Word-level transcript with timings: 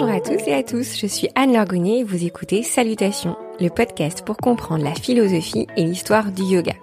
Bonjour 0.00 0.14
à 0.14 0.20
tous 0.20 0.46
et 0.46 0.54
à 0.54 0.62
tous, 0.62 0.96
je 0.96 1.08
suis 1.08 1.28
Anne 1.34 1.52
Lorgonnier 1.52 1.98
et 1.98 2.04
vous 2.04 2.24
écoutez 2.24 2.62
Salutations, 2.62 3.36
le 3.58 3.68
podcast 3.68 4.22
pour 4.24 4.36
comprendre 4.36 4.84
la 4.84 4.94
philosophie 4.94 5.66
et 5.76 5.82
l'histoire 5.82 6.30
du 6.30 6.44
yoga. 6.44 6.74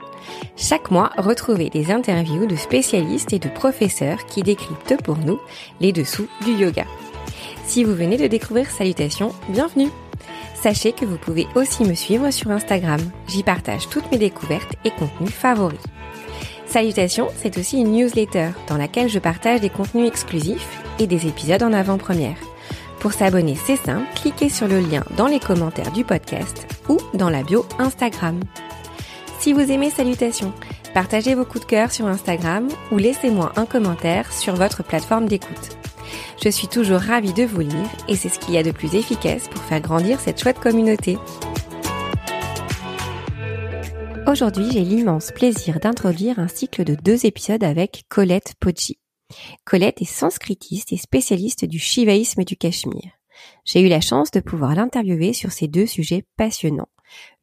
Chaque 0.58 0.92
mois, 0.92 1.12
retrouvez 1.18 1.70
des 1.70 1.92
interviews 1.92 2.46
de 2.46 2.58
spécialistes 2.58 3.32
et 3.32 3.40
de 3.40 3.48
professeurs 3.48 4.26
qui 4.26 4.44
décryptent 4.44 5.02
pour 5.02 5.18
nous 5.18 5.40
les 5.80 5.94
dessous 5.94 6.28
du 6.44 6.56
yoga. 6.56 6.84
Si 7.64 7.86
vous 7.86 7.96
venez 7.96 8.18
de 8.18 8.28
découvrir 8.28 8.70
Salutations, 8.70 9.32
bienvenue 9.48 9.92
Sachez 10.54 10.92
que 10.92 11.06
vous 11.06 11.18
pouvez 11.18 11.48
aussi 11.56 11.86
me 11.86 11.94
suivre 11.94 12.32
sur 12.32 12.52
Instagram. 12.52 13.00
J'y 13.30 13.44
partage 13.44 13.88
toutes 13.88 14.12
mes 14.12 14.18
découvertes 14.18 14.76
et 14.84 14.92
contenus 14.92 15.32
favoris. 15.32 15.80
Salutations, 16.66 17.30
c'est 17.38 17.58
aussi 17.58 17.78
une 17.78 17.94
newsletter 17.94 18.50
dans 18.68 18.76
laquelle 18.76 19.08
je 19.08 19.20
partage 19.20 19.62
des 19.62 19.70
contenus 19.70 20.06
exclusifs 20.06 20.82
et 21.00 21.08
des 21.08 21.28
épisodes 21.28 21.64
en 21.64 21.72
avant-première. 21.72 22.36
Pour 23.06 23.14
s'abonner, 23.14 23.54
c'est 23.54 23.76
simple, 23.76 24.08
cliquez 24.16 24.50
sur 24.50 24.68
le 24.68 24.80
lien 24.80 25.04
dans 25.16 25.28
les 25.28 25.40
commentaires 25.40 25.92
du 25.92 26.04
podcast 26.04 26.66
ou 26.90 26.98
dans 27.14 27.30
la 27.30 27.44
bio 27.44 27.64
Instagram. 27.78 28.40
Si 29.38 29.54
vous 29.54 29.72
aimez 29.72 29.92
Salutations, 29.92 30.52
partagez 30.96 31.36
vos 31.36 31.46
coups 31.46 31.66
de 31.66 31.70
cœur 31.70 31.92
sur 31.92 32.08
Instagram 32.08 32.68
ou 32.92 32.98
laissez-moi 32.98 33.54
un 33.58 33.68
commentaire 33.68 34.34
sur 34.34 34.56
votre 34.56 34.82
plateforme 34.82 35.28
d'écoute. 35.28 35.78
Je 36.44 36.50
suis 36.50 36.68
toujours 36.68 37.00
ravie 37.00 37.34
de 37.34 37.44
vous 37.44 37.60
lire 37.60 37.90
et 38.08 38.16
c'est 38.16 38.30
ce 38.30 38.40
qu'il 38.40 38.56
y 38.56 38.58
a 38.58 38.64
de 38.64 38.72
plus 38.72 38.96
efficace 38.96 39.50
pour 39.50 39.62
faire 39.62 39.82
grandir 39.82 40.20
cette 40.20 40.42
chouette 40.42 40.60
communauté. 40.60 41.20
Aujourd'hui, 44.26 44.72
j'ai 44.72 44.82
l'immense 44.82 45.32
plaisir 45.32 45.80
d'introduire 45.80 46.40
un 46.40 46.48
cycle 46.48 46.84
de 46.84 46.96
deux 46.96 47.28
épisodes 47.28 47.64
avec 47.64 48.06
Colette 48.10 48.56
Poggi. 48.60 48.98
Colette 49.64 50.02
est 50.02 50.06
sanskritiste 50.06 50.94
et 50.94 50.98
spécialiste 50.98 51.66
du 51.66 51.80
shivaïsme 51.80 52.42
et 52.42 52.46
du 52.46 52.58
cachemire. 52.58 53.12
J'ai 53.66 53.82
eu 53.82 53.88
la 53.88 54.02
chance 54.02 54.32
de 54.32 54.40
pouvoir 54.40 54.76
l'interviewer 54.76 55.34
sur 55.34 55.52
ces 55.52 55.68
deux 55.68 55.86
sujets 55.86 56.26
passionnants, 56.38 56.90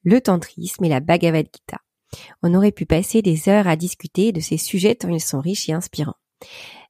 le 0.04 0.20
tantrisme 0.20 0.84
et 0.84 0.88
la 0.88 1.00
Bhagavad 1.00 1.46
Gita. 1.46 1.78
On 2.42 2.54
aurait 2.54 2.72
pu 2.72 2.86
passer 2.86 3.22
des 3.22 3.48
heures 3.48 3.68
à 3.68 3.76
discuter 3.76 4.32
de 4.32 4.40
ces 4.40 4.58
sujets 4.58 4.94
tant 4.94 5.08
ils 5.08 5.20
sont 5.20 5.40
riches 5.40 5.68
et 5.68 5.72
inspirants. 5.72 6.16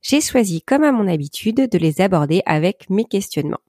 J'ai 0.03 0.21
choisi, 0.21 0.63
comme 0.63 0.83
à 0.83 0.93
mon 0.93 1.07
habitude, 1.07 1.69
de 1.71 1.79
les 1.79 2.01
aborder 2.01 2.43
avec 2.47 2.89
mes 2.91 3.05
questionnements. 3.05 3.61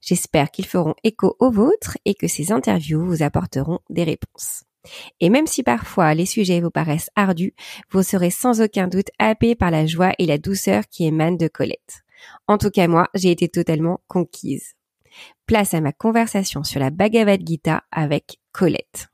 J'espère 0.00 0.50
qu'ils 0.50 0.66
feront 0.66 0.94
écho 1.04 1.36
aux 1.40 1.50
vôtres 1.50 1.98
et 2.04 2.14
que 2.14 2.28
ces 2.28 2.52
interviews 2.52 3.04
vous 3.04 3.22
apporteront 3.22 3.80
des 3.90 4.04
réponses. 4.04 4.64
Et 5.20 5.30
même 5.30 5.46
si 5.46 5.62
parfois 5.62 6.14
les 6.14 6.26
sujets 6.26 6.60
vous 6.60 6.70
paraissent 6.70 7.10
ardus, 7.16 7.54
vous 7.90 8.02
serez 8.02 8.30
sans 8.30 8.60
aucun 8.60 8.88
doute 8.88 9.08
happé 9.18 9.54
par 9.54 9.70
la 9.70 9.86
joie 9.86 10.12
et 10.18 10.26
la 10.26 10.38
douceur 10.38 10.84
qui 10.90 11.06
émanent 11.06 11.36
de 11.36 11.48
Colette. 11.48 12.02
En 12.46 12.58
tout 12.58 12.70
cas 12.70 12.88
moi, 12.88 13.08
j'ai 13.14 13.30
été 13.30 13.48
totalement 13.48 14.00
conquise. 14.08 14.74
Place 15.46 15.74
à 15.74 15.80
ma 15.80 15.92
conversation 15.92 16.64
sur 16.64 16.80
la 16.80 16.90
Bhagavad 16.90 17.40
Gita 17.46 17.82
avec 17.90 18.38
Colette. 18.52 19.08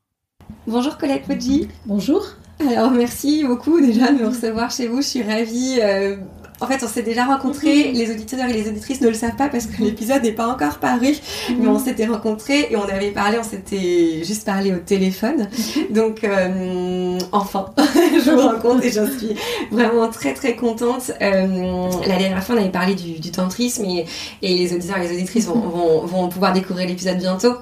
Bonjour 0.67 0.99
Colette 0.99 1.27
Poggi. 1.27 1.69
Bonjour. 1.87 2.25
Alors 2.61 2.91
merci 2.91 3.45
beaucoup 3.45 3.81
déjà 3.81 4.13
de 4.13 4.19
me 4.19 4.29
recevoir 4.29 4.71
chez 4.71 4.87
vous. 4.87 5.03
Je 5.03 5.09
suis 5.09 5.23
ravie. 5.23 5.79
Euh, 5.81 6.17
en 6.65 6.67
fait, 6.67 6.83
on 6.83 6.89
s'est 6.89 7.03
déjà 7.03 7.25
rencontrés. 7.25 7.91
Mhm. 7.91 7.95
Les 7.95 8.11
auditeurs 8.11 8.49
et 8.49 8.53
les 8.53 8.69
auditrices 8.69 9.01
ne 9.01 9.09
le 9.09 9.15
savent 9.15 9.37
pas 9.37 9.49
parce 9.49 9.67
que 9.67 9.83
l'épisode 9.83 10.23
n'est 10.23 10.33
pas 10.33 10.47
encore 10.47 10.79
paru. 10.79 11.13
Mhm. 11.51 11.57
Mais 11.61 11.69
on 11.69 11.79
s'était 11.79 12.07
rencontrés 12.07 12.69
et 12.71 12.77
on 12.77 12.85
avait 12.85 13.11
parlé, 13.11 13.39
on 13.39 13.45
s'était 13.45 14.25
juste 14.25 14.45
parlé 14.45 14.73
au 14.73 14.79
téléphone. 14.79 15.49
Mhm. 15.49 15.95
Donc, 15.95 16.25
euh, 16.25 17.19
enfin, 17.33 17.67
je 18.25 18.31
vous 18.31 18.41
rencontre 18.41 18.85
et 18.85 18.91
j'en 18.91 19.07
suis 19.07 19.37
vraiment 19.71 20.09
très 20.09 20.35
très 20.35 20.57
contente. 20.57 21.13
Euh, 21.21 21.91
la 22.07 22.19
dernière 22.19 22.43
fois, 22.43 22.55
on 22.57 22.59
avait 22.59 22.71
parlé 22.71 22.95
du, 22.95 23.31
tantrisme 23.31 23.85
et, 23.85 24.07
les 24.43 24.73
auditeurs 24.73 24.99
et 24.99 25.09
les 25.09 25.15
auditrices 25.17 25.47
vont 25.47 26.29
pouvoir 26.29 26.53
découvrir 26.53 26.87
l'épisode 26.87 27.19
bientôt. 27.19 27.55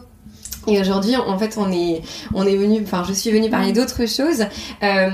Et 0.68 0.80
aujourd'hui, 0.80 1.16
en 1.16 1.38
fait, 1.38 1.56
on 1.56 1.72
est, 1.72 2.02
on 2.34 2.46
est 2.46 2.56
venu, 2.56 2.80
enfin, 2.82 3.04
je 3.06 3.12
suis 3.12 3.30
venue 3.30 3.50
parler 3.50 3.72
d'autres 3.72 4.06
choses 4.06 4.46
euh, 4.82 5.10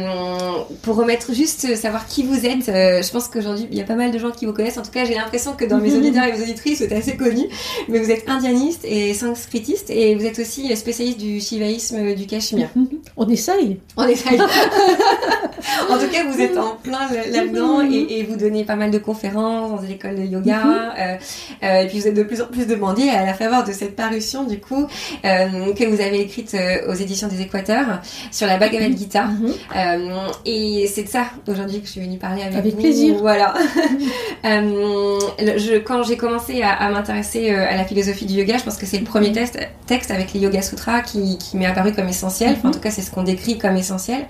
pour 0.82 0.96
remettre 0.96 1.32
juste 1.32 1.74
savoir 1.74 2.06
qui 2.06 2.22
vous 2.22 2.44
êtes. 2.44 2.68
Euh, 2.68 3.02
je 3.02 3.10
pense 3.10 3.28
qu'aujourd'hui, 3.28 3.66
il 3.70 3.78
y 3.78 3.80
a 3.80 3.84
pas 3.84 3.94
mal 3.94 4.10
de 4.10 4.18
gens 4.18 4.30
qui 4.30 4.44
vous 4.44 4.52
connaissent. 4.52 4.78
En 4.78 4.82
tout 4.82 4.90
cas, 4.90 5.04
j'ai 5.04 5.14
l'impression 5.14 5.54
que 5.54 5.64
dans 5.64 5.78
mes 5.78 5.94
auditeurs 5.94 6.24
et 6.24 6.32
mes 6.32 6.42
auditrices, 6.42 6.78
vous 6.78 6.84
êtes 6.84 6.92
assez 6.92 7.16
connus. 7.16 7.48
Mais 7.88 7.98
vous 7.98 8.10
êtes 8.10 8.28
indianiste 8.28 8.84
et 8.84 9.14
sanskritiste 9.14 9.90
et 9.90 10.14
vous 10.14 10.26
êtes 10.26 10.38
aussi 10.38 10.74
spécialiste 10.76 11.18
du 11.18 11.40
shivaïsme 11.40 12.14
du 12.14 12.26
Cachemire. 12.26 12.68
On 13.16 13.28
essaye. 13.28 13.78
On 13.96 14.06
essaye. 14.06 14.40
en 15.90 15.98
tout 15.98 16.08
cas, 16.12 16.24
vous 16.30 16.40
êtes 16.40 16.56
en 16.56 16.76
plein 16.76 17.08
là-dedans 17.30 17.82
et, 17.82 18.18
et, 18.18 18.22
vous 18.24 18.36
donnez 18.36 18.64
pas 18.64 18.76
mal 18.76 18.90
de 18.90 18.98
conférences 18.98 19.70
dans 19.70 19.82
des 19.82 19.92
écoles 19.92 20.16
de 20.16 20.24
yoga. 20.24 20.94
Euh, 20.98 21.16
euh, 21.62 21.82
et 21.82 21.86
puis, 21.86 22.00
vous 22.00 22.08
êtes 22.08 22.14
de 22.14 22.22
plus 22.22 22.40
en 22.40 22.46
plus 22.46 22.66
demandé 22.66 23.08
à 23.08 23.24
la 23.24 23.34
faveur 23.34 23.64
de 23.64 23.72
cette 23.72 23.96
parution, 23.96 24.44
du 24.44 24.60
coup. 24.60 24.86
Euh, 25.24 25.37
euh, 25.38 25.72
que 25.74 25.84
vous 25.84 26.00
avez 26.00 26.20
écrite 26.20 26.54
euh, 26.54 26.90
aux 26.90 26.94
éditions 26.94 27.28
des 27.28 27.40
Équateurs 27.40 28.00
sur 28.30 28.46
la 28.46 28.56
Bhagavad 28.58 28.96
Gita. 28.96 29.24
Mhm. 29.24 29.52
Euh, 29.76 30.28
et 30.44 30.90
c'est 30.92 31.04
de 31.04 31.08
ça 31.08 31.26
aujourd'hui 31.46 31.80
que 31.80 31.86
je 31.86 31.92
suis 31.92 32.00
venue 32.00 32.18
parler 32.18 32.42
avec, 32.42 32.56
avec 32.56 32.76
plaisir. 32.76 33.16
Voilà. 33.18 33.54
je, 34.44 35.78
quand 35.78 36.02
j'ai 36.02 36.16
commencé 36.16 36.62
à, 36.62 36.88
m'intéresser 36.90 37.50
à 37.50 37.76
la 37.76 37.84
philosophie 37.84 38.26
du 38.26 38.34
yoga, 38.34 38.58
je 38.58 38.64
pense 38.64 38.76
que 38.76 38.86
c'est 38.86 38.98
le 38.98 39.04
premier 39.04 39.32
texte, 39.32 39.58
texte 39.86 40.10
avec 40.10 40.32
les 40.32 40.40
Yoga 40.40 40.62
Sutras 40.62 41.02
qui, 41.02 41.38
qui 41.38 41.56
m'est 41.56 41.66
apparu 41.66 41.92
comme 41.92 42.08
essentiel. 42.08 42.56
en 42.62 42.68
mhm. 42.68 42.74
tout 42.74 42.80
cas, 42.80 42.90
c'est 42.90 43.02
ce 43.02 43.10
qu'on 43.10 43.22
décrit 43.22 43.58
comme 43.58 43.76
essentiel. 43.76 44.26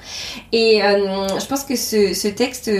Et 0.52 0.80
je 0.82 1.46
pense 1.46 1.64
que 1.64 1.76
ce, 1.76 2.14
ce 2.14 2.28
texte, 2.28 2.70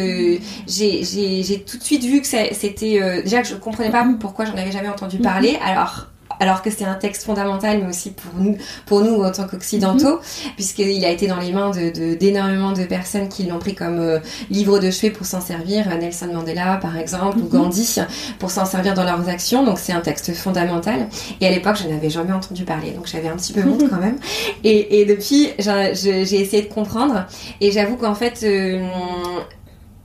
j'ai 0.66 1.64
tout 1.66 1.78
de 1.78 1.84
suite 1.84 2.04
vu 2.04 2.20
que 2.20 2.26
c'était 2.26 3.22
déjà 3.22 3.42
que 3.42 3.48
je 3.48 3.54
comprenais 3.54 3.90
pas 3.90 4.04
mhm. 4.04 4.18
pourquoi 4.18 4.44
j'en 4.44 4.56
avais 4.56 4.72
jamais 4.72 4.88
entendu 4.88 5.18
parler. 5.18 5.58
Alors 5.64 6.08
alors 6.40 6.62
que 6.62 6.70
c'est 6.70 6.84
un 6.84 6.94
texte 6.94 7.24
fondamental, 7.24 7.80
mais 7.82 7.88
aussi 7.88 8.10
pour 8.10 8.40
nous, 8.40 8.56
pour 8.86 9.00
nous 9.00 9.22
en 9.22 9.30
tant 9.30 9.46
qu'occidentaux, 9.46 10.16
mhm. 10.16 10.52
puisqu'il 10.56 11.04
a 11.04 11.10
été 11.10 11.26
dans 11.26 11.38
les 11.38 11.52
mains 11.52 11.70
de, 11.70 12.14
d'énormément 12.14 12.72
de, 12.72 12.84
personnes 12.84 13.28
qui 13.28 13.44
l'ont 13.44 13.58
pris 13.58 13.74
comme 13.74 13.98
euh, 13.98 14.18
livre 14.50 14.78
de 14.78 14.90
chevet 14.90 15.10
pour 15.10 15.26
s'en 15.26 15.40
servir, 15.40 15.86
Nelson 15.98 16.30
Mandela 16.32 16.78
par 16.80 16.96
exemple, 16.96 17.38
ou 17.38 17.42
mhm. 17.42 17.48
Gandhi, 17.48 17.96
pour 18.38 18.50
s'en 18.50 18.64
servir 18.64 18.94
dans 18.94 19.04
leurs 19.04 19.28
actions. 19.28 19.64
Donc 19.64 19.78
c'est 19.78 19.92
un 19.92 20.00
texte 20.00 20.32
fondamental. 20.34 21.08
Et 21.40 21.46
à 21.46 21.50
l'époque, 21.50 21.76
je 21.82 21.88
n'avais 21.88 22.10
jamais 22.10 22.32
entendu 22.32 22.64
parler, 22.64 22.92
donc 22.92 23.06
j'avais 23.06 23.28
un 23.28 23.36
petit 23.36 23.52
peu 23.52 23.62
honte 23.62 23.84
quand 23.90 24.00
même. 24.00 24.18
Et, 24.64 25.00
et 25.00 25.04
depuis, 25.04 25.50
j'ai 25.58 26.40
essayé 26.40 26.62
de 26.62 26.72
comprendre. 26.72 27.26
Et 27.60 27.70
j'avoue 27.72 27.96
qu'en 27.96 28.14
fait, 28.14 28.40
euh, 28.42 28.86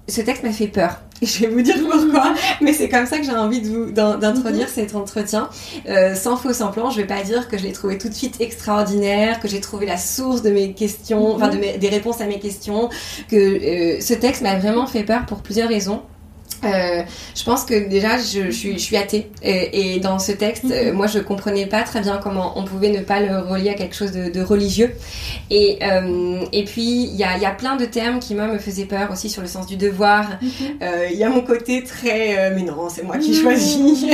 ce 0.07 0.21
texte 0.21 0.43
m'a 0.43 0.51
fait 0.51 0.67
peur. 0.67 0.99
Et 1.23 1.25
je 1.25 1.39
vais 1.39 1.47
vous 1.47 1.61
dire 1.61 1.77
pourquoi, 1.89 2.33
mais 2.61 2.73
c'est 2.73 2.89
comme 2.89 3.05
ça 3.05 3.17
que 3.17 3.23
j'ai 3.23 3.31
envie 3.31 3.61
de 3.61 3.69
vous 3.69 3.91
d'introduire 3.91 4.67
mhm. 4.67 4.73
cet 4.73 4.95
entretien. 4.95 5.49
Euh, 5.87 6.15
sans 6.15 6.35
faux 6.35 6.53
sans 6.53 6.71
plan, 6.71 6.89
je 6.89 6.97
vais 6.97 7.07
pas 7.07 7.23
dire 7.23 7.47
que 7.47 7.57
je 7.57 7.63
l'ai 7.63 7.71
trouvé 7.71 7.97
tout 7.97 8.09
de 8.09 8.13
suite 8.13 8.41
extraordinaire, 8.41 9.39
que 9.39 9.47
j'ai 9.47 9.61
trouvé 9.61 9.85
la 9.85 9.97
source 9.97 10.41
de 10.41 10.51
mes 10.51 10.73
questions, 10.73 11.33
enfin 11.35 11.47
de 11.47 11.57
mhm. 11.57 11.79
des 11.79 11.89
réponses 11.89 12.19
à 12.19 12.25
mes 12.25 12.39
questions, 12.39 12.89
que 13.29 13.35
euh, 13.35 14.01
ce 14.01 14.13
texte 14.13 14.41
m'a 14.41 14.57
vraiment 14.59 14.85
fait 14.85 15.03
peur 15.03 15.25
pour 15.25 15.41
plusieurs 15.41 15.69
raisons. 15.69 16.01
Euh, 16.65 17.03
je 17.35 17.43
pense 17.43 17.65
que 17.65 17.87
déjà 17.89 18.17
je, 18.17 18.51
je, 18.51 18.77
suis, 18.77 18.97
athée 18.97 19.29
et, 19.41 19.99
dans 19.99 20.19
ce 20.19 20.31
texte 20.31 20.65
euh, 20.71 20.93
moi 20.93 21.07
je 21.07 21.19
comprenais 21.19 21.65
pas 21.65 21.83
très 21.83 22.01
bien 22.01 22.19
comment 22.21 22.57
on 22.57 22.63
pouvait 22.63 22.89
ne 22.89 23.01
pas 23.01 23.19
le 23.19 23.39
relier 23.39 23.69
à 23.69 23.73
quelque 23.73 23.95
chose 23.95 24.11
de, 24.11 24.41
religieux 24.41 24.93
et, 25.49 25.79
euh, 25.81 26.45
et 26.51 26.63
puis 26.63 27.03
il 27.03 27.15
y 27.15 27.23
a, 27.23 27.37
y 27.37 27.45
a, 27.45 27.51
plein 27.51 27.75
de 27.75 27.85
termes 27.85 28.19
qui 28.19 28.35
moi 28.35 28.47
me 28.47 28.59
faisaient 28.59 28.85
peur 28.85 29.11
aussi 29.11 29.29
sur 29.29 29.41
le 29.41 29.47
sens 29.47 29.67
du 29.67 29.77
devoir 29.77 30.29
mhm. 30.41 30.77
il 31.11 31.17
y 31.17 31.23
a 31.23 31.29
mon 31.29 31.41
côté 31.41 31.83
très 31.83 32.51
mais 32.51 32.63
non 32.63 32.87
c'est 32.89 33.03
moi 33.03 33.17
qui 33.17 33.31
mhm. 33.31 33.41
choisis 33.41 34.05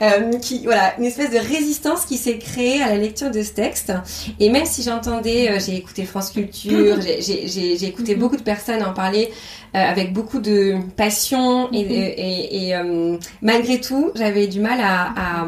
qui 0.40 0.64
voilà 0.64 0.94
une 0.98 1.04
espèce 1.04 1.30
de 1.30 1.38
résistance 1.38 2.04
qui 2.04 2.16
s'est 2.16 2.38
créée 2.38 2.82
à 2.82 2.88
la 2.88 2.96
lecture 2.96 3.30
de 3.30 3.42
ce 3.42 3.52
texte 3.52 3.92
et 4.40 4.50
même 4.50 4.66
si 4.66 4.82
j'entendais 4.82 5.58
j'ai 5.60 5.76
écouté 5.76 6.04
France 6.04 6.30
Culture 6.30 6.96
j'ai 7.20 7.84
écouté 7.84 8.14
mhm. 8.14 8.20
beaucoup 8.20 8.36
de 8.36 8.42
personnes 8.42 8.82
en 8.82 8.92
parler 8.92 9.30
avec 9.74 10.12
beaucoup 10.12 10.40
de 10.40 10.76
passion 10.96 11.68
et 11.72 12.66
et, 12.66 12.76
euh, 12.76 13.16
malgré 13.40 13.80
tout, 13.80 14.12
j'avais 14.14 14.46
du 14.46 14.60
mal 14.60 14.80
à 14.80 15.46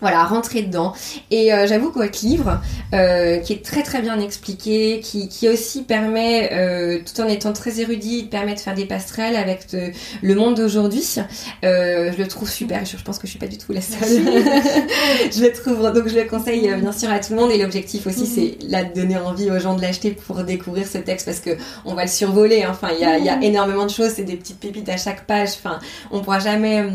voilà, 0.00 0.24
rentrer 0.24 0.62
dedans. 0.62 0.92
Et 1.30 1.52
euh, 1.52 1.66
j'avoue 1.66 1.90
que 1.90 1.98
votre 1.98 2.24
livre, 2.24 2.60
euh, 2.94 3.38
qui 3.38 3.52
est 3.52 3.64
très 3.64 3.82
très 3.82 4.00
bien 4.00 4.18
expliqué, 4.20 5.00
qui, 5.00 5.28
qui 5.28 5.48
aussi 5.48 5.82
permet, 5.82 6.50
euh, 6.52 7.00
tout 7.04 7.20
en 7.20 7.28
étant 7.28 7.52
très 7.52 7.80
érudit, 7.80 8.24
permet 8.24 8.54
de 8.54 8.60
faire 8.60 8.74
des 8.74 8.86
passerelles 8.86 9.36
avec 9.36 9.66
le 10.22 10.34
monde 10.34 10.56
d'aujourd'hui, 10.56 11.02
je 11.62 12.16
le 12.16 12.26
trouve 12.26 12.50
super. 12.50 12.84
Je, 12.84 12.96
je, 12.96 13.02
pense 13.02 13.18
que 13.18 13.26
je 13.26 13.30
suis 13.30 13.38
pas 13.38 13.46
du 13.46 13.58
tout 13.58 13.72
la 13.72 13.80
seule. 13.80 14.00
je 15.32 15.42
le 15.42 15.52
trouve, 15.52 15.92
donc 15.92 16.08
je 16.08 16.18
le 16.18 16.24
conseille 16.28 16.72
bien 16.80 16.92
sûr 16.92 17.10
à 17.10 17.18
tout 17.18 17.34
le 17.34 17.40
monde. 17.40 17.50
Et 17.50 17.58
l'objectif 17.58 18.06
aussi, 18.06 18.22
mhm. 18.22 18.26
c'est 18.26 18.68
là 18.68 18.84
de 18.84 18.94
donner 18.94 19.18
envie 19.18 19.50
aux 19.50 19.58
gens 19.58 19.74
de 19.74 19.82
l'acheter 19.82 20.10
pour 20.12 20.42
découvrir 20.44 20.86
ce 20.86 20.98
texte 20.98 21.26
parce 21.26 21.40
que 21.40 21.50
on 21.84 21.94
va 21.94 22.04
le 22.04 22.10
survoler. 22.10 22.62
Hein. 22.62 22.70
Enfin, 22.70 22.88
il 22.92 23.00
y 23.00 23.04
a, 23.04 23.18
y 23.18 23.28
a 23.28 23.36
mhm. 23.36 23.42
énormément 23.42 23.84
de 23.84 23.90
choses, 23.90 24.12
c'est 24.14 24.24
des 24.24 24.36
petites 24.36 24.60
pépites 24.60 24.88
à 24.88 24.96
chaque 24.96 25.26
page. 25.26 25.50
Enfin, 25.58 25.78
on 26.10 26.20
pourra 26.20 26.38
jamais 26.38 26.86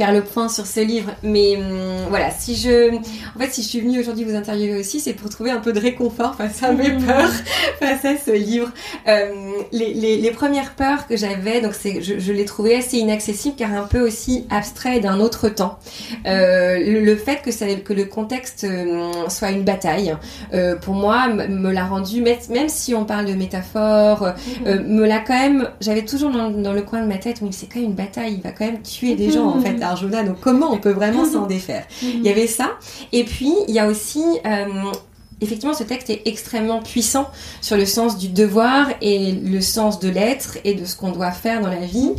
faire 0.00 0.12
le 0.14 0.22
point 0.22 0.48
sur 0.48 0.66
ce 0.66 0.80
livre. 0.80 1.10
Mais 1.22 1.58
hum, 1.58 2.06
voilà, 2.08 2.30
si 2.30 2.56
je, 2.56 2.94
en 2.94 3.38
fait, 3.38 3.50
si 3.52 3.62
je 3.62 3.68
suis 3.68 3.80
venue 3.82 4.00
aujourd'hui 4.00 4.24
vous 4.24 4.34
interviewer 4.34 4.80
aussi, 4.80 4.98
c'est 4.98 5.12
pour 5.12 5.28
trouver 5.28 5.50
un 5.50 5.58
peu 5.58 5.74
de 5.74 5.80
réconfort 5.80 6.36
face 6.36 6.62
à 6.62 6.72
mes 6.72 6.90
peurs, 6.92 7.30
face 7.78 8.04
à 8.06 8.16
ce 8.16 8.30
livre. 8.30 8.70
Euh, 9.06 9.30
les, 9.72 9.92
les, 9.92 10.16
les, 10.16 10.30
premières 10.30 10.72
peurs 10.74 11.06
que 11.06 11.18
j'avais, 11.18 11.60
donc 11.60 11.74
c'est, 11.74 12.00
je, 12.00 12.18
je 12.18 12.32
l'ai 12.32 12.46
trouvé 12.46 12.76
assez 12.76 12.96
inaccessible 12.96 13.56
car 13.58 13.74
un 13.74 13.82
peu 13.82 14.00
aussi 14.00 14.46
abstrait 14.48 15.00
d'un 15.00 15.20
autre 15.20 15.50
temps. 15.50 15.78
Euh, 16.26 16.78
le, 16.78 17.16
fait 17.16 17.42
que, 17.42 17.50
ça, 17.50 17.66
que 17.74 17.92
le 17.92 18.06
contexte 18.06 18.64
euh, 18.64 19.28
soit 19.28 19.50
une 19.50 19.64
bataille, 19.64 20.16
euh, 20.54 20.76
pour 20.76 20.94
moi, 20.94 21.28
me 21.28 21.70
l'a 21.70 21.84
rendu, 21.84 22.22
même 22.22 22.68
si 22.68 22.94
on 22.94 23.04
parle 23.04 23.26
de 23.26 23.34
métaphore, 23.34 24.32
euh, 24.66 24.82
me 24.82 25.06
l'a 25.06 25.18
quand 25.18 25.38
même, 25.38 25.68
j'avais 25.80 26.04
toujours 26.04 26.30
dans, 26.30 26.50
dans, 26.50 26.72
le 26.72 26.82
coin 26.82 27.02
de 27.02 27.06
ma 27.06 27.18
tête, 27.18 27.40
oui, 27.42 27.50
c'est 27.52 27.66
quand 27.66 27.80
même 27.80 27.90
une 27.90 27.94
bataille, 27.94 28.34
il 28.34 28.42
va 28.42 28.52
quand 28.52 28.64
même 28.64 28.80
tuer 28.80 29.14
des 29.14 29.30
gens 29.30 29.48
en 29.48 29.60
fait, 29.60 29.82
Arjuna, 29.90 30.22
donc 30.24 30.40
comment 30.40 30.72
on 30.72 30.78
peut 30.78 30.92
vraiment 30.92 31.24
s'en 31.24 31.46
défaire? 31.46 31.84
Il 32.02 32.22
y 32.22 32.28
avait 32.28 32.46
ça, 32.46 32.70
et 33.12 33.24
puis 33.24 33.52
il 33.68 33.74
y 33.74 33.78
a 33.78 33.86
aussi 33.86 34.22
euh, 34.46 34.92
effectivement, 35.40 35.74
ce 35.74 35.84
texte 35.84 36.10
est 36.10 36.22
extrêmement 36.26 36.80
puissant 36.80 37.30
sur 37.60 37.76
le 37.76 37.86
sens 37.86 38.18
du 38.18 38.28
devoir 38.28 38.88
et 39.00 39.32
le 39.32 39.60
sens 39.60 39.98
de 39.98 40.08
l'être 40.08 40.58
et 40.64 40.74
de 40.74 40.84
ce 40.84 40.96
qu'on 40.96 41.12
doit 41.12 41.32
faire 41.32 41.60
dans 41.60 41.70
la 41.70 41.86
vie. 41.86 42.12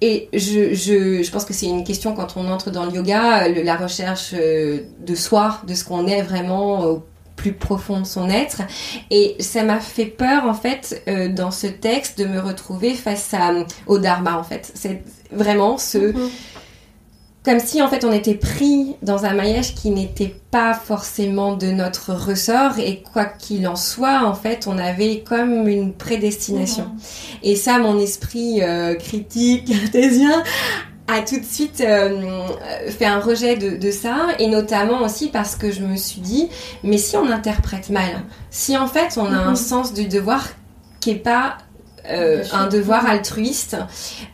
Et 0.00 0.28
je, 0.32 0.74
je, 0.74 1.22
je 1.22 1.30
pense 1.30 1.44
que 1.44 1.54
c'est 1.54 1.66
une 1.66 1.84
question 1.84 2.14
quand 2.14 2.36
on 2.36 2.50
entre 2.50 2.70
dans 2.70 2.84
le 2.84 2.92
yoga, 2.92 3.48
la 3.48 3.76
recherche 3.76 4.30
euh, 4.34 4.80
de 5.06 5.14
soi, 5.14 5.60
de 5.66 5.74
ce 5.74 5.84
qu'on 5.84 6.06
est 6.06 6.22
vraiment 6.22 6.84
au 6.84 7.04
plus 7.36 7.52
profond 7.52 8.00
de 8.00 8.06
son 8.06 8.28
être. 8.28 8.62
Et 9.10 9.36
ça 9.38 9.62
m'a 9.62 9.78
fait 9.78 10.06
peur, 10.06 10.44
en 10.44 10.54
fait, 10.54 11.02
euh, 11.06 11.28
dans 11.28 11.52
ce 11.52 11.68
texte, 11.68 12.18
de 12.18 12.24
me 12.24 12.40
retrouver 12.40 12.94
face 12.94 13.32
à, 13.32 13.52
au 13.86 13.98
dharma, 13.98 14.36
en 14.36 14.42
fait. 14.42 14.72
C'est 14.74 15.04
vraiment 15.30 15.78
ce... 15.78 16.12
comme 17.48 17.60
si 17.60 17.80
en 17.80 17.88
fait 17.88 18.04
on 18.04 18.12
était 18.12 18.34
pris 18.34 18.96
dans 19.00 19.24
un 19.24 19.32
maillage 19.32 19.74
qui 19.74 19.88
n'était 19.88 20.34
pas 20.50 20.74
forcément 20.74 21.56
de 21.56 21.68
notre 21.68 22.12
ressort 22.12 22.78
et 22.78 23.00
quoi 23.00 23.24
qu'il 23.24 23.66
en 23.66 23.74
soit 23.74 24.22
en 24.22 24.34
fait 24.34 24.66
on 24.66 24.76
avait 24.76 25.24
comme 25.26 25.66
une 25.66 25.94
prédestination 25.94 26.84
mhm. 26.84 26.98
et 27.44 27.56
ça 27.56 27.78
mon 27.78 27.98
esprit 27.98 28.60
euh, 28.60 28.96
critique 28.96 29.64
cartésien 29.80 30.42
a 31.06 31.22
tout 31.22 31.40
de 31.40 31.44
suite 31.44 31.80
euh, 31.80 32.48
fait 32.90 33.06
un 33.06 33.18
rejet 33.18 33.56
de, 33.56 33.78
de, 33.78 33.90
ça 33.90 34.26
et 34.38 34.48
notamment 34.48 35.00
aussi 35.00 35.28
parce 35.28 35.56
que 35.56 35.70
je 35.70 35.80
me 35.80 35.96
suis 35.96 36.20
dit 36.20 36.50
mais 36.84 36.98
si 36.98 37.16
on 37.16 37.30
interprète 37.30 37.88
mal 37.88 38.24
si 38.50 38.76
en 38.76 38.88
fait 38.88 39.16
on 39.16 39.32
a 39.32 39.38
un 39.38 39.50
mhm. 39.50 39.56
sens 39.56 39.94
du 39.94 40.06
devoir 40.06 40.48
qui 41.00 41.12
est 41.12 41.14
pas 41.14 41.56
euh, 42.06 42.42
un 42.52 42.68
devoir 42.68 43.06
altruiste 43.06 43.76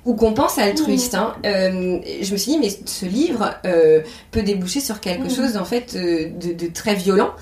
ou 0.04 0.14
qu'on 0.14 0.32
pense 0.32 0.58
altruiste. 0.58 1.14
Hein. 1.14 1.34
Euh, 1.44 1.98
je 2.22 2.32
me 2.32 2.36
suis 2.36 2.52
dit 2.52 2.58
mais 2.58 2.70
ce 2.84 3.06
livre 3.06 3.54
euh, 3.64 4.00
peut 4.30 4.42
déboucher 4.42 4.80
sur 4.80 5.00
quelque 5.00 5.28
chose 5.28 5.56
en 5.56 5.64
fait 5.64 5.96
de, 5.96 6.52
de, 6.52 6.66
très 6.72 6.94
violent 6.94 7.32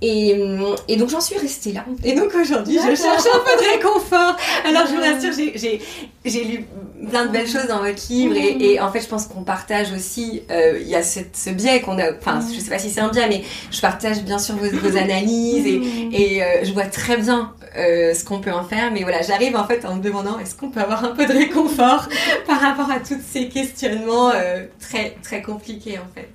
et, 0.00 0.40
et 0.88 0.96
donc 0.96 1.08
j'en 1.10 1.20
suis 1.20 1.38
restée 1.38 1.72
là. 1.72 1.84
Et 2.04 2.14
donc 2.14 2.34
aujourd'hui 2.34 2.78
je 2.78 2.94
cherche 2.94 3.24
un 3.26 3.38
peu 3.40 3.62
de 3.62 3.70
réconfort. 3.72 4.36
Alors 4.64 4.86
je 4.86 4.94
vous 4.94 5.00
rassure 5.00 5.78
j'ai 6.24 6.44
lu 6.44 6.66
plein 7.08 7.26
de 7.26 7.32
belles 7.32 7.48
choses 7.48 7.66
dans 7.66 7.80
votre 7.80 8.02
livre 8.10 8.36
et, 8.36 8.72
et 8.72 8.80
en 8.80 8.90
fait 8.92 9.00
je 9.00 9.08
pense 9.08 9.26
qu'on 9.26 9.42
partage 9.42 9.92
aussi 9.92 10.42
il 10.50 10.88
y 10.88 10.94
a 10.94 11.02
cette, 11.02 11.36
ce 11.36 11.50
biais 11.50 11.80
qu'on 11.80 11.98
a 11.98 12.12
enfin 12.12 12.40
je 12.54 12.60
sais 12.60 12.70
pas 12.70 12.78
si 12.78 12.90
c'est 12.90 13.00
un 13.00 13.08
biais 13.08 13.28
mais 13.28 13.42
je 13.70 13.80
partage 13.80 14.22
bien 14.22 14.38
sûr 14.38 14.54
vos, 14.56 14.70
vos 14.70 14.96
analyses 14.96 15.66
et, 15.66 16.38
et 16.38 16.64
je 16.64 16.72
vois 16.72 16.86
très 16.86 17.16
bien 17.16 17.52
ce 17.74 18.24
qu'on 18.24 18.40
peut 18.40 18.52
en 18.52 18.64
faire 18.64 18.90
mais 18.92 19.02
voilà 19.02 19.22
j'arrive 19.22 19.56
en 19.56 19.66
fait 19.66 19.84
en 19.84 19.96
me 19.96 20.02
demandant 20.02 20.38
est-ce 20.38 20.54
qu'on 20.54 20.70
peut 20.70 20.80
avoir 20.80 21.04
un 21.04 21.14
peu 21.14 21.26
de 21.26 21.32
réconfort 21.32 22.08
par 22.46 22.60
rapport 22.60 22.90
à 22.90 23.00
tous 23.00 23.20
ces 23.26 23.48
questionnements 23.48 24.30
euh, 24.30 24.66
très 24.80 25.16
très 25.22 25.42
compliqués 25.42 25.98
en 25.98 26.08
fait. 26.14 26.30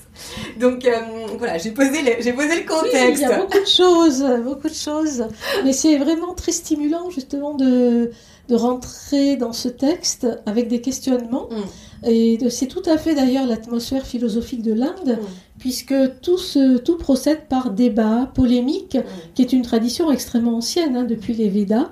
Donc 0.60 0.86
euh, 0.86 1.00
voilà, 1.38 1.58
j'ai 1.58 1.72
posé 1.72 2.02
le, 2.02 2.22
j'ai 2.22 2.34
posé 2.34 2.62
le 2.62 2.68
contexte. 2.68 3.22
il 3.22 3.22
y 3.22 3.26
a 3.26 3.38
beaucoup 3.40 3.60
de 3.60 3.68
choses, 3.68 4.26
beaucoup 4.44 4.70
de 4.70 4.74
choses, 4.74 5.28
mais 5.64 5.74
c'est 5.74 5.98
vraiment 5.98 6.34
très 6.34 6.52
stimulant 6.52 7.10
justement 7.10 7.54
de 7.54 8.12
de 8.50 8.56
rentrer 8.56 9.36
dans 9.36 9.52
ce 9.52 9.68
texte 9.68 10.26
avec 10.46 10.68
des 10.68 10.82
questionnements. 10.82 11.50
Mm. 11.52 12.10
Et 12.10 12.50
c'est 12.50 12.68
tout 12.68 12.84
à 12.86 12.98
fait 12.98 13.16
d'ailleurs 13.16 13.46
l'atmosphère 13.46 14.06
philosophique 14.06 14.62
de 14.62 14.74
l'Inde, 14.74 15.20
mm. 15.20 15.26
Puisque 15.60 15.96
tout, 16.22 16.38
ce, 16.38 16.78
tout 16.78 16.98
procède 16.98 17.48
par 17.48 17.72
débat, 17.72 18.32
polémique, 18.34 18.96
mm. 18.96 19.04
qui 19.36 19.42
est 19.42 19.54
une 19.54 19.62
tradition 19.62 20.12
extrêmement 20.12 20.58
ancienne, 20.58 20.96
hein, 20.96 21.04
depuis 21.04 21.34
les 21.34 21.50
Védas. 21.50 21.92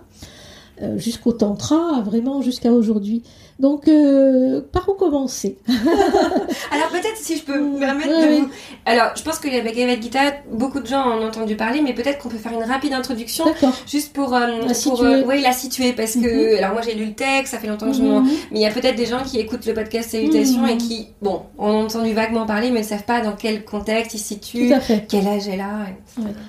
Euh, 0.82 0.98
jusqu'au 0.98 1.32
Tantra, 1.32 2.02
vraiment 2.02 2.42
jusqu'à 2.42 2.74
aujourd'hui. 2.74 3.24
Donc, 3.58 3.88
euh, 3.88 4.60
par 4.74 4.88
où 4.90 4.94
commencer? 4.94 5.58
Alors, 5.68 6.90
peut-être 6.92 7.16
si 7.16 7.38
je 7.38 7.44
peux 7.44 7.58
me 7.58 7.80
permettre 7.80 8.10
de 8.10 8.42
vous... 8.42 8.50
Alors, 8.86 9.12
je 9.16 9.24
pense 9.24 9.40
que 9.40 9.48
la 9.48 9.62
Bhagavad 9.62 10.02
Gita, 10.02 10.20
beaucoup 10.52 10.82
de 10.82 10.88
gens 10.88 11.02
en 11.02 11.20
ont 11.20 11.28
entendu 11.28 11.56
parler, 11.56 11.82
mais 11.82 11.94
peut-être 11.94 12.20
qu'on 12.20 12.28
peut 12.28 12.38
faire 12.38 12.52
une 12.52 12.70
rapide 12.70 12.94
introduction, 12.94 13.46
juste 13.88 14.12
pour, 14.12 14.34
euh, 14.34 14.66
la, 14.68 14.74
situer. 14.74 15.24
oui, 15.26 15.42
la 15.42 15.54
situer, 15.54 15.94
parce 15.94 16.16
que... 16.16 16.54
Mhm. 16.54 16.58
Alors, 16.58 16.74
moi, 16.74 16.82
j'ai 16.82 16.96
lu 16.96 17.06
le 17.06 17.14
texte, 17.14 17.54
ça 17.54 17.60
fait 17.60 17.68
longtemps 17.68 17.88
que 17.88 17.98
je 17.98 18.02
m'en... 18.02 18.22
Mhm. 18.22 18.30
Mais 18.52 18.60
il 18.60 18.62
y 18.62 18.68
a 18.68 18.72
peut-être 18.72 18.98
des 18.98 19.06
gens 19.06 19.24
qui 19.24 19.40
écoutent 19.40 19.66
le 19.66 19.74
podcast 19.74 20.10
Salutations 20.10 20.68
et 20.68 20.74
mhm. 20.74 20.78
qui, 20.78 21.08
bon, 21.22 21.44
ont 21.58 21.86
entendu 21.86 22.14
vaguement 22.14 22.46
parler, 22.46 22.72
mais 22.72 22.80
ne 22.80 22.86
savent 22.86 23.06
pas 23.06 23.22
dans 23.22 23.38
quel 23.38 23.64
contexte 23.64 24.16
il 24.16 24.20
se 24.20 24.28
situe, 24.28 24.74
quel 25.08 25.28
âge 25.28 25.48
elle 25.48 25.62
a. 25.62 25.86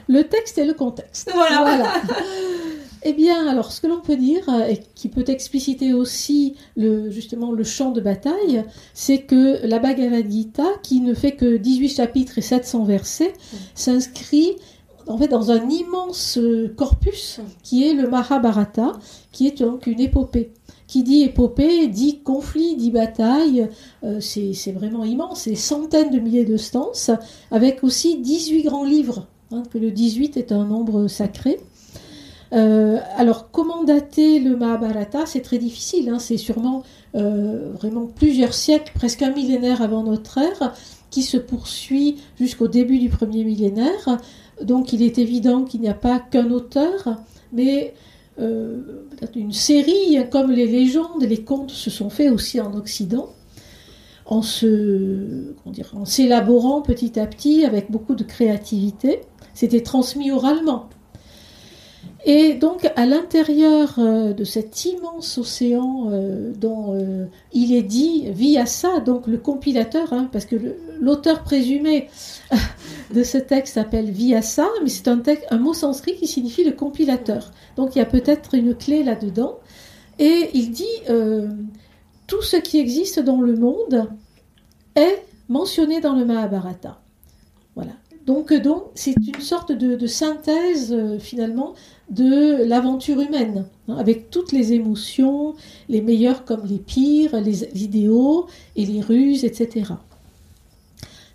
Le 0.09 0.23
texte 0.25 0.59
et 0.59 0.65
le 0.65 0.75
contexte. 0.75 1.31
Voilà. 1.33 1.61
voilà. 1.61 1.93
Eh 3.09 3.13
bien, 3.13 3.47
alors, 3.47 3.71
ce 3.71 3.81
que 3.81 3.87
l'on 3.87 4.01
peut 4.01 4.17
dire, 4.17 4.49
euh, 4.49 4.67
et 4.67 4.81
qui 4.97 5.09
peut 5.09 5.23
expliciter 5.29 5.95
aussi 5.95 6.57
le, 6.77 7.09
justement 7.09 7.53
le 7.53 7.63
champ 7.63 7.93
de 7.93 8.01
bataille, 8.01 8.65
c'est 8.95 9.19
que 9.19 9.65
la 9.65 9.79
Bhagavad 9.79 10.29
Gita, 10.29 10.67
qui 10.83 11.01
ne 11.01 11.15
fait 11.15 11.37
que 11.37 11.57
18 11.57 11.89
chapitres 11.89 12.39
et 12.39 12.41
700 12.43 12.83
versets, 12.83 13.33
s'inscrit 13.77 14.57
en 15.07 15.17
fait 15.19 15.29
dans 15.29 15.53
un 15.53 15.69
immense 15.69 16.37
corpus 16.77 17.39
qui 17.63 17.89
est 17.89 17.95
le 17.95 18.09
Mahabharata, 18.09 18.95
qui 19.31 19.47
est 19.47 19.61
donc 19.61 19.87
une 19.87 20.01
épopée. 20.01 20.51
Qui 20.89 21.05
dit 21.05 21.23
épopée, 21.23 21.87
dit 21.87 22.19
conflit, 22.25 22.75
dit 22.75 22.91
bataille, 22.91 23.69
euh, 24.03 24.19
c'est 24.19 24.73
vraiment 24.73 25.05
immense, 25.05 25.43
c'est 25.43 25.55
centaines 25.55 26.11
de 26.11 26.19
milliers 26.19 26.45
de 26.45 26.57
stances, 26.57 27.13
avec 27.53 27.85
aussi 27.85 28.19
18 28.19 28.65
grands 28.65 28.85
livres, 28.85 29.29
hein, 29.53 29.63
que 29.71 29.79
le 29.79 29.93
18 29.93 30.37
est 30.37 30.51
un 30.51 30.65
nombre 30.65 31.07
sacré. 31.07 31.61
Euh, 32.57 32.99
alors, 33.17 33.51
comment 33.51 33.85
dater 33.85 34.41
le 34.41 34.57
Mahabharata? 34.57 35.27
C'est 35.27 35.43
très 35.43 35.59
difficile. 35.59 36.09
Hein. 36.09 36.19
c'est 36.19 36.39
sûrement 36.39 36.83
euh, 37.15 37.73
vraiment 37.75 38.07
plusieurs 38.07 38.55
siècles, 38.55 38.93
presque 38.95 39.23
un 39.23 39.31
millénaire 39.31 39.83
avant 39.83 40.03
notre 40.03 40.39
ère, 40.39 40.75
qui 41.11 41.23
se 41.23 41.37
poursuit 41.37 42.17
jusqu'au 42.39 42.69
début 42.69 42.99
du 42.99 43.11
premier 43.11 43.45
millénaire. 43.45 44.19
Donc, 44.63 44.93
il 44.93 45.03
est 45.03 45.19
évident 45.19 45.65
qu'il 45.65 45.83
n'y 45.83 45.89
a 45.89 45.95
pas 45.95 46.19
qu'un 46.19 46.51
auteur, 46.51 47.17
mais 47.53 47.95
euh, 48.41 49.05
une 49.35 49.53
série, 49.53 50.19
comme 50.31 50.51
les 50.51 50.67
légendes, 50.67 51.23
les 51.23 51.43
contes 51.43 51.71
se 51.71 51.91
sont 51.91 52.11
faits 52.11 52.33
aussi 52.33 52.61
en 52.61 52.75
Occident 52.75 53.31
en 54.29 54.41
en 55.95 56.05
s'élaborant 56.05 56.83
petit 56.83 57.21
à 57.21 57.27
petit 57.27 57.65
avec 57.65 57.93
beaucoup 57.93 58.17
de 58.17 58.25
créativité. 58.25 59.21
C'était 59.55 59.83
transmis 59.83 60.33
oralement. 60.33 60.89
Et 62.25 62.55
donc, 62.55 62.91
à 62.97 63.07
l'intérieur 63.07 63.95
euh, 63.99 64.33
de 64.33 64.45
cet 64.45 64.85
immense 64.85 65.39
océan 65.39 66.09
euh, 66.11 66.53
dont 66.53 66.95
euh, 66.95 67.27
il 67.53 67.75
est 67.75 67.83
dit 67.83 68.31
Vyasa, 68.31 69.01
donc 69.01 69.27
le 69.27 69.39
compilateur, 69.39 70.13
hein, 70.13 70.29
parce 70.33 70.45
que 70.45 70.57
l'auteur 71.01 71.43
présumé 71.43 72.09
de 73.15 73.23
ce 73.23 73.39
texte 73.39 73.75
s'appelle 73.75 74.11
Vyasa, 74.11 74.67
mais 74.83 74.89
c'est 74.89 75.09
un, 75.09 75.23
un 75.51 75.59
mot 75.59 75.75
sanskrit 75.75 76.17
qui 76.17 76.27
signifie 76.27 76.65
le 76.65 76.73
compilateur. 76.73 77.53
Donc, 77.77 77.95
il 77.95 77.99
y 77.99 78.03
a 78.03 78.07
peut-être 78.07 78.55
une 78.55 78.75
clé 78.75 79.05
là-dedans. 79.05 79.59
Et 80.19 80.51
il 80.55 80.71
dit 80.71 80.85
Tout 82.27 82.41
ce 82.41 82.57
qui 82.57 82.79
existe 82.79 83.21
dans 83.21 83.43
le 83.43 83.55
monde 83.55 84.09
est 84.95 85.23
mentionné 85.51 86.01
dans 86.01 86.15
le 86.15 86.25
Mahabharata. 86.25 86.99
Voilà. 87.75 87.93
Donc, 88.25 88.55
donc 88.55 88.85
c'est 88.95 89.15
une 89.15 89.43
sorte 89.43 89.73
de, 89.73 90.07
synthèse 90.07 90.97
finalement 91.19 91.75
de 92.11 92.65
l'aventure 92.65 93.21
humaine, 93.21 93.67
hein, 93.89 93.97
avec 93.99 94.31
toutes 94.31 94.53
les 94.53 94.73
émotions, 94.73 95.55
les 95.89 96.01
meilleures 96.01 96.45
comme 96.45 96.65
les 96.65 96.79
pires, 96.79 97.41
les 97.41 97.65
idéaux 97.83 98.47
et 98.77 98.87
les 98.87 99.01
ruses, 99.01 99.45
etc. 99.45 99.95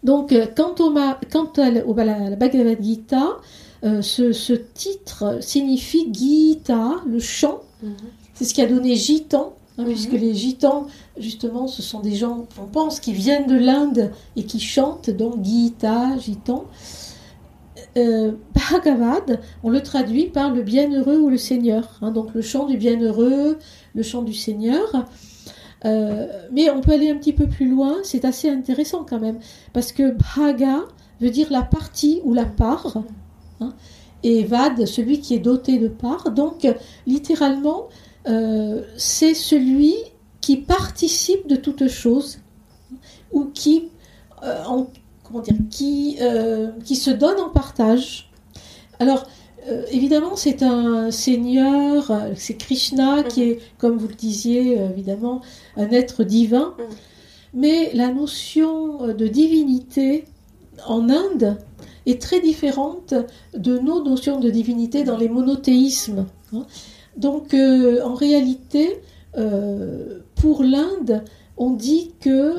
Donc, 0.04 0.32
euh, 0.32 0.48
quant, 0.56 0.74
au, 0.80 0.94
quant 1.32 1.52
à, 1.58 1.70
la, 1.70 2.36
Bhagavad 2.36 2.82
Gita, 2.82 3.38
euh, 3.84 4.02
ce, 4.02 4.54
titre 4.54 5.40
signifie 5.42 6.08
Gita, 6.12 7.02
le 7.06 7.20
chant. 7.20 7.62
Mhm. 7.84 7.94
C'est 8.34 8.46
ce 8.46 8.54
qui 8.54 8.62
a 8.62 8.66
donné 8.66 8.96
gitan, 8.96 9.54
hein, 9.78 9.84
puisque 9.84 10.14
mhm. 10.14 10.20
les 10.20 10.34
gitans, 10.34 10.88
justement, 11.18 11.68
ce 11.68 11.82
sont 11.82 12.00
des 12.00 12.16
gens, 12.16 12.48
on 12.60 12.66
pense, 12.66 13.00
qui 13.00 13.14
viennent 13.14 13.48
de 13.48 13.58
l'Inde 13.58 14.12
et 14.36 14.46
qui 14.46 14.60
chantent, 14.60 15.10
donc 15.10 15.44
Gita, 15.44 16.18
gitan 16.18 16.66
euh, 17.98 18.32
Bhagavad, 18.72 19.40
on 19.64 19.70
le 19.70 19.82
traduit 19.82 20.26
par 20.28 20.54
le 20.54 20.62
bienheureux 20.62 21.18
ou 21.18 21.30
le 21.30 21.38
Seigneur. 21.38 21.98
Hein, 22.02 22.12
donc 22.12 22.34
le 22.34 22.42
chant 22.42 22.66
du 22.66 22.78
bienheureux, 22.78 23.58
le 23.94 24.04
chant 24.04 24.22
du 24.22 24.34
Seigneur. 24.34 25.06
Euh, 25.84 26.28
mais 26.52 26.70
on 26.70 26.82
peut 26.82 26.92
aller 26.92 27.10
un 27.10 27.16
petit 27.18 27.34
peu 27.34 27.48
plus 27.48 27.68
loin, 27.68 27.98
c'est 28.04 28.24
assez 28.24 28.50
intéressant 28.50 29.04
quand 29.04 29.20
même, 29.20 29.40
parce 29.74 29.92
que 29.92 30.14
Bhaga 30.38 30.82
veut 31.20 31.32
dire 31.32 31.48
la 31.52 31.64
partie 31.64 32.22
ou 32.24 32.34
la 32.36 32.46
part. 32.46 32.98
hein, 33.60 33.74
et 34.24 34.44
Vad, 34.44 34.86
celui 34.86 35.20
qui 35.20 35.34
est 35.34 35.40
doté 35.40 35.80
de 35.80 35.88
part. 35.88 36.30
Donc, 36.32 36.68
littéralement, 37.08 37.88
euh, 38.28 38.84
c'est 38.96 39.34
celui 39.34 39.96
qui 40.42 40.58
participe 40.58 41.48
de 41.48 41.56
toute 41.56 41.88
chose 41.88 42.38
ou 43.32 43.46
qui, 43.46 43.90
en- 44.68 44.86
comment 45.32 45.44
dire, 45.44 45.56
qui, 45.70 46.18
euh, 46.22 46.72
qui 46.84 46.96
se 46.96 47.12
donne 47.12 47.40
en 47.40 47.50
partage. 47.50 48.30
Alors, 49.00 49.26
euh, 49.68 49.84
évidemment, 49.92 50.36
c'est 50.36 50.64
un 50.64 51.12
seigneur, 51.12 52.12
euh, 52.12 52.34
c'est 52.36 52.56
Krishna 52.56 53.24
qui 53.24 53.44
est, 53.44 53.60
comme 53.78 53.98
vous 53.98 54.08
le 54.08 54.16
disiez, 54.16 54.78
évidemment, 54.78 55.42
un 55.78 55.90
être 55.92 56.24
divin. 56.24 56.74
Mhm. 56.78 56.86
Mais 57.54 57.92
la 57.94 58.12
notion 58.14 59.08
de 59.08 59.28
divinité 59.28 60.26
en 60.88 61.10
Inde 61.10 61.58
est 62.06 62.22
très 62.22 62.40
différente 62.40 63.14
de 63.54 63.78
nos 63.78 64.04
notions 64.04 64.40
de 64.40 64.50
divinité 64.50 65.04
dans 65.04 65.18
les 65.18 65.30
monothéismes. 65.30 66.26
hein. 66.54 66.66
Donc, 67.18 67.54
euh, 67.54 68.02
en 68.04 68.14
réalité, 68.14 69.02
euh, 69.38 70.20
pour 70.36 70.64
l'Inde, 70.64 71.24
on 71.58 71.72
dit 71.72 72.14
que, 72.20 72.56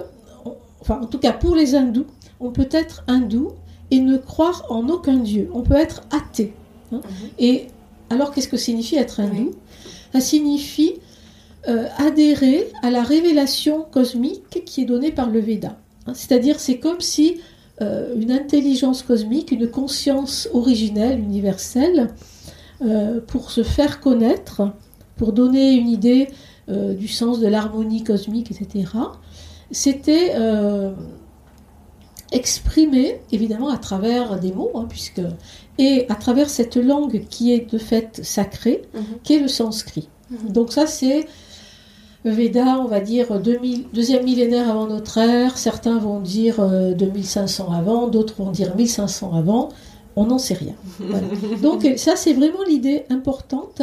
enfin, 0.81 1.00
en 1.02 1.07
tout 1.07 1.19
cas 1.19 1.33
pour 1.33 1.55
les 1.57 1.75
hindous, 1.75 2.07
on 2.43 2.51
peut 2.51 2.69
être 2.71 3.05
hindou 3.07 3.53
et 3.91 4.01
ne 4.01 4.17
croire 4.17 4.67
en 4.71 4.89
aucun 4.89 5.17
dieu. 5.19 5.49
On 5.55 5.63
peut 5.63 5.77
être 5.77 6.03
athée. 6.11 6.53
hein. 6.93 7.01
Mhm. 7.03 7.29
Et 7.39 7.67
alors, 8.11 8.33
qu'est-ce 8.33 8.49
que 8.49 8.57
signifie 8.57 8.97
être 8.97 9.21
hindou 9.21 9.51
Oui. 9.51 9.91
Ça 10.13 10.21
signifie 10.21 10.95
euh, 11.69 11.87
adhérer 11.97 12.69
à 12.83 12.91
la 12.91 13.03
révélation 13.03 13.87
cosmique 13.91 14.65
qui 14.67 14.83
est 14.83 14.85
donnée 14.85 15.13
par 15.13 15.31
le 15.31 15.41
Veda. 15.41 15.79
Hein, 16.07 16.13
C'est-à-dire, 16.15 16.61
c'est 16.61 16.79
comme 16.79 17.01
si 17.01 17.41
euh, 17.81 18.15
une 18.17 18.33
intelligence 18.33 19.03
cosmique, 19.03 19.53
une 19.53 19.69
conscience 19.69 20.49
originelle, 20.53 21.19
universelle, 21.19 22.09
euh, 22.83 23.21
pour 23.27 23.51
se 23.51 23.63
faire 23.63 24.01
connaître, 24.01 24.73
pour 25.17 25.33
donner 25.33 25.73
une 25.73 25.89
idée 25.89 26.29
du 26.69 27.09
sens 27.09 27.41
de 27.41 27.49
l'harmonie 27.49 28.03
cosmique, 28.03 28.51
etc., 28.51 28.87
c'était 29.73 30.33
euh, 32.33 32.37
exprimé 32.37 33.21
évidemment 33.31 33.69
à 33.69 33.79
travers 33.79 34.39
des 34.39 34.53
mots, 34.53 34.71
hein, 34.75 34.87
puisque 34.89 35.23
et 35.79 36.07
à 36.09 36.15
travers 36.15 36.51
cette 36.51 36.77
langue 36.77 37.25
qui 37.29 37.53
est 37.53 37.71
de 37.71 37.79
fait 37.79 38.21
sacrée, 38.23 38.83
qui 39.23 39.35
est 39.35 39.41
le 39.41 39.49
sanskrit. 39.49 40.09
Mhm. 40.31 40.53
Donc 40.53 40.73
ça 40.73 40.87
c'est 40.87 41.27
Veda, 42.25 42.79
on 42.79 42.87
va 42.87 43.01
dire 43.01 43.41
2000, 43.41 43.87
deuxième 43.93 44.25
millénaire 44.25 44.71
avant 44.71 44.87
notre 44.87 45.19
ère. 45.19 45.59
Certains 45.59 45.99
vont 45.99 46.21
dire 46.21 46.61
euh, 46.61 46.95
2500 46.95 47.73
avant, 47.73 48.09
d'autres 48.09 48.35
vont 48.37 48.51
dire 48.51 48.77
1500 48.77 49.35
avant. 49.35 49.71
On 50.15 50.27
n'en 50.27 50.39
sait 50.39 50.55
rien. 50.55 50.75
Voilà. 51.01 51.27
Donc 51.62 51.89
ça 51.97 52.17
c'est 52.17 52.35
vraiment 52.35 52.62
l'idée 52.67 53.05
importante 53.11 53.83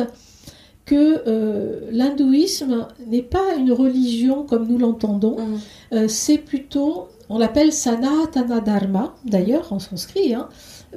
que 0.89 1.22
euh, 1.27 1.82
l'hindouisme 1.91 2.88
n'est 3.06 3.22
pas 3.22 3.56
une 3.58 3.72
religion 3.72 4.44
comme 4.44 4.68
nous 4.68 4.79
l'entendons. 4.79 5.38
Mhm. 5.38 5.60
Euh, 5.94 6.08
c'est 6.08 6.39
plutôt, 6.39 7.10
on 7.29 7.38
l'appelle 7.38 7.71
Sanatana 7.71 8.59
Dharma, 8.59 9.15
d'ailleurs 9.25 9.71
en 9.71 9.79
sanskrit. 9.79 10.33
hein. 10.33 10.50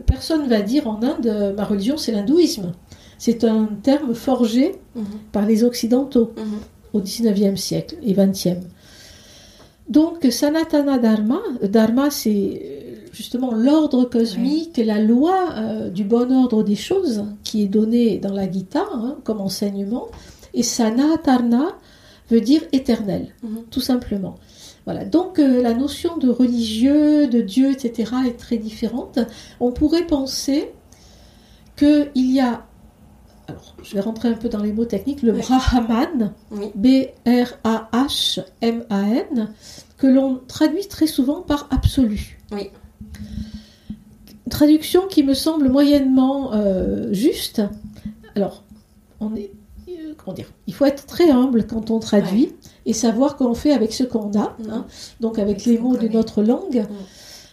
Personne 0.07 0.49
va 0.49 0.63
dire 0.63 0.89
en 0.89 1.03
Inde, 1.03 1.27
euh, 1.27 1.53
ma 1.55 1.65
religion 1.65 1.97
c'est 1.97 2.13
l'hindouisme. 2.13 2.73
C'est 3.19 3.45
un 3.45 3.69
terme 3.83 4.15
forgé 4.15 4.73
Mhm. 4.97 5.05
par 5.33 5.47
les 5.47 5.63
Occidentaux 5.65 6.33
Mhm. 6.37 6.45
au 6.95 7.01
XIXe 7.01 7.61
siècle 7.61 7.97
et 8.03 8.15
XXe. 8.15 8.67
Donc 9.89 10.27
Sanatana 10.31 10.99
Dharma, 10.99 11.41
euh, 11.63 11.69
Dharma 11.69 12.11
c'est 12.11 12.31
euh, 12.31 13.09
justement 13.13 13.53
l'ordre 13.53 14.05
cosmique, 14.05 14.79
la 14.85 14.99
loi 15.01 15.51
euh, 15.57 15.91
du 15.91 16.05
bon 16.05 16.33
ordre 16.33 16.63
des 16.63 16.77
choses 16.77 17.25
qui 17.45 17.63
est 17.63 17.69
donnée 17.69 18.19
dans 18.19 18.33
la 18.33 18.51
Gita 18.51 18.85
hein, 18.95 19.17
comme 19.25 19.41
enseignement. 19.41 20.09
Et 20.55 20.63
Sanatana 20.63 21.77
veut 22.31 22.41
dire 22.41 22.63
éternel 22.73 23.29
Mhm. 23.43 23.65
tout 23.71 23.81
simplement. 23.81 24.37
Voilà. 24.85 25.05
Donc 25.05 25.39
euh, 25.39 25.63
la 25.63 25.75
notion 25.75 26.17
de 26.17 26.29
religieux, 26.29 27.29
de 27.29 27.41
Dieu, 27.41 27.71
etc. 27.71 28.13
est 28.27 28.37
très 28.39 28.57
différente. 28.57 29.19
On 29.61 29.71
pourrait 29.71 30.07
penser 30.07 30.71
qu'il 31.77 32.11
y 32.15 32.41
a, 32.41 32.67
alors 33.49 33.75
je 33.83 33.95
vais 33.95 34.01
rentrer 34.01 34.29
un 34.29 34.35
peu 34.35 34.49
dans 34.49 34.63
les 34.63 34.73
mots 34.73 34.85
techniques, 34.85 35.23
le 35.23 35.33
Oui. 35.33 35.41
Brahman, 35.41 36.33
Oui. 36.51 36.71
B-R-A-H-M-A-N, 38.23 39.49
que 39.99 40.07
l'on 40.07 40.41
traduit 40.49 40.87
très 40.89 41.07
souvent 41.07 41.43
par 41.43 41.69
absolu. 41.71 42.39
Oui. 42.51 42.71
Traduction 44.51 45.07
qui 45.07 45.23
me 45.23 45.35
semble 45.35 45.69
moyennement 45.69 46.53
euh, 46.53 47.13
juste. 47.13 47.63
Alors, 48.35 48.65
on 49.21 49.35
est, 49.37 49.53
comment 50.17 50.35
dire, 50.35 50.51
il 50.67 50.75
faut 50.75 50.85
être 50.85 51.07
très 51.07 51.31
humble 51.31 51.67
quand 51.67 51.91
on 51.91 51.99
traduit 51.99 52.53
et 52.87 52.93
savoir 52.93 53.37
qu'on 53.37 53.55
fait 53.55 53.73
avec 53.73 53.93
ce 53.93 54.05
qu'on 54.05 54.39
a, 54.39 54.57
hein, 54.69 54.87
donc 55.21 55.39
avec 55.39 55.65
les 55.65 55.79
mots 55.79 55.97
de 55.97 56.09
notre 56.09 56.43
langue, 56.43 56.85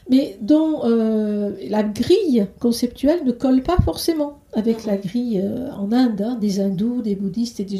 mais 0.09 0.37
dont 0.41 0.81
euh, 0.85 1.51
la 1.69 1.83
grille 1.83 2.47
conceptuelle 2.59 3.23
ne 3.25 3.31
colle 3.31 3.61
pas 3.61 3.77
forcément 3.83 4.39
avec 4.53 4.85
la 4.85 4.97
grille 4.97 5.41
euh, 5.43 5.71
en 5.73 5.91
Inde 5.91 6.21
hein, 6.21 6.35
des 6.35 6.59
hindous, 6.59 7.01
des 7.01 7.15
bouddhistes 7.15 7.59
et 7.59 7.65
des 7.65 7.77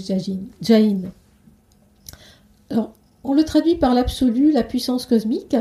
jains. 0.61 1.01
Alors, 2.69 2.93
on 3.23 3.33
le 3.33 3.43
traduit 3.43 3.75
par 3.75 3.93
l'absolu, 3.93 4.51
la 4.51 4.63
puissance 4.63 5.05
cosmique, 5.05 5.55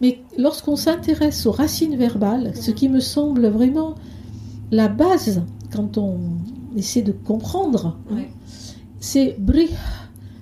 mais 0.00 0.18
lorsqu'on 0.36 0.76
s'intéresse 0.76 1.46
aux 1.46 1.52
racines 1.52 1.96
verbales, 1.96 2.52
ce 2.54 2.70
qui 2.70 2.88
me 2.88 3.00
semble 3.00 3.46
vraiment 3.46 3.94
la 4.70 4.88
base 4.88 5.42
quand 5.72 5.98
on 5.98 6.18
essaie 6.76 7.02
de 7.02 7.12
comprendre, 7.12 7.96
hein, 8.10 8.14
Ouais. 8.16 8.28
c'est 9.00 9.36
brih, 9.38 9.70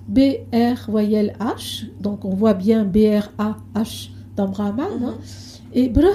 B-R 0.07 0.85
voyelle 0.89 1.35
H, 1.39 1.85
donc 2.01 2.23
on 2.25 2.29
voit 2.33 2.53
bien 2.53 2.83
B-R-A-H 2.85 4.09
dans 4.35 4.47
Brahman, 4.47 4.87
hein, 5.03 5.15
Mhm. 5.15 5.15
et 5.73 5.89
brah 5.89 6.07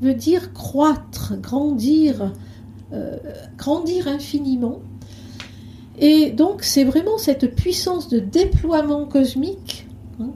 veut 0.00 0.14
dire 0.14 0.52
croître, 0.54 1.34
grandir, 1.40 2.32
euh, 2.92 3.16
grandir 3.58 4.08
infiniment. 4.08 4.80
Et 5.98 6.30
donc 6.30 6.62
c'est 6.62 6.84
vraiment 6.84 7.18
cette 7.18 7.54
puissance 7.54 8.08
de 8.08 8.18
déploiement 8.20 9.04
cosmique 9.04 9.86
hein, 10.18 10.30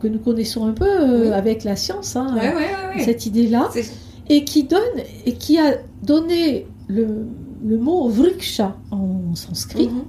que 0.00 0.08
nous 0.08 0.18
connaissons 0.18 0.64
un 0.66 0.72
peu 0.72 0.86
euh, 0.88 1.20
Oui. 1.24 1.28
avec 1.34 1.64
la 1.64 1.76
science, 1.76 2.16
hein, 2.16 2.34
Ouais, 2.34 2.54
ouais, 2.54 3.04
cette 3.04 3.26
idée-là, 3.26 3.68
et 4.30 4.44
qui 4.44 4.62
donne 4.64 4.80
et 5.26 5.34
qui 5.34 5.58
a 5.58 5.74
donné 6.02 6.66
le, 6.88 7.26
le 7.66 7.78
mot 7.78 8.08
vriksha 8.08 8.76
en 8.90 9.34
sanskrit 9.34 9.88
Mhm. 9.88 10.04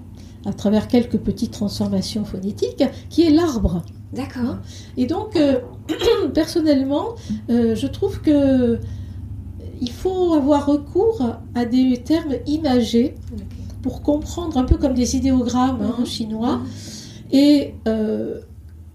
à 0.46 0.54
travers 0.54 0.88
quelques 0.88 1.18
petites 1.18 1.52
transformations 1.52 2.24
phonétiques, 2.26 2.84
qui 3.10 3.24
est 3.24 3.30
l'arbre. 3.32 3.84
D'accord. 4.14 4.58
Et 4.96 5.06
donc, 5.08 5.36
euh, 5.36 5.60
personnellement, 6.34 7.16
euh, 7.50 7.76
je 7.76 7.88
trouve 7.88 8.22
que 8.22 8.80
il 9.82 9.92
faut 9.92 10.34
avoir 10.34 10.66
recours 10.66 11.22
à 11.54 11.66
des 11.66 11.98
termes 12.04 12.34
imagés 12.48 13.16
pour 13.82 14.02
comprendre 14.02 14.58
un 14.58 14.64
peu 14.64 14.78
comme 14.78 14.94
des 14.94 15.16
idéogrammes 15.16 15.82
hein, 15.84 15.96
Mhm. 16.00 16.06
chinois. 16.06 16.62
Et 17.32 17.74
euh, 17.88 18.40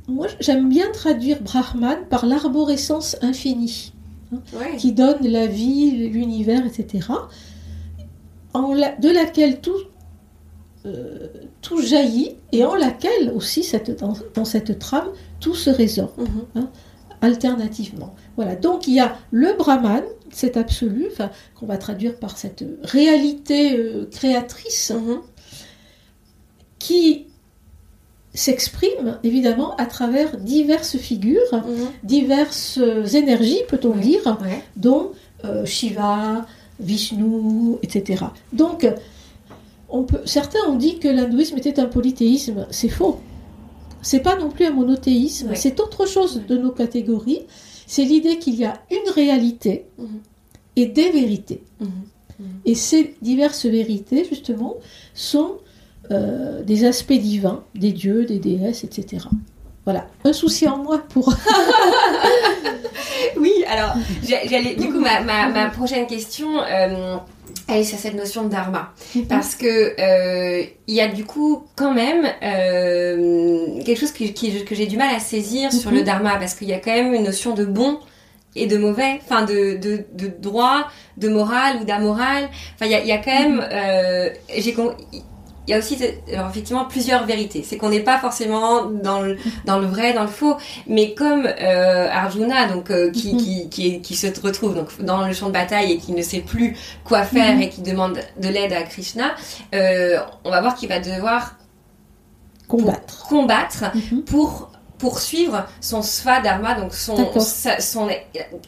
moi, 0.09 0.27
j'aime 0.41 0.69
bien 0.69 0.87
traduire 0.93 1.43
Brahman 1.43 1.99
par 2.09 2.27
l'arborescence 2.27 3.17
infinie, 3.23 3.93
Ouais. 4.33 4.77
qui 4.79 4.93
donne 4.93 5.19
la 5.23 5.47
vie, 5.47 6.09
l'univers, 6.09 6.65
etc., 6.67 7.07
en 8.55 8.75
la- 8.75 8.95
de 8.97 9.09
laquelle 9.09 9.61
tout, 9.61 9.77
euh, 10.87 11.29
tout 11.61 11.81
jaillit 11.81 12.37
et 12.53 12.65
en 12.65 12.75
laquelle 12.75 13.33
aussi, 13.35 13.63
cette, 13.63 14.01
dans, 14.01 14.15
dans 14.35 14.45
cette 14.45 14.79
trame, 14.79 15.09
tout 15.41 15.55
se 15.55 15.71
résorbe 15.71 16.11
Mhm. 16.55 16.69
alternativement. 17.21 18.15
Voilà, 18.37 18.57
donc 18.57 18.87
il 18.89 18.95
y 18.95 19.01
a 19.01 19.17
le 19.31 19.53
Brahman, 19.57 20.03
cet 20.31 20.57
absolu, 20.57 21.07
qu'on 21.55 21.67
va 21.67 21.77
traduire 21.79 22.17
par 22.19 22.37
cette 22.39 22.65
réalité 22.83 23.77
euh, 23.77 24.07
créatrice 24.11 24.91
Mhm. 24.95 25.21
qui 26.79 27.27
s'exprime 28.35 29.19
évidemment 29.23 29.77
à 29.77 29.85
travers 29.87 30.39
diverses 30.39 30.97
figures, 30.97 31.53
Mhm. 31.53 31.89
diverses 32.03 32.79
énergies, 33.15 33.61
peut-on 33.69 33.93
Oui. 33.93 34.01
dire, 34.01 34.39
Ouais. 34.43 34.63
dont 34.77 35.13
euh, 35.45 35.65
Shiva, 35.67 36.47
Vishnu, 36.83 37.77
etc. 37.83 38.25
Donc, 38.53 38.87
on 39.89 40.05
peut, 40.05 40.21
certains 40.25 40.61
ont 40.69 40.77
dit 40.77 40.99
que 40.99 41.09
l'hindouisme 41.09 41.57
était 41.59 41.79
un 41.81 41.87
polythéisme. 41.87 42.67
C'est 42.71 42.89
faux. 42.89 43.19
C'est 44.03 44.21
pas 44.21 44.37
non 44.39 44.51
plus 44.51 44.65
un 44.67 44.73
monothéisme. 44.73 45.51
Ouais. 45.51 45.55
C'est 45.57 45.79
autre 45.81 46.07
chose 46.07 46.43
de 46.49 46.57
nos 46.57 46.71
catégories. 46.73 47.41
C'est 47.87 48.05
l'idée 48.05 48.39
qu'il 48.39 48.55
y 48.57 48.65
a 48.65 48.75
une 48.91 49.11
réalité 49.15 49.87
Mhm. 49.99 50.07
et 50.77 50.87
des 50.87 51.11
vérités. 51.11 51.63
Mhm. 51.81 51.89
Et 52.65 52.75
ces 52.75 53.15
diverses 53.23 53.67
vérités, 53.67 54.25
justement, 54.29 54.77
sont 55.15 55.53
euh, 56.11 56.63
des 56.65 56.85
aspects 56.85 57.13
divins, 57.13 57.63
des 57.77 57.93
dieux, 57.93 58.25
des 58.25 58.39
déesses, 58.41 58.83
etc. 58.83 59.27
Voilà. 59.85 60.07
Un 60.25 60.33
souci 60.33 60.69
en 60.69 60.79
moi 60.79 60.99
pour 61.09 61.35
oui, 63.37 63.53
alors, 63.69 63.95
j'allais, 64.23 64.75
du 64.75 64.89
coup, 64.93 65.01
ma, 65.01 65.21
ma, 65.21 65.49
ma 65.49 65.67
prochaine 65.71 66.07
question, 66.07 66.61
euh, 66.63 67.17
elle 67.69 67.81
est 67.81 67.85
sur 67.85 67.99
cette 67.99 68.15
notion 68.15 68.45
de 68.45 68.49
dharma. 68.51 68.91
Mhm. 69.15 69.27
Parce 69.27 69.55
que 69.55 69.67
euh, 70.01 70.65
il 70.87 70.95
y 70.95 71.01
a 71.01 71.09
du 71.09 71.25
coup, 71.25 71.65
quand 71.77 71.93
même, 71.93 72.27
euh, 72.43 73.83
quelque 73.85 73.99
chose 73.99 74.13
que, 74.13 74.25
qui- 74.25 74.65
que 74.65 74.75
j'ai 74.75 74.87
du 74.87 74.97
mal 74.97 75.15
à 75.15 75.19
saisir 75.21 75.73
sur 75.73 75.91
Mhm. 75.91 75.97
le 75.99 76.03
dharma. 76.05 76.37
Parce 76.37 76.55
qu'il 76.55 76.69
y 76.69 76.73
a 76.75 76.79
quand 76.79 76.93
même 76.93 77.15
une 77.15 77.25
notion 77.25 77.55
de 77.55 77.65
bon 77.65 77.99
et 78.55 78.67
de 78.67 78.77
mauvais, 78.77 79.21
enfin 79.25 79.45
de, 79.45 79.77
de, 79.79 80.05
de 80.13 80.29
droit, 80.39 80.87
de 81.17 81.29
morale 81.29 81.79
ou 81.81 81.85
d'amoral. 81.85 82.49
Enfin, 82.75 82.87
il 82.87 82.91
y 82.93 82.95
a, 82.95 83.01
il 83.01 83.07
y 83.07 83.13
a 83.13 83.19
quand 83.19 83.33
même, 83.39 83.67
euh, 83.73 84.29
j'ai 84.59 84.75
con- 84.75 84.95
il 85.67 85.71
y 85.71 85.75
a 85.75 85.79
aussi 85.79 85.97
alors, 86.33 86.49
effectivement 86.51 86.85
plusieurs 86.87 87.25
vérités. 87.25 87.63
C'est 87.65 87.77
qu'on 87.77 87.91
n'est 87.91 88.01
pas 88.01 88.19
forcément 88.19 88.87
dans 88.87 89.21
le, 89.21 89.37
dans 89.65 89.79
le 89.79 89.87
vrai, 89.87 90.13
dans 90.13 90.23
le 90.23 90.29
faux, 90.29 90.57
mais 90.89 91.15
comme 91.15 91.47
euh, 91.47 92.09
Arjuna, 92.11 92.67
donc 92.67 92.91
euh, 92.91 93.11
qui, 93.13 93.33
Mhm. 93.35 93.39
qui, 93.41 93.69
qui, 93.69 93.87
est- 93.89 94.01
qui 94.01 94.17
se 94.17 94.27
retrouve 94.41 94.75
donc 94.75 95.01
dans 95.01 95.25
le 95.25 95.33
champ 95.33 95.47
de 95.47 95.53
bataille 95.53 95.93
et 95.93 95.99
qui 95.99 96.13
ne 96.13 96.23
sait 96.23 96.41
plus 96.41 96.77
quoi 97.05 97.23
faire 97.23 97.55
Mhm. 97.55 97.63
et 97.63 97.69
qui 97.69 97.83
demande 97.83 98.19
de 98.41 98.49
l'aide 98.49 98.73
à 98.73 98.83
Krishna, 98.83 99.35
euh, 99.75 100.19
on 100.45 100.51
va 100.51 100.61
voir 100.61 100.75
qu'il 100.75 100.89
va 100.89 100.99
devoir 100.99 101.57
Combattre. 102.69 103.27
combattre 103.29 103.85
Mhm. 103.95 104.23
pour 104.25 104.72
poursuivre 105.03 105.67
son 105.81 106.01
sva-dharma, 106.01 106.75
donc 106.81 106.95
son, 106.95 107.17
D'accord. 107.17 107.43
sa- 107.43 107.81
son 107.81 108.07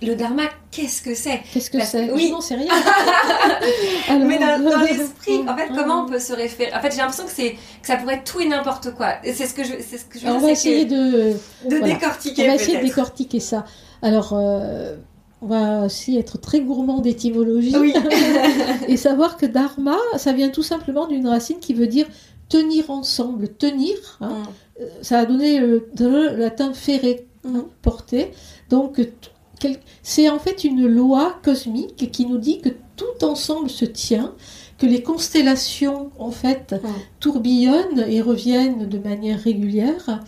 le 0.02 0.14
dharma. 0.16 0.42
Qu'est-ce 0.72 1.00
que 1.00 1.14
c'est? 1.14 1.40
Qu'est-ce 1.52 1.70
que 1.70 1.78
c'est? 1.84 2.10
oui. 2.10 2.32
N'en 2.32 2.40
sais 2.40 2.56
rien. 2.56 2.72
Alors- 4.08 4.26
Mais 4.26 4.38
dans, 4.40 4.58
dans 4.70 4.80
l'esprit, 4.80 5.38
en 5.48 5.56
fait, 5.56 5.68
Ah. 5.70 5.74
comment 5.76 6.02
on 6.04 6.08
peut 6.08 6.18
se 6.18 6.32
référer? 6.32 6.72
En 6.74 6.80
fait, 6.80 6.90
j'ai 6.90 6.96
l'impression 6.98 7.24
que 7.24 7.30
c'est 7.30 7.52
que 7.52 7.86
ça 7.86 7.96
pourrait 7.96 8.16
être 8.16 8.24
tout 8.24 8.40
et 8.40 8.48
n'importe 8.48 8.92
quoi. 8.94 9.14
Et 9.22 9.32
C'est 9.32 9.46
ce 9.46 9.54
que 9.54 9.62
je, 9.62 9.74
c'est 9.88 9.96
ce 9.98 10.04
que 10.06 10.18
je 10.18 10.26
veux 10.26 10.32
on 10.32 10.38
dire, 10.38 10.48
va 10.48 10.54
c'est 10.56 10.68
essayer 10.70 10.84
de, 10.86 11.36
que 11.62 11.68
de 11.68 11.76
voilà. 11.78 11.94
décortiquer 11.94 12.42
on 12.42 12.46
va 12.48 12.54
essayer 12.56 12.78
de 12.78 12.82
décortiquer 12.84 13.38
ça. 13.40 13.64
Alors, 14.02 14.32
euh, 14.32 14.96
on 15.40 15.46
va 15.46 15.86
aussi 15.86 16.18
être 16.18 16.38
très 16.38 16.60
gourmand 16.60 16.98
d'étymologie 16.98 17.76
Oui. 17.78 17.94
et 18.88 18.96
savoir 18.96 19.36
que 19.36 19.46
dharma, 19.46 19.96
ça 20.16 20.32
vient 20.32 20.48
tout 20.48 20.64
simplement 20.64 21.06
d'une 21.06 21.28
racine 21.28 21.60
qui 21.60 21.74
veut 21.74 21.86
dire 21.86 22.06
tenir 22.48 22.90
ensemble, 22.90 23.48
tenir. 23.48 23.94
hein. 24.20 24.30
Mm. 24.30 24.42
Euh, 24.80 24.86
Ça 25.02 25.20
a 25.20 25.26
donné 25.26 25.58
le, 25.60 25.88
le 25.98 26.36
latin 26.36 26.72
ferré, 26.74 27.26
Mm. 27.44 27.60
porter. 27.82 28.30
Donc, 28.70 28.94
t- 28.96 29.10
quel- 29.60 29.76
c'est 30.02 30.30
en 30.30 30.38
fait 30.38 30.64
une 30.64 30.86
loi 30.86 31.38
cosmique 31.44 32.10
qui 32.10 32.24
nous 32.26 32.38
dit 32.38 32.58
que 32.60 32.70
tout 32.96 33.22
ensemble 33.22 33.68
se 33.68 33.84
tient, 33.84 34.32
que 34.78 34.86
les 34.86 35.02
constellations, 35.02 36.10
en 36.18 36.30
fait, 36.30 36.72
Mm. 36.72 36.88
tourbillonnent 37.20 38.04
et 38.08 38.20
reviennent 38.22 38.88
de 38.88 38.98
manière 38.98 39.38
régulière, 39.40 40.20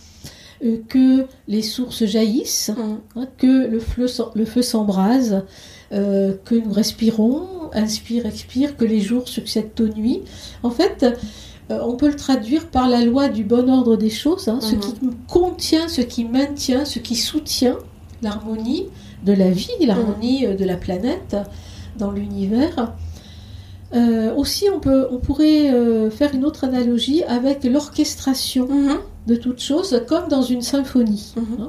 euh, 0.64 0.76
que 0.88 1.26
les 1.48 1.62
sources 1.62 2.04
jaillissent, 2.04 2.70
Mm. 2.76 2.98
hein, 3.20 3.28
que 3.38 3.66
le 3.66 3.80
feu, 3.80 4.06
le 4.34 4.44
feu 4.44 4.62
s'embrase, 4.62 5.44
euh, 5.92 6.34
que 6.44 6.54
nous 6.54 6.72
respirons, 6.72 7.46
inspire, 7.72 8.26
expire, 8.26 8.76
que 8.76 8.84
les 8.84 9.00
jours 9.00 9.26
succèdent 9.28 9.80
aux 9.80 9.88
nuits. 9.88 10.22
En 10.62 10.70
fait, 10.70 11.06
euh, 11.70 11.78
on 11.82 11.96
peut 11.96 12.08
le 12.08 12.16
traduire 12.16 12.68
par 12.68 12.88
la 12.88 13.04
loi 13.04 13.28
du 13.28 13.44
bon 13.44 13.68
ordre 13.68 13.96
des 13.96 14.10
choses, 14.10 14.48
hein, 14.48 14.58
ce 14.60 14.74
Mhm. 14.74 14.80
qui 14.80 14.94
contient, 15.28 15.88
ce 15.88 16.00
qui 16.00 16.24
maintient, 16.24 16.84
ce 16.84 16.98
qui 16.98 17.16
soutient 17.16 17.76
l'harmonie 18.22 18.86
de 19.24 19.32
la 19.32 19.50
vie, 19.50 19.68
l'harmonie 19.80 20.46
euh, 20.46 20.54
de 20.54 20.64
la 20.64 20.76
planète 20.76 21.36
dans 21.98 22.10
l'univers. 22.12 22.92
Euh, 23.94 24.34
aussi, 24.34 24.66
on, 24.74 24.80
peut, 24.80 25.06
on 25.10 25.18
pourrait 25.18 25.70
faire 26.10 26.34
une 26.34 26.44
autre 26.44 26.64
analogie 26.64 27.22
avec 27.24 27.64
l'orchestration 27.64 28.66
Mhm. 28.68 28.98
de 29.26 29.36
toutes 29.36 29.60
choses, 29.60 30.02
comme 30.08 30.28
dans 30.28 30.42
une 30.42 30.62
symphonie. 30.62 31.32
Mhm. 31.36 31.44
hein. 31.60 31.68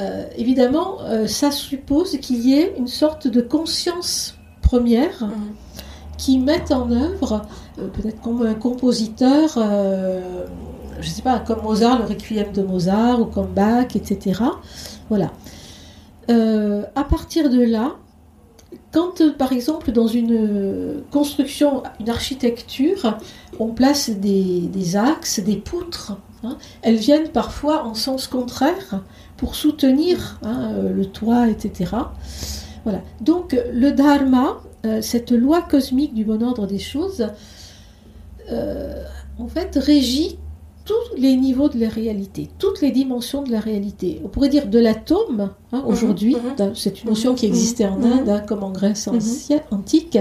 Euh, 0.00 0.24
évidemment, 0.36 0.98
euh, 1.02 1.26
ça 1.26 1.50
suppose 1.50 2.18
qu'il 2.18 2.46
y 2.46 2.54
ait 2.54 2.74
une 2.78 2.86
sorte 2.86 3.26
de 3.28 3.40
conscience 3.40 4.34
première 4.62 5.28
qui 6.18 6.38
mette 6.38 6.70
en 6.70 6.90
œuvre, 6.90 7.42
peut-être 7.76 8.20
comme 8.20 8.42
un 8.42 8.54
compositeur, 8.54 9.54
euh, 9.56 10.46
je 11.00 11.08
ne 11.08 11.12
sais 11.12 11.22
pas, 11.22 11.38
comme 11.40 11.62
Mozart, 11.62 11.98
le 11.98 12.04
requiem 12.06 12.52
de 12.52 12.62
Mozart, 12.62 13.20
ou 13.20 13.26
comme 13.26 13.48
Bach, 13.48 13.94
etc. 13.94 14.40
Voilà. 15.08 15.32
Euh, 16.30 16.82
à 16.94 17.04
partir 17.04 17.50
de 17.50 17.62
là, 17.62 17.96
quand 18.92 19.20
euh, 19.20 19.32
par 19.32 19.52
exemple 19.52 19.92
dans 19.92 20.06
une 20.06 20.32
euh, 20.32 21.00
construction, 21.10 21.82
une 22.00 22.08
architecture, 22.10 23.18
on 23.58 23.68
place 23.68 24.10
des, 24.10 24.96
axes, 24.96 25.40
des 25.40 25.56
poutres, 25.56 26.16
hein, 26.42 26.56
elles 26.82 26.96
viennent 26.96 27.28
parfois 27.28 27.84
en 27.84 27.94
sens 27.94 28.26
contraire 28.26 29.02
pour 29.36 29.54
soutenir 29.54 30.38
hein, 30.42 30.72
euh, 30.72 30.92
le 30.92 31.06
toit, 31.06 31.48
etc. 31.48 31.92
Voilà. 32.84 33.00
Donc 33.20 33.56
le 33.72 33.92
dharma, 33.92 34.60
euh, 34.84 35.02
cette 35.02 35.32
loi 35.32 35.62
cosmique 35.62 36.14
du 36.14 36.24
bon 36.24 36.42
ordre 36.42 36.66
des 36.66 36.78
choses, 36.78 37.28
euh, 38.50 39.02
en 39.38 39.46
fait 39.48 39.76
régit 39.76 40.38
tous 40.84 41.16
les 41.16 41.36
niveaux 41.36 41.68
de 41.68 41.80
la 41.80 41.88
réalité, 41.88 42.48
toutes 42.58 42.80
les 42.80 42.92
dimensions 42.92 43.42
de 43.42 43.50
la 43.50 43.58
réalité. 43.58 44.20
On 44.24 44.28
pourrait 44.28 44.48
dire 44.48 44.68
de 44.68 44.78
l'atome, 44.78 45.50
hein, 45.72 45.82
aujourd'hui, 45.86 46.36
mhm. 46.36 46.54
dans- 46.56 46.74
c'est 46.76 47.02
une 47.02 47.10
notion 47.10 47.34
qui 47.34 47.46
Mhm, 47.46 47.52
existait 47.52 47.86
en 47.86 47.96
mhm. 47.98 48.12
Inde, 48.12 48.28
hein, 48.28 48.40
comme 48.46 48.62
en 48.62 48.70
Grèce 48.70 49.08
Mhm. 49.08 49.16
ancienne, 49.16 49.62
antique, 49.72 50.16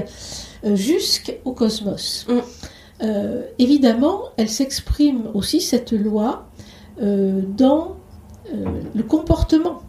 euh, 0.65 0.75
jusqu'au 0.75 1.51
cosmos. 1.51 2.25
Mhm. 2.27 2.41
Euh, 3.03 3.43
évidemment, 3.59 4.21
elle 4.37 4.49
s'exprime 4.49 5.27
aussi, 5.33 5.61
cette 5.61 5.91
loi, 5.91 6.47
dans 6.99 7.97
le 8.95 9.03
comportement, 9.03 9.81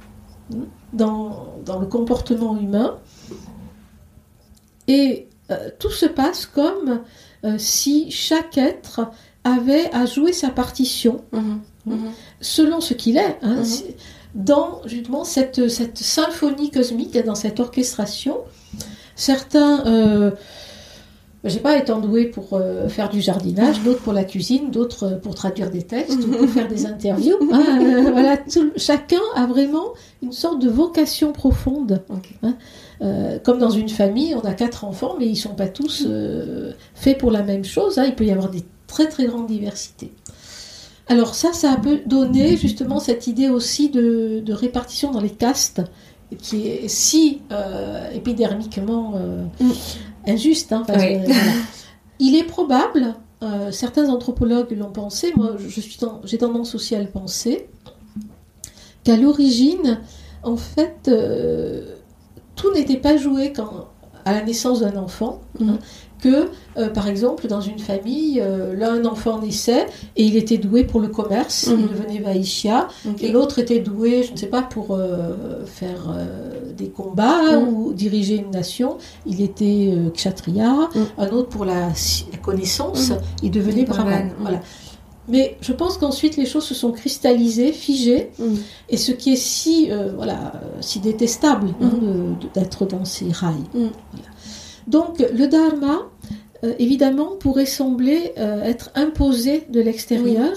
hein, 0.53 0.59
dans, 0.93 1.47
dans 1.65 1.79
le 1.79 1.87
comportement 1.87 2.59
humain. 2.59 2.99
Et 4.89 5.29
euh, 5.51 5.71
tout 5.79 5.91
se 5.91 6.07
passe 6.07 6.47
comme 6.47 7.01
si 7.59 8.11
chaque 8.11 8.59
être 8.59 9.01
avait 9.45 9.89
à 9.95 10.07
jouer 10.07 10.33
sa 10.33 10.51
partition 10.51 11.23
Mhm. 11.33 11.61
Mhm. 11.87 11.99
selon 12.41 12.81
ce 12.81 12.95
qu'il 12.95 13.17
est, 13.17 13.39
hein, 13.43 13.63
dans 14.35 14.81
justement 14.87 15.25
cette, 15.25 15.69
cette 15.69 15.99
symphonie 15.99 16.71
cosmique, 16.71 17.17
dans 17.25 17.35
cette 17.37 17.61
orchestration. 17.61 18.39
Certains, 19.15 19.87
euh, 19.87 20.31
je 21.45 21.51
sais 21.51 21.61
pas, 21.61 21.77
étant 21.79 22.01
doués 22.01 22.27
pour 22.27 22.49
euh, 22.55 22.89
faire 22.89 23.09
du 23.09 23.21
jardinage, 23.21 23.83
d'autres 23.83 24.03
pour 24.03 24.13
la 24.13 24.25
cuisine, 24.25 24.71
d'autres 24.71 25.05
euh, 25.05 25.17
pour 25.17 25.35
traduire 25.35 25.71
des 25.71 25.83
textes, 25.85 26.19
ou 26.25 26.31
pour 26.33 26.49
faire 26.51 26.69
des 26.69 26.85
interviews. 26.95 27.39
hein, 27.53 27.79
euh, 27.81 28.11
voilà, 28.11 28.37
tout- 28.37 28.73
chacun 28.77 29.21
a 29.37 29.47
vraiment 29.47 29.95
une 30.23 30.33
sorte 30.33 30.61
de 30.61 30.69
vocation 30.69 31.33
profonde. 31.33 32.03
Hein. 32.43 32.57
Euh, 33.03 33.39
comme 33.39 33.59
dans 33.59 33.71
une 33.71 33.89
famille, 33.91 34.35
on 34.35 34.41
a 34.41 34.55
quatre 34.55 34.85
enfants, 34.85 35.17
mais 35.19 35.27
ils 35.27 35.37
sont 35.37 35.55
pas 35.55 35.69
tous 35.69 36.05
euh, 36.09 36.73
faits 36.95 37.19
pour 37.19 37.31
la 37.31 37.43
même 37.43 37.65
chose. 37.65 37.99
hein. 37.99 38.05
Il 38.07 38.15
peut 38.15 38.25
y 38.25 38.31
avoir 38.31 38.49
des 38.51 38.65
très 38.87 39.07
très 39.09 39.27
grandes 39.27 39.47
diversités. 39.49 40.13
Alors 41.09 41.35
ça, 41.35 41.53
ça 41.53 41.73
a 41.73 41.77
peu 41.77 42.01
donné 42.07 42.57
justement 42.57 42.99
cette 42.99 43.27
idée 43.27 43.49
aussi 43.49 43.91
de, 43.91 44.41
de 44.45 44.53
répartition 44.53 45.11
dans 45.13 45.21
les 45.21 45.31
castes, 45.31 45.83
qui 46.41 46.67
est 46.69 46.89
si 46.89 47.43
euh, 47.53 48.11
épidermiquement 48.13 49.13
Mm. 49.61 49.71
injuste. 50.27 50.73
hein. 50.73 50.83
Enfin, 50.89 50.99
Oui. 50.99 51.19
voilà. 51.27 51.53
Il 52.19 52.35
est 52.35 52.45
probable, 52.45 53.15
certains 53.71 54.09
anthropologues 54.09 54.73
l'ont 54.77 54.91
pensé, 54.91 55.33
moi 55.37 55.57
j'ai 56.25 56.39
tendance 56.39 56.75
aussi 56.75 56.95
à 56.97 57.01
le 57.03 57.09
penser, 57.09 57.69
qu'à 59.05 59.17
l'origine, 59.17 60.01
en 60.43 60.57
fait, 60.57 60.97
euh, 61.09 61.96
tout 62.57 62.73
n'était 62.73 62.97
pas 62.97 63.17
joué 63.17 63.53
quand, 63.53 63.89
à 64.25 64.33
la 64.33 64.43
naissance 64.43 64.81
d'un 64.81 64.97
enfant, 64.97 65.41
Mhm. 65.61 65.69
hein, 65.71 65.79
que, 66.19 66.49
euh, 66.79 66.89
par 66.89 67.07
exemple, 67.09 67.47
dans 67.47 67.61
une 67.61 67.79
famille, 67.79 68.41
euh, 68.41 68.75
là, 68.75 68.91
un 68.91 69.05
enfant 69.05 69.39
naissait 69.39 69.85
et 70.17 70.25
il 70.25 70.35
était 70.37 70.57
doué 70.57 70.83
pour 70.83 70.99
le 71.01 71.09
commerce, 71.09 71.67
Mhm. 71.69 71.79
il 71.79 71.89
devenait 71.89 72.19
Vaishya, 72.21 72.89
et 73.21 73.29
l'autre 73.31 73.59
était 73.59 73.81
doué, 73.81 74.23
je 74.23 74.33
ne 74.33 74.37
sais 74.39 74.47
pas, 74.47 74.63
pour 74.63 74.93
euh, 74.93 75.65
faire 75.67 76.17
des 76.77 76.89
combats 76.89 77.59
Mhm. 77.61 77.69
ou 77.69 77.93
diriger 77.93 78.37
une 78.37 78.51
nation, 78.51 78.97
il 79.27 79.43
était 79.43 79.93
kshatriya, 80.15 80.89
Mhm. 80.95 81.07
un 81.19 81.29
autre 81.29 81.49
pour 81.51 81.65
la, 81.67 81.89
la 82.33 82.39
connaissance, 82.43 83.11
Mhm. 83.11 83.17
il 83.43 83.51
devenait 83.51 83.85
Brahman, 83.85 84.25
mhm. 84.25 84.33
Voilà. 84.41 84.61
Mais 85.29 85.57
je 85.61 85.73
pense 85.73 85.99
qu'ensuite 85.99 86.37
les 86.37 86.47
choses 86.47 86.65
se 86.65 86.75
sont 86.75 86.93
cristallisées, 86.93 87.73
figées, 87.73 88.31
Mhm. 88.39 88.57
et 88.91 88.97
ce 88.97 89.13
qui 89.13 89.33
est 89.33 89.37
si, 89.37 89.91
euh, 89.91 90.13
voilà, 90.15 90.53
euh, 90.55 90.59
si 90.81 91.01
détestable 91.01 91.69
hein, 91.81 91.91
de- 92.01 92.49
d'être 92.61 92.87
dans 92.87 93.05
ces 93.05 93.31
rails. 93.33 93.55
Voilà. 93.73 93.89
Donc 94.87 95.19
le 95.19 95.47
dharma, 95.49 96.03
euh, 96.65 96.73
évidemment, 96.79 97.31
pourrait 97.41 97.67
sembler 97.67 98.33
euh, 98.39 98.63
être 98.63 98.91
imposé 98.95 99.65
de 99.69 99.81
l'extérieur 99.81 100.53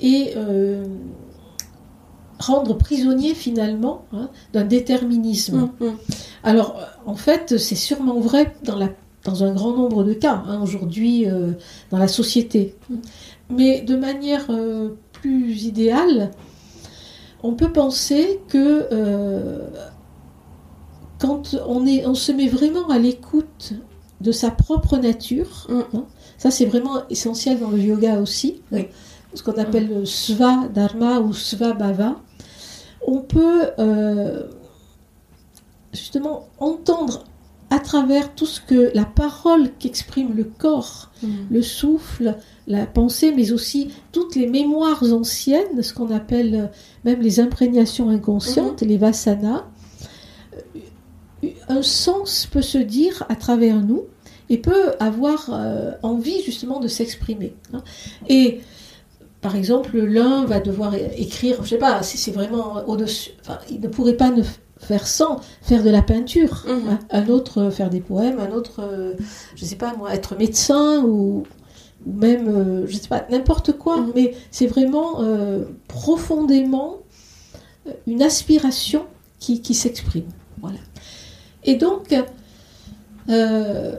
et 0.00 0.34
rendre 2.38 2.76
prisonnier 2.76 3.34
finalement 3.34 4.04
hein, 4.12 4.28
d'un 4.52 4.64
déterminisme. 4.64 5.70
Alors, 6.42 6.76
en 7.06 7.14
fait, 7.14 7.56
c'est 7.58 7.76
sûrement 7.76 8.18
vrai 8.18 8.52
dans, 8.64 8.76
la, 8.76 8.88
dans 9.24 9.44
un 9.44 9.52
grand 9.54 9.76
nombre 9.76 10.02
de 10.02 10.12
cas, 10.12 10.42
hein, 10.48 10.60
aujourd'hui, 10.60 11.26
dans 11.90 11.98
la 11.98 12.08
société. 12.08 12.74
Mais 13.56 13.80
de 13.82 13.96
manière 13.96 14.46
euh, 14.50 14.90
plus 15.12 15.64
idéale, 15.64 16.30
on 17.42 17.54
peut 17.54 17.72
penser 17.72 18.40
que, 18.48 18.86
euh, 18.92 19.68
quand 21.18 21.54
on, 21.66 21.86
est, 21.86 22.06
on 22.06 22.14
se 22.14 22.32
met 22.32 22.48
vraiment 22.48 22.88
à 22.88 22.98
l'écoute 22.98 23.72
de 24.20 24.32
sa 24.32 24.50
propre 24.50 24.96
nature, 24.98 25.66
Mm. 25.68 25.96
hein, 25.96 26.04
ça 26.38 26.50
c'est 26.50 26.64
vraiment 26.66 27.02
essentiel 27.10 27.58
dans 27.60 27.70
le 27.70 27.78
yoga 27.78 28.20
aussi, 28.20 28.62
Oui. 28.72 28.86
ce 29.34 29.42
qu'on 29.42 29.58
appelle 29.58 29.88
le 29.88 30.04
Sva 30.04 30.68
Dharma 30.72 31.20
ou 31.20 31.32
Sva 31.32 31.72
Bhava, 31.72 32.16
on 33.06 33.18
peut 33.20 33.64
euh, 33.80 34.44
justement 35.92 36.48
entendre 36.58 37.24
à 37.72 37.78
travers 37.78 38.34
tout 38.34 38.44
ce 38.54 38.60
que 38.60 38.90
la 38.94 39.06
parole 39.06 39.70
qu'exprime 39.78 40.34
le 40.36 40.44
corps, 40.44 41.10
le 41.50 41.62
souffle, 41.62 42.36
la 42.66 42.84
pensée, 42.84 43.32
mais 43.34 43.50
aussi 43.52 43.88
toutes 44.12 44.34
les 44.36 44.46
mémoires 44.46 45.02
anciennes, 45.20 45.82
ce 45.82 45.94
qu'on 45.94 46.10
appelle 46.10 46.54
euh, 46.54 46.66
même 47.04 47.20
les 47.22 47.40
imprégnations 47.40 48.08
inconscientes, 48.10 48.82
les 48.82 48.98
vasanas. 48.98 49.64
Euh, 51.44 51.48
Un 51.68 51.82
sens 51.82 52.46
peut 52.52 52.62
se 52.74 52.78
dire 52.78 53.24
à 53.28 53.36
travers 53.36 53.80
nous 53.80 54.02
et 54.50 54.58
peut 54.58 54.92
avoir 55.00 55.48
euh, 55.50 55.92
envie 56.02 56.42
justement 56.42 56.78
de 56.78 56.88
s'exprimer. 56.88 57.54
hein. 57.72 57.82
Et 58.28 58.60
par 59.40 59.56
exemple, 59.56 59.98
l'un 59.98 60.44
va 60.44 60.60
devoir 60.60 60.94
écrire, 61.16 61.64
je 61.64 61.70
sais 61.70 61.78
pas, 61.78 62.02
si 62.02 62.16
c'est 62.18 62.30
vraiment 62.32 62.84
au-dessus, 62.86 63.30
enfin, 63.40 63.58
il 63.70 63.80
ne 63.80 63.88
pourrait 63.88 64.18
pas 64.24 64.30
ne 64.30 64.42
faire 64.82 65.06
sans 65.06 65.40
faire 65.62 65.82
de 65.82 65.90
la 65.90 66.02
peinture. 66.02 66.64
Mhm. 66.66 66.98
Un 67.10 67.28
autre 67.28 67.58
euh, 67.62 67.70
faire 67.70 67.88
des 67.90 68.00
poèmes, 68.00 68.38
un 68.40 68.50
autre, 68.52 68.80
euh, 68.80 69.14
je 69.54 69.64
sais 69.64 69.76
pas 69.76 69.94
moi, 69.96 70.12
être 70.14 70.36
médecin 70.36 71.02
ou, 71.04 71.44
ou 72.06 72.12
même, 72.12 72.48
euh, 72.48 72.86
je 72.86 72.96
sais 72.96 73.08
pas, 73.08 73.24
n'importe 73.30 73.72
quoi. 73.72 73.98
Mhm. 73.98 74.12
Mais 74.14 74.34
c'est 74.50 74.66
vraiment 74.66 75.22
euh, 75.22 75.64
profondément 75.88 76.98
une 78.06 78.22
aspiration 78.22 79.04
qui, 79.38 79.60
qui 79.60 79.74
s'exprime. 79.74 80.26
Voilà. 80.60 80.78
Et 81.64 81.76
donc, 81.76 82.14
euh, 83.28 83.96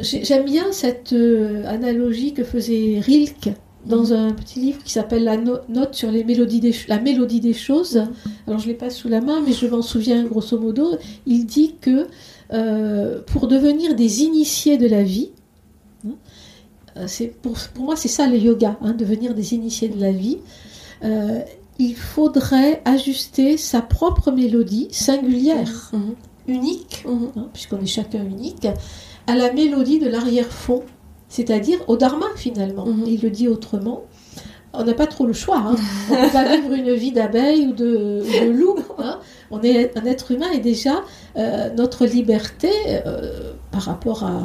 j'ai- 0.00 0.24
j'aime 0.24 0.44
bien 0.44 0.72
cette 0.72 1.12
analogie 1.66 2.34
que 2.34 2.44
faisait 2.44 3.00
Rilke 3.00 3.50
dans 3.86 4.12
un 4.12 4.32
petit 4.32 4.60
livre 4.60 4.82
qui 4.82 4.92
s'appelle 4.92 5.24
La 5.24 5.36
no- 5.36 5.58
note 5.68 5.94
sur 5.94 6.10
les 6.10 6.24
mélodies 6.24 6.60
des, 6.60 6.74
la 6.88 6.98
mélodie 7.00 7.40
des 7.40 7.52
choses. 7.54 8.02
Alors 8.46 8.58
je 8.58 8.66
l'ai 8.66 8.74
pas 8.74 8.90
sous 8.90 9.08
la 9.08 9.20
main, 9.20 9.40
mais 9.46 9.52
je 9.52 9.66
m'en 9.66 9.82
souviens 9.82 10.24
grosso 10.24 10.58
modo. 10.58 10.96
Il 11.26 11.46
dit 11.46 11.76
que 11.80 12.06
euh, 12.52 13.20
pour 13.26 13.46
devenir 13.48 13.94
des 13.94 14.22
initiés 14.22 14.76
de 14.76 14.88
la 14.88 15.02
vie, 15.02 15.30
hein, 16.06 16.10
euh, 16.96 17.06
pour, 17.42 17.54
pour 17.74 17.84
moi 17.84 17.96
c'est 17.96 18.08
ça 18.08 18.26
le 18.26 18.36
yoga, 18.38 18.76
hein, 18.82 18.92
devenir 18.92 19.34
des 19.34 19.54
initiés 19.54 19.88
de 19.88 20.00
la 20.00 20.12
vie. 20.12 20.38
euh, 21.04 21.40
il 21.78 21.94
faudrait 21.94 22.80
ajuster 22.86 23.58
sa 23.58 23.82
propre 23.82 24.30
mélodie 24.32 24.88
singulière, 24.92 25.90
Mhm. 25.92 26.14
unique, 26.48 27.04
Mhm. 27.06 27.28
hein, 27.36 27.48
puisqu'on 27.52 27.78
est 27.82 27.86
chacun 27.86 28.24
unique, 28.24 28.66
à 29.26 29.34
la 29.36 29.52
mélodie 29.52 29.98
de 29.98 30.08
l'arrière-fond, 30.08 30.82
c'est-à-dire 31.28 31.78
au 31.88 31.96
dharma 31.96 32.26
finalement. 32.36 32.86
Mhm. 32.86 33.04
Il 33.06 33.20
le 33.22 33.30
dit 33.30 33.48
autrement. 33.48 34.02
On 34.78 34.84
n'a 34.84 34.92
pas 34.92 35.06
trop 35.06 35.24
le 35.24 35.32
choix. 35.32 35.56
hein. 35.58 35.76
On 36.10 36.14
ne 36.14 36.26
peut 36.26 36.32
pas 36.32 36.54
vivre 36.56 36.72
une 36.74 36.92
vie 36.94 37.10
d'abeille 37.12 37.66
ou 37.68 37.72
de, 37.72 38.22
ou 38.22 38.44
de 38.44 38.50
loup. 38.50 38.76
hein. 38.98 39.20
On 39.50 39.62
est 39.62 39.96
un 39.96 40.04
être 40.04 40.32
humain 40.32 40.50
et 40.52 40.58
déjà 40.58 41.02
euh, 41.36 41.70
notre 41.74 42.04
liberté 42.04 42.68
euh, 43.06 43.52
par 43.70 43.82
rapport 43.82 44.24
à, 44.24 44.42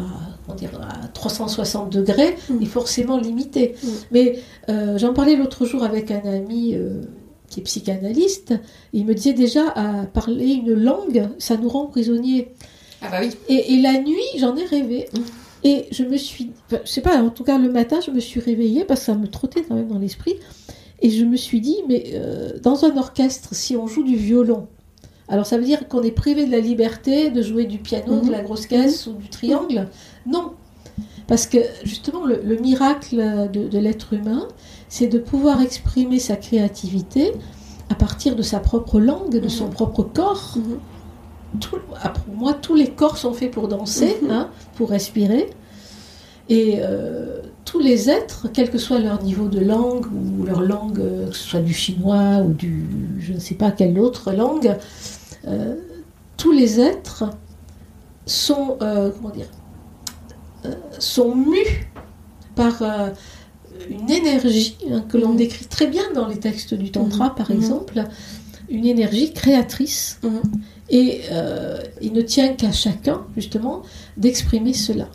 on 0.48 0.54
dirait, 0.54 0.78
à 1.04 1.08
360 1.10 1.90
degrés 1.92 2.38
Mhm. 2.50 2.62
est 2.62 2.66
forcément 2.66 3.18
limitée. 3.18 3.76
Mhm. 3.84 3.90
Mais 4.12 4.40
euh, 4.70 4.98
j'en 4.98 5.14
parlais 5.14 5.36
l'autre 5.36 5.66
jour 5.66 5.84
avec 5.84 6.12
un 6.12 6.22
ami 6.26 6.78
qui 7.50 7.60
est 7.60 7.64
psychanalyste. 7.64 8.54
Il 8.94 9.06
me 9.06 9.14
disait 9.14 9.34
déjà 9.34 9.68
à 9.76 10.06
parler 10.06 10.54
une 10.54 10.74
langue, 10.74 11.28
ça 11.40 11.58
nous 11.58 11.68
rend 11.68 11.88
prisonniers. 11.88 12.54
Ah 13.02 13.08
bah 13.12 13.18
oui. 13.20 13.32
Et, 13.50 13.74
et 13.74 13.82
la 13.82 14.00
nuit, 14.00 14.24
j'en 14.38 14.56
ai 14.56 14.64
rêvé. 14.64 15.10
Mhm. 15.64 15.72
Et 15.72 15.88
je 15.92 16.04
me 16.04 16.18
suis, 16.18 16.52
enfin, 16.68 16.82
je 16.86 16.90
sais 16.90 17.02
pas, 17.02 17.22
en 17.22 17.30
tout 17.30 17.44
cas 17.44 17.58
le 17.58 17.72
matin, 17.72 18.00
je 18.06 18.12
me 18.12 18.20
suis 18.20 18.40
réveillée 18.40 18.84
parce 18.86 19.02
que 19.02 19.06
ça 19.08 19.16
me 19.16 19.28
trottait 19.28 19.64
quand 19.64 19.76
même 19.76 19.88
dans 19.88 20.00
l'esprit. 20.00 20.36
Et 21.02 21.10
je 21.10 21.26
me 21.26 21.36
suis 21.36 21.62
dit, 21.62 21.78
mais 21.88 22.12
euh, 22.14 22.60
dans 22.62 22.86
un 22.86 22.96
orchestre, 22.98 23.50
si 23.56 23.76
on 23.76 23.88
joue 23.88 24.04
du 24.04 24.16
violon, 24.16 24.68
alors 25.28 25.46
ça 25.46 25.58
veut 25.58 25.64
dire 25.64 25.88
qu'on 25.88 26.04
est 26.04 26.12
privé 26.12 26.46
de 26.46 26.52
la 26.52 26.60
liberté 26.60 27.30
de 27.32 27.42
jouer 27.42 27.66
du 27.66 27.78
piano, 27.80 28.16
Mhm. 28.18 28.28
de 28.28 28.32
la 28.32 28.42
grosse 28.42 28.66
caisse 28.68 29.08
ou 29.08 29.14
du 29.14 29.30
triangle 29.30 29.88
Non. 30.26 30.52
Parce 31.28 31.48
que 31.48 31.58
justement, 31.86 32.26
le, 32.26 32.42
le 32.44 32.58
miracle 32.58 33.50
de, 33.54 33.68
de 33.68 33.78
l'être 33.80 34.14
humain, 34.14 34.48
c'est 34.90 35.08
de 35.08 35.18
pouvoir 35.18 35.62
exprimer 35.62 36.20
sa 36.20 36.36
créativité 36.36 37.32
à 37.90 37.96
partir 37.96 38.36
de 38.36 38.42
sa 38.42 38.60
propre 38.60 39.00
langue, 39.00 39.40
de 39.40 39.48
son 39.48 39.66
Mhm. 39.68 39.72
propre 39.74 40.04
corps 40.04 40.56
Mhm. 40.58 40.80
Tout- 41.60 41.78
ah, 42.02 42.10
pour 42.10 42.34
moi, 42.34 42.54
tous 42.54 42.76
les 42.76 42.90
corps 42.90 43.18
sont 43.18 43.34
faits 43.34 43.52
pour 43.52 43.68
danser, 43.68 44.18
Mhm. 44.22 44.32
hein, 44.32 44.50
pour 44.76 44.90
respirer. 44.90 45.50
Et 46.50 46.78
euh, 46.80 47.42
tous 47.66 47.80
les 47.80 48.10
êtres, 48.10 48.48
quel 48.52 48.70
que 48.72 48.78
soit 48.78 49.00
leur 49.00 49.22
niveau 49.24 49.48
de 49.48 49.60
langue, 49.60 50.06
ou 50.08 50.44
leur 50.44 50.62
langue, 50.62 51.00
euh, 51.00 51.30
que 51.30 51.36
ce 51.36 51.44
soit 51.50 51.60
du 51.62 51.74
chinois 51.74 52.38
ou 52.46 52.54
du 52.54 52.86
je 53.20 53.34
ne 53.34 53.40
sais 53.40 53.56
pas 53.56 53.72
quelle 53.72 53.98
autre 54.00 54.32
langue, 54.34 54.76
euh, 55.48 55.76
tous 56.38 56.52
les 56.52 56.80
êtres 56.80 57.26
sont, 58.26 58.78
euh, 58.82 59.12
comment 59.16 59.30
dire, 59.34 59.48
sont 61.00 61.36
mus 61.36 61.90
par 62.56 62.82
une 63.90 64.10
énergie 64.12 64.78
hein, 64.92 65.04
que 65.08 65.18
l'on 65.18 65.30
Mhm. 65.30 65.38
décrit 65.38 65.66
très 65.66 65.88
bien 65.88 66.04
dans 66.14 66.28
les 66.28 66.38
textes 66.38 66.74
du 66.74 66.92
Tantra, 66.92 67.30
Mhm. 67.30 67.36
par 67.36 67.52
exemple, 67.52 68.04
une 68.72 68.86
énergie 68.86 69.34
créatrice. 69.34 70.20
Mhm. 70.24 70.42
Et 70.90 71.22
euh, 71.32 71.80
il 72.02 72.14
ne 72.14 72.22
tient 72.22 72.54
qu'à 72.54 72.72
chacun, 72.72 73.22
justement, 73.36 73.84
d'exprimer 74.18 74.74
cela. 74.74 75.08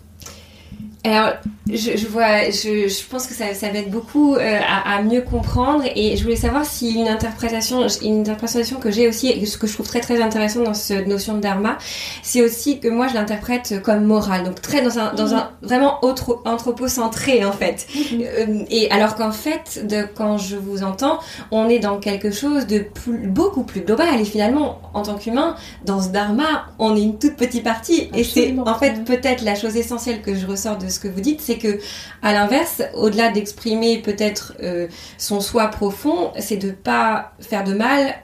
Alors, 1.04 1.34
je, 1.68 1.96
je 1.96 2.06
vois, 2.06 2.44
je, 2.50 2.88
je 2.88 3.08
pense 3.08 3.26
que 3.26 3.34
ça, 3.34 3.52
ça 3.54 3.70
va 3.70 3.78
être 3.78 3.90
beaucoup 3.90 4.34
euh, 4.36 4.58
à, 4.66 4.96
à 4.96 5.02
mieux 5.02 5.22
comprendre. 5.22 5.84
Et 5.94 6.16
je 6.16 6.22
voulais 6.22 6.36
savoir 6.36 6.64
si 6.64 6.92
une 6.92 7.08
interprétation, 7.08 7.86
une 8.02 8.20
interprétation 8.20 8.78
que 8.78 8.90
j'ai 8.90 9.08
aussi 9.08 9.28
et 9.28 9.44
ce 9.46 9.58
que 9.58 9.66
je 9.66 9.74
trouve 9.74 9.86
très 9.86 10.00
très 10.00 10.22
intéressant 10.22 10.62
dans 10.62 10.74
cette 10.74 11.06
notion 11.06 11.34
de 11.34 11.40
dharma, 11.40 11.78
c'est 12.22 12.42
aussi 12.42 12.78
que 12.78 12.88
moi 12.88 13.08
je 13.08 13.14
l'interprète 13.14 13.82
comme 13.82 14.04
morale, 14.04 14.44
donc 14.44 14.60
très 14.62 14.82
dans 14.82 14.98
un, 14.98 15.12
dans 15.14 15.34
un 15.34 15.50
vraiment 15.62 16.04
autre, 16.04 16.40
anthropocentré 16.44 17.44
en 17.44 17.52
fait. 17.52 17.86
Euh, 18.12 18.64
et 18.70 18.90
alors 18.90 19.16
qu'en 19.16 19.32
fait, 19.32 19.86
de, 19.86 20.06
quand 20.14 20.38
je 20.38 20.56
vous 20.56 20.84
entends, 20.84 21.18
on 21.50 21.68
est 21.68 21.80
dans 21.80 21.98
quelque 21.98 22.30
chose 22.30 22.66
de 22.66 22.78
plus, 22.78 23.26
beaucoup 23.26 23.64
plus 23.64 23.80
global. 23.80 24.20
Et 24.20 24.24
finalement, 24.24 24.80
en 24.94 25.02
tant 25.02 25.16
qu'humain, 25.16 25.56
dans 25.84 26.00
ce 26.00 26.08
dharma, 26.08 26.66
on 26.78 26.96
est 26.96 27.02
une 27.02 27.18
toute 27.18 27.36
petite 27.36 27.64
partie. 27.64 28.08
Et 28.14 28.24
c'est 28.24 28.54
en 28.58 28.78
fait 28.78 29.04
peut-être 29.04 29.42
la 29.42 29.54
chose 29.54 29.76
essentielle 29.76 30.22
que 30.22 30.34
je 30.34 30.46
ressors 30.46 30.78
de 30.78 30.88
ce 30.88 31.00
que 31.00 31.08
vous 31.08 31.20
dites, 31.20 31.40
c'est 31.40 31.55
que 31.58 31.78
à 32.22 32.32
l'inverse, 32.32 32.82
au-delà 32.94 33.30
d'exprimer 33.30 33.98
peut-être 33.98 34.54
euh, 34.62 34.86
son 35.18 35.40
soi 35.40 35.68
profond, 35.68 36.32
c'est 36.38 36.56
de 36.56 36.70
pas 36.70 37.32
faire 37.40 37.64
de 37.64 37.74
mal 37.74 38.14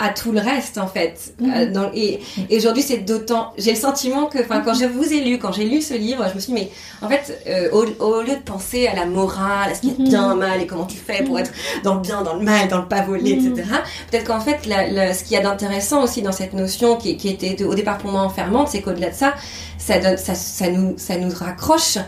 à 0.00 0.10
tout 0.10 0.30
le 0.30 0.38
reste 0.38 0.78
en 0.78 0.86
fait. 0.86 1.34
Mhm. 1.40 1.52
Euh, 1.56 1.72
dans- 1.72 1.90
et 1.92 2.20
et 2.48 2.56
aujourd'hui, 2.56 2.84
c'est 2.84 2.98
d'autant. 2.98 3.52
J'ai 3.58 3.72
le 3.72 3.76
sentiment 3.76 4.26
que, 4.26 4.38
enfin, 4.38 4.60
quand 4.64 4.74
je 4.74 4.84
vous 4.84 5.12
ai 5.12 5.22
lu, 5.24 5.38
quand 5.40 5.50
j'ai 5.50 5.64
lu 5.64 5.82
ce 5.82 5.92
livre, 5.94 6.24
je 6.30 6.36
me 6.36 6.38
suis 6.38 6.52
dit, 6.52 6.60
mais 6.60 6.70
en 7.04 7.08
fait, 7.10 7.42
euh, 7.48 7.68
au, 7.72 7.84
au 8.04 8.22
lieu 8.22 8.36
de 8.36 8.42
penser 8.44 8.86
à 8.86 8.94
la 8.94 9.06
morale, 9.06 9.72
à 9.72 9.74
ce 9.74 9.80
qui 9.80 9.88
est 9.88 9.98
Mhm. 9.98 10.08
bien, 10.08 10.34
mal, 10.36 10.62
et 10.62 10.68
comment 10.68 10.86
tu 10.86 10.96
fais 10.98 11.24
pour 11.24 11.34
Mhm. 11.34 11.40
être 11.40 11.50
dans 11.82 11.94
le 11.94 12.00
bien, 12.00 12.22
dans 12.22 12.34
le 12.34 12.44
mal, 12.44 12.68
dans 12.68 12.78
le 12.78 12.86
pas 12.86 13.02
volé, 13.02 13.34
Mhm. 13.34 13.48
etc. 13.58 13.68
Peut-être 14.08 14.24
qu'en 14.28 14.38
fait, 14.38 14.66
la- 14.66 14.86
la- 14.86 15.14
ce 15.14 15.24
qu'il 15.24 15.32
y 15.32 15.36
a 15.36 15.42
d'intéressant 15.42 16.04
aussi 16.04 16.22
dans 16.22 16.30
cette 16.30 16.52
notion 16.52 16.94
qui, 16.94 17.16
qui 17.16 17.28
était 17.28 17.54
de- 17.54 17.64
au 17.64 17.74
départ 17.74 17.98
pour 17.98 18.12
moi 18.12 18.20
enfermante, 18.22 18.68
c'est 18.70 18.82
qu'au-delà 18.82 19.10
de 19.10 19.16
ça, 19.16 19.34
ça, 19.78 19.98
donne, 19.98 20.16
ça, 20.16 20.36
ça, 20.36 20.68
nous, 20.70 20.94
ça 20.96 21.16
nous 21.16 21.30
raccroche 21.34 21.98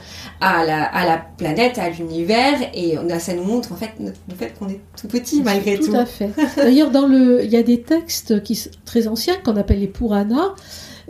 à 0.40 0.64
la, 0.64 0.84
à 0.84 1.04
la 1.06 1.18
planète, 1.18 1.78
à 1.78 1.90
l'univers, 1.90 2.54
et 2.74 2.96
on 2.98 3.18
ça 3.18 3.34
nous 3.34 3.44
montre 3.44 3.72
en 3.72 3.76
fait 3.76 3.90
notre- 4.00 4.16
le 4.28 4.34
fait 4.34 4.54
qu'on 4.58 4.68
est 4.68 4.80
tout 4.98 5.06
petit 5.08 5.42
malgré 5.42 5.78
tout. 5.78 5.86
Tout 5.92 5.96
à 5.96 6.06
fait. 6.06 6.30
D'ailleurs, 6.56 6.90
dans 6.90 7.06
le, 7.06 7.44
il 7.44 7.50
y 7.50 7.56
a 7.56 7.62
des 7.62 7.82
textes 7.82 8.42
qui 8.42 8.54
sont 8.54 8.70
très 8.84 9.06
anciens 9.06 9.36
qu'on 9.44 9.56
appelle 9.56 9.80
les 9.80 9.86
Puranas 9.86 10.54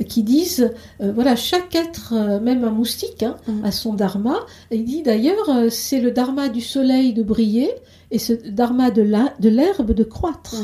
qui 0.04 0.22
disent, 0.22 0.70
euh, 1.00 1.12
voilà, 1.12 1.36
chaque 1.36 1.74
être, 1.74 2.14
euh, 2.16 2.40
même 2.40 2.64
un 2.64 2.70
moustique, 2.70 3.22
hein, 3.22 3.36
Mhm. 3.46 3.64
a 3.64 3.70
son 3.72 3.94
dharma. 3.94 4.36
Et 4.70 4.76
il 4.76 4.84
dit 4.84 5.02
d'ailleurs, 5.02 5.48
euh, 5.50 5.68
c'est 5.70 6.00
le 6.00 6.10
dharma 6.10 6.48
du 6.48 6.60
soleil 6.60 7.12
de 7.12 7.22
briller 7.22 7.70
et 8.10 8.18
ce 8.18 8.32
dharma 8.32 8.90
de 8.90 9.02
la- 9.02 9.32
de 9.38 9.48
l'herbe 9.48 9.92
de 9.92 10.02
croître. 10.04 10.54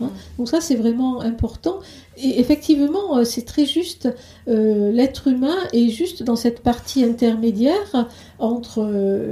Mhm. 0.00 0.08
Donc 0.38 0.48
ça, 0.48 0.60
c'est 0.60 0.74
vraiment 0.74 1.20
important. 1.20 1.78
Et 2.16 2.40
effectivement, 2.40 3.24
c'est 3.24 3.44
très 3.44 3.64
juste. 3.64 4.08
L'être 4.46 5.28
humain 5.28 5.56
est 5.72 5.88
juste 5.88 6.22
dans 6.24 6.34
cette 6.36 6.60
partie 6.60 7.04
intermédiaire 7.04 8.08
entre 8.38 8.82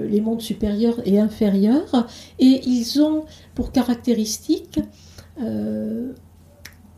les 0.08 0.20
mondes 0.20 0.40
supérieurs 0.40 1.00
et 1.04 1.18
inférieurs. 1.18 2.06
Et 2.38 2.60
ils 2.66 3.00
ont 3.02 3.24
pour 3.54 3.72
caractéristique 3.72 4.78
euh, 5.42 6.12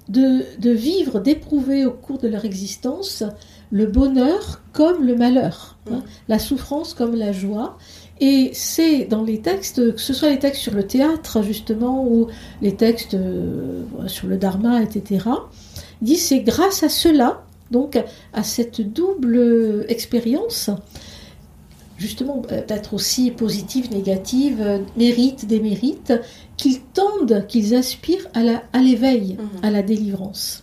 de, 0.08 0.42
de 0.60 0.70
vivre, 0.70 1.20
d'éprouver 1.20 1.84
au 1.84 1.90
cours 1.90 2.18
de 2.18 2.28
leur 2.28 2.44
existence 2.44 3.24
le 3.72 3.86
bonheur 3.86 4.62
comme 4.72 5.04
le 5.04 5.16
malheur, 5.16 5.76
hein, 5.90 6.02
la 6.28 6.38
souffrance 6.38 6.94
comme 6.94 7.14
la 7.14 7.32
joie. 7.32 7.76
Et 8.20 8.50
c'est 8.54 9.04
dans 9.04 9.22
les 9.22 9.40
textes, 9.40 9.94
que 9.94 10.00
ce 10.00 10.14
soit 10.14 10.30
les 10.30 10.38
textes 10.38 10.62
sur 10.62 10.74
le 10.74 10.86
théâtre 10.86 11.42
justement, 11.42 12.06
ou 12.06 12.28
les 12.62 12.74
textes 12.76 13.14
euh, 13.14 13.82
sur 14.06 14.28
le 14.28 14.38
dharma, 14.38 14.82
etc., 14.82 15.26
Il 16.00 16.06
dit 16.06 16.16
c'est 16.16 16.40
grâce 16.40 16.82
à 16.82 16.88
cela, 16.88 17.42
donc 17.70 17.98
à 18.32 18.42
cette 18.42 18.80
double 18.80 19.84
expérience, 19.88 20.70
justement 21.96 22.42
euh, 22.52 22.62
peut-être 22.62 22.94
aussi 22.94 23.30
positive, 23.30 23.90
négative, 23.90 24.60
euh, 24.60 24.78
mérite, 24.96 25.46
démérite, 25.46 26.12
qu'ils 26.56 26.80
tendent, 26.82 27.46
qu'ils 27.48 27.74
aspirent 27.74 28.26
à, 28.34 28.42
la, 28.42 28.62
à 28.72 28.78
l'éveil, 28.80 29.36
Mhm. 29.38 29.64
à 29.64 29.70
la 29.70 29.82
délivrance. 29.82 30.62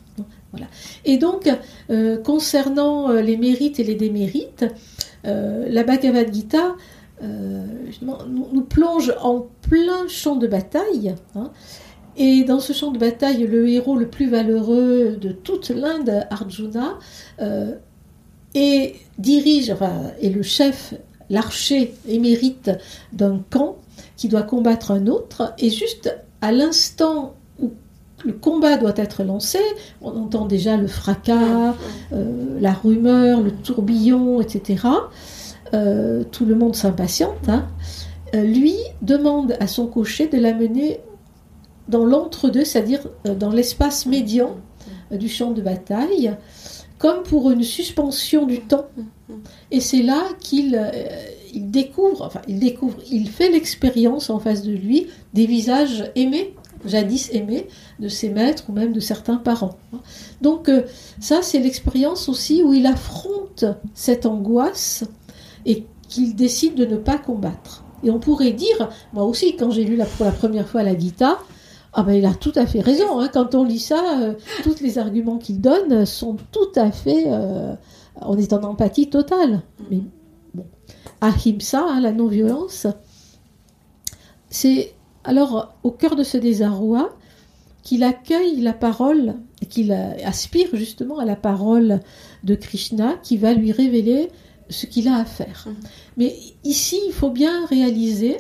Voilà. 0.52 0.68
Et 1.06 1.18
donc, 1.18 1.50
euh, 1.90 2.18
concernant 2.18 3.12
les 3.12 3.38
mérites 3.38 3.80
et 3.80 3.84
les 3.84 3.96
démérites, 3.96 4.66
euh, 5.26 5.66
la 5.68 5.84
Bhagavad 5.84 6.32
Gita 6.32 6.76
euh, 7.24 7.66
nous, 8.04 8.48
nous 8.54 8.62
plonge 8.62 9.14
en 9.22 9.48
plein 9.62 10.08
champ 10.08 10.36
de 10.36 10.46
bataille. 10.46 11.16
hein. 11.36 11.50
et 12.18 12.44
dans 12.44 12.60
ce 12.60 12.72
champ 12.74 12.92
de 12.92 13.00
bataille, 13.00 13.48
le 13.48 13.68
héros 13.68 13.96
le 13.96 14.08
plus 14.08 14.30
valeureux 14.30 15.18
de 15.20 15.30
toute 15.32 15.70
l'Inde, 15.70 16.28
Arjuna, 16.30 17.00
et 18.56 18.96
dirige, 19.18 19.72
enfin, 19.72 20.12
est 20.22 20.30
le 20.30 20.44
chef, 20.44 20.94
l'archer 21.30 21.94
émérite 22.08 22.72
d'un 23.12 23.42
camp 23.50 23.78
qui 24.18 24.28
doit 24.28 24.44
combattre 24.44 24.92
un 24.92 25.08
autre. 25.08 25.54
Et 25.60 25.70
juste 25.70 26.16
à 26.42 26.52
l'instant 26.52 27.36
où 27.60 27.72
le 28.24 28.34
combat 28.34 28.78
doit 28.78 28.94
être 28.96 29.24
lancé, 29.24 29.60
on 30.02 30.12
entend 30.12 30.46
déjà 30.46 30.78
le 30.78 30.88
fracas, 30.88 31.76
euh, 32.12 32.60
la 32.60 32.74
rumeur, 32.74 33.42
le 33.42 33.52
tourbillon, 33.52 34.42
etc. 34.42 34.88
Euh, 35.74 36.24
tout 36.32 36.46
le 36.46 36.56
monde 36.56 36.76
s'impatiente. 36.76 37.50
hein. 37.50 37.66
Euh, 38.36 38.44
lui 38.44 38.76
demande 39.02 39.56
à 39.60 39.68
son 39.68 39.88
cocher 39.88 40.28
de 40.28 40.38
l'amener 40.38 41.00
dans 41.88 42.06
l'entre-deux, 42.06 42.64
c'est-à-dire 42.64 43.02
dans 43.26 43.52
l'espace 43.52 44.06
médian 44.06 44.56
du 45.12 45.28
champ 45.28 45.52
de 45.52 45.62
bataille, 45.62 46.34
comme 46.98 47.24
pour 47.24 47.52
une 47.52 47.64
suspension 47.64 48.46
du 48.46 48.62
temps. 48.62 48.86
Et 49.72 49.80
c'est 49.80 50.02
là 50.02 50.22
qu'il 50.40 50.76
euh, 50.76 50.92
découvre, 51.56 52.24
enfin 52.24 52.42
il 52.48 52.60
découvre, 52.60 52.98
il 53.12 53.30
fait 53.30 53.50
l'expérience 53.50 54.30
en 54.30 54.40
face 54.40 54.64
de 54.64 54.72
lui 54.74 55.08
des 55.34 55.46
visages 55.46 56.12
aimés, 56.16 56.54
jadis 56.86 57.30
aimés, 57.34 57.68
de 58.00 58.08
ses 58.08 58.30
maîtres 58.30 58.66
ou 58.70 58.74
même 58.74 58.92
de 58.92 59.00
certains 59.00 59.38
parents. 59.38 59.78
Donc 60.42 60.70
euh, 60.70 60.84
ça, 61.20 61.42
c'est 61.42 61.60
l'expérience 61.60 62.28
aussi 62.30 62.64
où 62.64 62.74
il 62.74 62.86
affronte 62.86 63.66
cette 63.94 64.26
angoisse 64.26 65.06
et 65.66 65.86
qu'il 66.10 66.36
décide 66.36 66.76
de 66.76 66.86
ne 66.86 66.98
pas 66.98 67.18
combattre. 67.18 67.84
Et 68.04 68.10
on 68.10 68.20
pourrait 68.20 68.52
dire, 68.52 68.90
moi 69.14 69.24
aussi, 69.24 69.56
quand 69.56 69.72
j'ai 69.72 69.86
lu 69.86 69.98
pour 70.18 70.26
la 70.26 70.34
première 70.34 70.68
fois 70.68 70.84
la 70.84 70.98
Gita, 70.98 71.40
ah 71.94 72.04
ben 72.04 72.14
il 72.14 72.26
a 72.26 72.34
tout 72.34 72.52
à 72.56 72.66
fait 72.66 72.82
raison. 72.82 73.20
hein. 73.20 73.30
Quand 73.32 73.56
on 73.56 73.64
lit 73.64 73.80
ça, 73.80 74.20
euh, 74.20 74.34
tous 74.64 74.82
les 74.82 74.98
arguments 74.98 75.38
qu'il 75.38 75.62
donne 75.62 76.06
sont 76.06 76.36
tout 76.52 76.72
à 76.76 76.92
fait. 76.92 77.26
On 78.22 78.38
est 78.38 78.54
en 78.54 78.64
empathie 78.64 79.10
totale. 79.10 79.62
Mais 79.90 80.02
bon, 80.54 80.66
ahimsa, 81.22 81.86
hein, 81.88 82.02
la 82.02 82.12
non-violence, 82.12 82.88
c'est 84.50 84.94
alors 85.24 85.76
au 85.84 85.92
cœur 85.92 86.16
de 86.16 86.24
ce 86.24 86.38
désarroi 86.38 87.16
qu'il 87.82 88.04
accueille 88.04 88.62
la 88.62 88.74
parole 88.74 89.36
qu'il 89.70 89.92
aspire 89.92 90.70
justement 90.74 91.20
à 91.20 91.26
la 91.26 91.36
parole 91.36 92.00
de 92.44 92.56
Krishna 92.56 93.16
qui 93.24 93.38
va 93.38 93.54
lui 93.54 93.72
révéler 93.72 94.30
ce 94.70 94.86
qu'il 94.86 95.08
a 95.08 95.16
à 95.16 95.26
faire. 95.26 95.66
Mhm. 95.68 95.76
Mais 96.18 96.36
ici, 96.64 97.00
il 97.08 97.14
faut 97.14 97.30
bien 97.30 97.66
réaliser 97.66 98.38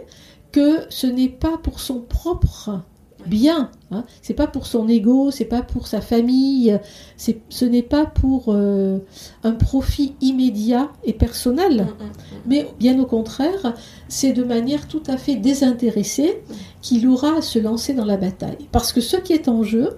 que 0.51 0.85
ce 0.89 1.07
n'est 1.07 1.29
pas 1.29 1.57
pour 1.57 1.79
son 1.79 2.01
propre 2.01 2.81
bien, 3.25 3.71
hein. 3.91 4.05
c'est 4.21 4.33
pas 4.33 4.47
pour 4.47 4.67
son 4.67 4.87
ego, 4.87 5.31
c'est 5.31 5.45
pas 5.45 5.61
pour 5.61 5.87
sa 5.87 6.01
famille, 6.01 6.79
c'est, 7.17 7.41
ce 7.49 7.65
n'est 7.65 7.83
pas 7.83 8.05
pour 8.05 8.45
euh, 8.49 8.99
un 9.43 9.53
profit 9.53 10.15
immédiat 10.21 10.91
et 11.03 11.13
personnel, 11.13 11.87
mais 12.45 12.67
bien 12.79 12.99
au 12.99 13.05
contraire, 13.05 13.73
c'est 14.07 14.33
de 14.33 14.43
manière 14.43 14.87
tout 14.87 15.03
à 15.07 15.17
fait 15.17 15.35
désintéressée 15.35 16.41
qu'il 16.81 17.07
aura 17.07 17.37
à 17.37 17.41
se 17.41 17.59
lancer 17.59 17.93
dans 17.93 18.05
la 18.05 18.17
bataille. 18.17 18.67
Parce 18.71 18.91
que 18.91 19.01
ce 19.01 19.17
qui 19.17 19.33
est 19.33 19.47
en 19.47 19.63
jeu, 19.63 19.97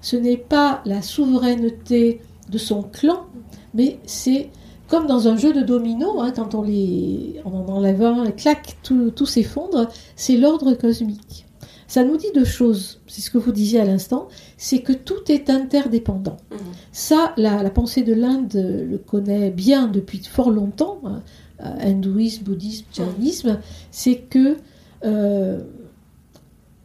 ce 0.00 0.16
n'est 0.16 0.36
pas 0.36 0.82
la 0.84 1.02
souveraineté 1.02 2.20
de 2.48 2.58
son 2.58 2.82
clan, 2.82 3.26
mais 3.74 3.98
c'est 4.06 4.50
comme 4.90 5.06
dans 5.06 5.28
un 5.28 5.36
jeu 5.36 5.52
de 5.52 5.60
domino, 5.60 6.20
hein, 6.20 6.32
quand 6.34 6.54
on, 6.54 6.62
les, 6.62 7.40
on 7.44 7.50
en 7.50 7.68
enlève 7.68 8.02
un, 8.02 8.32
clac, 8.32 8.76
tout, 8.82 9.10
tout 9.12 9.24
s'effondre, 9.24 9.88
c'est 10.16 10.36
l'ordre 10.36 10.74
cosmique. 10.74 11.46
Ça 11.90 12.04
nous 12.04 12.16
dit 12.16 12.28
deux 12.32 12.44
choses, 12.44 13.00
c'est 13.08 13.20
ce 13.20 13.32
que 13.32 13.38
vous 13.38 13.50
disiez 13.50 13.80
à 13.80 13.84
l'instant, 13.84 14.28
c'est 14.56 14.78
que 14.78 14.92
tout 14.92 15.24
est 15.28 15.50
interdépendant. 15.50 16.36
Mhm. 16.52 16.58
Ça, 16.92 17.34
la, 17.36 17.64
la 17.64 17.70
pensée 17.70 18.04
de 18.04 18.14
l'Inde 18.14 18.52
le 18.54 18.96
connaît 18.96 19.50
bien 19.50 19.88
depuis 19.88 20.22
fort 20.22 20.52
longtemps, 20.52 21.00
hein, 21.04 21.20
euh, 21.64 21.64
hindouisme, 21.80 22.44
bouddhisme, 22.44 22.84
jainisme, 22.92 23.58
c'est 23.90 24.18
que 24.18 24.58
euh, 25.04 25.58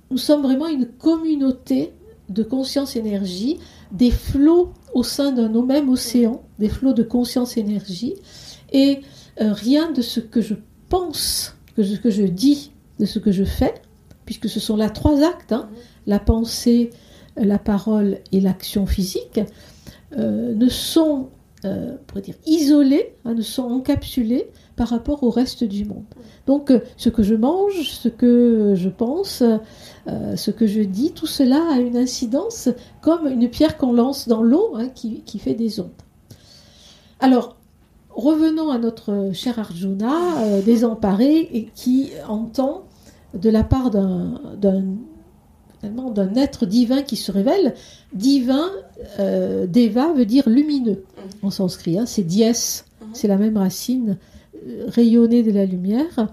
nous 0.10 0.18
sommes 0.18 0.42
vraiment 0.42 0.70
une 0.70 0.88
communauté 0.88 1.94
de 2.30 2.42
conscience-énergie, 2.42 3.60
des 3.92 4.10
flots 4.10 4.74
au 4.96 5.04
sein 5.04 5.32
d'un 5.32 5.50
même 5.64 5.88
océan, 5.88 6.42
des 6.58 6.68
flots 6.68 6.94
de 6.94 7.04
conscience-énergie, 7.04 8.16
et 8.74 9.02
euh, 9.40 9.54
rien 9.54 9.92
de 9.92 10.02
ce 10.02 10.20
que 10.20 10.42
je 10.42 10.56
pense, 10.90 11.56
que 11.76 11.84
ce 11.84 11.96
que 11.96 12.10
je 12.10 12.24
dis, 12.24 12.72
de 12.98 13.06
ce 13.06 13.20
que 13.20 13.32
je 13.32 13.44
fais, 13.44 13.76
puisque 14.26 14.50
ce 14.50 14.60
sont 14.60 14.76
là 14.76 14.90
trois 14.90 15.24
actes, 15.24 15.54
hein, 15.54 15.70
la 16.08 16.20
pensée, 16.20 16.90
la 17.38 17.60
parole 17.60 18.20
et 18.32 18.40
l'action 18.40 18.86
physique, 18.86 19.40
euh, 20.18 20.54
ne 20.56 20.70
sont, 20.70 21.30
euh, 21.66 21.96
dire, 22.24 22.36
isolés, 22.46 23.16
hein, 23.26 23.34
ne 23.34 23.42
sont 23.42 23.64
encapsulés 23.64 24.48
par 24.76 24.90
rapport 24.90 25.24
au 25.24 25.30
reste 25.30 25.64
du 25.64 25.86
monde. 25.86 26.06
Donc, 26.48 26.72
euh, 26.72 26.80
ce 26.96 27.10
que 27.10 27.24
je 27.24 27.36
mange, 27.36 27.90
ce 27.90 28.08
que 28.08 28.74
je 28.76 28.90
pense, 28.90 29.44
ce 30.08 30.52
que 30.52 30.68
je 30.68 30.82
dis, 30.82 31.12
tout 31.12 31.28
cela 31.28 31.62
a 31.72 31.80
une 31.80 31.98
incidence 31.98 32.70
comme 33.02 33.28
une 33.28 33.50
pierre 33.50 33.78
qu'on 33.78 33.94
lance 33.94 34.28
dans 34.28 34.44
l'eau 34.44 34.74
hein, 34.76 34.90
qui, 34.90 35.40
fait 35.40 35.56
des 35.56 35.80
ondes. 35.80 35.90
Alors, 37.20 37.58
revenons 38.12 38.70
à 38.70 38.78
notre 38.78 39.32
cher 39.34 39.60
Arjuna, 39.60 40.62
désemparé, 40.66 41.50
et 41.52 41.70
qui 41.74 42.12
entend 42.28 42.85
de 43.36 43.50
la 43.50 43.64
part 43.64 43.90
d'un 43.92 44.40
être 46.36 46.66
divin 46.66 47.02
qui 47.02 47.16
se 47.16 47.32
révèle. 47.32 47.74
Divin, 48.14 48.70
euh, 49.20 49.68
Deva 49.68 50.14
veut 50.14 50.26
dire 50.26 50.48
lumineux 50.50 51.04
en 51.42 51.50
sanskrit, 51.50 51.98
hein, 52.00 52.06
c'est 52.06 52.24
dies, 52.24 52.44
Mhm. 52.44 53.08
c'est 53.14 53.28
la 53.28 53.38
même 53.38 53.58
racine, 53.58 54.18
euh, 54.68 54.86
rayonner 54.88 55.44
de 55.44 55.52
la 55.52 55.66
lumière. 55.66 56.28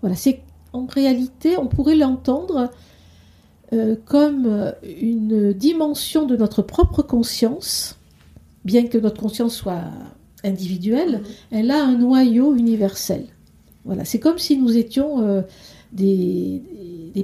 Voilà, 0.00 0.16
c'est 0.16 0.40
en 0.72 0.86
réalité, 0.86 1.56
on 1.58 1.66
pourrait 1.66 1.96
l'entendre 1.96 2.70
euh, 3.74 3.96
comme 4.06 4.72
une 5.00 5.52
dimension 5.52 6.24
de 6.24 6.36
notre 6.36 6.62
propre 6.62 7.02
conscience, 7.02 7.96
bien 8.64 8.86
que 8.86 8.96
notre 8.96 9.20
conscience 9.20 9.54
soit 9.54 9.82
individuelle, 10.44 11.18
Mhm. 11.18 11.24
elle 11.50 11.70
a 11.70 11.84
un 11.84 11.96
noyau 11.98 12.54
universel. 12.54 13.26
Voilà, 13.84 14.04
c'est 14.06 14.20
comme 14.20 14.38
si 14.38 14.56
nous 14.56 14.76
étions 14.76 15.20
euh, 15.20 15.42
des, 15.92 16.62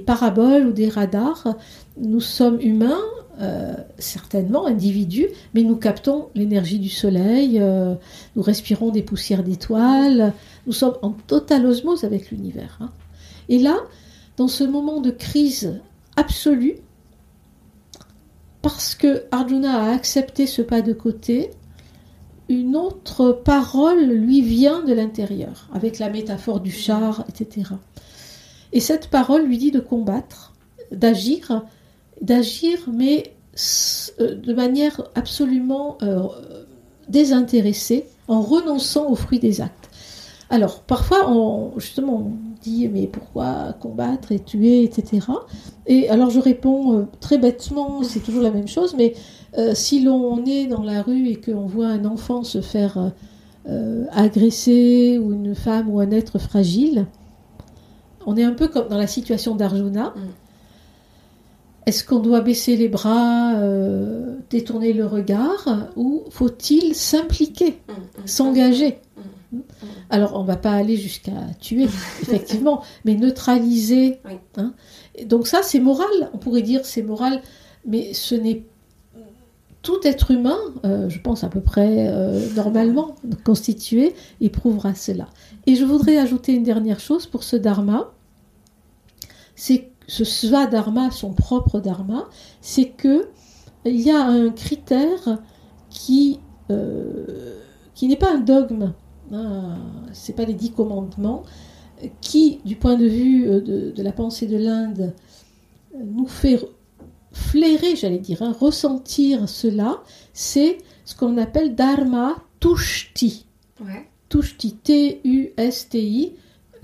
paraboles 0.05 0.67
ou 0.67 0.71
des 0.71 0.89
radars. 0.89 1.55
Nous 1.97 2.19
sommes 2.19 2.59
humains, 2.61 3.01
euh, 3.41 3.73
certainement 3.97 4.65
individus, 4.65 5.27
mais 5.53 5.63
nous 5.63 5.75
captons 5.75 6.29
l'énergie 6.35 6.79
du 6.79 6.89
soleil, 6.89 7.59
euh, 7.59 7.95
nous 8.35 8.41
respirons 8.41 8.89
des 8.91 9.01
poussières 9.01 9.43
d'étoiles, 9.43 10.33
nous 10.67 10.73
sommes 10.73 10.97
en 11.01 11.11
totale 11.11 11.65
osmose 11.65 12.03
avec 12.03 12.31
l'univers. 12.31 12.77
hein. 12.81 12.91
Et 13.49 13.59
là, 13.59 13.77
dans 14.37 14.47
ce 14.47 14.63
moment 14.63 15.01
de 15.01 15.11
crise 15.11 15.79
absolue, 16.17 16.75
parce 18.61 18.95
que 18.95 19.25
Arjuna 19.31 19.83
a 19.83 19.91
accepté 19.91 20.47
ce 20.47 20.61
pas 20.61 20.81
de 20.81 20.93
côté, 20.93 21.51
une 22.49 22.75
autre 22.75 23.31
parole 23.31 24.03
lui 24.05 24.41
vient 24.41 24.83
de 24.83 24.93
l'intérieur, 24.93 25.69
avec 25.73 25.99
la 25.99 26.09
métaphore 26.09 26.59
du 26.59 26.71
char, 26.71 27.25
etc. 27.29 27.71
Et 28.75 28.81
cette 28.81 29.07
parole 29.07 29.43
lui 29.43 29.57
dit 29.57 29.71
de 29.71 29.79
combattre, 29.79 30.53
d'agir, 30.91 31.63
d'agir, 32.21 32.77
mais 32.91 33.31
euh, 34.19 34.35
de 34.35 34.53
manière 34.53 35.01
absolument 35.15 35.97
euh, 36.03 36.23
désintéressée, 37.07 38.05
en 38.27 38.41
renonçant 38.41 39.09
aux 39.09 39.15
fruits 39.15 39.39
des 39.39 39.61
actes. 39.61 39.89
Alors, 40.49 40.81
parfois, 40.81 41.33
justement, 41.77 42.17
on 42.17 42.31
dit, 42.61 42.89
mais 42.89 43.07
pourquoi 43.07 43.73
combattre 43.79 44.33
et 44.33 44.39
tuer, 44.39 44.83
etc. 44.83 45.25
Et 45.87 46.09
alors, 46.09 46.29
je 46.29 46.41
réponds 46.41 46.97
euh, 46.97 47.05
très 47.21 47.37
bêtement, 47.37 48.03
c'est 48.03 48.19
toujours 48.19 48.43
la 48.43 48.51
même 48.51 48.67
chose, 48.67 48.93
mais 48.97 49.13
si 49.73 50.03
l'on 50.03 50.43
est 50.43 50.67
dans 50.67 50.83
la 50.83 51.01
rue 51.01 51.29
et 51.29 51.39
qu'on 51.39 51.65
voit 51.65 51.87
un 51.87 52.03
enfant 52.03 52.43
se 52.43 52.59
faire 52.59 53.13
agresser, 54.11 55.17
ou 55.17 55.31
une 55.31 55.55
femme 55.55 55.89
ou 55.89 56.01
un 56.01 56.11
être 56.11 56.39
fragile, 56.39 57.05
on 58.25 58.35
est 58.37 58.43
un 58.43 58.53
peu 58.53 58.67
comme 58.67 58.87
dans 58.87 58.97
la 58.97 59.07
situation 59.07 59.55
d'Arjuna. 59.55 60.13
Mm. 60.15 60.19
est-ce 61.87 62.03
qu'on 62.03 62.19
doit 62.19 62.41
baisser 62.41 62.75
les 62.75 62.89
bras, 62.89 63.53
euh, 63.55 64.35
détourner 64.49 64.91
le 64.93 65.05
regard, 65.05 65.67
ou 65.95 66.23
faut-il 66.31 66.95
s'impliquer, 66.95 67.79
Mm, 67.87 67.91
mm, 68.23 68.27
s'engager 68.27 68.99
Alors, 70.09 70.35
on 70.35 70.43
va 70.43 70.55
pas 70.57 70.71
aller 70.71 70.97
jusqu'à 70.97 71.31
tuer, 71.59 71.83
effectivement, 72.21 72.81
mais 73.05 73.15
neutraliser. 73.15 74.19
Oui. 74.25 74.33
hein. 74.57 74.73
Donc 75.25 75.47
ça, 75.47 75.61
c'est 75.63 75.79
moral. 75.79 76.07
On 76.33 76.37
pourrait 76.37 76.63
dire 76.63 76.81
c'est 76.85 77.03
moral, 77.03 77.41
mais 77.85 78.13
ce 78.13 78.35
n'est 78.35 78.63
tout 79.83 79.99
être 80.03 80.31
humain, 80.31 80.57
euh, 80.83 81.07
je 81.09 81.19
pense 81.19 81.43
à 81.43 81.47
peu 81.47 81.61
près 81.61 82.07
euh, 82.09 82.41
normalement 82.55 83.15
constitué, 83.43 84.15
éprouvera 84.41 84.95
cela. 84.95 85.27
Et 85.67 85.75
je 85.75 85.85
voudrais 85.85 86.17
ajouter 86.17 86.53
une 86.53 86.63
dernière 86.63 86.99
chose 86.99 87.27
pour 87.27 87.43
ce 87.43 87.55
dharma. 87.55 88.11
C'est 89.55 89.91
ce 90.07 90.23
sva-dharma, 90.23 91.11
son 91.11 91.33
propre 91.33 91.79
dharma, 91.79 92.27
c'est 92.61 92.89
que 92.89 93.29
il 93.85 94.01
y 94.01 94.11
a 94.11 94.23
un 94.25 94.49
critère 94.49 95.39
qui, 95.89 96.39
euh, 96.71 97.59
qui 97.93 98.07
n'est 98.07 98.15
pas 98.15 98.33
un 98.33 98.39
dogme, 98.39 98.93
hein, 99.31 99.77
c'est 100.11 100.33
pas 100.33 100.45
les 100.45 100.53
dix 100.53 100.71
commandements, 100.71 101.43
qui, 102.21 102.59
du 102.65 102.75
point 102.75 102.95
de 102.95 103.05
vue 103.05 103.47
euh, 103.47 103.61
de, 103.61 103.91
de 103.91 104.03
la 104.03 104.11
pensée 104.11 104.47
de 104.47 104.57
l'Inde, 104.57 105.13
euh, 105.95 105.99
nous 106.03 106.27
fait 106.27 106.59
flairer, 107.31 107.95
j'allais 107.95 108.19
dire, 108.19 108.41
hein, 108.41 108.55
ressentir 108.59 109.47
cela, 109.47 110.01
c'est 110.33 110.77
ce 111.05 111.15
qu'on 111.15 111.37
appelle 111.37 111.75
dharma 111.75 112.35
tushti. 112.59 113.45
Ouais. 113.81 114.07
Tushti, 114.29 114.75
T-U-S-T-I, 114.77 116.33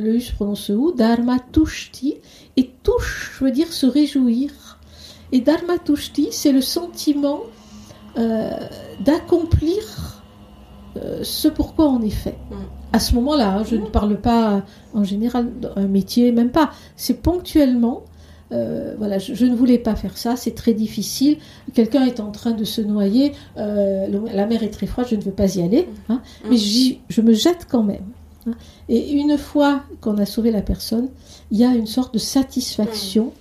le 0.02 0.16
U 0.16 0.22
se 0.22 0.34
prononce 0.34 0.70
où, 0.70 0.92
Dharma 0.92 1.38
Tushti, 1.52 2.16
et 2.58 2.70
tush 2.84 3.38
veut 3.42 3.52
dire 3.52 3.72
se 3.72 3.86
réjouir. 3.86 4.80
Et 5.32 5.40
Dharma 5.40 5.78
Tushti, 5.78 6.28
c'est 6.32 6.52
le 6.52 6.62
sentiment 6.62 7.42
euh, 8.18 8.50
d'accomplir 9.06 10.24
euh, 10.98 11.20
ce 11.24 11.48
pourquoi 11.48 11.88
on 11.90 12.02
est 12.02 12.10
fait. 12.10 12.38
Mm. 12.50 12.56
À 12.94 13.00
ce 13.00 13.16
moment-là, 13.16 13.56
hein, 13.58 13.64
je 13.64 13.76
ne 13.78 13.86
parle 13.86 14.20
pas 14.20 14.64
en 14.94 15.04
général 15.06 15.50
d'un 15.60 15.88
métier, 15.88 16.32
même 16.34 16.52
pas. 16.52 16.72
C'est 16.98 17.22
ponctuellement. 17.22 18.04
euh, 18.52 18.96
voilà, 18.98 19.18
je, 19.18 19.34
je 19.34 19.46
ne 19.46 19.56
voulais 19.56 19.78
pas 19.78 19.96
faire 19.96 20.18
ça, 20.18 20.36
c'est 20.36 20.52
très 20.56 20.74
difficile. 20.74 21.38
Quelqu'un 21.74 22.04
est 22.04 22.20
en 22.20 22.32
train 22.32 22.52
de 22.52 22.66
se 22.66 22.82
noyer, 22.82 23.32
euh, 23.56 24.08
le- 24.08 24.26
la 24.36 24.46
mer 24.46 24.62
est 24.64 24.72
très 24.72 24.88
froide, 24.88 25.08
je 25.10 25.16
ne 25.16 25.22
veux 25.22 25.32
pas 25.32 25.56
y 25.56 25.62
aller. 25.62 25.88
hein, 26.10 26.22
mais 26.50 26.58
je 26.58 27.22
me 27.22 27.32
jette 27.32 27.66
quand 27.72 27.84
même. 27.84 28.04
Et 28.90 29.12
une 29.14 29.38
fois 29.38 29.84
qu'on 30.02 30.18
a 30.18 30.26
sauvé 30.26 30.52
la 30.52 30.62
personne, 30.62 31.10
il 31.52 31.58
y 31.58 31.64
a 31.64 31.74
une 31.74 31.88
sorte 31.88 32.14
de 32.14 32.20
satisfaction 32.20 33.34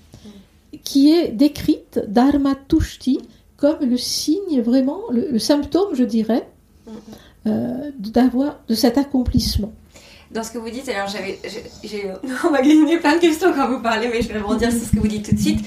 qui 0.84 1.12
est 1.12 1.28
décrite 1.28 2.00
dharma 2.08 2.54
tushti 2.68 3.18
comme 3.56 3.80
le 3.80 3.96
signe 3.96 4.60
vraiment, 4.62 5.00
le, 5.10 5.30
le 5.30 5.38
symptôme, 5.38 5.94
je 5.94 6.04
dirais, 6.04 6.48
euh, 7.46 7.90
d'avoir 7.98 8.60
de 8.68 8.74
cet 8.74 8.98
accomplissement. 8.98 9.72
Dans 10.30 10.44
ce 10.44 10.52
que 10.52 10.58
vous 10.58 10.70
dites, 10.70 10.88
alors 10.88 11.08
j'avais, 11.08 11.38
j'ai- 11.82 12.06
gagné 12.62 12.98
plein 12.98 13.16
de 13.16 13.20
questions 13.20 13.52
quand 13.52 13.68
vous 13.68 13.80
parlez, 13.80 14.08
mais 14.08 14.22
je 14.22 14.28
vais 14.32 14.38
rebondir 14.38 14.70
sur 14.70 14.80
ce 14.82 14.90
que 14.92 15.00
vous 15.00 15.08
dites 15.08 15.28
tout 15.28 15.34
de 15.34 15.40
suite. 15.40 15.58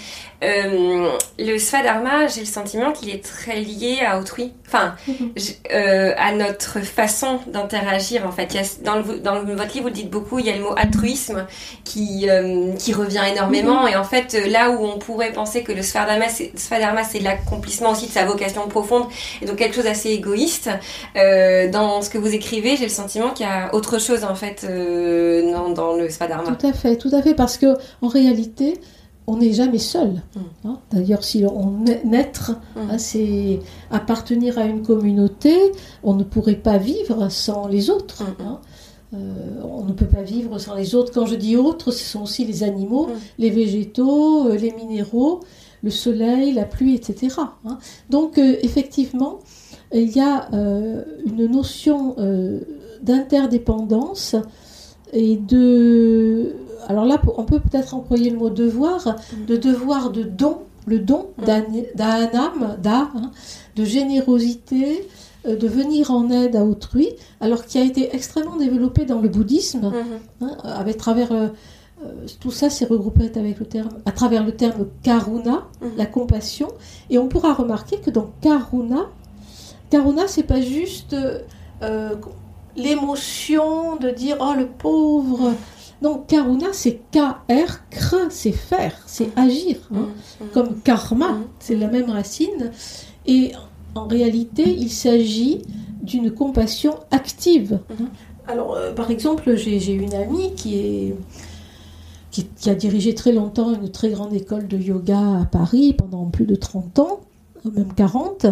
Euh, 0.41 1.10
le 1.39 1.58
Svadharma, 1.58 2.28
j'ai 2.28 2.41
le 2.41 2.45
sentiment 2.45 2.91
qu'il 2.91 3.10
est 3.10 3.23
très 3.23 3.60
lié 3.62 3.99
à 4.06 4.19
autrui, 4.19 4.52
enfin, 4.67 4.95
euh, 5.73 6.13
à 6.17 6.34
notre 6.34 6.80
façon 6.82 7.39
d'interagir 7.47 8.26
en 8.28 8.32
fait. 8.32 8.54
Il 8.54 8.56
y 8.56 8.60
a, 8.60 8.67
dans, 8.84 8.95
le, 8.97 9.19
dans 9.19 9.36
le- 9.41 9.54
votre 9.54 9.73
livre, 9.73 9.84
vous 9.84 9.88
le 9.88 9.93
dites 9.93 10.10
beaucoup, 10.10 10.39
il 10.39 10.45
y 10.45 10.49
a 10.49 10.56
le 10.56 10.63
mot 10.63 10.73
altruisme 10.78 11.45
qui, 11.86 12.30
euh, 12.30 12.73
qui 12.78 12.93
revient 12.93 13.23
énormément, 13.32 13.88
et 13.88 13.95
en 13.95 14.04
fait, 14.04 14.34
euh, 14.36 14.47
là 14.49 14.69
où 14.71 14.86
on 14.86 14.97
pourrait 14.97 15.32
penser 15.32 15.63
que 15.63 15.71
le 15.73 15.82
Svadharma, 15.82 16.28
c'est, 16.30 17.19
l'accomplissement 17.19 17.91
aussi 17.91 18.08
de 18.08 18.12
sa 18.12 18.26
vocation 18.26 18.67
profonde, 18.67 19.06
et 19.41 19.45
donc 19.45 19.58
quelque 19.58 19.76
chose 19.76 19.86
d'assez 19.86 20.10
égoïste, 20.12 20.69
dans 21.15 22.02
ce 22.02 22.10
que 22.10 22.17
vous 22.17 22.34
écrivez, 22.34 22.76
j'ai 22.78 22.84
le 22.86 22.89
sentiment 22.89 23.30
qu'il 23.32 23.45
y 23.45 23.49
a 23.49 23.73
autre 23.73 23.99
chose 23.99 24.23
en 24.23 24.36
fait 24.36 24.52
euh, 24.63 25.51
dans, 25.51 25.69
dans 25.69 25.93
le 25.95 26.09
Svadharma. 26.09 26.55
Tout 26.55 26.67
à 26.67 26.73
fait, 26.73 26.95
tout 26.97 27.09
à 27.13 27.21
fait, 27.21 27.33
parce 27.33 27.57
que 27.57 27.75
en 28.01 28.07
réalité, 28.07 28.79
on 29.27 29.37
n'est 29.37 29.53
jamais 29.53 29.79
seul. 29.79 30.21
Mm. 30.35 30.39
hein. 30.67 30.79
D'ailleurs, 30.91 31.23
si 31.23 31.43
on 31.45 31.83
naître, 32.05 32.51
Mm. 32.75 32.79
hein, 32.91 32.97
c'est 32.97 33.59
appartenir 33.91 34.57
à 34.57 34.65
une 34.65 34.81
communauté, 34.81 35.55
on 36.03 36.13
ne 36.13 36.23
pourrait 36.23 36.55
pas 36.55 36.77
vivre 36.77 37.29
sans 37.31 37.67
les 37.67 37.89
autres. 37.89 38.23
Mm. 38.23 38.43
hein. 38.45 38.59
Euh, 39.15 39.17
on 39.63 39.83
ne 39.85 39.93
peut 39.93 40.07
pas 40.07 40.23
vivre 40.23 40.57
sans 40.57 40.73
les 40.75 40.95
autres. 40.95 41.11
Quand 41.13 41.27
je 41.27 41.35
dis 41.35 41.55
autres, 41.55 41.91
ce 41.91 42.03
sont 42.03 42.23
aussi 42.23 42.45
les 42.45 42.63
animaux, 42.63 43.09
les 43.37 43.51
végétaux, 43.51 44.47
euh, 44.47 44.55
les 44.57 44.71
minéraux, 44.71 45.41
le 45.83 45.91
soleil, 45.91 46.51
la 46.53 46.65
pluie, 46.65 46.95
etc. 46.95 47.35
hein. 47.65 47.77
Donc, 48.09 48.37
euh, 48.39 48.55
effectivement, 48.63 49.39
il 49.93 50.09
y 50.09 50.19
a 50.19 50.49
euh, 50.53 51.03
une 51.27 51.45
notion 51.45 52.15
d'interdépendance 53.03 54.35
et 55.11 55.37
de... 55.37 56.55
Alors 56.87 57.05
là, 57.05 57.21
on 57.37 57.43
peut 57.43 57.59
peut-être 57.59 57.93
employer 57.93 58.29
le 58.29 58.37
mot 58.37 58.49
devoir, 58.49 59.15
de 59.47 59.55
devoir 59.55 60.09
de 60.09 60.23
don, 60.23 60.57
le 60.85 60.99
don 60.99 61.27
d'anam, 61.45 62.75
d'a, 62.81 63.09
hein, 63.15 63.31
de 63.75 63.85
générosité, 63.85 65.07
euh, 65.47 65.55
de 65.55 65.67
venir 65.67 66.11
en 66.11 66.29
aide 66.29 66.55
à 66.55 66.65
autrui, 66.65 67.09
alors 67.39 67.65
qui 67.65 67.77
a 67.77 67.83
été 67.83 68.13
extrêmement 68.15 68.57
développé 68.57 69.05
dans 69.05 69.21
le 69.21 69.29
bouddhisme, 69.29 69.91
Mhm. 69.91 70.47
hein, 70.47 70.57
avec 70.63 70.97
travers 70.97 71.31
euh, 71.31 71.47
euh, 72.03 72.11
tout 72.41 72.51
ça, 72.51 72.69
c'est 72.69 72.83
regroupé 72.85 73.31
avec 73.35 73.59
le 73.59 73.65
terme, 73.65 73.89
à 74.05 74.11
travers 74.11 74.43
le 74.45 74.51
terme 74.53 74.87
karuna, 75.03 75.63
Mhm. 75.81 75.91
la 75.97 76.05
compassion, 76.05 76.67
et 77.09 77.17
on 77.17 77.27
pourra 77.29 77.53
remarquer 77.53 77.97
que 77.97 78.09
dans 78.09 78.29
karuna, 78.41 79.05
karuna, 79.89 80.27
c'est 80.27 80.43
pas 80.43 80.59
juste 80.59 81.15
euh, 81.81 82.15
l'émotion 82.75 83.95
de 83.97 84.09
dire 84.09 84.38
oh 84.39 84.53
le 84.57 84.67
pauvre. 84.67 85.53
Non, 86.01 86.17
karuna, 86.27 86.67
c'est 86.73 86.99
K-R, 87.13 87.88
cr, 87.89 88.15
c'est 88.29 88.51
faire, 88.51 88.93
c'est 89.05 89.29
agir. 89.38 89.77
hein. 89.95 90.09
Mhm. 90.41 90.47
Comme 90.53 90.79
karma, 90.81 91.38
c'est 91.59 91.75
la 91.75 91.88
même 91.88 92.09
racine. 92.09 92.71
Et 93.25 93.53
en 93.95 94.05
réalité, 94.07 94.63
il 94.67 94.89
s'agit 94.89 95.62
d'une 96.01 96.31
compassion 96.31 96.95
active. 97.12 97.79
Alors, 98.47 98.75
euh, 98.75 98.91
par 98.93 99.12
exemple, 99.12 99.55
j'ai 99.55 99.79
j'ai 99.79 99.93
une 99.93 100.13
amie 100.13 100.53
qui, 100.55 100.75
est, 100.77 101.15
qui, 102.31 102.47
qui 102.47 102.69
a 102.69 102.75
dirigé 102.75 103.15
très 103.15 103.31
longtemps 103.31 103.73
une 103.73 103.89
très 103.89 104.09
grande 104.09 104.33
école 104.33 104.67
de 104.67 104.77
yoga 104.77 105.41
à 105.43 105.45
Paris 105.45 105.93
pendant 105.93 106.25
plus 106.25 106.45
de 106.45 106.55
30 106.55 106.99
ans, 106.99 107.21
même 107.63 107.93
40. 107.93 108.47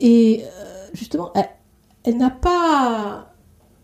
Et 0.00 0.42
euh, 0.42 0.86
justement, 0.94 1.30
elle, 1.36 1.48
elle 2.02 2.16
n'a 2.16 2.30
pas. 2.30 3.26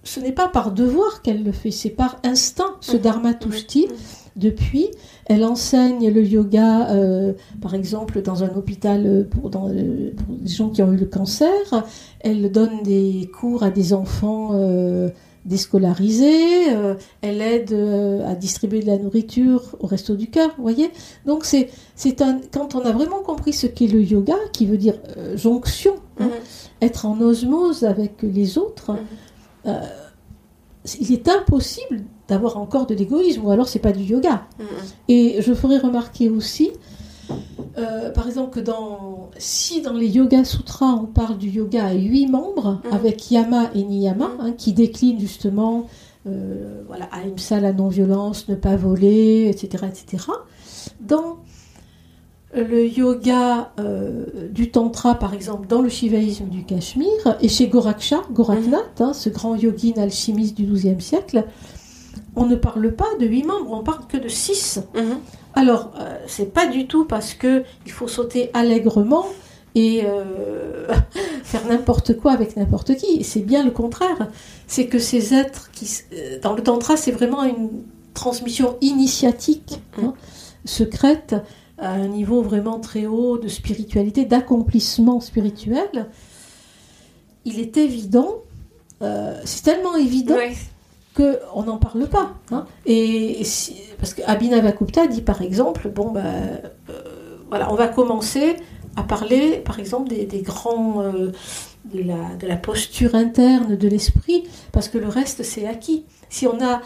Ce 0.04 0.20
n'est 0.20 0.32
pas 0.32 0.48
par 0.48 0.70
devoir 0.72 1.22
qu'elle 1.22 1.42
le 1.42 1.52
fait, 1.52 1.70
c'est 1.70 1.90
par 1.90 2.18
instinct, 2.24 2.76
ce 2.80 2.96
Mhm. 2.96 3.02
dharma 3.02 3.34
tushti. 3.34 3.88
Depuis, 4.36 4.88
elle 5.26 5.44
enseigne 5.44 6.10
le 6.10 6.22
yoga, 6.22 6.90
euh, 6.90 7.32
par 7.62 7.74
exemple, 7.74 8.20
dans 8.20 8.42
un 8.42 8.50
hôpital 8.56 9.06
euh, 9.06 9.22
pour, 9.24 9.48
dans, 9.48 9.68
euh, 9.68 10.10
pour 10.16 10.34
des 10.36 10.50
gens 10.52 10.68
qui 10.70 10.82
ont 10.82 10.92
eu 10.92 10.96
le 10.96 11.06
cancer. 11.06 11.48
Elle 12.20 12.50
donne 12.50 12.82
des 12.82 13.30
cours 13.38 13.62
à 13.62 13.70
des 13.70 13.92
enfants 13.94 14.50
euh, 14.54 15.08
déscolarisés. 15.44 16.66
elle 17.22 17.40
aide 17.40 17.72
à 18.26 18.34
distribuer 18.34 18.80
de 18.80 18.86
la 18.86 18.98
nourriture 18.98 19.76
au 19.80 19.86
resto 19.86 20.16
du 20.16 20.28
cœur, 20.28 20.50
vous 20.56 20.62
voyez 20.62 20.90
Donc, 21.26 21.44
c'est, 21.44 21.68
c'est 21.96 22.20
un, 22.22 22.40
quand 22.52 22.74
on 22.74 22.80
a 22.80 22.92
vraiment 22.92 23.20
compris 23.20 23.52
ce 23.52 23.66
qu'est 23.66 23.86
le 23.86 24.02
yoga, 24.02 24.36
qui 24.52 24.66
veut 24.66 24.78
dire 24.78 24.94
jonction, 25.36 25.94
hein, 26.18 26.26
Mhm. 26.26 26.30
être 26.82 27.06
en 27.06 27.20
osmose 27.20 27.84
avec 27.84 28.22
les 28.22 28.58
autres, 28.58 28.92
Mhm. 28.92 28.98
Euh, 29.66 29.80
il 31.00 31.12
est 31.12 31.28
impossible 31.28 32.04
d'avoir 32.28 32.56
encore 32.56 32.86
de 32.86 32.94
l'égoïsme, 32.94 33.44
ou 33.44 33.50
alors 33.50 33.68
c'est 33.68 33.78
pas 33.78 33.92
du 33.92 34.02
yoga. 34.02 34.46
Et 35.08 35.40
je 35.40 35.54
ferai 35.54 35.78
remarquer 35.78 36.28
aussi, 36.28 36.70
euh, 37.78 38.10
par 38.10 38.26
exemple, 38.26 38.50
que 38.50 38.60
dans, 38.60 39.30
si 39.38 39.82
dans 39.82 39.94
les 39.94 40.08
Yoga 40.08 40.44
Sutras 40.44 40.94
on 41.02 41.06
parle 41.06 41.38
du 41.38 41.48
yoga 41.48 41.86
à 41.86 41.94
huit 41.94 42.26
membres, 42.26 42.80
avec 42.90 43.30
Yama 43.30 43.70
et 43.74 43.82
Niyama, 43.82 44.30
hein, 44.40 44.52
qui 44.52 44.72
déclinent 44.72 45.20
justement 45.20 45.86
euh, 46.26 46.82
voilà, 46.86 47.06
Ahimsa, 47.12 47.60
la 47.60 47.72
non-violence, 47.72 48.48
ne 48.48 48.54
pas 48.54 48.76
voler, 48.76 49.48
etc. 49.50 49.84
etc. 49.86 50.24
Dans 51.00 51.38
le 52.54 52.86
yoga 52.86 53.72
euh, 53.80 54.48
du 54.50 54.70
tantra, 54.70 55.16
par 55.16 55.34
exemple, 55.34 55.66
dans 55.66 55.82
le 55.82 55.88
shivaïsme 55.88 56.46
du 56.46 56.64
Cachemire, 56.64 57.36
et 57.40 57.48
chez 57.48 57.68
Goraksha, 57.68 58.22
Goraknath, 58.32 59.00
hein, 59.00 59.12
ce 59.12 59.28
grand 59.28 59.56
yogin 59.56 59.94
alchimiste 59.98 60.56
du 60.56 60.64
XIIe 60.64 61.00
siècle, 61.00 61.44
on 62.36 62.46
ne 62.46 62.56
parle 62.56 62.92
pas 62.92 63.08
de 63.20 63.26
huit 63.26 63.44
membres, 63.44 63.72
on 63.72 63.82
parle 63.82 64.06
que 64.06 64.16
de 64.16 64.28
six. 64.28 64.80
Mhm. 64.94 65.18
Alors, 65.54 65.92
euh, 65.98 66.16
c'est 66.26 66.52
pas 66.52 66.66
du 66.66 66.86
tout 66.86 67.04
parce 67.04 67.34
que 67.34 67.64
il 67.86 67.92
faut 67.92 68.08
sauter 68.08 68.50
allègrement 68.54 69.26
et 69.74 70.02
euh, 70.04 70.88
faire 71.44 71.66
n'importe 71.66 72.16
quoi 72.16 72.32
avec 72.32 72.56
n'importe 72.56 72.96
qui. 72.96 73.22
C'est 73.24 73.40
bien 73.40 73.64
le 73.64 73.70
contraire. 73.70 74.28
C'est 74.66 74.86
que 74.86 74.98
ces 74.98 75.34
êtres 75.34 75.70
qui, 75.72 75.88
euh, 76.12 76.38
dans 76.40 76.54
le 76.54 76.62
tantra, 76.62 76.96
c'est 76.96 77.12
vraiment 77.12 77.44
une 77.44 77.70
transmission 78.14 78.76
initiatique, 78.80 79.80
hein, 80.00 80.14
secrète, 80.64 81.34
à 81.78 81.90
un 81.92 82.06
niveau 82.08 82.40
vraiment 82.42 82.78
très 82.80 83.06
haut 83.06 83.38
de 83.38 83.48
spiritualité, 83.48 84.24
d'accomplissement 84.24 85.20
spirituel, 85.20 86.08
il 87.44 87.58
est 87.60 87.76
évident, 87.76 88.36
euh, 89.02 89.40
c'est 89.44 89.62
tellement 89.64 89.96
évident 89.96 90.36
Ouais. 90.36 90.54
qu'on 91.14 91.62
n'en 91.64 91.78
parle 91.78 92.08
pas. 92.08 92.34
hein. 92.50 92.66
Et 92.86 93.42
si- 93.44 93.76
parce 93.98 94.14
dit 95.06 95.22
par 95.22 95.42
exemple, 95.42 95.88
bon 95.88 96.10
ben 96.10 96.60
euh, 96.90 97.36
voilà, 97.48 97.72
on 97.72 97.76
va 97.76 97.88
commencer 97.88 98.56
à 98.96 99.02
parler 99.02 99.58
par 99.58 99.78
exemple 99.80 100.08
des, 100.08 100.24
des 100.24 100.42
grands 100.42 101.02
euh, 101.02 101.32
de, 101.92 102.02
la, 102.02 102.34
de 102.36 102.46
la 102.46 102.56
posture 102.56 103.14
interne 103.14 103.76
de 103.76 103.88
l'esprit, 103.88 104.44
parce 104.72 104.88
que 104.88 104.98
le 104.98 105.08
reste 105.08 105.42
c'est 105.42 105.66
acquis. 105.66 106.04
Si 106.30 106.46
on 106.46 106.60
a, 106.62 106.80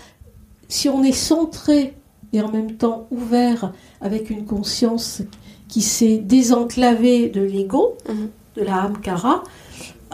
si 0.68 0.88
on 0.88 1.02
est 1.02 1.12
centré 1.12 1.94
et 2.32 2.40
en 2.40 2.50
même 2.50 2.72
temps 2.72 3.06
ouvert 3.10 3.72
avec 4.00 4.30
une 4.30 4.44
conscience 4.44 5.22
qui 5.68 5.82
s'est 5.82 6.16
désenclavée 6.18 7.28
de 7.28 7.40
l'ego, 7.42 7.96
Mhm. 8.08 8.28
de 8.56 8.62
la 8.62 8.84
hamkara, 8.84 9.42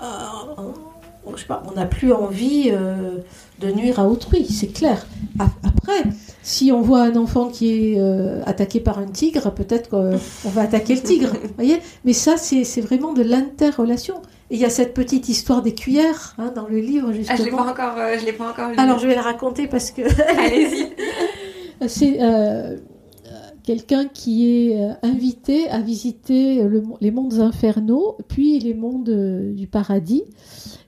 euh, 0.03 0.05
on- 1.27 1.35
je 1.37 1.41
sais 1.41 1.47
pas, 1.47 1.63
on 1.71 1.75
n'a 1.79 1.87
plus 1.87 2.13
envie 2.13 2.71
euh, 2.71 3.19
de 3.61 3.71
nuire 3.73 3.99
à 4.01 4.07
autrui, 4.09 4.45
c'est 4.47 4.67
clair. 4.73 5.07
Après, 5.39 6.03
si 6.43 6.71
on 6.73 6.81
voit 6.83 7.03
un 7.03 7.17
enfant 7.17 7.49
qui 7.49 7.93
est 7.95 8.01
euh, 8.01 8.43
attaqué 8.45 8.81
par 8.81 8.99
un 8.99 9.07
tigre, 9.07 9.51
peut-être 9.53 9.89
qu'on 9.91 10.19
va 10.51 10.63
attaquer 10.63 10.95
le 10.97 11.01
tigre, 11.03 11.31
voyez 11.57 11.81
Mais 12.05 12.13
ça, 12.13 12.37
c'est 12.37 12.81
vraiment 12.81 13.13
de 13.15 13.23
l'interrelation. 13.23 14.17
Et 14.51 14.57
il 14.57 14.61
y 14.61 14.65
a 14.67 14.71
cette 14.71 14.93
petite 14.93 15.29
histoire 15.31 15.63
des 15.63 15.75
cuillères 15.75 16.35
hein, 16.39 16.53
dans 16.55 16.67
le 16.69 16.79
livre, 16.79 17.09
Ah, 17.09 17.13
je 17.13 17.19
l'ai 17.19 17.25
justement. 17.25 17.65
pas 17.65 17.71
encore, 17.71 17.95
euh, 17.97 18.17
je 18.21 18.27
l'ai 18.27 18.33
pas 18.35 18.51
encore 18.51 18.69
lu. 18.71 18.75
Alors, 18.77 18.99
je 18.99 19.07
vais 19.07 19.15
la 19.15 19.23
raconter 19.23 19.67
parce 19.67 19.91
que 19.91 20.03
allez-y. 20.39 20.89
c'est 21.89 22.19
euh, 22.21 22.77
quelqu'un 23.63 24.07
qui 24.07 24.69
est 24.69 24.81
euh, 24.81 24.93
invité 25.03 25.69
à 25.69 25.81
visiter 25.81 26.67
les 27.01 27.11
mondes 27.11 27.41
infernaux, 27.41 28.17
puis 28.29 28.59
les 28.59 28.75
mondes 28.75 29.09
euh, 29.09 29.53
du 29.53 29.67
paradis. 29.67 30.25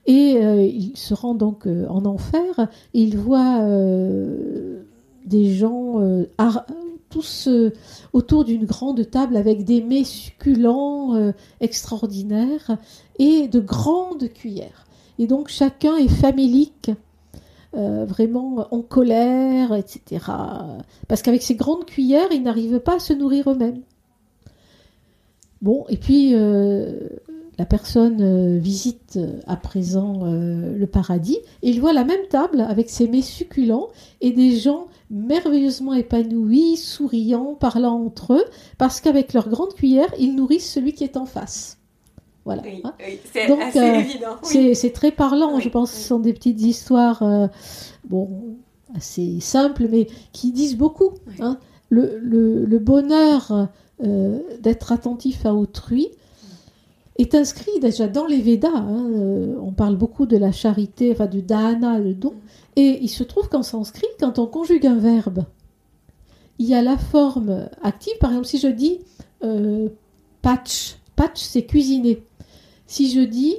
Et 0.09 0.37
il 0.39 0.95
se 0.95 1.13
rend 1.13 1.35
donc 1.35 1.67
en 1.67 2.05
enfer. 2.05 2.69
Il 2.93 3.17
voit 3.17 3.61
des 5.25 5.53
gens 5.53 5.99
tous 7.09 7.49
autour 8.13 8.45
d'une 8.45 8.63
grande 8.63 9.11
table 9.11 9.35
avec 9.35 9.65
des 9.65 9.81
mets 9.81 10.05
succulents 10.05 11.33
extraordinaires 11.59 12.77
et 13.19 13.49
de 13.49 13.59
grandes 13.59 14.29
cuillères. 14.29 14.87
Et 15.19 15.27
donc 15.27 15.49
chacun 15.49 15.97
est 15.97 16.07
famélique, 16.07 16.91
euh, 17.75 18.05
vraiment 18.05 18.67
en 18.71 18.81
colère, 18.81 19.73
etc. 19.73 20.25
Parce 21.07 21.21
qu'avec 21.21 21.41
ces 21.41 21.55
grandes 21.55 21.85
cuillères, 21.85 22.31
ils 22.31 22.41
n'arrivent 22.41 22.79
pas 22.79 22.95
à 22.95 22.99
se 22.99 23.13
nourrir 23.13 23.51
eux-mêmes. 23.51 23.81
Bon, 25.61 25.85
et 25.89 25.97
puis 25.97 26.31
euh, 26.33 27.09
la 27.57 27.65
personne 27.65 28.21
euh, 28.21 28.57
visite 28.57 29.19
à 29.47 29.57
présent 29.57 30.23
le 30.25 30.85
paradis 30.85 31.39
et 31.61 31.69
il 31.69 31.81
voit 31.81 31.93
la 31.93 32.03
même 32.03 32.25
table 32.29 32.61
avec 32.61 32.89
ses 32.89 33.07
mets 33.07 33.21
succulents 33.21 33.89
et 34.21 34.31
des 34.31 34.57
gens 34.57 34.85
merveilleusement 35.09 35.93
épanouis, 35.93 36.77
souriants, 36.77 37.55
parlant 37.55 38.03
entre 38.03 38.33
eux, 38.33 38.45
parce 38.77 39.01
qu'avec 39.01 39.33
leurs 39.33 39.49
grandes 39.49 39.73
cuillères, 39.73 40.13
ils 40.19 40.35
nourrissent 40.35 40.71
celui 40.71 40.93
qui 40.93 41.03
est 41.03 41.17
en 41.17 41.25
face. 41.25 41.76
Voilà. 42.47 42.61
Oui, 42.65 42.81
hein. 42.85 42.93
oui, 43.05 43.19
c'est 43.33 43.47
Donc, 43.47 43.59
assez 43.61 43.77
euh, 43.79 43.99
évident. 43.99 44.37
oui. 44.55 44.73
C'est 44.73 44.91
très 44.91 45.11
parlant, 45.11 45.59
je 45.59 45.67
pense. 45.69 45.91
Ce 45.91 46.01
sont 46.01 46.19
des 46.19 46.31
petites 46.33 46.61
histoires, 46.61 47.21
euh, 47.23 47.47
bon, 48.09 48.55
assez 48.95 49.39
simples, 49.41 49.87
mais 49.91 50.07
qui 50.31 50.53
disent 50.53 50.77
beaucoup. 50.77 51.11
Hein. 51.41 51.57
Le, 51.89 52.17
le- 52.19 52.63
le 52.65 52.79
bonheur 52.79 53.67
euh, 54.03 54.39
d'être 54.61 54.93
attentif 54.93 55.45
à 55.45 55.53
autrui 55.53 56.07
est 57.17 57.35
inscrit 57.35 57.79
déjà 57.81 58.07
dans 58.07 58.25
les 58.27 58.39
Védas. 58.39 58.69
hein. 58.73 59.09
On 59.61 59.71
parle 59.73 59.97
beaucoup 59.97 60.25
de 60.25 60.37
la 60.37 60.51
charité, 60.53 61.11
enfin 61.11 61.25
du 61.27 61.41
dana, 61.41 61.99
le 61.99 62.13
don. 62.13 62.33
Et 62.77 62.99
il 63.01 63.09
se 63.09 63.23
trouve 63.23 63.49
qu'en 63.49 63.63
sanskrit, 63.63 64.07
quand 64.21 64.39
on 64.39 64.45
conjugue 64.47 64.85
un 64.87 64.97
verbe, 64.99 65.43
il 66.59 66.67
y 66.67 66.75
a 66.75 66.81
la 66.81 66.97
forme 66.97 67.67
active. 67.83 68.13
Par 68.21 68.29
exemple, 68.29 68.47
si 68.47 68.57
je 68.59 68.67
dis 68.69 68.99
patch, 70.41 70.97
patch 71.15 71.41
c'est 71.41 71.63
cuisiner. 71.63 72.23
Si 72.87 73.11
je 73.11 73.21
dis 73.21 73.55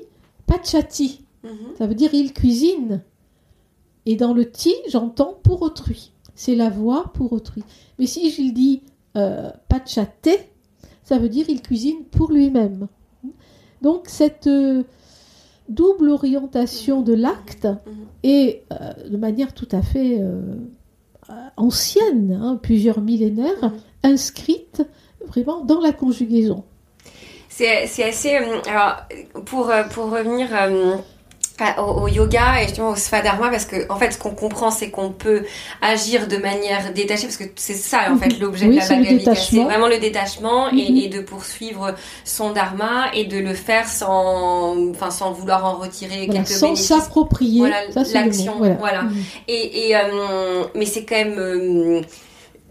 pachati, 0.47 1.21
Mhm. 1.45 1.51
ça 1.77 1.87
veut 1.87 1.95
dire 1.95 2.13
il 2.15 2.33
cuisine. 2.33 3.03
Et 4.07 4.17
dans 4.17 4.33
le 4.35 4.51
ti, 4.51 4.75
j'entends 4.89 5.39
pour 5.43 5.63
autrui. 5.63 6.13
C'est 6.35 6.55
la 6.57 6.71
voix 6.71 7.11
pour 7.15 7.33
autrui. 7.33 7.63
Mais 7.99 8.07
si 8.07 8.31
je 8.31 8.51
dis 8.53 8.83
euh, 9.17 9.51
pachate, 9.69 10.29
ça 11.05 11.19
veut 11.19 11.29
dire 11.29 11.47
il 11.49 11.61
cuisine 11.63 12.05
pour 12.11 12.31
lui-même. 12.33 12.89
Donc 13.83 14.05
cette 14.09 14.47
euh, 14.47 14.83
double 15.69 16.09
orientation 16.11 17.03
de 17.03 17.13
l'acte 17.15 17.67
Mhm. 17.67 17.93
est 18.23 18.65
euh, 18.73 19.09
de 19.09 19.17
manière 19.17 19.53
tout 19.55 19.69
à 19.73 19.83
fait 19.83 20.19
euh, 20.21 20.55
ancienne, 21.57 22.33
hein, 22.41 22.57
plusieurs 22.63 23.01
millénaires, 23.01 23.63
Mhm. 23.63 23.73
inscrite 24.05 24.83
vraiment 25.27 25.65
dans 25.65 25.81
la 25.81 25.93
conjugaison. 25.93 26.65
C'est 27.59 28.05
assez. 28.05 28.37
euh, 28.37 28.61
alors, 28.71 28.97
pour, 29.47 29.71
euh, 29.71 29.83
pour 29.85 30.11
revenir 30.11 30.49
euh, 30.53 30.95
au, 31.79 32.03
au 32.03 32.09
yoga 32.09 32.61
et 32.63 32.69
justement 32.69 32.91
au 32.91 32.95
svadharma, 32.97 33.49
parce 33.51 33.65
que 33.65 33.91
en 33.91 33.97
fait, 33.97 34.13
ce 34.13 34.19
qu'on 34.19 34.31
comprend, 34.31 34.71
c'est 34.71 34.91
qu'on 34.91 35.11
peut 35.11 35.43
agir 35.83 36.29
de 36.29 36.37
manière 36.37 36.93
détachée, 36.95 37.25
parce 37.25 37.37
que 37.37 37.45
c'est 37.57 37.75
ça 37.75 38.13
en 38.13 38.17
fait 38.17 38.39
l'objet. 38.39 38.67
Oui, 38.67 38.77
de 38.77 38.81
la 38.81 38.87
Bhagavad 38.87 39.19
Gita. 39.19 39.35
C'est 39.35 39.65
vraiment 39.65 39.89
le 39.89 39.99
détachement 39.99 40.69
et, 40.71 40.89
Mhm. 40.93 40.97
et 40.99 41.09
de 41.09 41.21
poursuivre 41.21 41.95
son 42.25 42.53
dharma 42.53 43.07
et 43.13 43.25
de 43.25 43.39
le 43.39 43.55
faire 43.55 43.89
sans, 43.89 44.77
enfin, 44.91 45.11
sans 45.11 45.33
vouloir 45.33 45.65
en 45.65 45.75
retirer 45.79 46.27
Voilà, 46.27 46.45
quelques 46.45 46.49
sans 46.61 46.77
s'approprier 46.77 47.59
Voilà, 47.61 47.79
l'action, 48.15 48.55
voilà. 48.79 49.03
Mhm. 49.03 49.25
Et, 49.49 49.89
et, 49.89 49.97
euh, 49.97 50.65
mais 50.77 50.87
c'est 50.87 51.05
quand 51.05 51.17
même, 51.17 51.39
euh, 51.39 52.03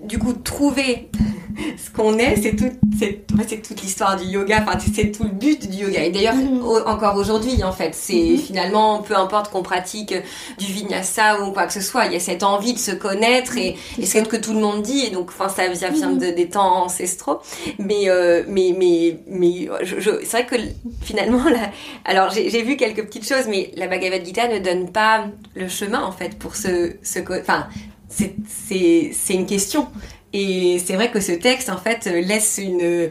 du 0.03 0.19
coup, 0.19 0.33
trouver 0.33 1.09
ce 1.77 1.89
qu'on 1.89 2.17
est, 2.19 2.35
c'est 2.41 2.55
tout, 2.55 2.69
c'est, 2.99 3.25
toute 3.61 3.81
l'histoire 3.81 4.15
du 4.15 4.25
yoga. 4.25 4.63
Enfin, 4.65 4.77
c'est 4.93 5.11
tout 5.11 5.23
le 5.23 5.29
but 5.29 5.69
du 5.69 5.77
yoga. 5.85 6.03
Et 6.03 6.11
d'ailleurs, 6.11 6.35
Mhm. 6.35 6.61
au- 6.63 6.85
encore 6.87 7.15
aujourd'hui, 7.17 7.63
en 7.63 7.71
fait, 7.71 7.95
c'est 7.95 8.13
Mhm. 8.33 8.37
finalement, 8.37 9.01
peu 9.01 9.15
importe 9.17 9.51
qu'on 9.51 9.63
pratique 9.63 10.13
du 10.59 10.65
vinyasa 10.65 11.41
ou 11.41 11.51
quoi 11.51 11.65
que 11.65 11.73
ce 11.73 11.81
soit, 11.81 12.05
il 12.05 12.13
y 12.13 12.15
a 12.15 12.19
cette 12.19 12.43
envie 12.43 12.73
de 12.73 12.77
se 12.79 12.91
connaître 12.91 13.57
et, 13.57 13.75
ça. 13.95 14.01
c'est 14.05 14.23
ce 14.23 14.29
que 14.29 14.37
tout 14.37 14.53
le 14.53 14.59
monde 14.59 14.83
dit. 14.83 15.05
Et 15.05 15.09
donc, 15.09 15.29
enfin, 15.29 15.49
ça 15.49 15.67
vient, 15.67 15.89
vient 15.89 16.11
Mhm. 16.11 16.19
de- 16.19 16.31
des 16.31 16.47
temps 16.49 16.83
ancestraux. 16.85 17.39
Mais, 17.79 18.07
euh, 18.09 18.43
mais, 18.47 18.75
mais, 18.77 19.17
mais, 19.27 19.67
je, 19.81 19.99
je- 19.99 20.19
c'est 20.23 20.43
vrai 20.43 20.45
que 20.45 20.55
finalement, 21.01 21.43
là, 21.49 21.71
alors 22.05 22.29
j'ai, 22.29 22.49
j'ai 22.51 22.61
vu 22.61 22.77
quelques 22.77 23.03
petites 23.05 23.27
choses, 23.27 23.47
mais 23.49 23.71
la 23.75 23.87
Bhagavad 23.87 24.23
Gita 24.23 24.47
ne 24.47 24.59
donne 24.59 24.91
pas 24.91 25.25
le 25.55 25.67
chemin, 25.67 26.03
en 26.03 26.11
fait, 26.11 26.37
pour 26.37 26.55
ce, 26.55 26.93
co- 27.21 27.33
enfin, 27.39 27.67
c'est, 28.09 29.33
une 29.33 29.45
question. 29.45 29.87
Et 30.33 30.79
c'est 30.83 30.93
vrai 30.95 31.11
que 31.11 31.19
ce 31.19 31.31
texte, 31.31 31.69
en 31.69 31.77
fait, 31.77 32.05
laisse 32.05 32.59
une 32.61 33.09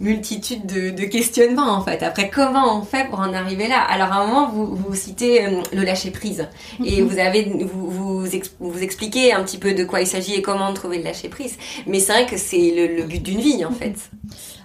multitude 0.00 0.66
de, 0.66 0.90
de 0.90 1.04
questionnements, 1.04 1.70
en 1.72 1.80
fait. 1.82 2.02
Après, 2.02 2.28
comment 2.28 2.78
on 2.78 2.82
fait 2.82 3.08
pour 3.08 3.20
en 3.20 3.32
arriver 3.32 3.68
là? 3.68 3.80
Alors, 3.80 4.12
à 4.12 4.16
un 4.22 4.26
moment, 4.26 4.48
vous, 4.50 4.74
vous 4.74 4.94
citez 4.94 5.44
euh, 5.46 5.62
le 5.72 5.82
lâcher-prise. 5.84 6.48
Et 6.84 7.00
Mhm. 7.00 7.08
vous 7.08 7.18
avez, 7.18 7.42
vous, 7.44 7.90
vous, 7.90 8.34
ex- 8.34 8.54
vous 8.58 8.82
expliquez 8.82 9.32
un 9.32 9.44
petit 9.44 9.58
peu 9.58 9.72
de 9.72 9.84
quoi 9.84 10.00
il 10.00 10.06
s'agit 10.06 10.34
et 10.34 10.42
comment 10.42 10.72
trouver 10.74 10.98
le 10.98 11.04
lâcher-prise. 11.04 11.56
Mais 11.86 12.00
c'est 12.00 12.12
vrai 12.12 12.26
que 12.26 12.36
c'est 12.36 12.72
le, 12.76 12.96
le 12.96 13.02
but 13.04 13.22
d'une 13.22 13.40
vie, 13.40 13.64
en 13.64 13.70
fait. 13.72 13.94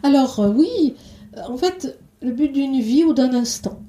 Alors 0.04 0.40
euh, 0.40 0.50
oui, 0.50 0.96
en 1.48 1.58
fait, 1.58 1.98
le 2.22 2.32
but 2.32 2.52
d'une 2.52 2.80
vie 2.82 3.04
ou 3.04 3.14
d'un 3.14 3.34
instant. 3.34 3.80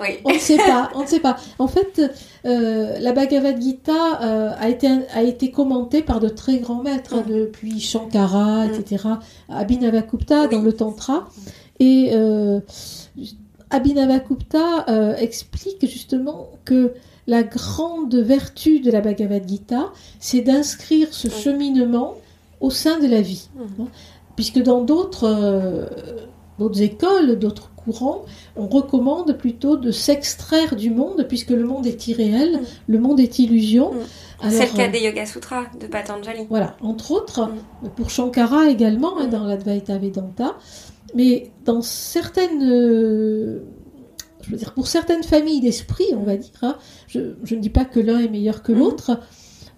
Oui. 0.00 0.18
On 0.24 0.32
ne 0.32 0.38
sait 0.38 0.56
pas, 0.56 0.90
on 0.94 1.02
ne 1.02 1.06
sait 1.06 1.18
pas. 1.20 1.36
En 1.58 1.66
fait, 1.66 2.00
euh, 2.46 2.98
la 3.00 3.12
Bhagavad 3.12 3.60
Gita 3.60 4.20
euh, 4.22 4.52
a, 4.58 4.68
été, 4.68 4.88
a 5.12 5.22
été 5.22 5.50
commentée 5.50 6.02
par 6.02 6.20
de 6.20 6.28
très 6.28 6.58
grands 6.58 6.82
maîtres, 6.82 7.14
hein, 7.14 7.24
Mm. 7.26 7.30
depuis 7.32 7.80
Shankara, 7.80 8.66
Mm. 8.66 8.74
etc., 8.74 9.04
Abhinavakupta 9.48 10.46
dans 10.46 10.62
le 10.62 10.72
Tantra. 10.72 11.28
Et 11.80 12.10
euh, 12.12 12.60
Abhinavakupta 13.70 14.86
explique 15.18 15.86
justement 15.88 16.48
que 16.64 16.92
la 17.26 17.42
grande 17.42 18.14
vertu 18.14 18.80
de 18.80 18.90
la 18.90 19.00
Bhagavad 19.00 19.46
Gita, 19.48 19.92
c'est 20.18 20.40
d'inscrire 20.40 21.08
ce 21.12 21.28
cheminement 21.28 22.14
au 22.60 22.70
sein 22.70 22.98
de 22.98 23.06
la 23.06 23.20
vie. 23.20 23.48
Mm. 23.56 23.84
Puisque 24.36 24.62
dans 24.62 24.82
d'autres 24.82 25.88
d'autres 26.58 26.82
écoles, 26.82 27.38
d'autres 27.38 27.70
on 28.56 28.66
recommande 28.66 29.36
plutôt 29.36 29.76
de 29.76 29.90
s'extraire 29.90 30.76
du 30.76 30.90
monde, 30.90 31.24
puisque 31.28 31.50
le 31.50 31.64
monde 31.64 31.86
est 31.86 32.06
irréel, 32.08 32.58
Mm. 32.60 32.64
le 32.88 32.98
monde 33.00 33.20
est 33.20 33.38
illusion. 33.38 33.92
Mm. 33.92 34.50
C'est 34.50 34.70
le 34.72 34.76
cas 34.76 34.88
euh, 34.88 34.92
des 34.92 35.00
Yoga 35.00 35.26
Sutras 35.26 35.64
de 35.80 35.86
Patanjali. 35.86 36.46
voilà, 36.48 36.76
entre 36.80 37.10
autres, 37.12 37.50
pour 37.96 38.10
Shankara 38.10 38.68
également, 38.68 39.18
hein, 39.18 39.26
Mm. 39.26 39.30
dans 39.30 39.44
l'Advaita 39.44 39.98
Vedanta, 39.98 40.56
mais 41.14 41.50
dans 41.64 41.82
certaines, 41.82 42.62
euh, 42.62 43.60
je 44.42 44.50
veux 44.50 44.56
dire, 44.56 44.72
pour 44.74 44.86
certaines 44.86 45.22
familles 45.24 45.60
d'esprit, 45.60 46.06
on 46.16 46.22
va 46.24 46.36
dire, 46.36 46.50
hein, 46.62 46.76
je, 47.08 47.20
je 47.42 47.54
ne 47.54 47.60
dis 47.60 47.70
pas 47.70 47.84
que 47.84 48.00
l'un 48.00 48.18
est 48.20 48.28
meilleur 48.28 48.62
que 48.62 48.72
Mm. 48.72 48.78
l'autre, 48.78 49.20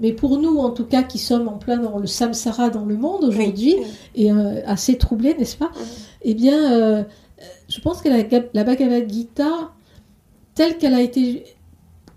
Mais 0.03 0.15
pour 0.15 0.39
nous, 0.39 0.57
en 0.57 0.71
tout 0.71 0.87
cas, 0.87 1.03
qui 1.03 1.19
sommes 1.19 1.47
en 1.47 1.59
plein 1.59 1.77
dans 1.77 1.99
le 1.99 2.07
samsara 2.07 2.71
dans 2.71 2.87
le 2.87 2.97
monde 2.97 3.23
aujourd'hui, 3.23 3.77
et 4.15 4.33
euh, 4.33 4.63
assez 4.65 4.97
troublés, 4.97 5.35
n'est-ce 5.35 5.59
pas? 5.59 5.71
Eh 6.23 6.33
bien, 6.33 6.73
euh, 6.73 7.03
je 7.71 7.81
pense 7.81 8.03
que 8.03 8.09
la, 8.09 8.25
la 8.53 8.65
Bhagavad 8.65 9.11
Gita, 9.11 9.73
telle 10.55 10.77
qu'elle 10.77 10.95
a 10.95 11.01
été 11.01 11.45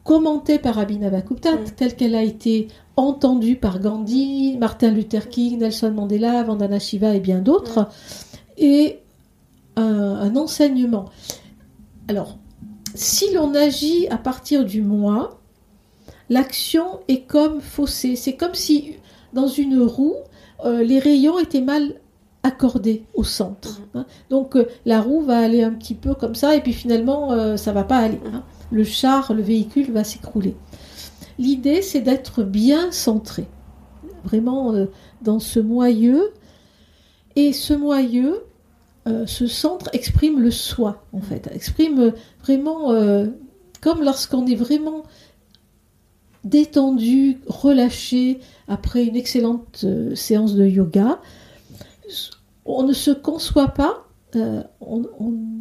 commentée 0.03 0.59
par 0.59 0.77
Abhinavakupta, 0.79 1.57
telle 1.77 1.95
qu'elle 1.95 2.15
a 2.15 2.23
été 2.23 2.67
entendue 2.97 3.55
par 3.55 3.79
Gandhi, 3.79 4.57
Martin 4.57 4.91
Luther 4.91 5.29
King, 5.29 5.59
Nelson 5.59 5.91
Mandela, 5.91 6.43
Vandana 6.43 6.79
Shiva 6.79 7.15
et 7.15 7.21
bien 7.21 7.39
d'autres, 7.39 7.87
est 8.57 8.99
un 9.77 10.35
enseignement. 10.35 11.05
Alors, 12.09 12.37
si 12.95 13.33
l'on 13.33 13.55
agit 13.55 14.07
à 14.09 14.17
partir 14.17 14.65
du 14.65 14.81
moi, 14.81 15.39
l'action 16.29 16.99
est 17.07 17.21
comme 17.21 17.61
faussée. 17.61 18.15
C'est 18.15 18.33
comme 18.33 18.53
si 18.53 18.95
dans 19.33 19.47
une 19.47 19.81
roue, 19.81 20.15
euh, 20.65 20.83
les 20.83 20.99
rayons 20.99 21.39
étaient 21.39 21.61
mal 21.61 21.95
accordés 22.43 23.03
au 23.13 23.23
centre. 23.23 23.79
Mhm. 23.79 24.01
Hein. 24.01 24.05
Donc 24.29 24.55
euh, 24.55 24.67
la 24.85 25.01
roue 25.01 25.21
va 25.21 25.39
aller 25.39 25.63
un 25.63 25.71
petit 25.71 25.95
peu 25.95 26.13
comme 26.13 26.35
ça 26.35 26.55
et 26.55 26.61
puis 26.61 26.73
finalement 26.73 27.31
euh, 27.31 27.57
ça 27.57 27.71
va 27.71 27.83
pas 27.83 27.97
aller. 27.97 28.19
Hein. 28.25 28.43
Le 28.71 28.83
char, 28.83 29.33
le 29.33 29.41
véhicule 29.41 29.91
va 29.91 30.03
s'écrouler. 30.03 30.55
L'idée 31.39 31.81
c'est 31.81 32.01
d'être 32.01 32.43
bien 32.43 32.91
centré, 32.91 33.47
vraiment 34.23 34.73
dans 35.21 35.39
ce 35.39 35.59
moyeu. 35.59 36.31
Et 37.35 37.51
ce 37.51 37.73
moyeu, 37.73 38.43
ce 39.07 39.47
centre 39.47 39.89
exprime 39.93 40.39
le 40.39 40.51
soi 40.51 41.03
en 41.11 41.21
fait, 41.21 41.49
exprime 41.51 42.13
vraiment 42.43 42.93
comme 43.81 44.03
lorsqu'on 44.03 44.45
est 44.45 44.55
vraiment 44.55 45.03
détendu, 46.43 47.37
relâché 47.47 48.39
après 48.67 49.05
une 49.05 49.15
excellente 49.15 49.81
euh, 49.83 50.15
séance 50.15 50.55
de 50.55 50.65
yoga. 50.65 51.19
On 52.65 52.83
ne 52.83 52.93
se 52.93 53.11
conçoit 53.11 53.69
pas, 53.69 54.07
euh, 54.35 54.63
on 54.81 55.03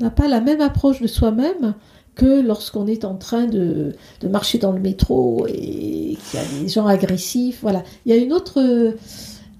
n'a 0.00 0.10
pas 0.10 0.28
la 0.28 0.40
même 0.40 0.60
approche 0.60 1.00
de 1.00 1.06
soi-même 1.06 1.74
que 2.14 2.40
lorsqu'on 2.40 2.86
est 2.86 3.04
en 3.04 3.16
train 3.16 3.46
de, 3.46 3.94
marcher 4.28 4.58
dans 4.58 4.72
le 4.72 4.80
métro 4.80 5.46
et 5.48 6.18
qu'il 6.30 6.40
y 6.40 6.42
a 6.42 6.62
des 6.62 6.68
gens 6.68 6.86
agressifs. 6.86 7.60
Voilà, 7.62 7.82
il 8.04 8.14
y 8.14 8.18
a 8.18 8.22
une 8.22 8.32
autre, 8.32 8.94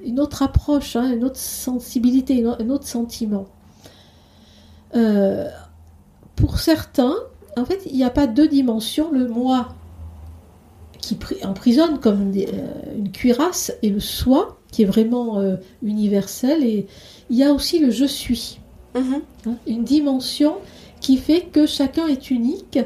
une 0.05 0.21
approche, 0.21 0.97
hein, 0.97 1.13
une 1.13 1.25
autre 1.25 1.39
sensibilité, 1.39 2.45
un 2.45 2.71
autre 2.71 2.87
sentiment. 2.87 3.47
Euh, 4.95 5.49
pour 6.37 6.59
certains, 6.59 7.17
en 7.57 7.65
fait, 7.65 7.81
il 7.87 7.97
n'y 7.97 8.05
a 8.05 8.11
pas 8.11 8.27
deux 8.27 8.49
dimensions. 8.49 9.11
Le 9.11 9.29
moi 9.29 9.69
qui 10.99 11.19
emprisonne 11.43 11.99
comme 11.99 12.33
euh, 12.37 12.97
une 12.97 13.11
cuirasse 13.11 13.73
et 13.83 13.91
le 13.91 14.01
soi 14.01 14.59
qui 14.73 14.83
est 14.83 14.87
vraiment 14.87 15.39
euh, 15.39 15.57
universel 15.83 16.65
et 16.65 16.87
il 17.31 17.37
y 17.37 17.45
a 17.45 17.53
aussi 17.53 17.79
le 17.79 17.91
je 17.91 18.05
suis. 18.05 18.59
Mm-hmm. 18.95 19.21
hein, 19.47 19.55
une 19.67 19.85
dimension 19.85 20.57
qui 21.01 21.17
fait 21.17 21.43
que 21.43 21.65
chacun 21.67 22.09
est 22.09 22.31
unique 22.31 22.79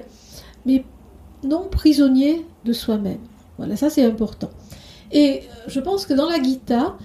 mais 0.65 0.85
non 1.43 1.67
prisonnier 1.71 2.45
de 2.65 2.73
soi-même. 2.73 3.21
Voilà 3.57 3.77
ça 3.77 3.89
c'est 3.89 4.05
important. 4.05 4.51
Et 5.11 5.41
euh, 5.41 5.69
je 5.69 5.81
pense 5.81 6.05
que 6.05 6.13
dans 6.13 6.29
la 6.29 6.43
Gita 6.43 6.99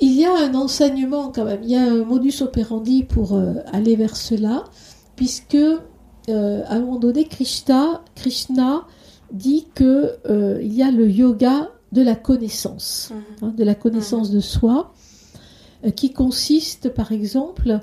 il 0.00 0.12
y 0.12 0.24
a 0.24 0.32
un 0.36 0.54
enseignement 0.54 1.32
quand 1.34 1.44
même. 1.44 1.62
Il 1.64 1.70
y 1.70 1.76
a 1.76 1.82
un 1.82 2.04
modus 2.04 2.42
operandi 2.42 3.04
pour 3.04 3.40
aller 3.72 3.96
vers 3.96 4.16
cela 4.16 4.64
puisque 5.16 5.56
à 6.26 6.32
un 6.32 6.80
moment 6.80 6.98
donné 6.98 7.26
Krishna, 7.26 8.02
Krishna 8.16 8.86
dit 9.34 9.66
que 9.74 10.16
euh, 10.28 10.60
il 10.62 10.72
y 10.72 10.82
a 10.82 10.90
le 10.90 11.10
yoga 11.10 11.70
de 11.94 12.02
la 12.02 12.16
connaissance, 12.16 13.12
mhm. 13.12 13.48
hein, 13.48 13.54
de 13.56 13.64
la 13.64 13.74
connaissance 13.74 14.30
de 14.30 14.40
soi, 14.40 14.92
euh, 15.84 15.90
qui 15.90 16.12
consiste 16.12 16.88
par 16.90 17.12
exemple 17.12 17.78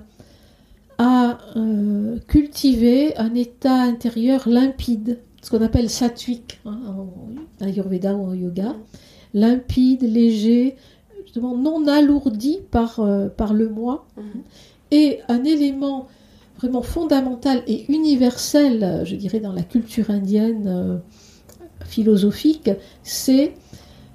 à 0.97 1.39
euh, 1.55 2.19
cultiver 2.27 3.17
un 3.17 3.33
état 3.33 3.81
intérieur 3.81 4.47
limpide, 4.47 5.19
ce 5.41 5.49
qu'on 5.49 5.63
appelle 5.63 5.89
sattvique 5.89 6.59
hein, 6.65 6.77
en 7.61 7.65
Ayurveda 7.65 8.13
ou 8.13 8.27
en 8.27 8.33
yoga, 8.33 8.69
mhm. 8.69 8.75
limpide, 9.33 10.03
léger, 10.03 10.75
justement 11.23 11.57
non 11.57 11.87
alourdi 11.87 12.59
par, 12.69 12.99
par 13.37 13.53
le 13.53 13.69
moi, 13.69 14.05
mhm. 14.17 14.41
et 14.91 15.19
un 15.29 15.43
élément 15.45 16.07
vraiment 16.57 16.83
fondamental 16.83 17.63
et 17.65 17.91
universel, 17.91 19.03
je 19.05 19.15
dirais, 19.15 19.39
dans 19.39 19.53
la 19.53 19.63
culture 19.63 20.11
indienne 20.11 21.01
philosophique, 21.85 22.69
c'est 23.01 23.53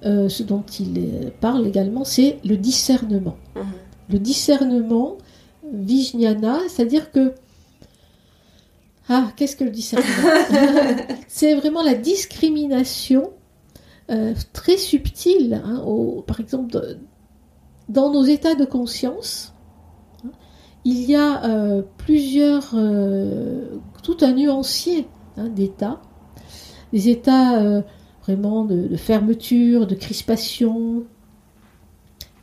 euh, 0.07 0.29
ce 0.29 0.41
dont 0.41 0.63
il 0.79 1.31
parle 1.41 1.67
également, 1.67 2.05
c'est 2.05 2.39
le 2.45 2.55
discernement. 2.55 3.35
Mhm. 3.55 3.63
Le 4.09 4.19
discernement, 4.19 5.17
Vijnana, 5.73 6.59
c'est-à-dire 6.69 7.11
que 7.11 7.33
ah, 9.09 9.31
qu'est-ce 9.35 9.55
que 9.55 9.63
le 9.65 9.69
discernement 9.69 10.07
C'est 11.27 11.55
vraiment 11.55 11.83
la 11.83 11.93
discrimination 11.93 13.31
euh, 14.09 14.33
très 14.53 14.77
subtile, 14.77 15.61
hein, 15.65 15.83
par 16.25 16.39
exemple, 16.39 16.97
dans 17.89 18.11
nos 18.11 18.23
états 18.23 18.55
de 18.55 18.65
conscience. 18.65 19.53
Hein, 20.25 20.29
il 20.85 21.03
y 21.03 21.15
a 21.15 21.43
euh, 21.45 21.81
plusieurs, 21.97 22.75
tout 24.03 24.17
un 24.21 24.33
nuancier 24.33 25.07
hein, 25.37 25.49
d'états 25.49 26.01
des 26.93 27.09
états 27.09 27.83
vraiment 28.27 28.65
de, 28.65 28.95
fermeture, 28.97 29.87
de 29.87 29.95
crispation, 29.95 31.03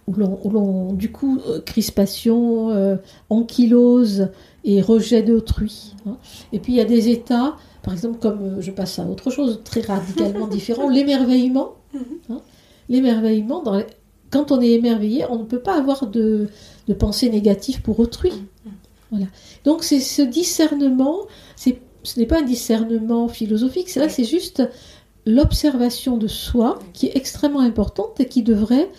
où 0.07 0.14
l'on, 0.14 0.93
du 0.93 1.12
coup, 1.12 1.39
euh, 1.47 1.61
crispation, 1.61 2.70
euh, 2.70 2.97
ankylose 3.30 4.28
et 4.64 4.80
rejet 4.80 5.22
d'autrui. 5.22 5.95
Hein. 6.07 6.16
Et 6.53 6.59
puis 6.59 6.72
il 6.72 6.76
y 6.76 6.80
a 6.80 6.87
des 6.87 7.11
états, 7.11 7.57
par 7.82 7.93
exemple, 7.93 8.18
comme 8.18 8.61
je 8.61 8.70
passe 8.70 8.99
à 8.99 9.05
autre 9.05 9.30
chose, 9.30 9.61
très 9.64 9.82
radicalement 9.82 10.47
différent, 10.49 10.89
l'émerveillement. 10.89 11.74
Hein. 12.30 12.41
L'émerveillement, 12.89 13.62
quand 14.30 14.53
on 14.53 14.61
est 14.61 14.72
émerveillé, 14.72 15.24
on 15.28 15.39
ne 15.39 15.45
peut 15.45 15.61
pas 15.61 15.76
avoir 15.76 16.07
de, 16.07 16.49
de 16.89 16.95
pensée 16.95 17.28
négative 17.30 17.82
pour 17.82 18.01
autrui. 18.01 18.32
Voilà. 19.11 19.26
Donc 19.64 19.85
c'est 19.85 20.01
ce 20.01 20.22
discernement, 20.22 21.20
c'est 21.57 21.78
ce 22.03 22.20
n'est 22.20 22.26
pas 22.26 22.41
un 22.41 22.43
discernement 22.43 23.28
philosophique, 23.28 23.89
c'est 23.89 24.01
là, 24.01 24.09
c'est 24.09 24.24
juste 24.24 24.62
l'observation 25.27 26.16
de 26.16 26.29
soi 26.29 26.79
qui 26.93 27.07
est 27.07 27.16
extrêmement 27.16 27.61
importante 27.61 28.20
et 28.20 28.27
qui 28.27 28.43
devrait 28.43 28.91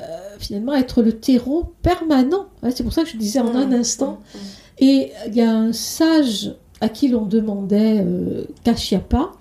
euh, 0.00 0.02
finalement 0.38 0.74
être 0.74 1.02
le 1.02 1.12
terreau 1.12 1.72
permanent. 1.82 2.46
c'est 2.70 2.82
pour 2.82 2.92
ça 2.92 3.04
que 3.04 3.08
je 3.08 3.16
disais 3.16 3.40
en 3.40 3.54
un 3.54 3.66
mmh, 3.66 3.74
instant. 3.74 4.12
Mmh, 4.34 4.38
mmh. 4.38 4.40
Et 4.78 5.12
il 5.28 5.34
y 5.34 5.40
a 5.40 5.52
un 5.52 5.72
sage 5.72 6.54
à 6.80 6.88
qui 6.88 7.08
l'on 7.08 7.26
demandait, 7.26 8.00
euh, 8.04 8.44
Kashyapa, 8.64 9.32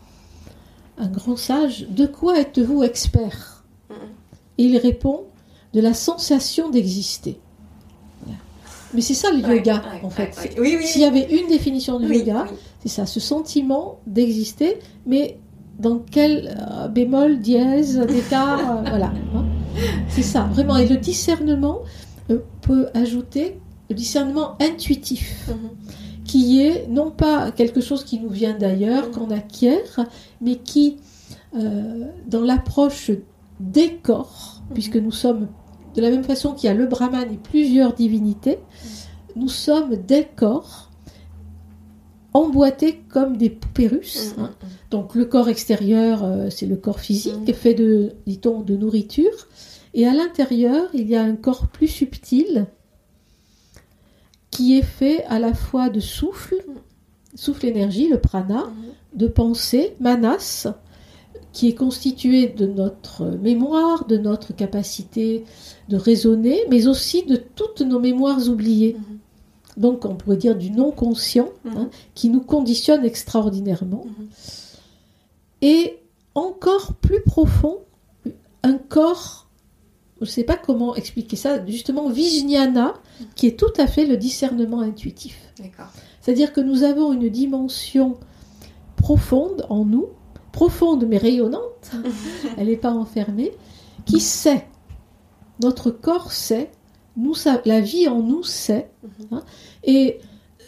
un 0.98 1.08
grand 1.08 1.38
sage, 1.38 1.88
de 1.90 2.06
quoi 2.06 2.40
êtes-vous 2.40 2.84
expert? 2.84 3.64
Et 4.60 4.66
il 4.66 4.78
répond, 4.78 5.24
de 5.74 5.82
la 5.82 5.96
sensation 5.96 6.70
d'exister. 6.70 7.40
Mais 8.94 9.02
c'est 9.02 9.16
ça 9.16 9.32
le 9.32 9.40
yoga, 9.40 9.82
en 10.04 10.12
fait. 10.12 10.36
S'il 10.84 11.02
y 11.02 11.06
avait 11.06 11.28
une 11.36 11.48
définition 11.48 12.00
du 12.00 12.14
yoga, 12.14 12.46
c'est 12.82 12.90
ça, 12.90 13.08
ce 13.08 13.20
sentiment 13.20 14.00
d'exister, 14.06 14.78
mais 15.08 15.40
dans 15.84 16.00
quel 16.00 16.56
euh, 16.58 16.88
bémol, 16.88 17.40
dièse, 17.40 18.00
d'écart, 18.00 18.60
euh, 18.60 18.84
voilà. 18.90 19.12
Hein. 19.36 19.46
c'est 20.08 20.24
ça, 20.24 20.46
vraiment. 20.52 20.78
Et 20.78 20.88
le 20.88 20.98
discernement 20.98 21.82
euh, 22.32 22.40
peut 22.62 22.88
ajouter 22.96 23.60
le 23.90 23.96
discernement 23.96 24.56
intuitif, 24.62 25.48
mhm. 25.50 25.70
qui 26.24 26.62
est 26.62 26.88
non 26.88 27.12
pas 27.12 27.52
quelque 27.52 27.82
chose 27.82 28.04
qui 28.06 28.20
nous 28.20 28.30
vient 28.30 28.58
d'ailleurs, 28.58 29.08
mhm. 29.08 29.12
qu'on 29.12 29.30
acquiert, 29.30 30.06
mais 30.42 30.56
qui, 30.56 30.98
dans 31.54 32.42
l'approche 32.42 33.12
des 33.60 33.98
corps, 33.98 34.62
mhm. 34.70 34.74
puisque 34.74 34.96
nous 34.96 35.12
sommes 35.12 35.48
de 35.96 36.02
la 36.02 36.10
même 36.10 36.24
façon 36.24 36.54
qu'il 36.54 36.68
y 36.68 36.72
a 36.72 36.74
le 36.74 36.88
Brahman 36.88 37.32
et 37.32 37.38
plusieurs 37.38 37.94
divinités, 37.94 38.58
nous 39.36 39.50
sommes 39.50 39.96
des 39.96 40.26
corps 40.36 40.90
emboîtés 42.34 43.04
comme 43.10 43.38
des 43.38 43.50
poupées 43.50 43.88
russes. 43.88 44.34
Hein. 44.40 44.50
Mm, 44.94 44.98
mm. 44.98 45.02
Donc 45.02 45.16
le 45.16 45.26
corps 45.26 45.50
extérieur, 45.50 46.24
euh, 46.24 46.50
c'est 46.50 46.66
le 46.66 46.76
corps 46.76 47.00
physique, 47.00 47.54
fait 47.54 47.74
de, 47.74 48.14
dit-on, 48.26 48.62
de 48.62 48.76
nourriture. 48.76 49.48
Et 49.94 50.08
à 50.08 50.14
l'intérieur, 50.14 50.90
il 50.94 51.08
y 51.08 51.16
a 51.16 51.22
un 51.22 51.36
corps 51.36 51.68
plus 51.68 51.88
subtil 51.88 52.66
qui 54.50 54.78
est 54.78 54.84
fait 54.84 55.24
à 55.26 55.40
la 55.40 55.54
fois 55.54 55.90
de 55.90 56.00
souffle, 56.00 56.64
souffle 57.36 57.66
énergie, 57.66 58.08
le 58.08 58.20
prana, 58.20 58.72
de 59.16 59.28
pensée, 59.28 59.96
manas, 60.00 60.68
qui 61.52 61.70
est 61.70 61.76
constitué 61.76 62.48
de 62.48 62.66
notre 62.66 63.26
mémoire, 63.26 64.06
de 64.06 64.18
notre 64.18 64.56
capacité 64.56 65.44
de 65.90 65.98
raisonner, 65.98 66.60
mais 66.70 66.88
aussi 66.88 67.24
de 67.24 67.36
toutes 67.36 67.82
nos 67.82 68.00
mémoires 68.00 68.48
oubliées. 68.48 68.96
Donc 69.78 70.06
on 70.06 70.16
pourrait 70.16 70.38
dire 70.38 70.56
du 70.56 70.72
non-conscient, 70.72 71.50
mhm. 71.66 71.78
hein, 71.78 71.90
qui 72.16 72.30
nous 72.30 72.42
conditionne 72.42 73.06
extraordinairement. 73.06 74.06
Et 75.66 76.00
encore 76.36 76.96
plus 76.96 77.22
profond, 77.22 77.80
un 78.64 78.78
corps, 78.78 79.48
je 80.20 80.26
ne 80.26 80.30
sais 80.30 80.44
pas 80.44 80.58
comment 80.58 80.94
expliquer 80.96 81.38
ça, 81.38 81.66
justement 81.66 82.10
Vijnana, 82.10 82.96
qui 83.36 83.48
est 83.48 83.58
tout 83.58 83.72
à 83.78 83.88
fait 83.88 84.06
le 84.06 84.18
discernement 84.18 84.82
intuitif. 84.82 85.40
C'est-à-dire 86.22 86.52
que 86.52 86.60
nous 86.60 86.84
avons 86.84 87.14
une 87.14 87.30
dimension 87.30 88.18
profonde 88.98 89.66
en 89.70 89.86
nous, 89.86 90.10
profonde 90.52 91.06
mais 91.08 91.18
rayonnante, 91.18 91.92
elle 92.58 92.68
n'est 92.68 92.76
pas 92.78 92.92
enfermée, 92.92 93.54
qui 94.06 94.20
sait, 94.20 94.68
notre 95.62 95.92
corps 95.92 96.34
sait, 96.34 96.72
nous, 97.16 97.36
la 97.64 97.80
vie 97.80 98.10
en 98.10 98.22
nous 98.22 98.44
sait, 98.44 98.90
Mhm. 99.04 99.28
hein, 99.32 99.44
et 99.86 100.20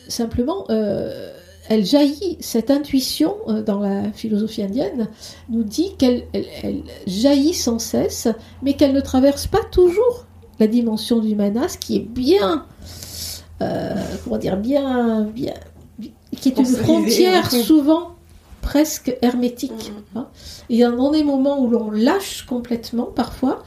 simplement, 0.08 0.66
euh, 0.70 1.35
elle 1.70 1.86
jaillit, 1.86 2.38
cette 2.40 2.70
intuition 2.72 3.36
euh, 3.48 3.62
dans 3.64 3.80
la 3.80 4.12
philosophie 4.12 4.62
indienne 4.64 5.08
nous 5.50 5.64
dit 5.64 5.96
qu'elle 5.98 6.24
elle- 6.34 6.46
elle 6.64 6.84
jaillit 7.08 7.54
sans 7.54 7.80
cesse, 7.80 8.28
mais 8.62 8.74
qu'elle 8.74 8.94
ne 8.94 9.02
traverse 9.02 9.48
pas 9.48 9.64
toujours 9.72 10.26
la 10.60 10.68
dimension 10.68 11.20
du 11.20 11.36
manas, 11.36 11.78
qui 11.80 11.98
est 11.98 12.08
bien, 12.08 12.66
euh, 13.62 13.94
comment 14.24 14.38
dire, 14.38 14.58
bien, 14.58 15.22
bien, 15.24 15.54
qui 16.40 16.50
est 16.50 16.58
une 16.58 16.66
frontière 16.84 17.50
souvent 17.66 18.12
presque 18.62 19.16
hermétique. 19.22 19.92
Mhm. 20.16 20.22
hein. 20.22 20.28
Et 20.70 20.80
dans 20.82 21.12
des 21.12 21.24
moments 21.24 21.60
où 21.60 21.70
l'on 21.70 21.92
lâche 21.92 22.44
complètement, 22.48 23.04
parfois, 23.06 23.64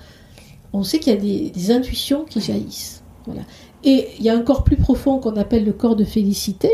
on 0.73 0.83
sait 0.83 0.99
qu'il 0.99 1.13
y 1.13 1.17
a 1.17 1.21
des, 1.21 1.51
des 1.51 1.71
intuitions 1.71 2.25
qui 2.25 2.41
jaillissent. 2.41 3.03
Voilà. 3.27 3.43
Et 3.85 4.09
il 4.19 4.25
y 4.25 4.29
a 4.29 4.35
un 4.37 4.41
corps 4.43 4.65
plus 4.65 4.77
profond 4.77 5.19
qu'on 5.19 5.37
appelle 5.37 5.65
le 5.65 5.73
corps 5.73 5.97
de 5.97 6.05
félicité, 6.05 6.71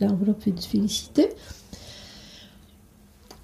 l'enveloppe 0.00 0.48
de 0.48 0.60
félicité. 0.60 1.28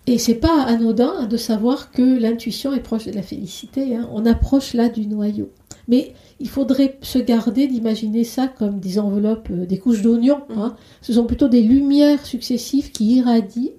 Et 0.07 0.19
c'est 0.19 0.35
pas 0.35 0.63
anodin 0.65 1.27
de 1.27 1.37
savoir 1.37 1.91
que 1.91 2.03
l'intuition 2.19 2.73
est 2.75 2.81
proche 2.81 3.07
de 3.07 3.13
la 3.13 3.23
félicité. 3.23 3.97
hein. 3.97 4.09
On 4.13 4.27
approche 4.27 4.75
là 4.75 4.89
du 4.89 5.07
noyau. 5.07 5.51
Mais 5.89 6.15
il 6.41 6.49
faudrait 6.49 6.99
se 7.03 7.19
garder 7.19 7.67
d'imaginer 7.67 8.25
ça 8.25 8.49
comme 8.49 8.81
des 8.81 8.99
enveloppes, 8.99 9.49
euh, 9.51 9.67
des 9.67 9.79
couches 9.79 10.03
d'oignons. 10.03 10.43
hein. 10.57 10.77
Ce 11.03 11.13
sont 11.15 11.25
plutôt 11.25 11.49
des 11.49 11.63
lumières 11.63 12.25
successives 12.25 12.91
qui 12.91 13.17
irradient 13.17 13.73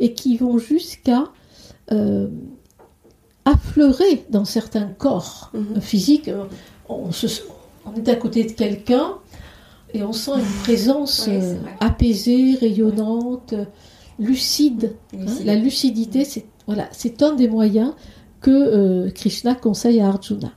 et 0.00 0.12
qui 0.14 0.36
vont 0.36 0.58
jusqu'à 0.58 1.24
euh, 1.90 2.28
affleurer 3.44 4.24
dans 4.30 4.44
certains 4.44 4.86
corps 4.98 5.52
physiques. 5.80 6.28
Euh, 6.28 6.44
On, 6.88 7.12
se- 7.12 7.42
on 7.86 7.94
est 7.94 8.08
à 8.08 8.16
côté 8.16 8.44
de 8.44 8.52
quelqu'un 8.52 9.14
et 9.94 10.02
on 10.02 10.12
sent 10.12 10.32
une 10.36 10.62
présence 10.62 11.26
Oui, 11.28 11.36
euh, 11.40 11.54
apaisée, 11.80 12.56
rayonnante, 12.60 13.54
lucide. 14.18 14.94
hein. 15.14 15.26
La 15.44 15.54
lucidité, 15.54 16.24
c'est 16.24 16.44
voilà, 16.66 16.88
c'est 16.92 17.22
un 17.22 17.34
des 17.34 17.48
moyens 17.48 17.92
que 18.40 18.50
euh, 18.50 19.10
Krishna 19.10 19.54
conseille 19.54 20.00
à 20.00 20.08
Arjuna. 20.08 20.52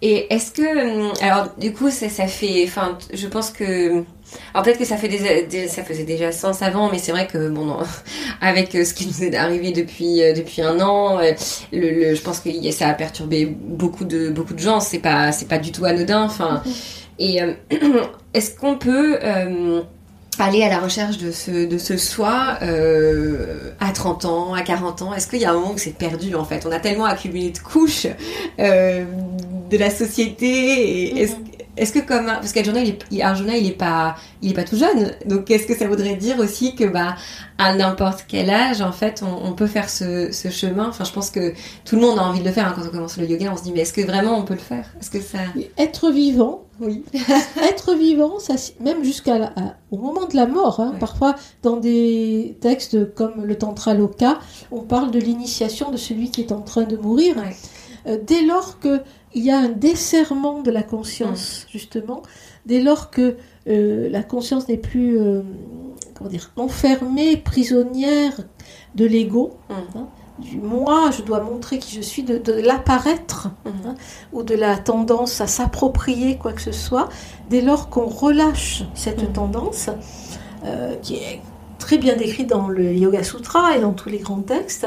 Et 0.00 0.32
est-ce 0.32 0.50
que, 0.52 1.06
hum, 1.08 1.12
alors 1.22 1.48
du 1.58 1.72
coup, 1.72 1.90
ça, 1.90 2.08
ça 2.08 2.26
fait, 2.26 2.64
enfin, 2.66 2.98
je 3.12 3.26
pense 3.26 3.50
que, 3.50 4.04
alors 4.52 4.64
peut-être 4.64 4.78
que 4.78 4.84
ça 4.84 4.96
fait 4.96 5.08
des, 5.08 5.42
des- 5.44 5.68
ça 5.68 5.82
faisait 5.84 6.04
déjà 6.04 6.32
sens 6.32 6.62
avant, 6.62 6.90
mais 6.90 6.98
c'est 6.98 7.12
vrai 7.12 7.26
que 7.26 7.48
bon, 7.48 7.64
non, 7.64 7.78
avec 8.40 8.74
euh, 8.74 8.84
ce 8.84 8.94
qui 8.94 9.06
nous 9.06 9.22
est 9.24 9.34
arrivé 9.36 9.72
depuis 9.72 10.22
euh, 10.22 10.32
depuis 10.32 10.62
un 10.62 10.80
an, 10.80 11.18
euh, 11.18 11.32
le, 11.72 11.90
le- 11.90 12.14
je 12.14 12.22
pense 12.22 12.40
que 12.40 12.50
ça 12.72 12.88
a 12.88 12.94
perturbé 12.94 13.46
beaucoup 13.46 14.04
de 14.04 14.30
beaucoup 14.30 14.54
de 14.54 14.58
gens. 14.60 14.80
C'est 14.80 14.98
pas 14.98 15.32
c'est 15.32 15.48
pas 15.48 15.58
du 15.58 15.72
tout 15.72 15.84
anodin. 15.84 16.22
Enfin, 16.24 16.62
et 17.18 17.42
euh, 17.42 17.52
est-ce 18.34 18.56
qu'on 18.58 18.76
peut 18.78 19.18
euh, 19.22 19.82
aller 20.40 20.62
à 20.62 20.68
la 20.68 20.78
recherche 20.78 21.18
de 21.18 21.30
ce, 21.30 21.66
de 21.66 21.78
ce 21.78 21.96
soi 21.96 22.58
euh, 22.62 23.70
à 23.80 23.92
30 23.92 24.24
ans, 24.24 24.54
à 24.54 24.62
40 24.62 25.02
ans? 25.02 25.14
Est-ce 25.14 25.26
qu'il 25.28 25.40
y 25.40 25.44
a 25.44 25.50
un 25.50 25.54
moment 25.54 25.72
où 25.72 25.78
c'est 25.78 25.96
perdu 25.96 26.34
en 26.34 26.44
fait? 26.44 26.64
On 26.66 26.72
a 26.72 26.80
tellement 26.80 27.04
accumulé 27.04 27.50
de 27.50 27.58
couches 27.58 28.06
euh, 28.58 29.04
de 29.70 29.76
la 29.76 29.90
société. 29.90 30.46
Et 30.46 31.22
est-ce, 31.22 31.34
est-ce 31.76 31.92
que 31.92 31.98
comme 32.00 32.26
parce 32.26 32.52
il 32.54 32.68
est, 32.90 32.98
il- 33.10 33.22
Arjuna, 33.22 33.56
il 33.56 33.66
est 33.66 33.72
pas 33.72 34.14
il 34.42 34.50
est 34.52 34.54
pas 34.54 34.64
tout 34.64 34.76
jeune, 34.76 35.12
donc 35.26 35.50
est-ce 35.50 35.66
que 35.66 35.74
ça 35.76 35.86
voudrait 35.88 36.14
dire 36.16 36.38
aussi 36.38 36.74
que 36.76 36.84
bah 36.84 37.16
à 37.58 37.74
n'importe 37.74 38.24
quel 38.26 38.50
âge 38.50 38.80
en 38.82 38.90
fait 38.90 39.22
on, 39.24 39.46
on 39.48 39.52
peut 39.52 39.66
faire 39.68 39.88
ce, 39.88 40.32
ce 40.32 40.48
chemin 40.50 40.88
Enfin 40.88 41.04
je 41.04 41.12
pense 41.12 41.30
que 41.30 41.52
tout 41.84 41.94
le 41.96 42.02
monde 42.02 42.18
a 42.18 42.22
envie 42.24 42.40
de 42.40 42.44
le 42.44 42.50
faire 42.52 42.66
hein, 42.66 42.72
quand 42.76 42.82
on 42.86 42.90
commence 42.90 43.16
le 43.16 43.26
yoga. 43.26 43.50
On 43.52 43.56
se 43.56 43.62
dit 43.62 43.72
mais 43.72 43.80
est-ce 43.80 43.92
que 43.92 44.00
vraiment 44.00 44.36
on 44.36 44.42
peut 44.42 44.54
le 44.54 44.60
faire? 44.60 44.86
Est-ce 45.00 45.10
que 45.10 45.20
ça 45.20 45.38
Et 45.56 45.70
Être 45.78 46.10
vivant, 46.10 46.64
Oui. 46.80 47.04
être 47.62 47.94
vivant, 47.94 48.38
ça, 48.40 48.54
même 48.80 49.04
jusqu'à 49.04 49.52
au 49.92 49.98
moment 49.98 50.26
de 50.26 50.34
la 50.34 50.46
mort. 50.46 50.80
hein. 50.80 50.90
Ouais. 50.94 50.98
Parfois, 50.98 51.36
dans 51.62 51.76
des 51.76 52.58
textes 52.60 53.14
comme 53.14 53.44
le 53.44 53.56
Tantra 53.56 53.94
Loka, 53.94 54.38
on 54.72 54.80
parle 54.80 55.10
de 55.12 55.18
l'initiation 55.20 55.90
de 55.92 55.96
celui 55.96 56.30
qui 56.30 56.40
est 56.40 56.52
en 56.52 56.60
train 56.60 56.82
de 56.82 56.96
mourir. 56.96 57.36
Ouais. 57.36 57.54
Euh, 58.06 58.18
dès 58.26 58.42
lors 58.42 58.80
que 58.80 59.00
il 59.36 59.44
y 59.44 59.50
a 59.50 59.58
un 59.58 59.68
desserrement 59.68 60.62
de 60.62 60.70
la 60.70 60.82
conscience, 60.82 61.66
justement, 61.72 62.22
dès 62.66 62.80
lors 62.80 63.10
que 63.10 63.36
euh, 63.68 64.08
la 64.10 64.22
conscience 64.22 64.68
n'est 64.68 64.76
plus 64.76 65.18
euh, 65.20 65.42
comment 66.14 66.30
dire, 66.30 66.50
enfermée, 66.56 67.36
prisonnière 67.36 68.32
de 68.94 69.04
l'ego, 69.06 69.56
Mm. 69.68 69.72
hein, 69.98 70.06
du 70.38 70.58
moi, 70.58 71.10
je 71.16 71.22
dois 71.22 71.40
montrer 71.40 71.78
qui 71.78 71.94
je 71.94 72.00
suis, 72.00 72.22
de, 72.24 72.38
de 72.38 72.52
l'apparaître, 72.52 73.50
Mhm. 73.64 73.72
hein, 73.86 73.94
ou 74.32 74.42
de 74.42 74.54
la 74.54 74.76
tendance 74.76 75.40
à 75.40 75.46
s'approprier 75.46 76.36
quoi 76.38 76.52
que 76.52 76.60
ce 76.60 76.72
soit, 76.72 77.08
dès 77.50 77.60
lors 77.60 77.88
qu'on 77.88 78.06
relâche 78.06 78.82
cette 78.94 79.28
Mm. 79.28 79.32
tendance, 79.32 79.90
euh, 80.64 80.94
qui 81.02 81.16
est 81.16 81.40
très 81.78 81.98
bien 81.98 82.16
décrite 82.16 82.48
dans 82.48 82.68
le 82.68 82.92
Yoga 82.94 83.22
Sutra 83.22 83.76
et 83.76 83.80
dans 83.80 83.92
tous 83.92 84.08
les 84.08 84.18
grands 84.18 84.40
textes, 84.42 84.86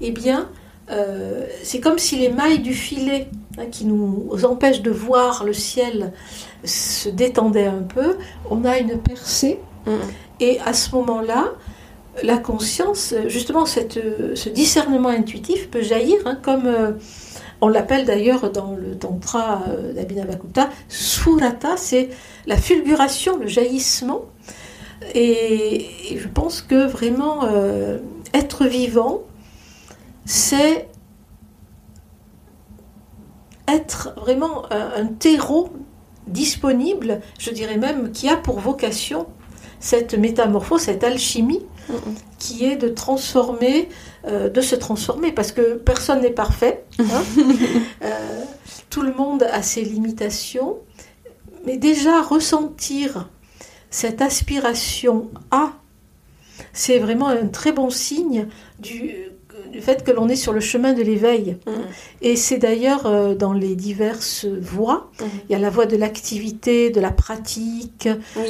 eh 0.00 0.10
bien, 0.10 0.48
euh, 0.90 1.46
c'est 1.62 1.80
comme 1.80 1.98
si 1.98 2.16
les 2.16 2.28
mailles 2.28 2.60
du 2.60 2.74
filet 2.74 3.28
hein, 3.58 3.66
qui 3.70 3.84
nous 3.86 4.30
empêchent 4.44 4.82
de 4.82 4.90
voir 4.90 5.44
le 5.44 5.52
ciel 5.52 6.12
se 6.64 7.08
détendaient 7.08 7.66
un 7.66 7.82
peu. 7.82 8.16
On 8.50 8.64
a 8.64 8.78
une 8.78 8.98
percée 8.98 9.58
Mhm. 9.86 9.98
et 10.40 10.60
à 10.60 10.72
ce 10.74 10.94
moment-là, 10.94 11.52
la 12.22 12.36
conscience, 12.38 13.14
justement, 13.26 13.66
cette, 13.66 13.98
ce 14.36 14.48
discernement 14.48 15.08
intuitif 15.08 15.70
peut 15.70 15.82
jaillir, 15.82 16.18
hein, 16.26 16.38
comme 16.40 16.66
euh, 16.66 16.92
on 17.60 17.68
l'appelle 17.68 18.04
d'ailleurs 18.04 18.50
dans 18.52 18.74
le 18.74 18.96
tantra 18.96 19.62
euh, 19.68 19.92
d'Abhinavakutta, 19.92 20.68
surata, 20.88 21.76
c'est 21.76 22.10
la 22.46 22.56
fulguration, 22.56 23.38
le 23.38 23.46
jaillissement. 23.46 24.22
Et, 25.14 26.12
et 26.14 26.18
je 26.18 26.28
pense 26.28 26.60
que 26.62 26.86
vraiment, 26.86 27.44
euh, 27.44 27.98
être 28.34 28.66
vivant, 28.66 29.22
c'est 30.24 30.88
être 33.68 34.14
vraiment 34.16 34.64
un, 34.72 35.02
un 35.02 35.06
terreau 35.06 35.70
disponible, 36.26 37.20
je 37.38 37.50
dirais 37.50 37.76
même, 37.78 38.12
qui 38.12 38.28
a 38.28 38.36
pour 38.36 38.60
vocation 38.60 39.26
cette 39.80 40.14
métamorphose, 40.14 40.82
cette 40.82 41.02
alchimie, 41.02 41.62
qui 42.38 42.64
est 42.64 42.76
de 42.76 42.88
transformer, 42.88 43.88
euh, 44.26 44.48
de 44.48 44.60
se 44.60 44.76
transformer, 44.76 45.32
parce 45.32 45.50
que 45.50 45.74
personne 45.74 46.20
n'est 46.20 46.30
parfait. 46.30 46.84
hein. 46.98 47.04
Euh, 48.04 48.44
tout 48.90 49.02
le 49.02 49.14
monde 49.14 49.42
a 49.44 49.62
ses 49.62 49.82
limitations, 49.82 50.76
mais 51.66 51.76
déjà 51.78 52.20
ressentir 52.20 53.28
cette 53.90 54.20
aspiration 54.22 55.30
à, 55.50 55.72
c'est 56.72 56.98
vraiment 56.98 57.28
un 57.28 57.46
très 57.46 57.72
bon 57.72 57.90
signe 57.90 58.48
du, 58.78 59.31
du 59.72 59.80
fait 59.80 60.04
que 60.04 60.10
l'on 60.10 60.28
est 60.28 60.36
sur 60.36 60.52
le 60.52 60.60
chemin 60.60 60.92
de 60.92 61.02
l'éveil. 61.02 61.56
Mhm. 61.66 61.72
Et 62.20 62.36
c'est 62.36 62.58
d'ailleurs 62.58 63.06
euh, 63.06 63.34
dans 63.34 63.52
les 63.52 63.74
diverses 63.74 64.44
voies, 64.44 65.10
Mhm. 65.20 65.26
il 65.48 65.52
y 65.52 65.54
a 65.56 65.58
la 65.58 65.70
voie 65.70 65.86
de 65.86 65.96
l'activité, 65.96 66.90
de 66.90 67.00
la 67.00 67.10
pratique, 67.10 68.08
Oui. 68.36 68.42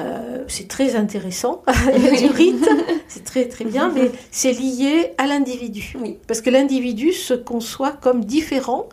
euh, 0.00 0.44
c'est 0.48 0.68
très 0.68 0.94
intéressant, 0.94 1.62
il 1.96 2.04
y 2.04 2.08
a 2.08 2.16
du 2.20 2.26
rite, 2.26 2.68
c'est 3.08 3.24
très 3.24 3.46
très 3.48 3.64
bien, 3.64 3.90
mais 3.94 4.10
c'est 4.30 4.52
lié 4.52 5.12
à 5.18 5.26
l'individu. 5.26 5.94
Oui. 6.00 6.18
Parce 6.26 6.40
que 6.40 6.50
l'individu 6.50 7.12
se 7.12 7.34
conçoit 7.34 7.92
comme 7.92 8.24
différent. 8.24 8.88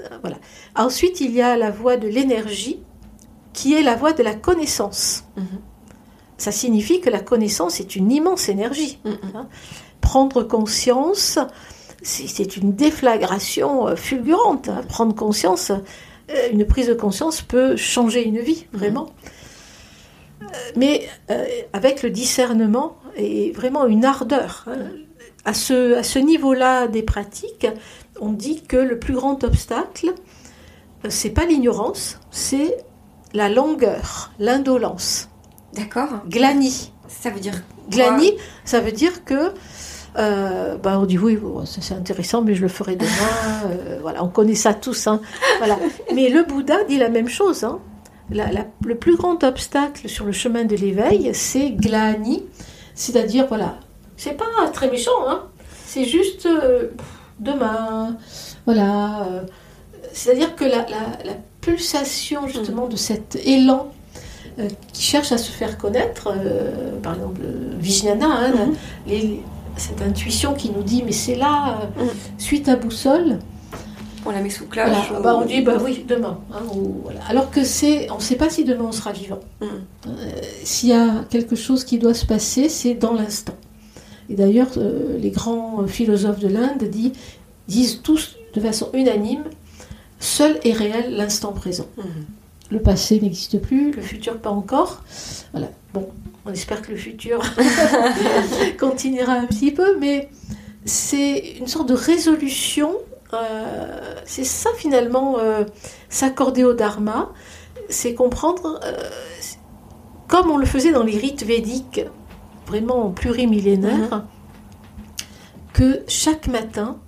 Euh, 0.00 0.08
voilà. 0.22 0.36
Ensuite, 0.76 1.20
il 1.20 1.32
y 1.32 1.42
a 1.42 1.56
la 1.56 1.70
voie 1.70 1.96
de 1.96 2.08
l'énergie, 2.08 2.80
qui 3.52 3.74
est 3.74 3.82
la 3.82 3.94
voie 3.96 4.12
de 4.14 4.22
la 4.22 4.34
connaissance. 4.34 5.24
Ça 6.38 6.50
signifie 6.50 7.00
que 7.00 7.10
la 7.10 7.20
connaissance 7.20 7.78
est 7.78 7.94
une 7.94 8.10
immense 8.10 8.48
énergie. 8.48 8.98
Mhm. 9.04 9.46
Prendre 10.02 10.42
conscience, 10.42 11.38
c'est 12.02 12.56
une 12.58 12.74
déflagration 12.74 13.88
euh, 13.88 13.96
fulgurante. 13.96 14.68
hein. 14.68 14.82
Prendre 14.88 15.14
conscience, 15.14 15.70
euh, 16.30 16.48
une 16.52 16.66
prise 16.66 16.88
de 16.88 16.94
conscience 16.94 17.40
peut 17.40 17.76
changer 17.76 18.22
une 18.26 18.38
vie, 18.40 18.66
vraiment. 18.74 19.08
Euh, 20.42 20.46
Mais 20.76 21.08
euh, 21.30 21.44
avec 21.72 22.02
le 22.02 22.10
discernement 22.10 22.96
et 23.16 23.52
vraiment 23.52 23.86
une 23.86 24.04
ardeur. 24.04 24.64
hein. 24.68 24.90
À 25.44 25.54
ce, 25.54 25.94
à 25.96 26.02
ce 26.04 26.20
niveau-là 26.20 26.86
des 26.86 27.02
pratiques, 27.02 27.66
on 28.20 28.30
dit 28.32 28.62
que 28.62 28.76
le 28.76 28.98
plus 29.00 29.14
grand 29.14 29.42
obstacle, 29.42 30.12
c'est 31.08 31.30
pas 31.30 31.46
l'ignorance, 31.46 32.20
c'est 32.30 32.76
la 33.34 33.48
langueur, 33.48 34.30
l'indolence. 34.38 35.28
D'accord. 35.74 36.10
Glani. 36.28 36.92
Ça 37.08 37.30
veut 37.30 37.40
dire 37.40 37.60
Glani, 37.90 38.34
ça 38.64 38.78
veut 38.80 38.92
dire 38.92 39.24
que 39.24 39.52
euh, 40.18 40.76
bah, 40.76 40.98
on 41.00 41.06
dit 41.06 41.18
oui, 41.18 41.36
bon, 41.36 41.64
c'est 41.64 41.94
intéressant, 41.94 42.42
mais 42.42 42.54
je 42.54 42.62
le 42.62 42.68
ferai 42.68 42.96
demain. 42.96 43.10
euh, 43.66 43.98
voilà, 44.02 44.22
on 44.24 44.28
connaît 44.28 44.54
ça 44.54 44.74
tous. 44.74 45.06
hein. 45.06 45.20
Voilà. 45.58 45.78
Mais 46.14 46.28
le 46.28 46.42
Bouddha 46.44 46.84
dit 46.84 46.98
la 46.98 47.08
même 47.08 47.28
chose. 47.28 47.64
hein. 47.64 47.78
La- 48.30 48.50
la- 48.50 48.66
le 48.84 48.94
plus 48.94 49.16
grand 49.16 49.42
obstacle 49.44 50.08
sur 50.08 50.24
le 50.24 50.32
chemin 50.32 50.64
de 50.64 50.76
l'éveil, 50.76 51.30
c'est 51.34 51.70
glani, 51.70 52.44
c'est-à-dire, 52.94 53.46
voilà, 53.48 53.76
c'est 54.16 54.36
pas 54.36 54.44
très 54.72 54.90
méchant, 54.90 55.10
hein. 55.28 55.42
c'est 55.86 56.04
juste 56.04 56.46
euh, 56.46 56.88
demain, 57.40 58.16
voilà. 58.64 59.26
euh, 59.30 59.40
c'est-à-dire 60.14 60.54
que 60.56 60.64
la, 60.64 60.86
pulsation, 61.60 62.46
justement, 62.48 62.86
de 62.88 62.96
cet 62.96 63.36
élan 63.44 63.92
qui 64.92 65.02
cherche 65.02 65.32
à 65.32 65.38
se 65.38 65.50
faire 65.50 65.78
connaître, 65.78 66.32
par 67.02 67.14
exemple, 67.14 67.40
Vijnana, 67.78 68.26
hein, 68.26 68.52
Mhm. 68.66 68.74
les- 69.06 69.40
cette 69.76 70.02
intuition 70.02 70.54
qui 70.54 70.70
nous 70.70 70.82
dit, 70.82 71.02
mais 71.04 71.12
c'est 71.12 71.34
là, 71.34 71.80
euh, 71.98 72.04
Mhm. 72.04 72.10
suite 72.38 72.68
à 72.68 72.76
boussole, 72.76 73.38
On 74.24 74.30
la 74.30 74.40
met 74.40 74.50
sous 74.50 74.66
cloche. 74.66 74.86
voilà, 74.88 75.20
ou- 75.20 75.22
bah, 75.22 75.38
on 75.42 75.44
dit, 75.46 75.62
bah 75.62 75.78
oui, 75.82 76.04
demain. 76.06 76.38
hein, 76.52 76.60
ou- 76.74 77.00
voilà. 77.02 77.20
Alors 77.28 77.50
que 77.50 77.64
c'est, 77.64 78.10
on 78.10 78.16
ne 78.16 78.20
sait 78.20 78.36
pas 78.36 78.50
si 78.50 78.64
demain 78.64 78.84
on 78.88 78.92
sera 78.92 79.12
vivant. 79.12 79.40
Mhm. 79.60 79.68
S'il 80.64 80.90
y 80.90 80.92
a 80.92 81.24
quelque 81.30 81.56
chose 81.56 81.84
qui 81.84 81.98
doit 81.98 82.14
se 82.14 82.26
passer, 82.26 82.68
c'est 82.68 82.94
dans 82.94 83.12
l'instant. 83.14 83.54
Et 84.30 84.34
d'ailleurs, 84.34 84.68
euh, 84.76 85.18
les 85.18 85.30
grands 85.30 85.84
philosophes 85.88 86.38
de 86.38 86.48
l'Inde 86.48 86.88
disent 87.68 88.00
tous 88.02 88.36
de 88.54 88.60
façon 88.60 88.88
unanime, 88.94 89.42
seul 90.20 90.58
est 90.64 90.72
réel 90.72 91.16
l'instant 91.16 91.52
présent. 91.52 91.86
Mhm. 91.96 92.04
Le 92.72 92.80
passé 92.80 93.20
n'existe 93.20 93.60
plus, 93.60 93.92
le 93.92 94.00
futur 94.00 94.38
pas 94.38 94.48
encore. 94.48 95.02
Voilà. 95.52 95.68
Bon, 95.92 96.08
on 96.46 96.52
espère 96.52 96.80
que 96.80 96.90
le 96.90 96.96
futur 96.96 97.42
continuera 98.80 99.34
un 99.34 99.44
petit 99.44 99.72
peu, 99.72 99.98
mais 99.98 100.30
c'est 100.86 101.56
une 101.58 101.66
sorte 101.66 101.86
de 101.90 101.94
résolution. 101.94 102.96
euh, 103.34 104.14
c'est 104.24 104.44
ça 104.44 104.70
finalement, 104.78 105.38
euh, 105.38 105.64
s'accorder 106.08 106.64
au 106.64 106.72
dharma, 106.72 107.32
c'est 107.90 108.14
comprendre, 108.14 108.80
euh, 108.84 108.96
comme 110.26 110.50
on 110.50 110.56
le 110.56 110.64
faisait 110.64 110.92
dans 110.92 111.02
les 111.02 111.18
rites 111.18 111.44
védiques, 111.44 112.00
vraiment 112.66 113.10
plurimillénaires, 113.10 114.24
que 115.74 116.04
chaque 116.08 116.46
matin, 116.46 116.98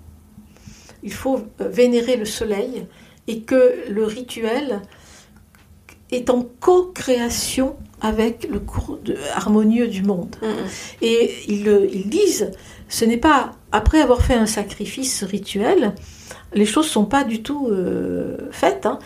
il 1.03 1.13
faut 1.13 1.41
vénérer 1.59 2.17
le 2.17 2.27
soleil 2.27 2.87
et 3.29 3.41
que 3.41 3.89
le 3.89 4.05
rituel 4.05 4.83
est 6.15 6.31
en 6.31 6.47
co-création 6.61 7.77
avec 8.01 8.49
le 8.51 8.59
cours 8.61 8.99
de- 9.05 9.17
harmonieux 9.35 9.89
du 9.89 10.03
monde. 10.03 10.37
Et 11.03 11.33
ils, 11.49 11.89
ils 11.93 12.09
disent, 12.09 12.51
ce 12.89 13.05
n'est 13.05 13.17
pas 13.17 13.53
après 13.73 14.01
avoir 14.01 14.21
fait 14.23 14.35
un 14.35 14.47
sacrifice 14.47 15.25
rituel, 15.25 15.95
les 16.53 16.67
choses 16.67 16.87
sont 16.87 17.07
pas 17.07 17.25
du 17.25 17.43
tout 17.43 17.69
euh, 17.71 18.37
faites. 18.53 18.87
hein. 18.87 18.99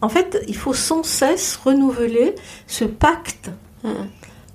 En 0.00 0.08
fait, 0.08 0.42
il 0.48 0.56
faut 0.56 0.74
sans 0.74 1.02
cesse 1.04 1.56
renouveler 1.62 2.34
ce 2.66 2.84
pacte 2.84 3.50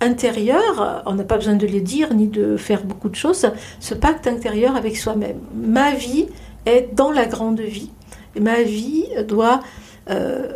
intérieur. 0.02 1.04
On 1.06 1.14
n'a 1.16 1.24
pas 1.24 1.38
besoin 1.38 1.56
de 1.56 1.68
le 1.68 1.80
dire 1.82 2.14
ni 2.14 2.28
de 2.28 2.58
faire 2.58 2.84
beaucoup 2.84 3.10
de 3.10 3.16
choses. 3.16 3.50
Ce 3.80 3.94
pacte 3.94 4.28
intérieur 4.28 4.76
avec 4.76 4.98
soi-même. 4.98 5.40
Ma 5.56 5.92
vie 5.92 6.28
est 6.66 6.90
dans 6.94 7.12
la 7.12 7.26
grande 7.26 7.62
vie. 7.62 7.92
Et 8.36 8.40
ma 8.40 8.62
vie 8.64 9.06
doit 9.28 9.62
euh, 10.10 10.52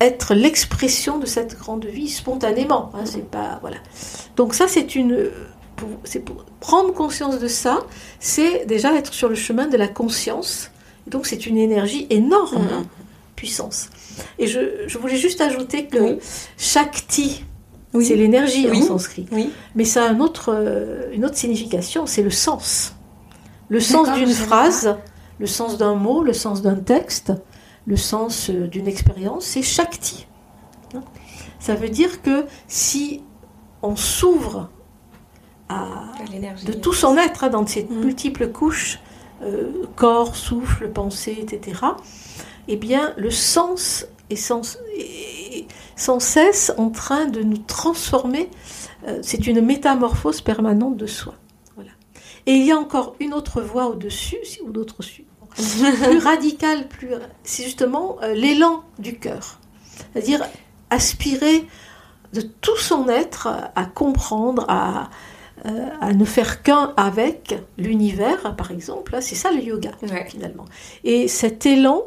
être 0.00 0.34
l'expression 0.34 1.18
de 1.18 1.26
cette 1.26 1.58
grande 1.58 1.84
vie 1.86 2.08
spontanément. 2.08 2.90
hein, 2.94 3.00
c'est 3.04 3.28
pas 3.28 3.58
voilà. 3.60 3.76
Donc 4.36 4.54
ça, 4.54 4.68
c'est 4.68 4.94
une 4.94 5.30
pour, 5.76 5.88
c'est 6.04 6.20
pour 6.20 6.44
prendre 6.60 6.92
conscience 6.92 7.38
de 7.38 7.48
ça, 7.48 7.80
c'est 8.20 8.64
déjà 8.66 8.94
être 8.94 9.12
sur 9.14 9.28
le 9.28 9.34
chemin 9.34 9.66
de 9.68 9.76
la 9.76 9.88
conscience. 9.88 10.70
Et 11.06 11.10
donc 11.10 11.26
c'est 11.26 11.46
une 11.46 11.56
énergie 11.58 12.06
énorme, 12.10 12.62
Mhm. 12.62 12.68
hein, 12.72 12.86
puissance. 13.36 13.88
Et 14.38 14.46
je, 14.48 14.58
je 14.88 14.98
voulais 14.98 15.16
juste 15.16 15.40
ajouter 15.40 15.86
que 15.86 15.98
Oui. 15.98 16.18
Shakti, 16.56 17.44
Oui. 17.94 18.04
c'est 18.04 18.16
l'énergie 18.16 18.66
Oui. 18.68 18.82
en 18.82 18.86
sanskrit, 18.86 19.26
mais 19.76 19.84
ça 19.84 20.04
a 20.04 20.08
un 20.08 20.18
autre, 20.20 20.52
euh, 20.52 21.08
une 21.12 21.24
autre 21.24 21.36
signification, 21.36 22.06
c'est 22.06 22.22
le 22.22 22.30
sens. 22.30 22.94
Le 23.68 23.80
sens 23.80 24.12
d'une 24.14 24.30
phrase, 24.32 24.96
le 25.38 25.46
sens 25.46 25.78
d'un 25.78 25.94
mot, 25.94 26.22
le 26.24 26.32
sens 26.32 26.62
d'un 26.62 26.74
texte, 26.74 27.32
le 27.88 27.96
sens 27.96 28.50
euh, 28.50 28.68
d'une 28.68 28.86
expérience, 28.86 29.46
c'est 29.46 29.62
Shakti. 29.62 30.26
Hein? 30.94 31.02
Ça 31.58 31.74
veut 31.74 31.88
dire 31.88 32.20
que 32.22 32.44
si 32.68 33.22
on 33.82 33.96
s'ouvre 33.96 34.68
à, 35.70 36.12
de 36.66 36.72
tout 36.72 36.92
son 36.92 37.16
être, 37.16 37.44
hein, 37.44 37.48
dans 37.48 37.66
ses 37.66 37.84
Mhm. 37.84 38.04
multiples 38.04 38.48
couches, 38.52 39.00
euh, 39.42 39.86
corps, 39.96 40.36
souffle, 40.36 40.90
pensée, 40.90 41.38
etc., 41.40 41.80
eh 42.68 42.76
bien, 42.76 43.14
le 43.16 43.30
sens 43.30 44.06
est 44.28 44.36
sans, 44.36 44.78
est 44.96 45.66
sans 45.96 46.20
cesse 46.20 46.72
en 46.76 46.90
train 46.90 47.24
de 47.26 47.42
nous 47.42 47.58
transformer. 47.58 48.50
Euh, 49.06 49.20
c'est 49.22 49.46
une 49.46 49.62
métamorphose 49.62 50.42
permanente 50.42 50.96
de 50.96 51.06
soi. 51.06 51.34
Voilà. 51.74 51.90
Et 52.46 52.52
il 52.52 52.66
y 52.66 52.72
a 52.72 52.76
encore 52.76 53.14
une 53.20 53.32
autre 53.32 53.62
voie 53.62 53.86
au-dessus, 53.86 54.38
ou 54.66 54.70
d'autres 54.72 55.02
plus 56.02 56.18
radicale, 56.18 56.88
plus, 56.88 57.08
c'est 57.44 57.64
justement 57.64 58.16
euh, 58.22 58.34
l'élan 58.34 58.82
du 58.98 59.18
cœur. 59.18 59.58
C'est-à-dire 60.12 60.44
aspirer 60.90 61.66
de 62.32 62.40
tout 62.40 62.76
son 62.76 63.08
être 63.08 63.48
à 63.74 63.84
comprendre, 63.86 64.64
à, 64.68 65.10
euh, 65.66 65.88
à 66.00 66.12
ne 66.12 66.24
faire 66.24 66.62
qu'un 66.62 66.92
avec 66.96 67.54
l'univers, 67.78 68.54
par 68.56 68.70
exemple. 68.70 69.16
C'est 69.20 69.34
ça 69.34 69.50
le 69.50 69.60
yoga, 69.62 69.90
Ouais. 70.02 70.26
finalement. 70.28 70.64
Et 71.04 71.26
cet 71.28 71.66
élan 71.66 72.02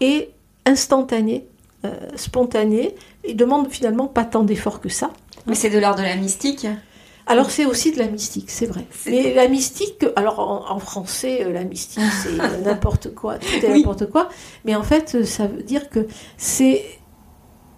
est 0.00 0.30
instantané, 0.64 1.46
euh, 1.84 1.92
spontané, 2.16 2.94
et 3.24 3.34
demande 3.34 3.70
finalement 3.70 4.06
pas 4.06 4.24
tant 4.24 4.42
d'efforts 4.42 4.80
que 4.80 4.88
ça. 4.88 5.10
Mais 5.46 5.54
c'est 5.54 5.70
de 5.70 5.78
l'ordre 5.78 5.98
de 5.98 6.04
la 6.04 6.16
mystique. 6.16 6.66
Alors 7.28 7.50
c'est 7.50 7.64
aussi 7.64 7.90
de 7.92 7.98
la 7.98 8.06
mystique, 8.06 8.50
c'est 8.50 8.66
vrai. 8.66 8.86
Mais 9.06 9.34
la 9.34 9.48
mystique, 9.48 10.06
alors 10.14 10.38
en, 10.38 10.70
en 10.70 10.78
français, 10.78 11.42
euh, 11.44 11.52
la 11.52 11.64
mystique 11.64 12.02
c'est 12.22 12.36
n'importe 12.64 13.14
quoi, 13.14 13.38
tout 13.38 13.46
est 13.64 13.70
Oui. 13.72 13.78
n'importe 13.80 14.06
quoi. 14.10 14.28
Mais 14.64 14.74
en 14.76 14.82
fait, 14.84 15.16
euh, 15.16 15.24
ça 15.24 15.46
veut 15.48 15.62
dire 15.62 15.90
que 15.90 16.06
c'est 16.36 16.84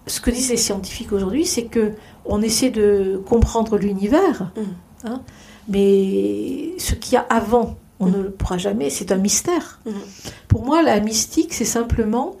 ce 0.05 0.21
que 0.21 0.29
disent 0.31 0.49
les 0.51 0.57
scientifiques 0.57 1.11
aujourd'hui, 1.13 1.45
c'est 1.45 1.65
que 1.65 1.93
on 2.25 2.41
essaie 2.43 2.69
de 2.69 3.21
comprendre 3.27 3.77
l'univers, 3.77 4.51
Mm. 4.55 5.07
hein, 5.07 5.21
mais 5.67 6.73
ce 6.77 6.93
qu'il 6.95 7.13
y 7.13 7.17
a 7.17 7.25
avant, 7.29 7.75
on 7.99 8.05
Mm. 8.07 8.11
ne 8.11 8.21
le 8.23 8.31
pourra 8.31 8.57
jamais. 8.57 8.89
C'est 8.89 9.11
un 9.11 9.17
mystère. 9.17 9.79
Mm. 9.85 9.91
Pour 10.47 10.63
moi, 10.65 10.81
la 10.83 10.99
mystique, 10.99 11.53
c'est 11.53 11.65
simplement 11.65 12.35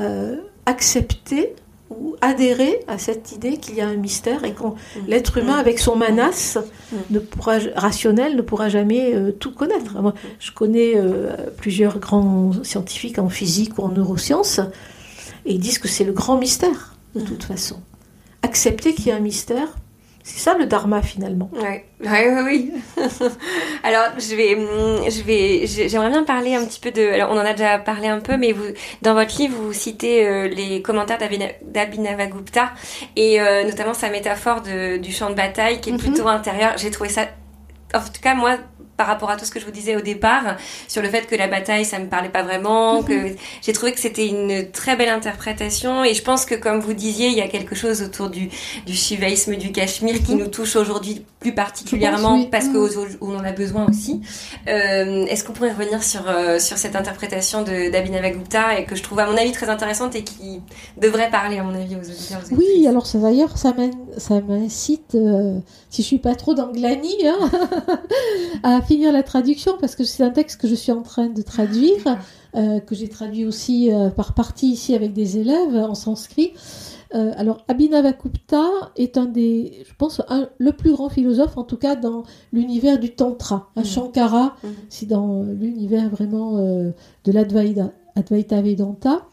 euh, 0.00 0.36
accepter 0.66 1.54
ou 2.00 2.16
adhérer 2.20 2.80
à 2.88 2.98
cette 2.98 3.32
idée 3.32 3.56
qu'il 3.58 3.74
y 3.76 3.80
a 3.80 3.88
un 3.88 3.96
mystère 3.96 4.44
et 4.44 4.52
qu'on 4.52 4.70
Mm. 4.70 4.74
l'être 5.08 5.38
humain 5.38 5.56
Mm. 5.56 5.60
avec 5.60 5.78
son 5.78 5.96
manasse 5.96 6.58
Mm. 6.92 6.96
ne 7.10 7.18
pourra 7.18 7.58
rationnel 7.76 8.36
ne 8.36 8.42
pourra 8.42 8.68
jamais 8.68 9.14
euh, 9.14 9.30
tout 9.32 9.52
connaître. 9.52 10.00
Moi, 10.00 10.14
je 10.38 10.50
connais 10.52 10.92
euh, 10.96 11.32
plusieurs 11.56 11.98
grands 11.98 12.52
scientifiques 12.62 13.18
en 13.18 13.28
physique 13.28 13.78
ou 13.78 13.82
en 13.82 13.88
neurosciences 13.88 14.60
et 15.46 15.54
ils 15.54 15.60
disent 15.60 15.78
que 15.78 15.88
c'est 15.88 16.04
le 16.04 16.12
grand 16.12 16.38
mystère 16.38 16.94
de 17.14 17.20
toute 17.20 17.44
façon. 17.44 17.76
Accepter 18.42 18.94
qu'il 18.94 19.06
y 19.06 19.10
a 19.10 19.16
un 19.16 19.20
mystère, 19.20 19.68
c'est 20.24 20.38
ça 20.40 20.56
le 20.58 20.66
dharma 20.66 21.02
finalement. 21.02 21.50
Ouais, 21.52 21.84
ouais, 22.00 22.08
ouais, 22.34 22.42
oui. 22.42 22.72
alors, 23.84 24.06
je 24.18 24.34
vais, 24.34 24.54
hum, 24.56 25.08
je 25.08 25.22
vais, 25.22 25.66
j'ai- 25.66 25.88
j'aimerais 25.88 26.08
bien 26.10 26.24
parler 26.24 26.54
un 26.54 26.64
petit 26.64 26.80
peu 26.80 26.90
de. 26.90 27.02
Alors, 27.12 27.30
on 27.30 27.34
en 27.38 27.44
a 27.44 27.52
déjà 27.52 27.78
parlé 27.78 28.08
un 28.08 28.20
peu, 28.20 28.36
mais 28.36 28.52
vous, 28.52 28.64
dans 29.02 29.14
votre 29.14 29.36
livre, 29.38 29.56
vous 29.60 29.72
citez 29.72 30.26
euh, 30.26 30.48
les 30.48 30.82
commentaires 30.82 31.18
d'Abhina- 31.18 31.52
d'Abhinavagupta 31.62 32.72
et 33.16 33.40
euh, 33.40 33.64
notamment 33.64 33.94
sa 33.94 34.08
métaphore 34.10 34.62
de, 34.62 34.96
du 34.96 35.12
champ 35.12 35.30
de 35.30 35.34
bataille 35.34 35.80
qui 35.80 35.90
est 35.90 35.92
Mhm. 35.92 35.98
plutôt 35.98 36.26
intérieur. 36.28 36.72
J'ai 36.78 36.90
trouvé 36.90 37.10
ça, 37.10 37.26
en 37.94 38.00
tout 38.00 38.20
cas, 38.22 38.34
moi. 38.34 38.56
Par 38.96 39.06
rapport 39.08 39.30
à 39.30 39.36
tout 39.36 39.44
ce 39.44 39.50
que 39.50 39.58
je 39.58 39.64
vous 39.64 39.70
disais 39.72 39.96
au 39.96 40.00
départ, 40.00 40.56
sur 40.88 41.02
le 41.02 41.08
fait 41.08 41.26
que 41.26 41.34
la 41.34 41.48
bataille, 41.48 41.84
ça 41.84 41.98
me 41.98 42.06
parlait 42.06 42.28
pas 42.28 42.42
vraiment, 42.42 43.02
Mhm. 43.02 43.04
que 43.08 43.14
j'ai 43.62 43.72
trouvé 43.72 43.92
que 43.92 43.98
c'était 44.00 44.26
une 44.28 44.70
très 44.70 44.94
belle 44.96 45.08
interprétation, 45.08 46.04
et 46.04 46.14
je 46.14 46.22
pense 46.22 46.44
que, 46.44 46.54
comme 46.54 46.80
vous 46.80 46.92
disiez, 46.94 47.28
il 47.28 47.34
y 47.34 47.40
a 47.40 47.48
quelque 47.48 47.74
chose 47.74 48.02
autour 48.02 48.30
du, 48.30 48.50
du 48.86 48.92
shivaïsme 48.92 49.56
du 49.56 49.72
Cachemire 49.72 50.22
qui 50.22 50.34
Mhm. 50.34 50.40
nous 50.42 50.46
touche 50.48 50.76
aujourd'hui 50.76 51.24
plus 51.40 51.52
particulièrement 51.52 52.34
oui. 52.36 52.48
parce 52.50 52.68
qu'au- 52.68 52.88
on 53.20 53.36
en 53.36 53.44
a 53.44 53.52
besoin 53.52 53.86
aussi. 53.88 54.20
Euh, 54.68 55.26
Est-ce 55.26 55.44
qu'on 55.44 55.52
pourrait 55.52 55.72
revenir 55.72 56.02
sur, 56.02 56.28
euh, 56.28 56.58
sur 56.58 56.78
cette 56.78 56.96
interprétation 56.96 57.62
de 57.62 57.90
et 58.78 58.84
que 58.84 58.94
je 58.96 59.02
trouve 59.02 59.18
à 59.18 59.26
mon 59.26 59.36
avis 59.36 59.52
très 59.52 59.68
intéressante 59.68 60.14
et 60.14 60.22
qui 60.24 60.60
devrait 61.00 61.30
parler 61.30 61.58
à 61.58 61.62
mon 61.62 61.74
avis 61.74 61.96
aux 61.96 61.98
auditeurs 62.08 62.40
aux 62.50 62.54
Oui, 62.54 62.86
alors 62.86 63.06
ça 63.06 63.18
d'ailleurs, 63.18 63.56
ça 63.58 63.72
m'incite, 64.40 65.14
euh, 65.14 65.58
si 65.90 66.02
je 66.02 66.06
suis 66.06 66.18
pas 66.18 66.34
trop 66.34 66.54
dans 66.54 66.70
Glani, 66.72 67.14
hein, 67.26 67.50
à 68.62 68.80
finir 68.84 69.12
la 69.12 69.22
traduction 69.22 69.76
parce 69.80 69.96
que 69.96 70.04
c'est 70.04 70.22
un 70.22 70.30
texte 70.30 70.60
que 70.60 70.68
je 70.68 70.74
suis 70.74 70.92
en 70.92 71.02
train 71.02 71.28
de 71.28 71.42
traduire, 71.42 72.18
euh, 72.54 72.80
que 72.80 72.94
j'ai 72.94 73.08
traduit 73.08 73.44
aussi 73.44 73.92
euh, 73.92 74.10
par 74.10 74.34
partie 74.34 74.68
ici 74.68 74.94
avec 74.94 75.12
des 75.12 75.38
élèves 75.38 75.74
en 75.74 75.94
sanskrit. 75.94 76.52
euh, 77.14 77.32
alors 77.36 77.64
Abhinavakupta 77.68 78.92
est 78.96 79.18
un 79.18 79.26
des, 79.26 79.84
je 79.88 79.94
pense, 79.96 80.20
le 80.58 80.72
plus 80.72 80.92
grand 80.92 81.08
philosophe, 81.08 81.56
en 81.56 81.64
tout 81.64 81.76
cas 81.76 81.96
dans 81.96 82.22
l'univers 82.52 82.98
du 82.98 83.10
Tantra. 83.10 83.70
Mmh. 83.76 83.84
Shankara, 83.84 84.56
mmh. 84.62 84.68
c'est 84.88 85.06
dans 85.06 85.42
l'univers 85.42 86.08
vraiment 86.08 86.58
de 86.58 87.32
l'Advaita 87.32 87.92
Advaita 88.16 88.62
Vedanta. 88.62 89.28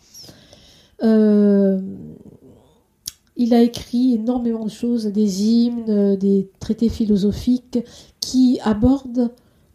Euh, 3.41 3.45
il 3.45 3.53
a 3.53 3.61
écrit 3.61 4.13
énormément 4.15 4.65
de 4.65 4.71
choses, 4.71 5.05
des 5.05 5.43
hymnes, 5.43 6.15
des 6.15 6.49
traités 6.59 6.89
philosophiques 6.89 7.79
qui 8.19 8.59
abordent 8.63 9.31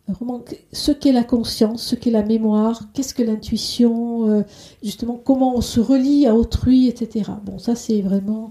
vraiment 0.09 0.45
ce 0.73 0.93
qu'est 0.93 1.13
la 1.13 1.25
conscience, 1.25 1.83
ce 1.83 1.97
qu'est 1.97 2.11
la 2.11 2.23
mémoire, 2.23 2.93
qu'est-ce 2.93 3.15
que 3.15 3.23
l'intuition, 3.23 4.29
euh, 4.31 4.43
justement 4.83 5.21
comment 5.23 5.57
on 5.57 5.61
se 5.61 5.81
relie 5.81 6.27
à 6.27 6.35
autrui, 6.35 6.89
etc. 6.89 7.33
Bon, 7.45 7.59
ça 7.59 7.75
c'est 7.75 8.01
vraiment 8.03 8.51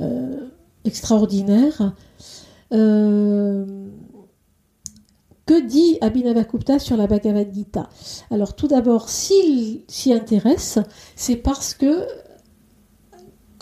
euh, 0.00 0.48
extraordinaire. 0.84 1.94
Euh, 2.72 3.88
que 5.44 5.60
dit 5.66 5.98
Abhinavakupta 6.00 6.78
sur 6.78 6.96
la 6.96 7.06
Bhagavad 7.06 7.52
Gita? 7.52 7.88
Alors 8.30 8.54
tout 8.54 8.68
d'abord, 8.68 9.08
s'il 9.08 9.82
s'y 9.88 10.12
intéresse, 10.12 10.78
c'est 11.16 11.36
parce 11.36 11.74
que, 11.74 12.06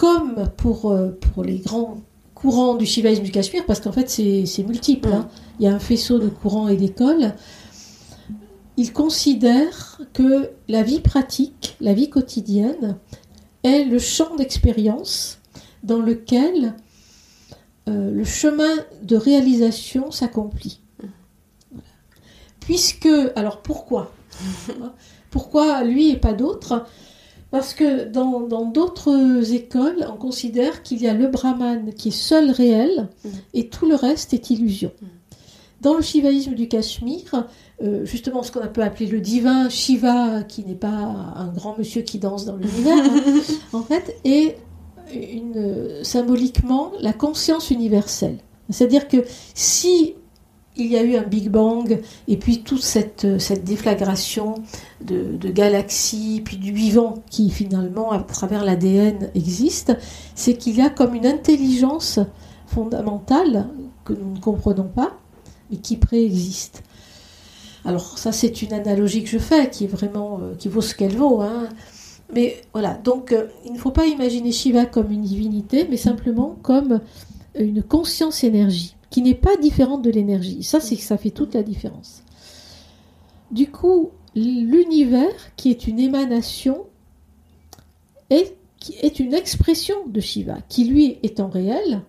comme 0.00 0.48
pour, 0.56 0.96
pour 1.20 1.44
les 1.44 1.58
grands 1.58 1.98
courant 2.40 2.74
du 2.74 2.86
shivaïsme 2.86 3.22
du 3.22 3.30
Cachemire, 3.30 3.66
parce 3.66 3.80
qu'en 3.80 3.92
fait 3.92 4.08
c'est 4.08 4.62
multiple. 4.66 5.08
Hein. 5.08 5.28
Il 5.58 5.66
y 5.66 5.68
a 5.68 5.74
un 5.74 5.78
faisceau 5.78 6.18
de 6.18 6.28
courants 6.28 6.68
et 6.68 6.76
d'écoles. 6.76 7.34
Il 8.78 8.94
considère 8.94 10.00
que 10.14 10.50
la 10.68 10.82
vie 10.82 11.00
pratique, 11.00 11.76
la 11.82 11.92
vie 11.92 12.08
quotidienne, 12.08 12.96
est 13.62 13.84
le 13.84 13.98
champ 13.98 14.36
d'expérience 14.36 15.38
dans 15.82 16.00
lequel 16.00 16.74
euh, 17.88 18.10
le 18.10 18.24
chemin 18.24 18.74
de 19.02 19.16
réalisation 19.16 20.10
s'accomplit. 20.10 20.80
Puisque, 22.60 23.08
alors 23.36 23.60
pourquoi? 23.60 24.12
Pourquoi 25.30 25.84
lui 25.84 26.10
et 26.10 26.16
pas 26.16 26.32
d'autres? 26.32 26.86
Parce 27.50 27.74
que 27.74 28.04
dans 28.04 28.64
d'autres 28.64 29.52
écoles, 29.52 30.06
on 30.12 30.16
considère 30.16 30.82
qu'il 30.82 31.02
y 31.02 31.08
a 31.08 31.14
le 31.14 31.26
brahman 31.26 31.92
qui 31.94 32.08
est 32.08 32.12
seul 32.12 32.50
réel 32.50 33.08
mm. 33.24 33.28
et 33.54 33.68
tout 33.68 33.86
le 33.86 33.96
reste 33.96 34.34
est 34.34 34.50
illusion. 34.50 34.92
Mm. 35.00 35.06
Dans 35.80 35.94
le 35.94 36.02
shivaïsme 36.02 36.54
du 36.54 36.68
Cachemire, 36.68 37.48
euh, 37.82 38.04
justement 38.04 38.42
ce 38.42 38.52
qu'on 38.52 38.66
peut 38.66 38.82
appeler 38.82 39.06
le 39.06 39.20
divin 39.20 39.70
Shiva, 39.70 40.42
qui 40.42 40.62
n'est 40.64 40.74
pas 40.74 40.88
un 40.88 41.48
grand 41.48 41.78
monsieur 41.78 42.02
qui 42.02 42.18
danse 42.18 42.44
dans 42.44 42.56
l'univers, 42.56 43.02
en 43.72 43.82
fait, 43.82 44.14
est 44.24 44.58
une, 45.14 46.04
symboliquement 46.04 46.92
la 47.00 47.14
conscience 47.14 47.70
universelle. 47.70 48.38
C'est-à-dire 48.68 49.08
que 49.08 49.24
si 49.54 50.14
il 50.80 50.92
y 50.92 50.96
a 50.96 51.02
eu 51.02 51.16
un 51.16 51.22
Big 51.22 51.48
Bang, 51.48 52.00
et 52.28 52.36
puis 52.36 52.62
toute 52.62 52.82
cette, 52.82 53.38
cette 53.38 53.64
déflagration 53.64 54.54
de, 55.04 55.50
galaxies, 55.50 56.42
puis 56.44 56.56
du 56.56 56.72
vivant 56.72 57.22
qui 57.30 57.50
finalement, 57.50 58.12
à 58.12 58.20
travers 58.20 58.64
l'ADN, 58.64 59.30
existe, 59.34 59.96
c'est 60.34 60.54
qu'il 60.54 60.76
y 60.76 60.80
a 60.80 60.90
comme 60.90 61.14
une 61.14 61.26
intelligence 61.26 62.18
fondamentale 62.66 63.66
que 64.04 64.12
nous 64.12 64.34
ne 64.34 64.38
comprenons 64.38 64.88
pas, 64.88 65.12
mais 65.70 65.76
qui 65.76 65.96
préexiste. 65.96 66.82
Alors 67.84 68.18
ça, 68.18 68.32
c'est 68.32 68.62
une 68.62 68.72
analogie 68.72 69.22
que 69.22 69.30
je 69.30 69.38
fais, 69.38 69.70
qui 69.70 69.84
est 69.84 69.88
vraiment, 69.88 70.40
euh, 70.42 70.54
qui 70.58 70.68
vaut 70.68 70.82
ce 70.82 70.94
qu'elle 70.94 71.16
vaut. 71.16 71.40
Hein. 71.40 71.68
Mais 72.34 72.60
voilà, 72.72 72.94
donc 72.94 73.32
euh, 73.32 73.46
il 73.64 73.72
ne 73.72 73.78
faut 73.78 73.90
pas 73.90 74.06
imaginer 74.06 74.52
Shiva 74.52 74.86
comme 74.86 75.10
une 75.10 75.22
divinité, 75.22 75.86
mais 75.88 75.96
simplement 75.96 76.56
comme 76.62 77.00
une 77.54 77.82
conscience 77.82 78.44
énergie 78.44 78.94
qui 79.10 79.22
n'est 79.22 79.34
pas 79.34 79.56
différente 79.56 80.02
de 80.02 80.10
l'énergie. 80.10 80.62
Ça, 80.62 80.80
c'est 80.80 80.96
que 80.96 81.02
ça 81.02 81.18
fait 81.18 81.30
toute 81.30 81.54
la 81.54 81.62
différence. 81.62 82.22
Du 83.50 83.70
coup, 83.70 84.10
l'univers, 84.36 85.34
qui 85.56 85.70
est 85.70 85.88
une 85.88 85.98
émanation, 85.98 86.86
est, 88.30 88.56
qui 88.78 88.94
est 89.02 89.18
une 89.18 89.34
expression 89.34 89.96
de 90.06 90.20
Shiva, 90.20 90.58
qui 90.68 90.84
lui 90.84 91.18
étant 91.22 91.48
réel, 91.48 92.02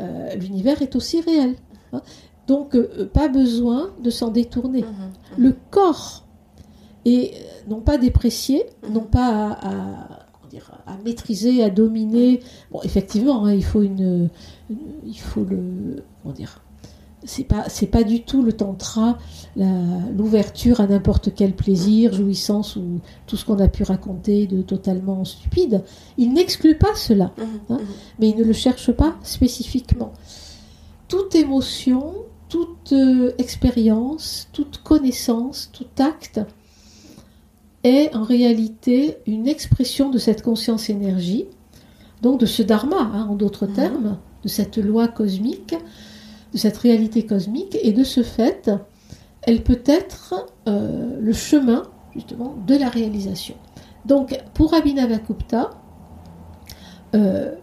euh, 0.00 0.34
l'univers 0.36 0.80
est 0.80 0.96
aussi 0.96 1.20
réel. 1.20 1.56
Hein. 1.92 2.02
Donc, 2.46 2.74
euh, 2.74 3.08
pas 3.12 3.28
besoin 3.28 3.90
de 4.02 4.08
s'en 4.08 4.30
détourner. 4.30 4.82
Mmh, 4.82 4.86
mmh. 4.86 5.12
Le 5.36 5.56
corps 5.70 6.24
est 7.04 7.34
euh, 7.34 7.38
non 7.68 7.80
pas 7.80 7.98
déprécié, 7.98 8.64
mmh. 8.82 8.92
non 8.92 9.04
pas 9.04 9.58
à 9.60 10.22
à 10.86 10.96
maîtriser, 11.04 11.62
à 11.62 11.70
dominer. 11.70 12.40
Bon, 12.70 12.80
effectivement, 12.82 13.46
hein, 13.46 13.54
il 13.54 13.64
faut 13.64 13.82
une, 13.82 14.28
il 15.04 15.18
faut 15.18 15.44
le, 15.44 16.02
comment 16.22 16.34
dire, 16.34 16.62
c'est 17.24 17.44
pas, 17.44 17.68
c'est 17.68 17.86
pas 17.86 18.02
du 18.02 18.22
tout 18.22 18.42
le 18.42 18.52
tantra, 18.52 19.18
l'ouverture 19.56 20.80
à 20.80 20.86
n'importe 20.86 21.34
quel 21.34 21.54
plaisir, 21.54 22.12
jouissance 22.12 22.76
ou 22.76 23.00
tout 23.26 23.36
ce 23.36 23.44
qu'on 23.44 23.58
a 23.58 23.68
pu 23.68 23.84
raconter 23.84 24.46
de 24.46 24.62
totalement 24.62 25.24
stupide. 25.24 25.84
Il 26.18 26.32
n'exclut 26.32 26.76
pas 26.76 26.94
cela, 26.94 27.26
mmh, 27.36 27.42
hein, 27.70 27.78
mmh. 27.78 27.86
mais 28.18 28.28
il 28.30 28.36
ne 28.36 28.44
le 28.44 28.52
cherche 28.52 28.90
pas 28.92 29.16
spécifiquement. 29.22 30.12
Toute 31.08 31.34
émotion, 31.34 32.14
toute 32.48 32.92
euh, 32.92 33.32
expérience, 33.38 34.48
toute 34.52 34.78
connaissance, 34.78 35.70
tout 35.72 35.86
acte 35.98 36.40
est 37.84 38.14
en 38.14 38.22
réalité 38.22 39.18
une 39.26 39.48
expression 39.48 40.10
de 40.10 40.18
cette 40.18 40.42
conscience 40.42 40.88
énergie, 40.88 41.46
donc 42.20 42.40
de 42.40 42.46
ce 42.46 42.62
dharma, 42.62 43.00
hein, 43.00 43.26
en 43.30 43.34
d'autres 43.34 43.66
mhm. 43.66 43.74
termes, 43.74 44.18
de 44.42 44.48
cette 44.48 44.78
loi 44.78 45.08
cosmique, 45.08 45.74
de 46.52 46.58
cette 46.58 46.76
réalité 46.76 47.24
cosmique, 47.24 47.76
et 47.82 47.92
de 47.92 48.04
ce 48.04 48.22
fait, 48.22 48.70
elle 49.42 49.62
peut 49.62 49.82
être 49.86 50.46
euh, 50.68 51.18
le 51.20 51.32
chemin 51.32 51.84
justement 52.14 52.56
de 52.66 52.76
la 52.76 52.88
réalisation. 52.88 53.54
Donc 54.04 54.38
pour 54.54 54.74
Abhinavakupta, 54.74 55.70
euh, 57.14 57.54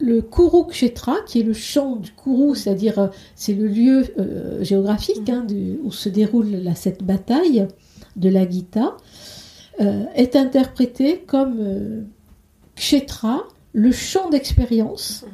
le 0.00 0.22
Kuru 0.22 0.68
Kshetra, 0.68 1.16
qui 1.26 1.40
est 1.40 1.42
le 1.42 1.52
champ 1.52 1.96
du 1.96 2.12
Kuru, 2.12 2.54
c'est-à-dire 2.54 2.98
euh, 2.98 3.08
c'est 3.34 3.54
le 3.54 3.66
lieu 3.66 4.04
euh, 4.18 4.62
géographique 4.62 5.28
hein, 5.28 5.44
où 5.82 5.90
se 5.90 6.08
déroule 6.08 6.50
la, 6.50 6.74
cette 6.74 7.02
bataille 7.02 7.66
de 8.16 8.28
la 8.28 8.48
Gita, 8.48 8.96
est 10.16 10.34
interprété 10.34 11.20
comme 11.20 12.04
kshetra, 12.74 13.44
le 13.72 13.92
champ 13.92 14.28
d'expérience, 14.28 15.24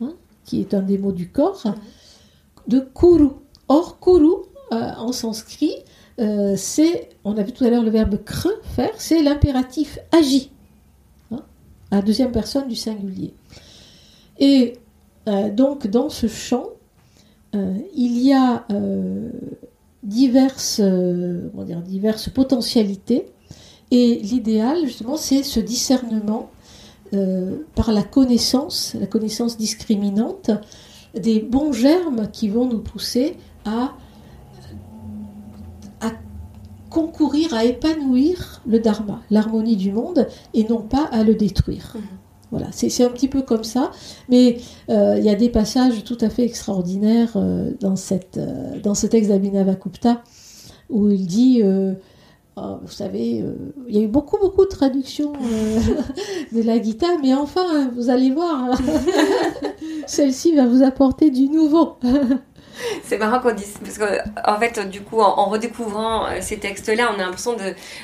hein, 0.00 0.12
qui 0.44 0.60
est 0.60 0.72
un 0.72 0.82
des 0.82 0.98
mots 0.98 1.10
du 1.10 1.28
corps, 1.28 1.74
de 2.68 2.80
kuru. 2.80 3.30
Or, 3.68 3.98
kuru, 4.00 4.30
euh, 4.72 4.92
en 4.96 5.12
sanskrit, 5.12 5.74
c'est, 6.56 7.08
on 7.24 7.36
a 7.36 7.42
vu 7.42 7.52
tout 7.52 7.64
à 7.64 7.70
l'heure 7.70 7.82
le 7.82 7.90
verbe 7.90 8.22
kr, 8.24 8.48
faire, 8.62 8.92
c'est 8.98 9.22
l'impératif 9.22 9.98
agi, 10.12 10.52
hein, 11.32 11.42
à 11.90 12.00
deuxième 12.00 12.30
personne 12.30 12.68
du 12.68 12.76
singulier. 12.76 13.34
Et 14.38 14.74
donc, 15.52 15.88
dans 15.88 16.10
ce 16.10 16.28
champ, 16.28 16.66
il 17.54 18.18
y 18.18 18.32
a 18.32 18.66
diverses, 20.04 20.80
dire, 20.80 21.80
diverses 21.80 22.28
potentialités 22.28 23.26
et 23.92 24.20
l'idéal, 24.22 24.86
justement, 24.86 25.18
c'est 25.18 25.42
ce 25.42 25.60
discernement 25.60 26.50
euh, 27.12 27.58
par 27.74 27.92
la 27.92 28.02
connaissance, 28.02 28.96
la 28.98 29.06
connaissance 29.06 29.58
discriminante, 29.58 30.50
des 31.14 31.40
bons 31.40 31.72
germes 31.72 32.28
qui 32.32 32.48
vont 32.48 32.66
nous 32.66 32.80
pousser 32.80 33.36
à, 33.64 33.92
à 36.00 36.10
concourir, 36.90 37.54
à 37.54 37.64
épanouir 37.64 38.62
le 38.66 38.78
dharma, 38.80 39.20
l'harmonie 39.30 39.76
du 39.76 39.92
monde, 39.92 40.26
et 40.54 40.64
non 40.64 40.82
pas 40.82 41.04
à 41.04 41.22
le 41.22 41.34
détruire. 41.34 41.94
Mmh. 41.94 42.00
Voilà, 42.50 42.66
c'est 42.70 43.02
un 43.02 43.08
petit 43.08 43.28
peu 43.28 43.40
comme 43.40 43.64
ça, 43.64 43.92
mais 44.28 44.58
euh, 44.90 45.16
il 45.18 45.24
y 45.24 45.30
a 45.30 45.34
des 45.34 45.48
passages 45.48 46.04
tout 46.04 46.18
à 46.20 46.28
fait 46.28 46.44
extraordinaires 46.44 47.32
euh, 47.36 47.70
dans, 47.80 47.96
cette, 47.96 48.38
dans 48.82 48.94
ce 48.94 49.06
texte 49.06 49.30
d'Abhinavakupta 49.30 50.22
où 50.90 51.08
il 51.08 51.26
dit 51.26 51.62
Oh, 52.56 52.76
vous 52.82 52.92
savez, 52.92 53.40
euh, 53.40 53.54
il 53.88 53.96
y 53.96 53.98
a 53.98 54.02
eu 54.02 54.08
beaucoup, 54.08 54.36
beaucoup 54.38 54.64
de 54.64 54.70
traductions 54.70 55.32
euh, 55.32 55.80
de 56.52 56.62
la 56.62 56.78
guitare, 56.78 57.16
mais 57.22 57.32
enfin, 57.32 57.88
vous 57.96 58.10
allez 58.10 58.30
voir, 58.30 58.78
celle-ci 60.06 60.54
va 60.54 60.66
vous 60.66 60.82
apporter 60.82 61.30
du 61.30 61.48
nouveau. 61.48 61.96
C'est 63.04 63.18
marrant 63.18 63.40
qu'on 63.40 63.52
dise, 63.52 63.74
parce 63.82 63.98
qu'en 63.98 64.54
en 64.54 64.58
fait, 64.58 64.78
du 64.88 65.00
coup, 65.02 65.20
en, 65.20 65.46
redécouvrant 65.46 66.26
euh, 66.26 66.38
ces 66.40 66.58
textes-là, 66.58 67.12
on 67.14 67.20
a 67.20 67.24
l'impression 67.24 67.56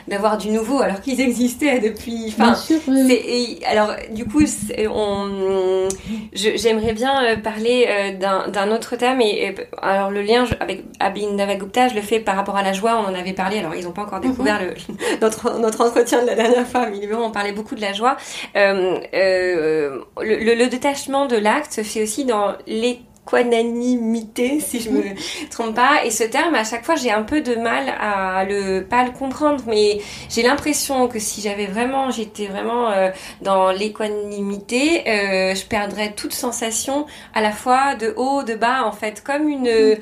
d'avoir 0.07 0.39
du 0.39 0.51
nouveau, 0.51 0.81
alors 0.81 1.01
qu'ils 1.01 1.21
existaient 1.21 1.81
depuis. 1.81 2.27
Enfin, 2.29 2.55
sûr, 2.55 2.79
et, 2.89 3.61
alors, 3.67 3.93
du 4.11 4.25
coup, 4.25 4.43
on, 4.91 5.89
j'aimerais 6.33 6.93
bien 6.93 7.25
euh, 7.25 7.37
parler 7.37 7.87
euh, 7.89 8.49
d'un 8.49 8.71
autre 8.71 8.97
thème, 8.97 9.21
et, 9.21 9.55
alors 9.81 10.11
le 10.11 10.23
lien 10.23 10.45
avec 10.61 10.85
Abhinava 11.01 11.57
Gupta, 11.57 11.89
je 11.89 11.95
le 11.95 12.03
fais 12.03 12.21
par 12.21 12.37
rapport 12.37 12.57
à 12.57 12.63
la 12.63 12.73
joie, 12.73 13.03
on 13.03 13.11
en 13.11 13.15
avait 13.15 13.33
parlé, 13.33 13.59
alors 13.59 13.75
ils 13.75 13.85
n'ont 13.85 13.93
pas 13.93 14.03
encore 14.03 14.21
découvert 14.21 14.61
mhm. 14.61 14.69
le, 14.69 15.17
notre, 15.21 15.59
notre 15.59 15.81
entretien 15.85 16.23
de 16.23 16.27
la 16.27 16.35
dernière 16.35 16.67
fois, 16.67 16.87
mais 16.87 17.13
on 17.15 17.31
parlait 17.31 17.53
beaucoup 17.53 17.75
de 17.75 17.81
la 17.81 17.93
joie. 17.93 18.17
le, 18.55 20.05
le 20.21 20.67
détachement 20.67 21.27
de 21.27 21.37
l'acte 21.37 21.73
se 21.73 21.83
fait 21.83 22.03
aussi 22.03 22.25
dans 22.25 22.55
les 22.67 23.01
quanimité, 23.29 24.61
si 24.61 24.81
je 24.81 24.91
me 24.91 25.03
trompe 25.51 25.75
pas. 25.75 26.05
Et 26.05 26.11
ce 26.11 26.25
terme, 26.25 26.55
à 26.55 26.65
chaque 26.65 26.85
fois, 26.85 26.97
j'ai 26.97 27.11
un 27.11 27.23
peu 27.23 27.41
de 27.41 27.55
mal 27.55 27.93
à 28.01 28.45
le 28.45 28.81
pas 28.81 29.05
le 29.05 29.11
comprendre, 29.11 29.65
mais 29.67 30.01
j'ai 30.31 30.43
l'impression 30.43 31.09
que 31.09 31.19
si 31.19 31.41
j'avais 31.41 31.67
vraiment, 31.67 32.11
j'étais 32.11 32.47
vraiment 32.47 32.91
euh, 32.91 33.11
dans 33.43 33.71
l'équanimité, 33.71 35.09
euh, 35.09 35.55
je 35.55 35.65
perdrais 35.67 36.13
toute 36.13 36.33
sensation 36.33 37.07
à 37.35 37.41
la 37.41 37.53
fois 37.53 37.95
de 37.95 38.15
haut, 38.17 38.43
de 38.43 38.55
bas, 38.55 38.85
en 38.85 38.93
fait, 38.93 39.23
comme 39.23 39.49
une 39.49 39.69
mm 39.69 39.99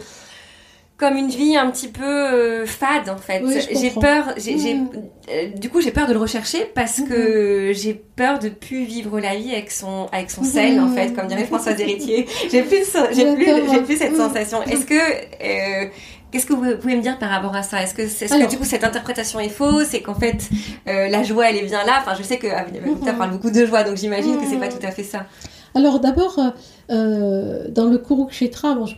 comme 0.97 1.17
une 1.17 1.29
vie 1.29 1.57
un 1.57 1.71
petit 1.71 1.89
peu 1.89 2.05
euh, 2.05 2.67
fade 2.67 3.11
en 3.11 3.19
fait. 3.19 3.43
j'ai 3.71 3.91
peur, 3.91 4.33
j'ai, 4.39 4.75
mmh. 4.75 4.91
euh, 5.31 5.49
du 5.49 5.69
coup 5.69 5.83
j'ai 5.83 5.91
peur 5.91 6.07
de 6.07 6.15
le 6.15 6.19
rechercher 6.19 6.65
parce 6.75 7.03
que 7.03 7.71
mmh. 7.71 7.75
j'ai 7.75 7.95
peur 7.95 8.39
de 8.39 8.49
plus 8.49 8.85
vivre 8.85 9.21
la 9.21 9.37
vie 9.37 9.53
avec 9.53 9.71
son 9.71 10.09
avec 10.11 10.31
son 10.31 10.43
sel 10.43 10.81
en 10.81 10.89
fait, 10.89 11.15
comme 11.15 11.27
dirait 11.27 11.45
Françoise 11.45 11.79
Héritier. 11.79 12.27
j'ai 12.51 12.63
plus 12.63 12.87
j'ai 13.13 13.35
plus 13.35 13.47
j'ai 13.71 13.83
plus 13.83 13.97
cette 13.99 14.13
mmh. 14.13 14.17
sensation. 14.17 14.63
Est-ce 14.63 14.87
que 14.87 14.95
euh, 14.95 15.89
Qu'est-ce 16.33 16.47
que 16.47 16.55
vous 16.55 16.77
pouvez 16.81 16.97
me 16.97 17.03
dire 17.03 17.19
par 17.19 17.31
rapport 17.31 17.55
à 17.55 17.63
ça? 17.63 17.83
Est-ce 17.83 17.95
que, 17.95 18.03
est 18.03 18.29
que 18.29 18.51
du 18.51 18.59
coup 18.59 18.65
cette 18.65 18.83
interprétation 18.83 19.39
est 19.39 19.49
fausse? 19.49 19.87
C'est 19.91 20.01
qu'en 20.01 20.15
fait 20.15 20.49
la 20.87 21.23
joie 21.23 21.51
elle 21.51 21.57
est 21.57 21.63
bien 21.63 21.85
là 21.85 21.99
Enfin, 22.01 22.15
je 22.19 22.23
sais 22.23 22.39
que 22.39 22.49
Avineva 22.49 23.13
parle 23.13 23.31
beaucoup 23.31 23.51
de 23.51 23.65
joie, 23.65 23.85
donc 23.85 23.97
j'imagine 23.97 24.39
que 24.39 24.47
c'est 24.47 24.59
pas 24.59 24.69
tout 24.69 24.85
à 24.85 24.91
fait 24.91 25.05
ça. 25.05 25.27
Alors 25.75 26.01
d'abord, 26.01 26.41
dans 26.89 27.85
le 27.91 27.99
Kurukshetra, 27.99 28.75
bon, 28.75 28.87
je, 28.87 28.97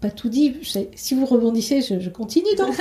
pas 0.00 0.10
tout 0.10 0.28
dit. 0.28 0.54
Si 0.94 1.14
vous 1.14 1.24
rebondissez, 1.24 1.80
je, 1.80 2.08
continue 2.10 2.54
donc. 2.56 2.74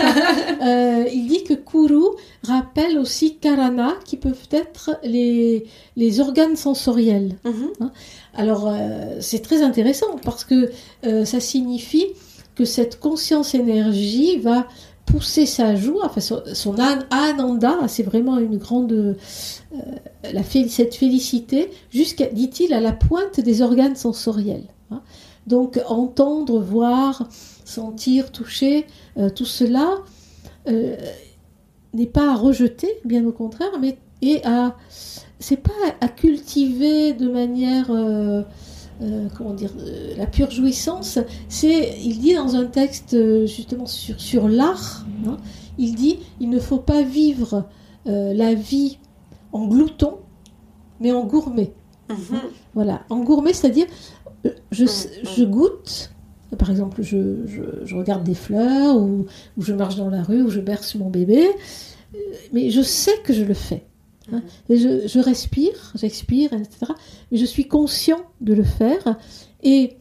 Euh, 0.61 1.05
il 1.13 1.27
dit 1.27 1.43
que 1.43 1.53
Kuru 1.53 2.15
rappelle 2.43 2.97
aussi 2.97 3.35
Karana, 3.37 3.93
qui 4.05 4.17
peuvent 4.17 4.47
être 4.51 4.97
les, 5.03 5.65
les 5.95 6.19
organes 6.19 6.55
sensoriels. 6.55 7.35
Mhm. 7.43 7.69
Hein. 7.81 7.91
Alors, 8.33 8.67
euh, 8.67 9.17
c'est 9.19 9.41
très 9.41 9.61
intéressant 9.61 10.17
parce 10.23 10.43
que 10.43 10.71
euh, 11.05 11.25
ça 11.25 11.39
signifie 11.39 12.07
que 12.55 12.65
cette 12.65 12.99
conscience-énergie 12.99 14.37
va 14.37 14.67
pousser 15.05 15.45
sa 15.45 15.75
joie, 15.75 16.05
enfin 16.05 16.21
son, 16.21 16.75
ananda, 17.11 17.77
c'est 17.87 18.03
vraiment 18.03 18.39
une 18.39 18.57
grande, 18.57 19.17
la, 20.23 20.43
cette 20.43 20.95
félicité, 20.95 21.69
jusqu'à, 21.91 22.25
dit-il, 22.27 22.73
à 22.73 22.79
la 22.79 22.93
pointe 22.93 23.39
des 23.39 23.61
organes 23.61 23.95
sensoriels. 23.95 24.65
Hein. 24.89 25.01
Donc 25.47 25.79
entendre, 25.87 26.59
voir, 26.59 27.27
sentir, 27.65 28.31
toucher, 28.31 28.87
euh, 29.17 29.29
tout 29.29 29.45
cela 29.45 29.97
euh, 30.67 30.95
n'est 31.93 32.07
pas 32.07 32.31
à 32.31 32.35
rejeter, 32.35 32.89
bien 33.05 33.25
au 33.25 33.31
contraire, 33.31 33.79
mais 33.79 33.97
et 34.21 34.43
à 34.45 34.75
c'est 35.37 35.57
pas 35.57 35.71
à 36.01 36.07
cultiver 36.07 37.13
de 37.13 37.29
manière 37.29 37.91
euh, 37.91 38.43
comment 39.37 39.53
dire 39.53 39.71
la 40.17 40.25
pure 40.25 40.49
jouissance. 40.49 41.19
C'est 41.49 41.95
il 42.01 42.19
dit 42.19 42.33
dans 42.33 42.55
un 42.55 42.65
texte 42.65 43.15
justement 43.45 43.85
sur 43.85 44.19
sur 44.19 44.47
l'art, 44.47 45.05
hein, 45.27 45.37
il 45.77 45.95
dit 45.95 46.19
il 46.39 46.49
ne 46.49 46.59
faut 46.59 46.79
pas 46.79 47.03
vivre 47.03 47.65
la 48.05 48.53
vie 48.53 48.99
en 49.51 49.67
glouton, 49.67 50.19
mais 50.99 51.11
en 51.11 51.25
gourmet. 51.25 51.73
Mm-hmm. 52.09 52.39
Voilà, 52.75 53.01
en 53.09 53.19
gourmet, 53.19 53.53
c'est-à-dire 53.53 53.87
je, 54.71 54.85
je 54.85 55.43
goûte, 55.43 56.11
par 56.57 56.69
exemple, 56.69 57.01
je, 57.01 57.45
je, 57.85 57.95
regarde 57.95 58.23
des 58.23 58.35
fleurs, 58.35 58.97
ou, 58.97 59.25
ou, 59.57 59.61
je 59.61 59.73
marche 59.73 59.95
dans 59.95 60.09
la 60.09 60.23
rue, 60.23 60.41
ou 60.41 60.49
je 60.49 60.59
berce 60.59 60.95
mon 60.95 61.09
bébé, 61.09 61.47
euh, 61.47 62.17
mais 62.53 62.69
je 62.69 62.81
sais 62.81 63.17
que 63.23 63.33
je 63.33 63.43
le 63.43 63.53
fais. 63.53 63.85
Hein. 64.31 64.41
Et 64.69 64.77
je, 64.77 65.07
je, 65.07 65.19
respire, 65.19 65.91
j'expire, 65.95 66.53
etc. 66.53 66.91
Mais 67.31 67.37
je 67.37 67.45
suis 67.45 67.67
conscient 67.67 68.19
de 68.41 68.53
le 68.53 68.63
faire. 68.63 69.17
Et 69.63 69.97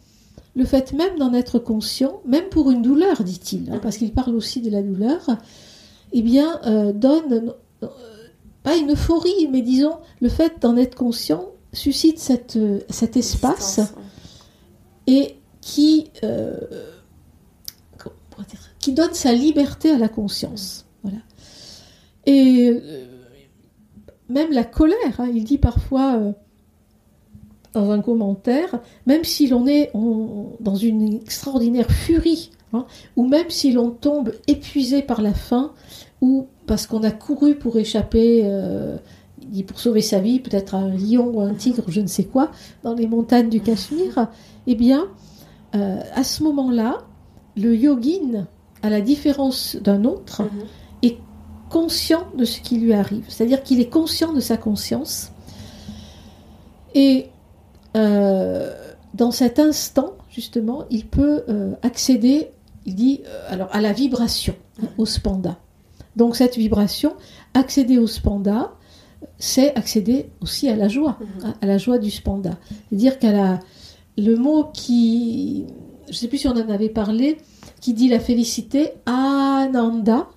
le 0.55 0.65
fait 0.65 0.93
même 0.93 1.19
d'en 1.19 1.35
être 1.35 1.59
conscient, 1.59 2.21
même 2.27 2.49
pour 2.51 2.71
une 2.71 2.83
douleur, 2.83 3.25
dit-il, 3.25 3.71
hein, 3.71 3.81
parce 3.83 3.97
qu'il 3.97 4.13
parle 4.13 4.35
aussi 4.35 4.61
de 4.61 4.71
la 4.71 4.83
douleur, 4.83 5.27
eh 6.13 6.23
bien, 6.23 6.61
euh, 6.67 6.93
donne, 6.93 7.55
euh, 7.83 7.89
pas 8.63 8.77
une 8.77 8.93
euphorie, 8.93 9.49
mais 9.51 9.63
disons, 9.63 9.97
le 10.21 10.29
fait 10.29 10.61
d'en 10.61 10.77
être 10.77 10.95
conscient 10.95 11.47
suscite 11.73 12.21
cette, 12.21 12.57
cet 12.89 13.17
espace 13.17 13.81
et 15.07 15.37
qui, 15.61 16.11
euh, 16.23 16.57
qui 18.79 18.93
donne 18.93 19.15
sa 19.15 19.33
liberté 19.33 19.91
à 19.91 19.99
la 19.99 20.09
conscience. 20.09 20.87
Voilà. 21.03 21.19
Et 22.27 22.69
euh, 22.69 23.07
même 24.29 24.53
la 24.53 24.65
colère, 24.65 25.19
hein, 25.19 25.31
il 25.35 25.45
dit 25.45 25.59
parfois 25.59 26.17
euh, 26.17 26.33
dans 27.73 27.91
un 27.91 28.01
commentaire, 28.01 28.81
même 29.07 29.25
si 29.25 29.47
l'on 29.47 29.67
est 29.67 29.91
dans 30.61 30.77
une 30.77 31.15
extraordinaire 31.15 31.91
furie, 31.91 32.51
hein, 32.73 32.87
ou 33.17 33.27
même 33.27 33.51
si 33.51 33.73
l'on 33.73 33.91
tombe 33.91 34.33
épuisé 34.47 35.03
par 35.03 35.23
la 35.23 35.35
faim, 35.35 35.73
ou 36.21 36.47
parce 36.67 36.87
qu'on 36.87 37.03
a 37.03 37.11
couru 37.11 37.57
pour 37.57 37.77
échapper 37.77 38.43
pour 39.67 39.79
sauver 39.79 40.01
sa 40.01 40.21
vie, 40.21 40.41
peut-être 40.41 40.75
un 40.75 40.89
lion 40.89 41.31
ou 41.35 41.41
un 41.41 41.55
tigre, 41.55 41.85
je 41.89 42.01
ne 42.01 42.07
sais 42.07 42.25
quoi, 42.25 42.51
dans 42.83 42.95
les 42.95 43.07
montagnes 43.07 43.49
du 43.49 43.61
Cachemire, 43.61 44.29
eh 44.67 44.75
bien, 44.75 45.09
euh, 45.75 46.01
à 46.15 46.25
ce 46.25 46.43
moment-là, 46.43 47.03
le 47.57 47.77
yogin, 47.77 48.47
à 48.83 48.91
la 48.91 49.01
différence 49.01 49.77
d'un 49.77 50.05
autre, 50.05 50.43
mhm. 50.43 50.51
est 51.03 51.19
conscient 51.69 52.27
de 52.37 52.45
ce 52.45 52.61
qui 52.61 52.79
lui 52.79 52.93
arrive. 52.93 53.25
C'est-à-dire 53.29 53.63
qu'il 53.63 53.81
est 53.81 53.89
conscient 53.89 54.33
de 54.33 54.41
sa 54.41 54.57
conscience. 54.57 55.33
Et 56.95 57.27
euh, 57.97 58.73
dans 59.15 59.31
cet 59.31 59.59
instant, 59.59 60.13
justement, 60.31 60.85
il 60.91 61.07
peut 61.07 61.43
euh, 61.49 61.75
accéder, 61.83 62.51
il 62.87 62.95
dit, 62.95 63.23
alors 63.49 63.69
à 63.73 63.81
la 63.81 63.93
vibration, 63.93 64.55
au 64.99 65.07
spanda. 65.07 65.59
Donc 66.15 66.37
cette 66.37 66.57
vibration, 66.57 67.15
accéder 67.55 67.99
au 67.99 68.07
spanda, 68.07 68.73
c'est 69.39 69.75
accéder 69.75 70.31
aussi 70.41 70.69
à 70.69 70.77
la 70.77 70.87
joie, 70.87 71.19
mhm. 71.21 71.55
à, 71.61 71.67
la 71.67 71.79
joie 71.79 71.99
du 71.99 72.11
spanda. 72.11 72.59
C'est-à-dire 72.89 73.19
qu'à 73.19 73.33
la, 73.33 73.61
le 74.17 74.37
mot 74.37 74.65
qui, 74.73 75.67
je 76.07 76.13
ne 76.13 76.17
sais 76.17 76.29
plus 76.29 76.39
si 76.39 76.49
on 76.49 76.53
en 76.53 76.69
avait 76.69 76.89
parlé, 76.89 77.39
qui 77.81 77.95
dit 77.95 78.09
la 78.09 78.21
félicité, 78.21 78.93
Ananda. 79.07 80.29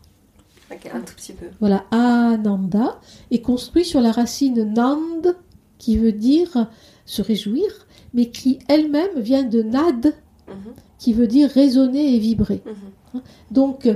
un 0.69 1.01
tout 1.01 1.15
petit 1.15 1.33
peu. 1.33 1.45
Voilà, 1.59 1.85
Ananda, 1.91 2.99
est 3.31 3.41
construit 3.41 3.85
sur 3.85 4.01
la 4.01 4.11
racine 4.11 4.73
Nand, 4.73 5.35
qui 5.77 5.97
veut 5.97 6.11
dire 6.11 6.67
se 7.05 7.21
réjouir, 7.21 7.67
mais 8.13 8.29
qui 8.29 8.59
elle-même 8.67 9.19
vient 9.19 9.43
de 9.43 9.61
Nad, 9.61 10.13
mhm. 10.47 10.73
qui 10.99 11.13
veut 11.13 11.27
dire 11.27 11.49
résonner 11.49 12.15
et 12.15 12.19
vibrer. 12.19 12.61
Mhm. 12.65 13.21
Donc, 13.51 13.85
euh, 13.85 13.95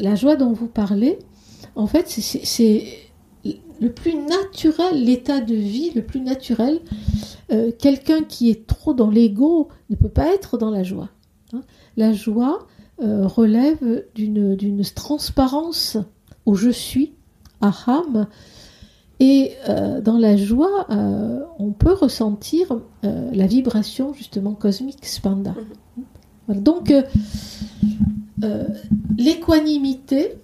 la 0.00 0.14
joie 0.14 0.36
dont 0.36 0.52
vous 0.52 0.68
parlez, 0.68 1.18
en 1.74 1.86
fait, 1.86 2.08
c'est 2.08 3.07
le 3.44 3.92
plus 3.92 4.14
naturel, 4.14 5.04
l'état 5.04 5.40
de 5.40 5.54
vie 5.54 5.90
le 5.94 6.02
plus 6.02 6.20
naturel. 6.20 6.80
Euh, 7.50 7.70
quelqu'un 7.76 8.22
qui 8.22 8.50
est 8.50 8.66
trop 8.66 8.92
dans 8.92 9.10
l'ego 9.10 9.68
ne 9.90 9.96
peut 9.96 10.08
pas 10.08 10.34
être 10.34 10.58
dans 10.58 10.70
la 10.70 10.82
joie. 10.82 11.08
Hein. 11.52 11.62
La 11.96 12.12
joie 12.12 12.66
euh, 13.00 13.26
relève 13.26 14.04
d'une 14.14 14.82
transparence 14.94 15.96
au 16.46 16.54
je 16.54 16.70
suis, 16.70 17.12
aham. 17.60 18.26
Et 19.20 19.52
euh, 19.68 20.00
dans 20.00 20.16
la 20.16 20.36
joie, 20.36 20.86
on 21.58 21.72
peut 21.72 21.92
ressentir 21.92 22.78
la 23.02 23.46
vibration 23.46 24.12
justement 24.14 24.54
cosmique, 24.54 25.04
spanda. 25.04 25.54
Donc, 26.48 26.92
l'équanimité, 29.16 30.38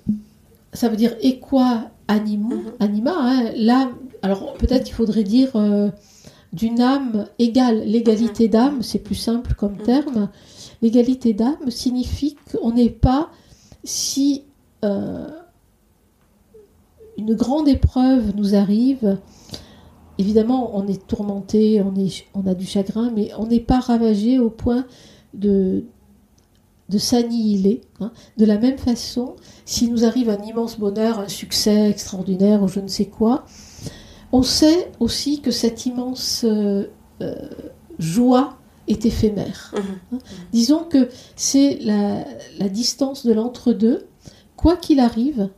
ça 0.74 0.88
veut 0.88 0.96
dire 0.96 1.14
équa 1.20 1.90
anima, 2.08 2.54
mhm. 2.54 2.72
anima 2.80 3.14
hein, 3.16 3.50
l'âme. 3.56 3.94
Alors 4.22 4.54
peut-être 4.54 4.88
il 4.88 4.92
faudrait 4.92 5.22
dire 5.22 5.50
euh, 5.54 5.88
d'une 6.52 6.80
âme 6.80 7.26
égale. 7.38 7.82
L'égalité 7.84 8.44
mhm. 8.44 8.50
d'âme, 8.50 8.82
c'est 8.82 8.98
plus 8.98 9.14
simple 9.14 9.54
comme 9.54 9.76
mhm. 9.76 9.82
terme. 9.82 10.28
L'égalité 10.82 11.32
d'âme 11.32 11.70
signifie 11.70 12.36
qu'on 12.50 12.72
n'est 12.72 12.90
pas 12.90 13.30
si 13.84 14.44
euh, 14.84 15.28
une 17.16 17.34
grande 17.34 17.68
épreuve 17.68 18.34
nous 18.36 18.54
arrive. 18.54 19.18
Évidemment, 20.18 20.76
on 20.76 20.86
est 20.86 21.06
tourmenté, 21.06 21.82
on, 21.82 21.94
est, 21.96 22.26
on 22.34 22.46
a 22.46 22.54
du 22.54 22.66
chagrin, 22.66 23.10
mais 23.14 23.30
on 23.36 23.46
n'est 23.46 23.60
pas 23.60 23.80
ravagé 23.80 24.38
au 24.38 24.48
point 24.48 24.86
de 25.32 25.84
de 26.94 26.98
s'annihiler. 26.98 27.80
Hein. 28.00 28.12
De 28.38 28.44
la 28.44 28.56
même 28.58 28.78
façon, 28.78 29.34
s'il 29.64 29.90
nous 29.90 30.04
arrive 30.04 30.30
un 30.30 30.40
immense 30.42 30.78
bonheur, 30.78 31.18
un 31.18 31.28
succès 31.28 31.90
extraordinaire 31.90 32.62
ou 32.62 32.68
je 32.68 32.78
ne 32.78 32.86
sais 32.88 33.06
quoi, 33.06 33.44
on 34.30 34.42
sait 34.42 34.92
aussi 35.00 35.40
que 35.40 35.50
cette 35.50 35.86
immense 35.86 36.44
euh, 36.44 36.86
euh, 37.20 37.34
joie 37.98 38.58
est 38.86 39.04
éphémère. 39.06 39.74
Mhm. 39.74 39.82
Hein. 40.12 40.18
Disons 40.52 40.84
que 40.84 41.08
c'est 41.34 41.78
la, 41.80 42.24
la 42.58 42.68
distance 42.68 43.26
de 43.26 43.32
l'entre-deux. 43.32 44.06
Quoi 44.56 44.76
qu'il 44.76 45.00
arrive, 45.00 45.50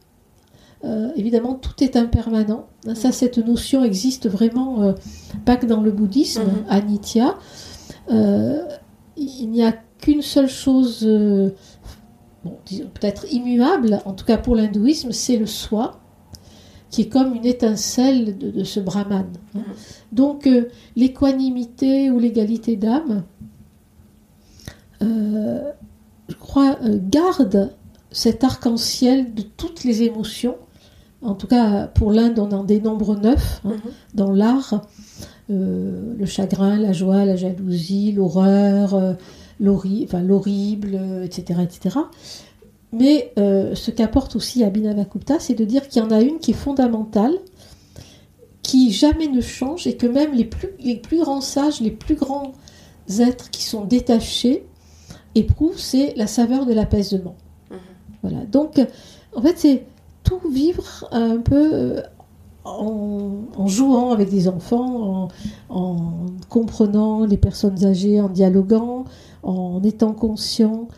euh, 0.85 1.11
évidemment, 1.17 1.55
tout 1.55 1.85
est 1.85 1.97
impermanent. 1.97 2.67
Hein, 2.87 2.95
Ça, 2.95 3.13
cette 3.13 3.39
notion 3.39 3.85
existe 3.85 4.29
vraiment 4.29 4.83
euh, 4.83 4.93
pas 5.45 5.57
que 5.57 5.67
dans 5.67 5.83
le 5.83 5.91
bouddhisme, 5.91 6.45
à 6.69 6.81
Nitya. 6.81 7.37
Euh, 8.11 8.63
il 9.17 9.51
n'y 9.51 9.65
a 9.65 9.75
qu'une 10.07 10.23
seule 10.23 10.49
chose, 10.49 11.01
euh, 11.05 11.51
bon, 12.45 12.57
peut-être 12.95 13.27
immuable, 13.33 14.01
en 14.05 14.13
tout 14.13 14.25
cas 14.25 14.39
pour 14.39 14.55
l'hindouisme, 14.55 15.11
c'est 15.11 15.37
le 15.37 15.47
soi, 15.47 15.99
qui 16.91 17.03
est 17.03 17.09
comme 17.09 17.35
une 17.35 17.45
étincelle 17.45 18.39
de, 18.39 18.51
de 18.53 18.63
ce 18.65 18.79
brahman. 18.79 19.27
hein. 19.57 19.59
Mhm. 19.59 19.63
Donc, 20.13 20.47
euh, 20.47 20.69
l'équanimité 20.95 22.11
ou 22.13 22.21
l'égalité 22.21 22.77
d'âme, 22.77 23.25
euh, 25.03 25.73
je 26.29 26.35
crois, 26.37 26.77
garde 27.11 27.73
cet 28.13 28.45
arc-en-ciel 28.45 29.35
de 29.35 29.43
toutes 29.43 29.83
les 29.83 30.03
émotions. 30.05 30.57
En 31.23 31.35
tout 31.35 31.49
cas, 31.49 31.89
pour 31.89 32.13
l'Inde, 32.13 32.39
on 32.39 32.51
en 32.53 32.63
dénombre 32.63 33.17
neuf 33.19 33.61
hein, 33.65 33.71
Mhm. 33.71 33.91
dans 34.15 34.31
l'art. 34.33 34.87
Euh, 35.51 36.15
le 36.19 36.27
chagrin, 36.27 36.77
la 36.77 36.93
joie, 36.93 37.25
la 37.25 37.37
jalousie, 37.37 38.13
l'horreur, 38.13 38.95
euh, 38.95 39.15
l'horrible, 39.61 40.91
euh, 40.95 41.25
etc., 41.25 41.61
etc. 41.63 41.99
Mais 42.93 43.33
euh, 43.39 43.75
ce 43.75 43.91
qu'apporte 43.91 44.37
aussi 44.37 44.65
Abhinavagupta, 44.65 45.39
c'est 45.41 45.55
de 45.55 45.65
dire 45.65 45.89
qu'il 45.89 46.03
y 46.03 46.05
en 46.05 46.11
a 46.11 46.21
une 46.21 46.39
qui 46.39 46.53
est 46.53 46.55
fondamentale, 46.55 47.35
qui 48.63 48.93
jamais 48.93 49.29
ne 49.29 49.41
change 49.41 49.87
et 49.87 49.97
que 49.97 50.07
même 50.07 50.33
les 50.33 50.45
plus, 50.45 50.71
les 50.81 50.97
plus 50.97 51.21
grands 51.21 51.41
sages, 51.41 51.81
les 51.81 51.91
plus 51.91 52.15
grands 52.15 52.53
êtres 53.21 53.51
qui 53.51 53.63
sont 53.63 53.85
détachés 53.85 54.67
éprouvent, 55.35 55.79
c'est 55.79 56.15
la 56.17 56.27
saveur 56.27 56.67
de 56.67 56.73
l'apaisement. 56.73 57.37
Mhm. 57.71 57.79
Voilà. 58.23 58.45
Donc, 58.47 58.81
en 59.35 59.43
fait, 59.43 59.59
c'est 59.59 59.85
tout 60.25 60.41
vivre 60.51 61.07
un 61.13 61.39
peu 61.39 61.71
euh, 61.73 62.03
en, 62.65 63.43
en 63.57 63.67
jouant 63.67 64.13
avec 64.13 64.31
des 64.31 64.49
enfants, 64.49 65.29
en, 65.69 65.77
en 65.77 66.17
comprenant 66.49 67.25
les 67.25 67.37
personnes 67.37 67.85
âgées, 67.85 68.21
en 68.21 68.29
dialoguant, 68.29 69.05
en 69.43 69.83
étant 69.83 70.13
conscient 70.13 70.89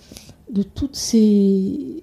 de 0.50 0.62
toutes 0.62 0.96
ces, 0.96 2.00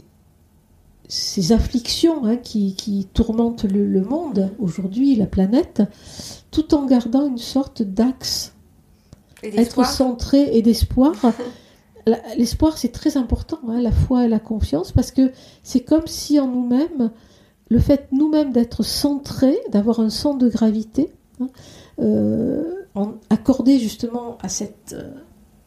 ces 1.08 1.52
afflictions 1.52 2.26
hein, 2.26 2.38
qui, 2.38 2.76
qui 2.76 3.08
tourmentent 3.14 3.64
le, 3.66 3.86
le 3.88 4.02
monde 4.02 4.52
aujourd'hui, 4.60 5.16
la 5.16 5.26
planète, 5.28 5.84
tout 6.52 6.74
en 6.74 6.86
gardant 6.86 7.28
une 7.28 7.38
sorte 7.38 7.82
d'axe 7.82 8.54
être 9.58 9.86
centré 9.86 10.58
et 10.58 10.62
d'espoir. 10.62 11.14
L'espoir, 12.38 12.78
c'est 12.78 12.92
très 12.92 13.18
important, 13.18 13.58
hein, 13.68 13.82
la 13.82 13.92
foi 13.92 14.26
et 14.26 14.28
la 14.28 14.38
confiance, 14.40 14.92
parce 14.92 15.10
que 15.10 15.32
c'est 15.64 15.80
comme 15.80 16.06
si 16.06 16.40
en 16.40 16.48
nous-mêmes, 16.48 17.10
le 17.70 17.80
fait 17.80 18.08
nous-mêmes 18.12 18.52
d'être 18.52 18.84
centrés, 18.84 19.58
d'avoir 19.72 20.00
un 20.00 20.12
centre 20.12 20.38
de 20.38 20.48
gravité, 20.48 21.12
hein, 21.42 21.48
euh, 22.00 22.64
en- 22.94 23.14
accordé 23.32 23.80
justement 23.80 24.38
à 24.44 24.50
cette 24.50 24.94
euh, 24.96 25.10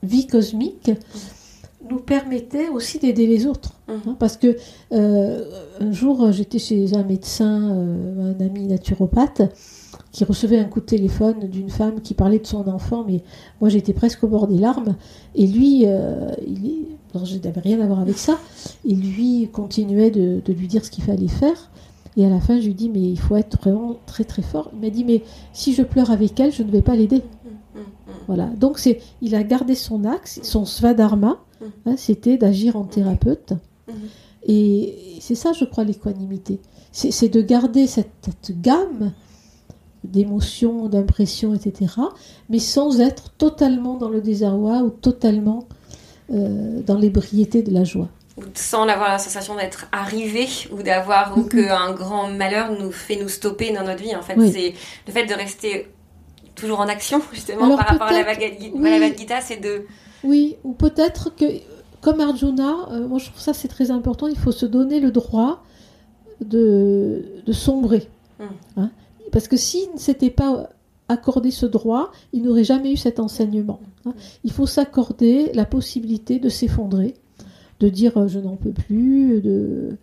vie 0.03 0.26
cosmique, 0.26 0.90
nous 1.90 1.99
permettait 1.99 2.68
aussi 2.68 2.99
d'aider 2.99 3.26
les 3.26 3.46
autres. 3.46 3.72
Mhm. 3.88 4.01
hein, 4.07 4.16
parce 4.18 4.36
que 4.36 4.57
euh, 4.92 5.44
un 5.80 5.92
jour, 5.92 6.32
j'étais 6.32 6.59
chez 6.59 6.94
un 6.94 7.03
médecin, 7.03 7.70
euh, 7.70 8.34
un 8.34 8.44
ami 8.44 8.66
naturopathe, 8.66 9.42
qui 10.12 10.24
recevait 10.24 10.59
un 10.59 10.64
coup 10.64 10.80
de 10.80 10.86
téléphone 10.86 11.49
d'une 11.49 11.70
femme 11.70 12.01
qui 12.01 12.14
parlait 12.14 12.38
de 12.38 12.46
son 12.46 12.66
enfant, 12.68 13.05
mais 13.07 13.22
moi 13.61 13.68
j'étais 13.68 13.92
presque 13.92 14.24
au 14.24 14.28
bord 14.28 14.46
des 14.46 14.59
larmes. 14.59 14.96
Et 15.34 15.46
lui, 15.46 15.84
euh, 15.86 16.30
il 16.46 16.86
non, 17.14 17.24
je 17.24 17.38
n'avais 17.38 17.61
rien 17.61 17.80
à 17.80 17.86
voir 17.86 18.01
avec 18.01 18.18
ça. 18.18 18.38
Et 18.84 18.94
lui 18.94 19.49
continuait 19.51 20.11
de, 20.11 20.42
de 20.44 20.53
lui 20.53 20.66
dire 20.66 20.84
ce 20.84 20.90
qu'il 20.90 21.05
fallait 21.05 21.28
faire. 21.28 21.70
Et 22.18 22.26
à 22.26 22.28
la 22.28 22.40
fin, 22.40 22.61
je 22.61 22.66
lui 22.66 22.74
dis, 22.74 22.90
mais 22.90 23.01
il 23.01 23.18
faut 23.18 23.36
être 23.36 23.57
vraiment 23.59 23.96
très 24.07 24.24
très 24.24 24.42
fort. 24.42 24.70
Il 24.74 24.80
m'a 24.80 24.90
dit, 24.90 25.05
mais 25.05 25.22
si 25.53 25.72
je 25.72 25.82
pleure 25.82 26.11
avec 26.11 26.38
elle, 26.40 26.53
je 26.53 26.62
ne 26.62 26.70
vais 26.70 26.82
pas 26.82 26.96
l'aider. 26.96 27.22
Voilà. 28.29 28.47
Donc 28.57 28.79
c'est, 28.79 29.01
il 29.22 29.35
a 29.35 29.43
gardé 29.43 29.74
son 29.74 30.05
axe, 30.05 30.39
son 30.45 30.64
svadharma, 30.64 31.39
Mhm. 31.61 31.70
hein, 31.87 31.95
c'était 31.97 32.37
d'agir 32.37 32.76
en 32.76 32.85
thérapeute. 32.85 33.55
Mhm. 33.89 33.95
Et 34.47 35.16
c'est 35.20 35.35
ça, 35.35 35.53
je 35.53 35.64
crois, 35.64 35.83
l'équanimité. 35.83 36.61
C'est 36.93 37.11
c'est 37.11 37.29
de 37.29 37.41
garder 37.43 37.87
cette, 37.89 38.12
cette 38.22 38.61
gamme 38.61 39.12
d'émotions, 40.05 40.89
d'impressions, 40.89 41.55
etc., 41.55 41.93
mais 42.49 42.59
sans 42.61 43.01
être 43.01 43.31
totalement 43.33 43.95
dans 43.97 44.09
le 44.09 44.20
désarroi 44.20 44.83
ou 44.83 44.91
totalement 44.91 45.66
euh, 46.33 46.81
dans 46.87 46.97
l'ébriété 46.97 47.62
de 47.62 47.72
la 47.72 47.85
joie. 47.85 48.09
Sans 48.55 48.83
avoir 48.87 49.09
la 49.09 49.18
sensation 49.18 49.57
d'être 49.57 49.87
arrivé 49.91 50.47
ou 50.70 50.83
d'avoir 50.83 51.37
ou 51.37 51.41
Mhm. 51.43 51.49
qu'un 51.49 51.93
grand 51.93 52.29
malheur 52.29 52.70
nous 52.79 52.93
fait 52.93 53.16
nous 53.16 53.29
stopper 53.29 53.72
dans 53.72 53.83
notre 53.85 54.03
vie. 54.03 54.14
En 54.14 54.22
fait, 54.22 54.37
Oui. 54.37 54.53
c'est 54.53 54.74
le 55.07 55.12
fait 55.12 55.26
de 55.26 55.35
rester 55.35 55.89
toujours 56.59 56.80
en 56.80 56.88
action, 56.88 57.20
justement, 57.32 57.64
Alors 57.64 57.78
par 57.78 57.88
rapport 57.88 58.09
à 58.09 58.12
la 58.12 58.24
Bhagavad 58.24 58.52
oui. 58.61 59.14
Gita, 59.16 59.40
c'est 59.40 59.56
de. 59.61 59.86
Oui, 60.24 60.56
ou 60.64 60.72
peut-être 60.72 61.34
que, 61.34 61.44
comme 62.00 62.20
Arjuna, 62.20 62.88
euh, 62.90 63.06
moi 63.06 63.18
je 63.18 63.26
trouve 63.26 63.40
ça 63.40 63.52
c'est 63.54 63.68
très 63.68 63.90
important, 63.90 64.26
il 64.26 64.38
faut 64.38 64.52
se 64.52 64.66
donner 64.66 65.00
le 65.00 65.11
droit 65.11 65.62
de, 66.40 67.24
de 67.46 67.52
sombrer. 67.52 68.09
Mm. 68.38 68.44
Hein. 68.76 68.90
Parce 69.32 69.48
que 69.48 69.56
s'il 69.56 69.92
ne 69.92 69.98
s'était 69.98 70.30
pas 70.30 70.70
accordé 71.09 71.50
ce 71.50 71.66
droit, 71.66 72.12
il 72.32 72.42
n'aurait 72.42 72.64
jamais 72.64 72.92
eu 72.92 72.96
cet 72.96 73.18
enseignement. 73.20 73.80
hein. 74.06 74.14
Il 74.44 74.52
faut 74.52 74.66
s'accorder 74.66 75.50
la 75.54 75.64
possibilité 75.64 76.38
de 76.38 76.48
s'effondrer, 76.48 77.14
de 77.80 77.88
dire 77.88 78.16
euh, 78.18 78.28
je 78.28 78.38
n'en 78.38 78.56
peux 78.56 78.72
plus, 78.72 79.40
de, 79.40 79.96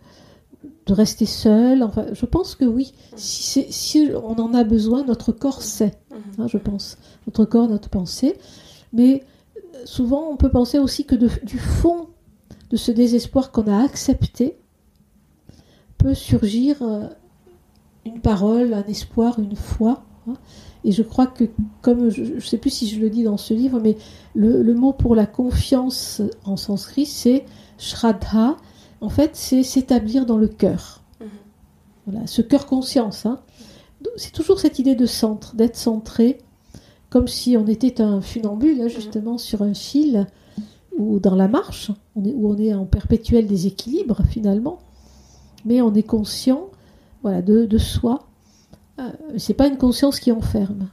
de 0.86 0.92
rester 0.92 1.26
seul. 1.26 1.82
Enfin, 1.82 2.06
je 2.12 2.26
pense 2.26 2.54
que 2.54 2.64
oui, 2.64 2.92
si, 3.16 4.10
on 4.14 4.34
en 4.40 4.54
a 4.54 4.64
besoin, 4.64 5.04
notre 5.04 5.32
corps 5.32 5.62
sait 5.62 5.94
Mhm. 6.10 6.18
hein, 6.38 6.46
je 6.48 6.58
pense. 6.58 6.98
Notre 7.26 7.44
corps, 7.44 7.68
notre 7.68 7.88
pensée. 7.88 8.36
Mais 8.92 9.22
euh, 9.56 9.60
souvent, 9.84 10.28
on 10.30 10.36
peut 10.36 10.50
penser 10.50 10.78
aussi 10.78 11.04
que 11.04 11.14
de- 11.14 11.30
du 11.44 11.58
fond 11.58 12.08
de 12.70 12.76
ce 12.76 12.90
désespoir 12.92 13.52
qu'on 13.52 13.66
a 13.66 13.84
accepté 13.84 14.58
peut 15.98 16.14
surgir 16.14 16.76
euh, 16.82 17.08
une 18.04 18.20
parole, 18.20 18.74
un 18.74 18.84
espoir, 18.84 19.38
une 19.38 19.56
foi. 19.56 20.04
hein. 20.28 20.34
Et 20.84 20.92
je 20.92 21.02
crois 21.02 21.26
que, 21.26 21.44
comme 21.82 22.10
je 22.10 22.34
ne 22.34 22.40
sais 22.40 22.58
plus 22.58 22.70
si 22.70 22.88
je 22.88 23.00
le 23.00 23.10
dis 23.10 23.24
dans 23.24 23.36
ce 23.36 23.54
livre, 23.54 23.80
mais 23.80 23.96
le, 24.34 24.62
le 24.62 24.74
mot 24.74 24.92
pour 24.92 25.14
la 25.16 25.26
confiance 25.26 26.22
en 26.44 26.56
sanskrit, 26.56 27.06
c'est 27.06 27.44
shraddha. 27.78 28.56
En 29.06 29.08
fait, 29.08 29.36
c'est 29.36 29.62
s'établir 29.62 30.26
dans 30.26 30.36
le 30.36 30.48
cœur. 30.48 31.00
Mhm. 31.20 31.28
Voilà, 32.06 32.26
ce 32.26 32.42
cœur 32.42 32.66
conscience. 32.66 33.24
hein. 33.24 33.38
C'est 34.16 34.32
toujours 34.32 34.58
cette 34.58 34.80
idée 34.80 34.96
de 34.96 35.06
centre, 35.06 35.54
d'être 35.54 35.76
centré, 35.76 36.38
comme 37.08 37.28
si 37.28 37.56
on 37.56 37.68
était 37.68 38.00
un 38.00 38.20
funambule, 38.20 38.82
hein, 38.82 38.88
justement, 38.88 39.38
sur 39.38 39.62
un 39.62 39.74
fil 39.74 40.26
ou 40.98 41.20
dans 41.20 41.36
la 41.36 41.46
marche, 41.46 41.92
on 42.16 42.24
est, 42.24 42.32
où 42.34 42.48
on 42.48 42.58
est 42.58 42.74
en 42.74 42.84
perpétuel 42.84 43.46
déséquilibre 43.46 44.22
finalement, 44.28 44.80
mais 45.64 45.80
on 45.82 45.94
est 45.94 46.02
conscient 46.02 46.70
voilà, 47.22 47.42
de, 47.42 47.64
de 47.64 47.78
soi. 47.78 48.26
Euh, 48.98 49.10
c'est 49.36 49.54
pas 49.54 49.68
une 49.68 49.78
conscience 49.78 50.18
qui 50.18 50.32
enferme. 50.32 50.88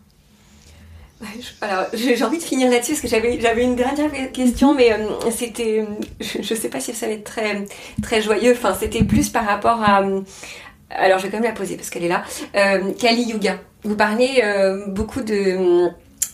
Alors, 1.61 1.85
j'ai 1.93 2.23
envie 2.23 2.37
de 2.37 2.43
finir 2.43 2.69
là-dessus 2.69 2.91
parce 2.91 3.01
que 3.01 3.07
j'avais 3.07 3.39
j'avais 3.39 3.63
une 3.63 3.75
dernière 3.75 4.31
question, 4.31 4.73
mais 4.73 4.93
euh, 4.93 5.29
c'était, 5.31 5.85
je, 6.19 6.41
je 6.41 6.55
sais 6.55 6.69
pas 6.69 6.79
si 6.79 6.93
ça 6.93 7.07
va 7.07 7.13
être 7.13 7.23
très 7.23 7.65
très 8.01 8.21
joyeux. 8.21 8.53
Enfin, 8.53 8.75
c'était 8.79 9.03
plus 9.03 9.29
par 9.29 9.45
rapport 9.45 9.81
à. 9.81 10.01
euh, 10.01 10.21
alors, 10.89 11.17
je 11.17 11.23
vais 11.23 11.29
quand 11.29 11.39
même 11.39 11.49
la 11.49 11.55
poser 11.55 11.75
parce 11.75 11.89
qu'elle 11.89 12.03
est 12.03 12.09
là. 12.09 12.23
Euh, 12.55 12.91
Kali 12.93 13.23
Yuga. 13.23 13.59
Vous 13.83 13.95
parlez 13.95 14.41
euh, 14.43 14.87
beaucoup 14.87 15.21
de 15.21 15.89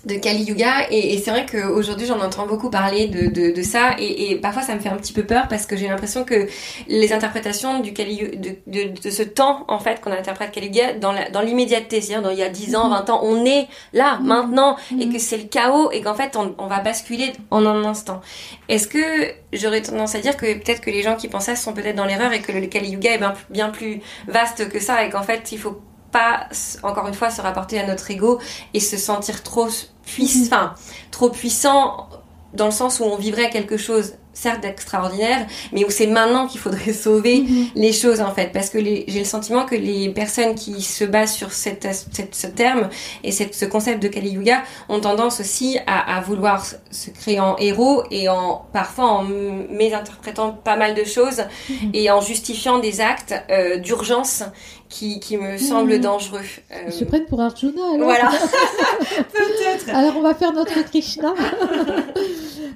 de 0.05 0.15
Kali 0.15 0.43
Yuga 0.43 0.89
et, 0.91 1.13
et 1.13 1.17
c'est 1.17 1.31
vrai 1.31 1.45
qu'aujourd'hui 1.45 2.07
j'en 2.07 2.19
entends 2.21 2.47
beaucoup 2.47 2.69
parler 2.69 3.07
de, 3.07 3.27
de, 3.27 3.51
de 3.53 3.61
ça 3.61 3.95
et, 3.99 4.31
et 4.31 4.35
parfois 4.37 4.61
ça 4.61 4.73
me 4.75 4.79
fait 4.79 4.89
un 4.89 4.95
petit 4.95 5.13
peu 5.13 5.23
peur 5.23 5.47
parce 5.49 5.65
que 5.65 5.75
j'ai 5.75 5.87
l'impression 5.87 6.23
que 6.23 6.47
les 6.87 7.11
interprétations 7.11 7.79
du 7.81 7.91
Kali 7.93 8.17
de, 8.17 8.55
de, 8.67 9.01
de 9.01 9.09
ce 9.09 9.23
temps 9.23 9.65
en 9.67 9.79
fait 9.79 9.99
qu'on 10.01 10.11
interprète 10.11 10.51
Kali 10.51 10.67
Yuga 10.67 10.93
dans 10.93 11.41
l'immédiateté 11.41 12.01
c'est-à-dire 12.01 12.21
dans 12.21 12.29
il 12.29 12.39
y 12.39 12.43
a 12.43 12.49
10 12.49 12.75
ans 12.75 12.89
20 12.89 13.09
ans 13.09 13.19
on 13.23 13.43
est 13.45 13.67
là 13.93 14.17
Mhm. 14.19 14.27
maintenant 14.27 14.77
et 14.99 15.05
Mhm. 15.05 15.13
que 15.13 15.19
c'est 15.19 15.37
le 15.37 15.43
chaos 15.45 15.91
et 15.91 16.01
qu'en 16.01 16.15
fait 16.15 16.35
on, 16.35 16.55
on 16.57 16.67
va 16.67 16.79
basculer 16.79 17.33
en 17.51 17.65
un 17.65 17.83
instant. 17.85 18.21
Est-ce 18.69 18.87
que 18.87 19.33
j'aurais 19.53 19.81
tendance 19.81 20.15
à 20.15 20.19
dire 20.19 20.37
que 20.37 20.45
peut-être 20.53 20.81
que 20.81 20.89
les 20.91 21.01
gens 21.01 21.15
qui 21.15 21.27
pensent 21.27 21.45
ça 21.45 21.55
sont 21.55 21.73
peut-être 21.73 21.95
dans 21.95 22.05
l'erreur 22.05 22.31
et 22.33 22.41
que 22.41 22.51
le 22.51 22.67
Kali 22.67 22.89
Yuga 22.91 23.13
est 23.13 23.17
bien, 23.17 23.33
bien 23.49 23.69
plus 23.69 24.01
vaste 24.27 24.69
que 24.69 24.79
ça 24.79 25.03
et 25.05 25.09
qu'en 25.09 25.23
fait 25.23 25.51
il 25.51 25.57
faut 25.57 25.79
pas 26.11 26.47
encore 26.83 27.07
une 27.07 27.13
fois 27.13 27.29
se 27.29 27.41
rapporter 27.41 27.79
à 27.79 27.85
notre 27.87 28.09
ego 28.11 28.39
et 28.73 28.79
se 28.79 28.97
sentir 28.97 29.43
trop 29.43 29.67
puissant, 30.05 30.39
Mhm. 30.39 30.45
enfin 30.47 30.73
trop 31.11 31.29
puissant 31.29 32.07
dans 32.53 32.65
le 32.65 32.71
sens 32.71 32.99
où 32.99 33.03
on 33.03 33.15
vivrait 33.15 33.49
quelque 33.51 33.77
chose 33.77 34.13
certes 34.33 34.61
d'extraordinaire, 34.61 35.45
mais 35.73 35.83
où 35.83 35.89
c'est 35.89 36.07
maintenant 36.07 36.47
qu'il 36.47 36.61
faudrait 36.61 36.93
sauver 36.93 37.41
Mhm. 37.41 37.67
les 37.75 37.91
choses 37.91 38.21
en 38.21 38.33
fait, 38.33 38.51
parce 38.53 38.69
que 38.69 38.79
j'ai 38.83 39.05
le 39.19 39.25
sentiment 39.25 39.65
que 39.65 39.75
les 39.75 40.09
personnes 40.09 40.55
qui 40.55 40.81
se 40.81 41.03
basent 41.03 41.33
sur 41.33 41.51
cette, 41.51 41.85
cette- 42.11 42.33
ce 42.33 42.47
terme 42.47 42.89
et 43.23 43.31
cette, 43.33 43.53
ce 43.53 43.65
concept 43.65 44.01
de 44.01 44.07
Kali 44.07 44.29
Yuga 44.31 44.63
ont 44.87 45.01
tendance 45.01 45.41
aussi 45.41 45.77
à, 45.87 46.15
à 46.17 46.21
vouloir 46.21 46.65
se 46.89 47.09
créer 47.11 47.39
en 47.41 47.57
héros 47.57 48.03
et 48.11 48.29
en 48.29 48.65
parfois 48.71 49.05
en 49.05 49.23
mésinterprétant 49.23 50.51
pas 50.53 50.75
mal 50.77 50.95
de 50.95 51.03
choses 51.03 51.43
Mhm. 51.69 51.91
et 51.93 52.09
en 52.11 52.21
justifiant 52.21 52.79
des 52.79 53.01
actes 53.01 53.35
euh, 53.49 53.77
d'urgence 53.77 54.43
qui, 54.89 55.19
qui 55.19 55.37
me 55.37 55.57
semblent 55.57 55.93
Mhm. 55.93 56.01
dangereux. 56.01 56.39
Euh, 56.71 56.75
Ils 56.87 56.91
se 56.93 57.03
prennent 57.05 57.25
pour 57.25 57.39
Arjuna 57.41 57.81
alors. 57.93 58.03
voilà, 58.05 58.29
peut-être. 59.33 59.89
Alors 59.89 60.15
on 60.17 60.21
va 60.21 60.33
faire 60.33 60.53
notre 60.53 60.83
Krishna. 60.85 61.33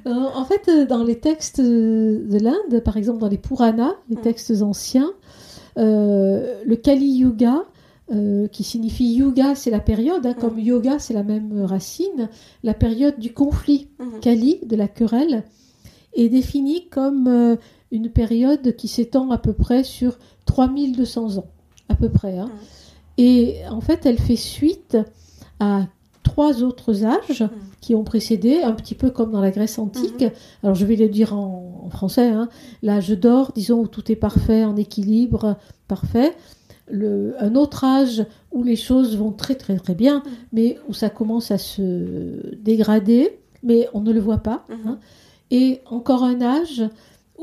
Euh, 0.05 0.11
en 0.35 0.43
fait, 0.43 0.67
euh, 0.67 0.85
dans 0.85 1.01
les 1.05 1.17
textes 1.17 1.61
de 1.61 2.37
l'Inde, 2.37 2.81
par 2.83 2.97
exemple 2.97 3.19
dans 3.19 3.29
les 3.29 3.37
Puranas, 3.37 3.93
les 4.09 4.17
Mm. 4.17 4.21
textes 4.21 4.61
anciens, 4.61 5.13
euh, 5.77 6.61
le 6.65 6.75
Kali 6.75 7.05
Yuga, 7.19 7.63
euh, 8.11 8.47
qui 8.49 8.65
signifie 8.65 9.13
yuga, 9.13 9.55
c'est 9.55 9.69
la 9.71 9.79
période, 9.79 10.25
hein, 10.25 10.33
comme 10.33 10.59
yoga, 10.59 10.99
c'est 10.99 11.13
la 11.13 11.23
même 11.23 11.63
racine, 11.63 12.27
la 12.63 12.73
période 12.73 13.17
du 13.17 13.31
conflit. 13.31 13.87
Kali, 14.19 14.59
de 14.65 14.75
la 14.75 14.89
querelle, 14.89 15.43
est 16.15 16.27
définie 16.27 16.89
comme 16.89 17.27
euh, 17.29 17.55
une 17.91 18.09
période 18.09 18.75
qui 18.75 18.89
s'étend 18.89 19.31
à 19.31 19.37
peu 19.37 19.53
près 19.53 19.85
sur 19.85 20.17
3200 20.47 21.37
ans, 21.37 21.45
peu 22.03 22.09
près. 22.09 22.37
hein. 22.37 22.47
Mm. 22.47 23.21
Et 23.25 23.55
en 23.69 23.81
fait, 23.81 24.05
elle 24.05 24.19
fait 24.19 24.35
suite 24.35 24.97
à 25.59 25.85
trois 26.23 26.63
autres 26.63 27.03
âges 27.05 27.41
Mm. 27.43 27.49
qui 27.81 27.95
ont 27.95 28.03
précédé, 28.03 28.61
un 28.63 28.71
petit 28.73 28.95
peu 28.95 29.09
comme 29.11 29.31
dans 29.31 29.41
la 29.41 29.51
Grèce 29.51 29.77
antique. 29.77 30.25
Alors 30.63 30.73
je 30.75 30.85
vais 30.85 30.95
le 30.95 31.09
dire 31.09 31.33
en, 31.35 31.81
en 31.85 31.89
français. 31.89 32.29
hein. 32.29 32.47
L'âge 32.81 33.09
d'or, 33.09 33.51
disons, 33.53 33.79
où 33.81 33.87
tout 33.87 34.11
est 34.11 34.15
parfait, 34.15 34.63
en 34.63 34.75
équilibre, 34.77 35.57
parfait. 35.87 36.33
Le, 36.89 37.35
un 37.39 37.55
autre 37.55 37.83
âge 37.83 38.25
où 38.51 38.63
les 38.63 38.75
choses 38.75 39.15
vont 39.17 39.31
très 39.31 39.55
très 39.55 39.75
très 39.77 39.95
bien, 39.95 40.17
Mhm. 40.25 40.31
mais 40.53 40.77
où 40.89 40.93
ça 40.93 41.09
commence 41.09 41.51
à 41.51 41.57
se 41.57 42.55
dégrader, 42.57 43.39
mais 43.63 43.87
on 43.93 44.01
ne 44.01 44.11
le 44.11 44.19
voit 44.19 44.39
pas. 44.39 44.65
Mhm. 44.69 44.77
hein. 44.87 44.99
Et 45.51 45.81
encore 45.85 46.23
un 46.23 46.41
âge 46.41 46.83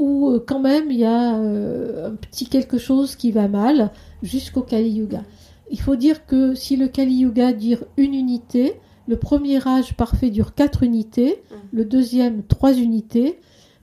où 0.00 0.30
euh, 0.30 0.44
quand 0.44 0.58
même 0.60 0.90
il 0.90 0.98
y 0.98 1.04
a 1.04 1.36
euh, 1.38 2.08
un 2.08 2.14
petit 2.16 2.46
quelque 2.46 2.78
chose 2.78 3.14
qui 3.14 3.30
va 3.30 3.46
mal 3.48 3.92
jusqu'au 4.22 4.62
Kali 4.62 4.90
Yuga. 4.90 5.22
Il 5.70 5.80
faut 5.80 5.94
dire 5.96 6.26
que 6.26 6.54
si 6.54 6.76
le 6.76 6.88
Kali 6.88 7.14
Yuga 7.18 7.52
dure 7.52 7.84
une 7.96 8.14
unité, 8.14 8.74
le 9.06 9.16
premier 9.16 9.64
âge 9.68 9.94
parfait 9.96 10.30
dure 10.30 10.54
quatre 10.54 10.82
unités, 10.82 11.42
Mhm. 11.50 11.58
le 11.72 11.84
deuxième 11.84 12.42
trois 12.42 12.74
unités, 12.74 13.38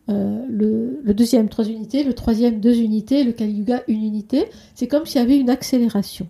euh, 0.10 0.39
le, 0.49 0.99
le 1.03 1.14
deuxième 1.14 1.49
trois 1.49 1.65
unités, 1.65 2.03
le 2.03 2.14
troisième 2.14 2.60
deux 2.60 2.77
unités, 2.80 3.23
le 3.23 3.31
Kali 3.31 3.53
Yuga 3.53 3.84
une 3.88 4.03
unité. 4.03 4.45
C'est 4.76 4.88
comme 4.88 5.06
s'il 5.06 5.22
y 5.22 5.23
avait 5.23 5.38
une 5.38 5.49
accélération. 5.49 6.27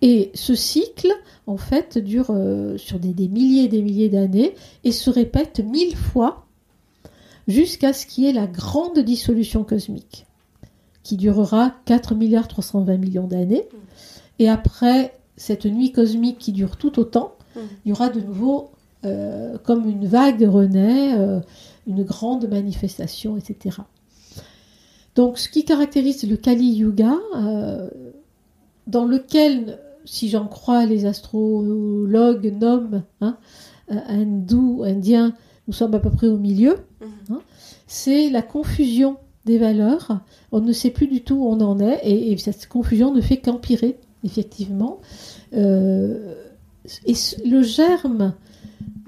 Et 0.00 0.30
ce 0.34 0.54
cycle, 0.54 1.10
en 1.46 1.56
fait, 1.56 1.98
dure 1.98 2.26
euh, 2.30 2.76
sur 2.78 3.00
des, 3.00 3.12
des 3.14 3.26
milliers 3.28 3.64
et 3.64 3.68
des 3.68 3.82
milliers 3.82 4.08
d'années 4.08 4.54
et 4.84 4.92
se 4.92 5.10
répète 5.10 5.60
mille 5.60 5.96
fois 5.96 6.46
jusqu'à 7.48 7.92
ce 7.92 8.06
qu'il 8.06 8.24
y 8.24 8.28
ait 8.28 8.32
la 8.32 8.46
grande 8.46 8.98
dissolution 9.00 9.64
cosmique, 9.64 10.26
qui 11.02 11.16
durera 11.16 11.74
4 11.86 12.14
milliards 12.14 12.46
320 12.46 12.96
millions 12.98 13.26
d'années. 13.26 13.66
Et 14.38 14.48
après 14.48 15.18
cette 15.36 15.66
nuit 15.66 15.90
cosmique 15.90 16.38
qui 16.38 16.52
dure 16.52 16.76
tout 16.76 17.00
autant, 17.00 17.32
Mm. 17.58 17.60
il 17.84 17.88
y 17.88 17.92
aura 17.92 18.08
de 18.08 18.20
nouveau, 18.20 18.70
euh, 19.04 19.58
comme 19.64 19.88
une 19.88 20.06
vague 20.06 20.42
renaît, 20.42 21.18
euh, 21.18 21.40
une 21.86 22.02
grande 22.02 22.48
manifestation, 22.48 23.36
etc. 23.36 23.78
Donc, 25.14 25.38
ce 25.38 25.48
qui 25.48 25.64
caractérise 25.64 26.28
le 26.28 26.36
Kali 26.36 26.72
Yuga, 26.74 27.16
euh, 27.36 27.88
dans 28.86 29.04
lequel, 29.04 29.78
si 30.04 30.28
j'en 30.28 30.46
crois 30.46 30.86
les 30.86 31.06
astrologues 31.06 32.54
nomment 32.60 33.02
hein, 33.20 33.36
hindous, 33.88 34.82
indiens, 34.84 35.34
nous 35.68 35.72
sommes 35.72 35.94
à 35.94 36.00
peu 36.00 36.10
près 36.10 36.26
au 36.26 36.38
milieu, 36.38 36.78
Mhm. 37.00 37.38
c'est 37.86 38.30
la 38.30 38.42
confusion 38.42 39.18
des 39.44 39.58
valeurs. 39.58 40.20
On 40.50 40.60
ne 40.60 40.72
sait 40.72 40.90
plus 40.90 41.06
du 41.06 41.22
tout 41.22 41.36
où 41.36 41.46
on 41.46 41.60
en 41.60 41.78
est 41.78 42.00
et, 42.02 42.32
et 42.32 42.36
cette 42.38 42.66
confusion 42.68 43.14
ne 43.14 43.20
fait 43.20 43.36
qu'empirer, 43.36 43.98
effectivement. 44.24 44.98
Euh, 45.54 46.34
et 47.06 47.14
le 47.46 47.62
germe, 47.62 48.34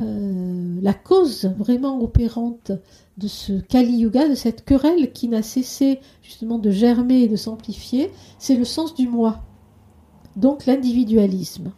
euh, 0.00 0.78
la 0.82 0.94
cause 0.94 1.46
vraiment 1.58 2.00
opérante 2.02 2.72
de 3.18 3.28
ce 3.28 3.52
Kali 3.60 3.98
Yuga, 3.98 4.28
de 4.28 4.34
cette 4.34 4.64
querelle 4.64 5.12
qui 5.12 5.28
n'a 5.28 5.42
cessé 5.42 6.00
justement 6.22 6.58
de 6.58 6.70
germer 6.70 7.22
et 7.22 7.28
de 7.28 7.36
s'amplifier, 7.36 8.10
c'est 8.38 8.56
le 8.56 8.64
sens 8.64 8.94
du 8.94 9.08
moi, 9.08 9.40
donc 10.36 10.64
l'individualisme. 10.66 11.72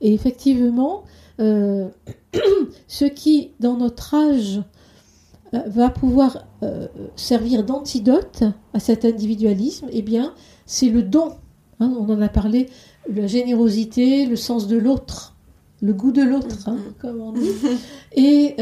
Et 0.00 0.14
effectivement, 0.14 1.04
euh, 1.40 1.88
ce 2.86 3.04
qui, 3.04 3.52
dans 3.60 3.76
notre 3.76 4.14
âge, 4.14 4.60
euh, 5.54 5.58
va 5.66 5.88
pouvoir 5.90 6.44
euh, 6.62 6.88
servir 7.16 7.64
d'antidote 7.64 8.44
à 8.74 8.80
cet 8.80 9.04
individualisme, 9.04 9.86
eh 9.92 10.02
bien, 10.02 10.34
c'est 10.66 10.88
le 10.88 11.02
don. 11.02 11.32
Hein, 11.80 11.92
on 11.98 12.08
en 12.12 12.20
a 12.20 12.28
parlé, 12.28 12.68
la 13.12 13.26
générosité, 13.26 14.26
le 14.26 14.36
sens 14.36 14.66
de 14.66 14.76
l'autre, 14.76 15.36
le 15.80 15.92
goût 15.92 16.12
de 16.12 16.22
l'autre, 16.22 16.68
hein, 16.68 16.76
Mhm. 16.76 16.92
comme 17.00 17.20
on 17.20 17.32
dit. 17.32 17.50
Et 18.16 18.54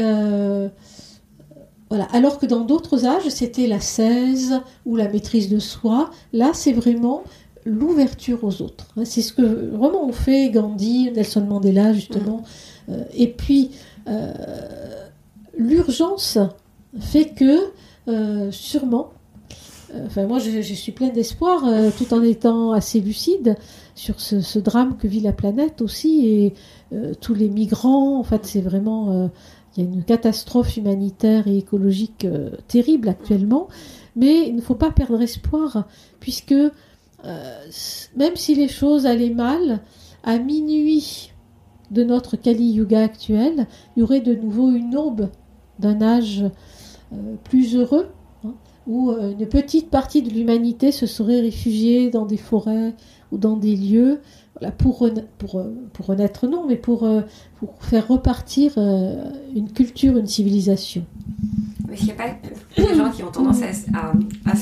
voilà. 1.89 2.05
Alors 2.11 2.37
que 2.37 2.45
dans 2.45 2.61
d'autres 2.61 3.05
âges, 3.05 3.29
c'était 3.29 3.65
la 3.67 3.79
cèse 3.79 4.59
ou 4.85 4.95
la 4.95 5.07
maîtrise 5.09 5.49
de 5.49 5.57
soi. 5.59 6.11
Là, 6.33 6.51
c'est 6.53 6.73
vraiment 6.73 7.23
l'ouverture 7.67 8.43
aux 8.43 8.61
autres. 8.61 8.87
hein. 8.95 9.05
C'est 9.05 9.21
ce 9.21 9.33
que 9.33 9.41
vraiment 9.41 10.07
on 10.07 10.13
fait 10.13 10.49
Gandhi, 10.49 11.11
Nelson 11.11 11.45
Mandela, 11.45 11.93
justement. 11.93 12.43
Euh, 12.89 13.03
et 13.13 13.27
puis, 13.27 13.71
euh, 14.07 14.33
l'urgence 15.57 16.37
fait 16.99 17.29
que, 17.35 17.59
euh, 18.07 18.51
sûrement, 18.51 19.09
enfin 20.05 20.25
moi 20.27 20.39
je, 20.39 20.61
je 20.61 20.73
suis 20.73 20.91
pleine 20.93 21.11
d'espoir, 21.13 21.65
euh, 21.65 21.89
tout 21.97 22.13
en 22.13 22.23
étant 22.23 22.71
assez 22.71 22.99
lucide 23.01 23.55
sur 23.95 24.19
ce, 24.19 24.41
ce 24.41 24.59
drame 24.59 24.97
que 24.97 25.07
vit 25.07 25.21
la 25.21 25.33
planète 25.33 25.81
aussi, 25.81 26.27
et 26.27 26.53
euh, 26.93 27.13
tous 27.19 27.33
les 27.33 27.49
migrants, 27.49 28.17
en 28.19 28.23
fait 28.23 28.45
c'est 28.45 28.61
vraiment... 28.61 29.01
euh, 29.11 29.27
il 29.75 29.83
y 29.83 29.87
a 29.87 29.93
une 29.93 30.03
catastrophe 30.03 30.77
humanitaire 30.77 31.47
et 31.47 31.57
écologique 31.57 32.25
terrible 32.67 33.09
actuellement, 33.09 33.67
mais 34.15 34.47
il 34.47 34.55
ne 34.55 34.61
faut 34.61 34.73
pas 34.73 34.89
perdre 34.89 35.21
espoir, 35.21 35.85
puisque 36.19 36.55
même 37.23 38.35
si 38.35 38.55
les 38.55 38.67
choses 38.67 39.05
allaient 39.05 39.33
mal, 39.33 39.79
à 40.23 40.37
minuit 40.37 41.31
de 41.91 42.03
notre 42.03 42.35
Kali 42.35 42.71
Yuga 42.71 43.03
actuel, 43.03 43.67
il 43.95 44.01
y 44.01 44.03
aurait 44.03 44.21
de 44.21 44.35
nouveau 44.35 44.71
une 44.71 44.95
aube 44.95 45.29
d'un 45.79 46.01
âge 46.01 46.43
euh, 47.13 47.35
plus 47.43 47.75
heureux, 47.75 48.07
hein, 48.43 48.53
où 48.87 49.11
euh, 49.11 49.31
une 49.31 49.47
petite 49.47 49.89
partie 49.89 50.21
de 50.21 50.29
l'humanité 50.29 50.91
se 50.91 51.05
serait 51.05 51.39
réfugiée 51.39 52.09
dans 52.09 52.25
des 52.25 52.37
forêts 52.37 52.93
ou 53.31 53.37
dans 53.37 53.55
des 53.55 53.75
lieux, 53.75 54.19
pour, 54.77 55.09
pour, 55.37 55.59
euh, 55.59 55.73
renaître, 55.99 56.47
non, 56.47 56.65
mais 56.67 56.75
pour, 56.75 57.03
euh, 57.03 57.21
faire 57.79 58.07
repartir 58.07 58.73
euh, 58.77 59.29
une 59.55 59.71
culture, 59.71 60.17
une 60.17 60.27
civilisation. 60.27 61.05
Mais 61.89 61.95
il 61.99 62.05
n'y 62.05 62.11
a 62.11 62.15
pas 62.15 62.29
des 62.77 62.95
gens 62.95 63.09
qui 63.09 63.23
ont 63.23 63.31
tendance 63.31 63.61
à, 63.61 63.97
à- 63.97 64.51
à 64.51 64.55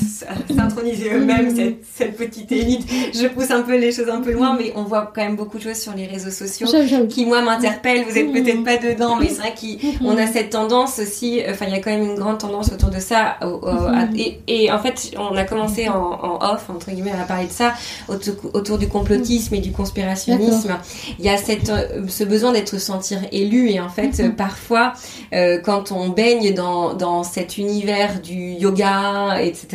eux-mêmes, 1.16 1.54
cette, 1.54 1.84
cette 1.94 2.16
petite 2.16 2.52
élite. 2.52 2.86
Je 3.14 3.26
pousse 3.28 3.50
un 3.50 3.62
peu 3.62 3.76
les 3.76 3.90
choses 3.92 4.08
un 4.08 4.20
peu 4.20 4.32
loin, 4.32 4.56
mais 4.56 4.72
on 4.76 4.84
voit 4.84 5.10
quand 5.14 5.22
même 5.22 5.36
beaucoup 5.36 5.58
de 5.58 5.62
choses 5.64 5.76
sur 5.78 5.92
les 5.94 6.06
réseaux 6.06 6.30
sociaux 6.30 6.66
qui, 7.08 7.26
moi, 7.26 7.42
m'interpellent. 7.42 8.04
Vous 8.08 8.16
êtes 8.16 8.28
Mhm. 8.28 8.32
peut-être 8.32 8.64
pas 8.64 8.76
dedans, 8.76 9.16
mais 9.16 9.28
c'est 9.28 9.40
vrai 9.40 9.54
qu'on 10.00 10.16
a 10.16 10.26
cette 10.26 10.50
tendance 10.50 10.98
aussi, 11.00 11.40
enfin, 11.50 11.64
il 11.66 11.72
y 11.72 11.76
a 11.76 11.80
quand 11.80 11.90
même 11.90 12.04
une 12.04 12.14
grande 12.14 12.38
tendance 12.38 12.72
autour 12.72 12.90
de 12.90 13.00
ça. 13.00 13.36
au- 13.42 13.46
au- 13.46 13.66
à- 13.68 14.06
et, 14.16 14.40
et 14.46 14.70
en 14.70 14.78
fait, 14.78 15.10
on 15.18 15.34
a 15.36 15.44
commencé 15.44 15.88
en, 15.88 15.94
en 15.94 16.52
off, 16.54 16.66
entre 16.70 16.90
guillemets, 16.90 17.12
à 17.12 17.24
parler 17.24 17.46
de 17.46 17.52
ça, 17.52 17.74
autour, 18.08 18.34
autour 18.54 18.78
du 18.78 18.88
complotisme 18.88 19.54
et 19.54 19.60
du 19.60 19.72
conspirationnisme. 19.72 20.76
Il 21.18 21.24
y 21.24 21.28
a 21.28 21.36
cette, 21.36 21.68
euh, 21.70 22.06
ce 22.08 22.24
besoin 22.24 22.52
d'être 22.52 22.78
sentir 22.78 23.18
élu, 23.32 23.70
et 23.70 23.80
en 23.80 23.88
fait, 23.88 24.20
euh, 24.20 24.28
parfois, 24.30 24.92
euh, 25.32 25.58
quand 25.58 25.92
on 25.92 26.08
baigne 26.10 26.54
dans, 26.54 26.94
dans 26.94 27.15
cet 27.22 27.58
univers 27.58 28.20
du 28.20 28.52
yoga, 28.52 29.40
etc., 29.40 29.66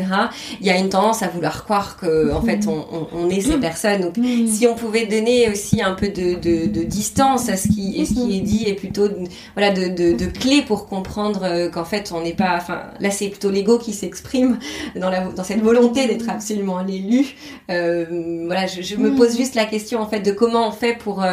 il 0.60 0.68
y 0.68 0.70
a 0.70 0.78
une 0.78 0.90
tendance 0.90 1.24
à 1.24 1.28
vouloir 1.28 1.64
croire 1.64 1.98
que 1.98 2.32
en 2.34 2.42
fait 2.42 2.68
on, 2.68 3.08
on, 3.14 3.30
est 3.30 3.42
ces 3.42 3.58
personnes. 3.58 4.02
Donc 4.02 4.16
si 4.48 4.68
on 4.68 4.76
pouvait 4.76 5.06
donner 5.06 5.50
aussi 5.50 5.82
un 5.82 5.94
peu 5.94 6.10
de, 6.10 6.36
de, 6.36 6.68
de 6.68 6.84
distance 6.84 7.50
à 7.50 7.58
ce 7.58 7.68
qui, 7.68 8.02
est 8.02 8.06
ce 8.06 8.14
qui 8.14 8.38
est 8.38 8.42
dit 8.42 8.64
et 8.68 8.74
plutôt 8.74 9.08
voilà 9.56 9.72
de, 9.72 9.88
de, 9.88 10.18
de 10.18 10.26
clés 10.26 10.62
pour 10.62 10.88
comprendre 10.88 11.70
qu'en 11.70 11.86
fait 11.86 12.12
on 12.14 12.22
n'est 12.22 12.34
pas. 12.34 12.56
Enfin 12.58 12.84
là 13.00 13.12
c'est 13.12 13.30
plutôt 13.30 13.50
l'ego 13.50 13.78
qui 13.78 13.94
s'exprime 13.94 14.60
dans 14.96 15.10
la 15.10 15.22
dans 15.26 15.44
cette 15.44 15.62
volonté 15.62 16.08
d'être 16.08 16.30
absolument 16.30 16.82
l'élu. 16.82 17.36
Euh, 17.70 18.46
voilà, 18.46 18.68
je, 18.68 18.82
je, 18.82 18.96
me 18.96 19.16
pose 19.16 19.38
juste 19.38 19.56
la 19.56 19.66
question 19.66 20.00
en 20.02 20.08
fait 20.08 20.22
de 20.22 20.32
comment 20.32 20.68
on 20.68 20.72
fait 20.72 20.98
pour 20.98 21.24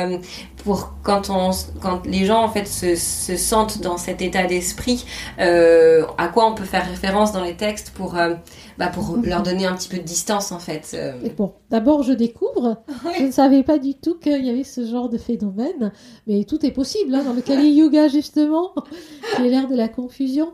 pour 0.64 0.94
quand 1.02 1.30
on 1.30 1.51
quand 1.80 2.06
les 2.06 2.24
gens 2.24 2.43
en 2.43 2.48
fait 2.48 2.66
se, 2.66 2.94
se 2.97 3.36
sentent 3.36 3.80
dans 3.80 3.97
cet 3.97 4.22
état 4.22 4.44
d'esprit 4.47 5.05
euh, 5.40 5.97
à 6.18 6.28
quoi 6.28 6.46
on 6.46 6.54
peut 6.54 6.64
faire 6.64 6.86
référence 6.86 7.32
dans 7.32 7.42
les 7.42 7.56
textes 7.56 7.90
pour 7.90 8.16
euh, 8.16 8.34
bah, 8.78 8.88
pour 8.88 9.16
mhm. 9.16 9.26
leur 9.26 9.42
donner 9.42 9.66
un 9.66 9.74
petit 9.74 9.88
peu 9.88 9.98
de 9.98 10.02
distance 10.02 10.52
en 10.52 10.58
fait 10.58 10.92
euh. 10.94 11.12
bon 11.36 11.52
d'abord 11.70 12.02
je 12.02 12.12
découvre 12.12 12.82
je 13.18 13.24
ne 13.24 13.30
savais 13.30 13.62
pas 13.62 13.78
du 13.78 13.94
tout 13.94 14.16
qu'il 14.18 14.44
y 14.44 14.50
avait 14.50 14.64
ce 14.64 14.86
genre 14.86 15.08
de 15.08 15.18
phénomène 15.18 15.92
mais 16.26 16.44
tout 16.44 16.64
est 16.64 16.70
possible 16.70 17.14
hein, 17.14 17.24
dans 17.24 17.32
le 17.32 17.42
Kali 17.42 17.72
Yoga 17.72 18.08
justement 18.08 18.74
qui 19.36 19.42
est 19.42 19.48
l'air 19.48 19.68
de 19.68 19.76
la 19.76 19.88
confusion 19.88 20.52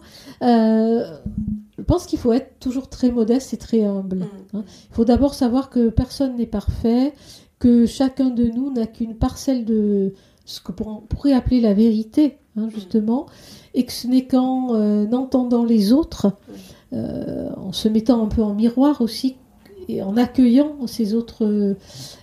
je 1.77 1.83
pense 1.83 2.07
qu'il 2.07 2.19
faut 2.19 2.33
être 2.33 2.59
toujours 2.61 2.89
très 2.89 3.11
modeste 3.11 3.53
et 3.53 3.57
très 3.57 3.83
humble. 3.85 4.19
Mm. 4.19 4.57
Hein. 4.59 4.65
Il 4.91 4.95
faut 4.95 5.05
d'abord 5.05 5.35
savoir 5.35 5.71
que 5.71 5.89
personne 5.89 6.37
n'est 6.37 6.47
parfait, 6.47 7.13
que 7.59 7.87
chacun 7.87 8.31
de 8.31 8.45
nous 8.45 8.73
n'a 8.73 8.87
qu'une 8.87 9.17
parcelle 9.17 9.65
de 9.65 10.13
ce 10.45 10.61
que 10.61 10.73
pourrait 10.73 11.33
appeler 11.33 11.61
la 11.61 11.75
vérité, 11.75 12.39
hein, 12.57 12.69
justement, 12.69 13.27
et 13.75 13.85
que 13.85 13.93
ce 13.93 14.07
n'est 14.07 14.27
qu'en 14.27 14.75
euh, 14.75 15.11
entendant 15.13 15.65
les 15.65 15.93
autres, 15.93 16.33
euh, 16.93 17.51
en 17.57 17.73
se 17.73 17.89
mettant 17.89 18.23
un 18.23 18.29
peu 18.29 18.43
en 18.43 18.55
miroir 18.55 19.01
aussi, 19.01 19.37
et 19.89 20.03
en 20.03 20.17
accueillant 20.17 20.87
ces 20.87 21.15
autres 21.15 21.45
euh, 21.45 21.75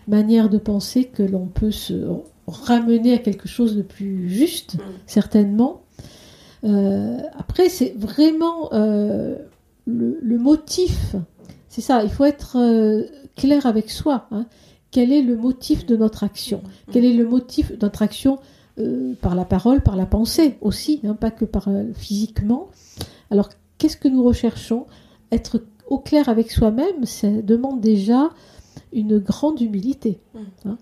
manières 0.07 0.49
de 0.49 0.57
penser 0.57 1.05
que 1.05 1.23
l'on 1.23 1.45
peut 1.45 1.71
se 1.71 2.07
ramener 2.47 3.13
à 3.13 3.17
quelque 3.17 3.47
chose 3.47 3.75
de 3.75 3.81
plus 3.81 4.29
juste, 4.29 4.77
certainement. 5.05 5.81
après, 6.63 7.69
c'est 7.69 7.93
vraiment 7.97 8.69
le, 8.71 9.37
le, 9.85 10.37
motif. 10.37 11.15
C'est 11.69 11.81
ça, 11.81 12.03
il 12.03 12.09
faut 12.09 12.25
être 12.25 12.57
clair 13.35 13.65
avec 13.65 13.89
soi. 13.89 14.27
Hein 14.31 14.45
quel 14.91 15.13
est 15.13 15.21
le 15.21 15.37
motif 15.37 15.85
de 15.85 15.95
notre 15.95 16.23
action? 16.23 16.61
Quel 16.91 17.05
est 17.05 17.13
le 17.13 17.25
motif 17.25 17.71
de 17.71 17.77
notre 17.81 18.01
action 18.01 18.39
euh, 18.79 19.13
par 19.21 19.35
la 19.35 19.43
parole, 19.43 19.81
par 19.81 19.97
la 19.97 20.05
pensée 20.05 20.57
aussi, 20.61 21.01
hein, 21.03 21.13
pas 21.13 21.29
que 21.29 21.43
par 21.43 21.67
euh, 21.67 21.91
physiquement. 21.93 22.69
Alors, 23.29 23.49
qu'est-ce 23.77 23.97
que 23.97 24.07
nous 24.07 24.23
recherchons? 24.23 24.85
Être 25.31 25.61
au 25.87 25.99
clair 25.99 26.29
avec 26.29 26.51
soi-même, 26.51 27.05
ça 27.05 27.29
demande 27.29 27.81
déjà 27.81 28.29
une 28.93 29.19
grande 29.19 29.59
humilité. 29.59 30.19
Mm. 30.33 30.39
Hein. 30.65 30.77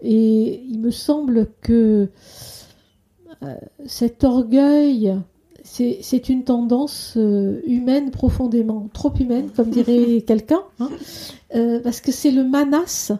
Et 0.00 0.62
il 0.66 0.80
me 0.80 0.90
semble 0.90 1.48
que 1.60 2.08
euh, 3.42 3.54
cet 3.84 4.24
orgueil, 4.24 5.14
c'est 5.62 6.28
une 6.30 6.44
tendance 6.44 7.18
humaine 7.66 8.10
profondément, 8.10 8.88
trop 8.94 9.12
humaine, 9.18 9.50
comme 9.54 9.68
dirait 9.68 10.22
quelqu'un, 10.26 10.62
hein. 10.78 10.88
parce 11.82 12.00
que 12.00 12.12
c'est 12.12 12.30
le 12.30 12.44
manas 12.44 13.12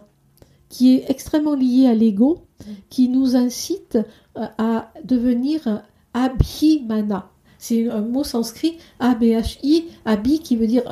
qui 0.69 0.95
est 0.95 1.09
extrêmement 1.09 1.55
lié 1.55 1.87
à 1.87 1.93
l'ego, 1.93 2.46
qui 2.89 3.09
nous 3.09 3.35
incite 3.35 3.97
euh, 4.37 4.45
à 4.57 4.91
devenir 5.03 5.83
abhimana. 6.13 7.29
C'est 7.59 7.89
un 7.89 8.01
mot 8.01 8.23
sanskrit, 8.23 8.77
A-B-H-I, 8.99 9.85
abhi 10.05 10.39
qui 10.39 10.55
veut 10.55 10.67
dire 10.67 10.83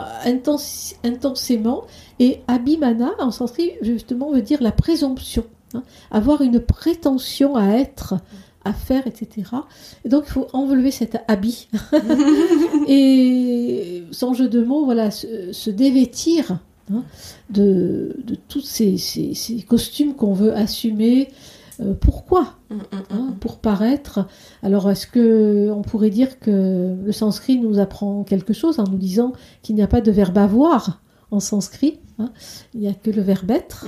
intensément, 1.04 1.84
et 2.20 2.42
abhimana 2.48 3.12
en 3.20 3.30
sanskrit 3.30 3.74
justement 3.82 4.32
veut 4.32 4.42
dire 4.42 4.64
la 4.64 4.72
présomption, 4.72 5.46
hein. 5.76 5.84
avoir 6.10 6.42
une 6.42 6.60
prétention 6.60 7.56
à 7.56 7.68
être, 7.76 8.16
à 8.64 8.74
faire, 8.74 9.06
etc. 9.06 9.52
Et 10.06 10.10
donc 10.10 10.24
il 10.26 10.32
faut 10.32 10.48
enlever 10.54 10.90
cet 10.90 11.18
habit 11.28 11.68
et 12.88 14.04
sans 14.12 14.34
jeu 14.34 14.50
de 14.50 14.64
mots, 14.64 14.86
voilà, 14.86 15.12
se 15.12 15.70
dévêtir 15.70 16.58
Hein, 16.94 17.04
de, 17.50 18.16
de, 18.24 18.36
tous 18.36 18.62
ces, 18.62 18.98
ces, 19.00 19.66
costumes 19.68 20.14
qu'on 20.14 20.34
veut 20.34 20.54
assumer. 20.54 21.30
Euh, 21.80 21.94
pourquoi 21.94 22.56
mm, 22.70 22.76
mm, 22.76 22.80
hein, 23.10 23.30
mm, 23.32 23.36
Pour 23.40 23.60
paraître. 23.60 24.28
Alors, 24.64 24.90
est-ce 24.90 25.08
que 25.08 25.70
on 25.72 25.82
pourrait 25.82 26.10
dire 26.10 26.40
que 26.40 26.96
le 27.04 27.12
sanskrit 27.12 27.60
nous 27.60 27.80
apprend 27.80 28.24
quelque 28.24 28.54
chose 28.54 28.80
en 28.80 28.86
nous 28.86 28.98
disant 28.98 29.34
qu'il 29.62 29.76
n'y 29.76 29.84
a 29.84 29.88
pas 29.88 30.02
de 30.02 30.12
verbe 30.12 30.38
avoir 30.38 31.02
en 31.32 31.40
sanskrit 31.40 32.00
hein, 32.20 32.32
Il 32.74 32.82
n'y 32.82 32.88
a 32.88 32.94
que 32.94 33.12
le 33.12 33.22
verbe 33.22 33.52
être. 33.52 33.86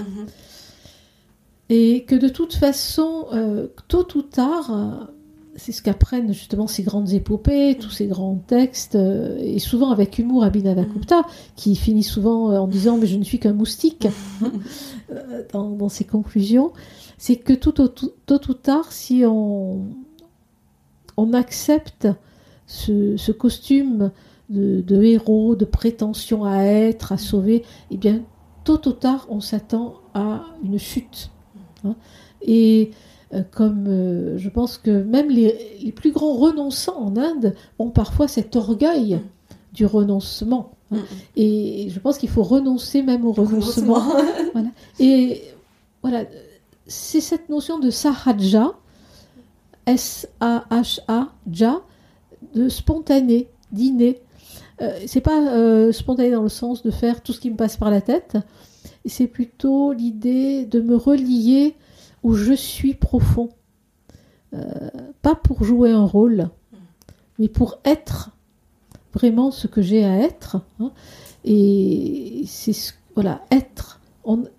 Et 1.69 2.05
que 2.05 2.15
de 2.15 2.29
toute 2.29 2.55
façon, 2.55 3.27
euh, 3.33 3.67
tôt 3.87 4.07
ou 4.15 4.21
tard, 4.21 5.09
c'est 5.57 5.71
ce 5.71 5.81
qu'apprennent 5.81 6.31
justement 6.31 6.67
ces 6.67 6.83
grandes 6.83 7.11
épopées, 7.11 7.77
tous 7.79 7.89
ces 7.89 8.05
grands 8.05 8.35
textes, 8.35 8.95
euh, 8.95 9.37
et 9.39 9.59
souvent 9.59 9.91
avec 9.91 10.19
humour 10.19 10.43
Abhinavagupta, 10.43 11.23
qui 11.55 11.75
finit 11.75 12.03
souvent 12.03 12.55
en 12.55 12.67
disant 12.67 12.97
mais 12.97 13.07
je 13.07 13.17
ne 13.17 13.23
suis 13.23 13.39
qu'un 13.39 13.53
moustique 13.53 14.07
euh, 15.11 15.43
dans, 15.51 15.89
ses 15.89 16.05
conclusions, 16.05 16.71
c'est 17.17 17.37
que 17.37 17.53
tout 17.53 17.81
au, 17.81 17.87
tôt 17.87 18.41
ou 18.49 18.53
tard, 18.53 18.91
si 18.91 19.23
on, 19.25 19.85
on 21.17 21.33
accepte 21.33 22.07
ce, 22.67 23.31
costume 23.31 24.11
de, 24.49 25.03
héros, 25.03 25.55
de 25.55 25.65
prétention 25.65 26.45
à 26.45 26.63
être, 26.63 27.11
à 27.11 27.17
sauver, 27.17 27.63
eh 27.91 27.97
bien 27.97 28.21
tôt 28.63 28.79
ou 28.87 28.91
tard 28.91 29.25
on 29.29 29.39
s'attend 29.39 29.95
à 30.13 30.43
une 30.63 30.77
chute. 30.77 31.31
Hein. 31.85 31.95
et 32.41 32.89
euh, 33.33 33.43
comme 33.51 33.85
euh, 33.87 34.37
je 34.37 34.49
pense 34.49 34.77
que 34.77 35.03
même 35.03 35.29
les, 35.29 35.91
plus 35.95 36.11
grands 36.11 36.33
renonçants 36.33 36.97
en 36.97 37.17
Inde 37.17 37.55
ont 37.77 37.89
parfois 37.89 38.27
cet 38.27 38.55
orgueil 38.55 39.19
du 39.73 39.85
renoncement. 39.85 40.71
Hein. 40.91 40.99
Et 41.35 41.89
je 41.89 41.99
pense 41.99 42.17
qu'il 42.17 42.29
faut 42.29 42.43
renoncer 42.43 43.03
même 43.03 43.25
au 43.25 43.33
renoncement. 43.33 44.01
Et 44.99 45.43
voilà, 46.01 46.23
c'est 46.87 47.21
cette 47.21 47.49
notion 47.49 47.79
de 47.79 47.89
sahaja, 47.89 48.73
S-A-H-A, 49.85 51.29
ja, 51.51 51.81
de 52.53 52.69
spontané, 52.69 53.49
d'inné. 53.71 54.21
Euh, 54.81 54.99
c'est 55.07 55.21
pas 55.21 55.91
spontané 55.91 56.31
dans 56.31 56.43
le 56.43 56.49
sens 56.49 56.83
de 56.83 56.91
faire 56.91 57.21
tout 57.23 57.33
ce 57.33 57.39
qui 57.39 57.49
me 57.49 57.55
passe 57.55 57.77
par 57.77 57.89
la 57.89 58.01
tête, 58.01 58.37
c'est 59.07 59.27
plutôt 59.27 59.93
l'idée 59.93 60.65
de 60.65 60.81
me 60.81 60.95
relier 60.95 61.75
où 62.23 62.33
je 62.33 62.53
suis 62.53 62.93
profond. 62.93 63.49
Euh, 64.53 64.89
pas 65.21 65.35
pour 65.35 65.63
jouer 65.63 65.91
un 65.91 66.05
rôle, 66.05 66.49
mais 67.39 67.47
pour 67.47 67.79
être 67.85 68.31
vraiment 69.13 69.51
ce 69.51 69.67
que 69.67 69.81
j'ai 69.81 70.05
à 70.05 70.17
être. 70.19 70.57
Hein. 70.79 70.91
Et 71.43 72.43
c'est 72.47 72.75
voilà, 73.15 73.41
être. 73.51 73.99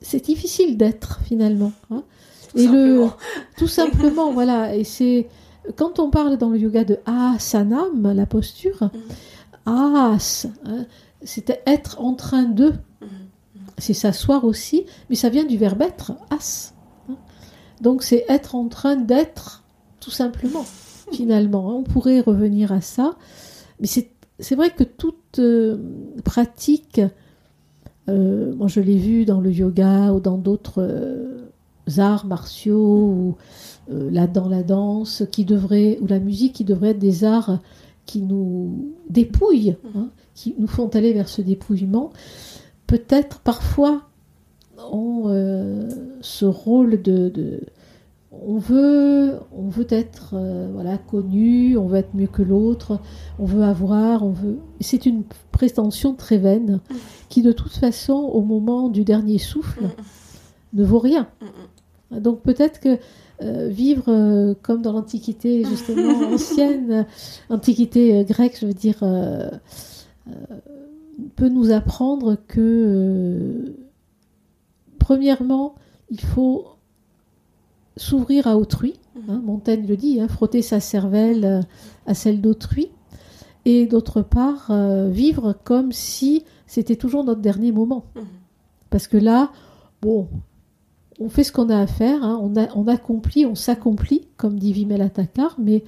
C'est 0.00 0.24
difficile 0.24 0.76
d'être 0.76 1.20
finalement. 1.22 1.72
Hein. 1.90 2.02
Tout 2.48 2.58
et 2.58 2.64
simplement. 2.64 3.04
le 3.04 3.10
tout 3.56 3.68
simplement, 3.68 4.32
voilà. 4.32 4.74
Et 4.74 4.84
c'est 4.84 5.28
quand 5.76 5.98
on 5.98 6.10
parle 6.10 6.36
dans 6.36 6.50
le 6.50 6.58
yoga 6.58 6.84
de 6.84 6.98
asanam, 7.06 8.12
la 8.14 8.26
posture, 8.26 8.84
mm. 8.84 9.70
as, 9.70 10.46
hein, 10.64 10.86
c'était 11.22 11.62
être 11.66 12.00
en 12.00 12.14
train 12.14 12.44
de. 12.44 12.70
Mm. 13.00 13.06
C'est 13.78 13.94
s'asseoir 13.94 14.44
aussi, 14.44 14.86
mais 15.08 15.16
ça 15.16 15.28
vient 15.28 15.44
du 15.44 15.56
verbe 15.56 15.82
être, 15.82 16.12
as. 16.30 16.74
Donc 17.80 18.02
c'est 18.02 18.24
être 18.28 18.54
en 18.54 18.68
train 18.68 18.96
d'être, 18.96 19.62
tout 20.00 20.10
simplement, 20.10 20.64
finalement. 21.12 21.76
On 21.76 21.82
pourrait 21.82 22.20
revenir 22.20 22.72
à 22.72 22.80
ça. 22.80 23.16
Mais 23.80 23.86
c'est 23.86 24.54
vrai 24.54 24.70
que 24.70 24.84
toute 24.84 25.38
euh, 25.38 25.76
pratique, 26.24 27.00
euh, 28.08 28.54
moi 28.54 28.68
je 28.68 28.80
l'ai 28.80 28.96
vu 28.96 29.24
dans 29.24 29.40
le 29.40 29.52
yoga 29.52 30.12
ou 30.12 30.20
dans 30.20 30.38
d'autres 30.38 30.82
euh, 30.82 31.48
arts 31.96 32.26
martiaux, 32.26 33.06
ou 33.06 33.36
là, 33.90 34.26
dans 34.26 34.48
la 34.48 34.62
danse, 34.62 35.22
qui 35.32 35.44
devrait, 35.44 35.98
ou 36.00 36.06
la 36.06 36.18
musique, 36.18 36.52
qui 36.54 36.64
devrait 36.64 36.90
être 36.90 36.98
des 36.98 37.24
arts 37.24 37.58
qui 38.08 38.22
nous 38.22 38.94
dépouillent, 39.10 39.76
hein, 39.94 40.08
qui 40.34 40.54
nous 40.58 40.66
font 40.66 40.88
aller 40.88 41.12
vers 41.12 41.28
ce 41.28 41.42
dépouillement. 41.42 42.10
Peut-être 42.86 43.40
parfois 43.40 44.08
ont 44.90 45.24
euh, 45.26 45.88
ce 46.22 46.46
rôle 46.46 47.02
de, 47.02 47.60
on 48.30 48.58
veut 48.58 49.34
on 49.52 49.68
veut 49.68 49.86
être 49.90 50.30
euh, 50.34 50.70
voilà 50.72 50.96
connu 50.96 51.76
on 51.76 51.86
veut 51.86 51.98
être 51.98 52.14
mieux 52.14 52.28
que 52.28 52.42
l'autre 52.42 53.00
on 53.38 53.44
veut 53.44 53.64
avoir 53.64 54.22
on 54.22 54.30
veut 54.30 54.58
c'est 54.80 55.04
une 55.06 55.24
prétention 55.50 56.14
très 56.14 56.38
vaine 56.38 56.80
qui 57.28 57.42
de 57.42 57.52
toute 57.52 57.72
façon 57.72 58.14
au 58.14 58.42
moment 58.42 58.88
du 58.88 59.04
dernier 59.04 59.38
souffle 59.38 59.82
ne 60.74 60.84
vaut 60.84 61.00
rien 61.00 61.28
donc 62.10 62.42
peut-être 62.42 62.80
que 62.80 62.98
euh, 63.42 63.68
vivre 63.68 64.54
comme 64.62 64.82
dans 64.82 64.92
l'antiquité 64.92 65.64
justement 65.64 66.32
ancienne 66.34 67.06
antiquité 67.50 68.24
grecque 68.24 68.58
je 68.60 68.66
veux 68.66 68.74
dire 68.74 69.02
peut 71.36 71.48
nous 71.48 71.70
apprendre 71.70 72.36
que, 72.46 73.74
premièrement, 74.98 75.74
il 76.10 76.20
faut 76.20 76.66
s'ouvrir 77.96 78.46
à 78.46 78.56
autrui. 78.56 78.94
Hein, 79.28 79.40
Montaigne 79.44 79.86
le 79.86 79.96
dit, 79.96 80.20
hein, 80.20 80.28
frotter 80.28 80.62
sa 80.62 80.80
cervelle 80.80 81.66
à 82.06 82.14
celle 82.14 82.40
d'autrui. 82.40 82.88
Et 83.64 83.86
d'autre 83.86 84.22
part, 84.22 84.72
vivre 85.10 85.52
comme 85.64 85.92
si 85.92 86.44
c'était 86.66 86.96
toujours 86.96 87.24
notre 87.24 87.40
dernier 87.40 87.70
moment. 87.70 88.04
Parce 88.88 89.06
que 89.08 89.18
là, 89.18 89.50
bon, 90.00 90.28
on 91.20 91.28
fait 91.28 91.44
ce 91.44 91.52
qu'on 91.52 91.68
a 91.68 91.78
à 91.78 91.86
faire, 91.86 92.22
hein. 92.22 92.38
on, 92.42 92.56
a, 92.56 92.68
on 92.76 92.86
accomplit, 92.86 93.46
on 93.46 93.54
s'accomplit, 93.54 94.28
comme 94.36 94.58
dit 94.58 94.72
Vimel 94.72 95.02
Atakar, 95.02 95.56
mais 95.58 95.84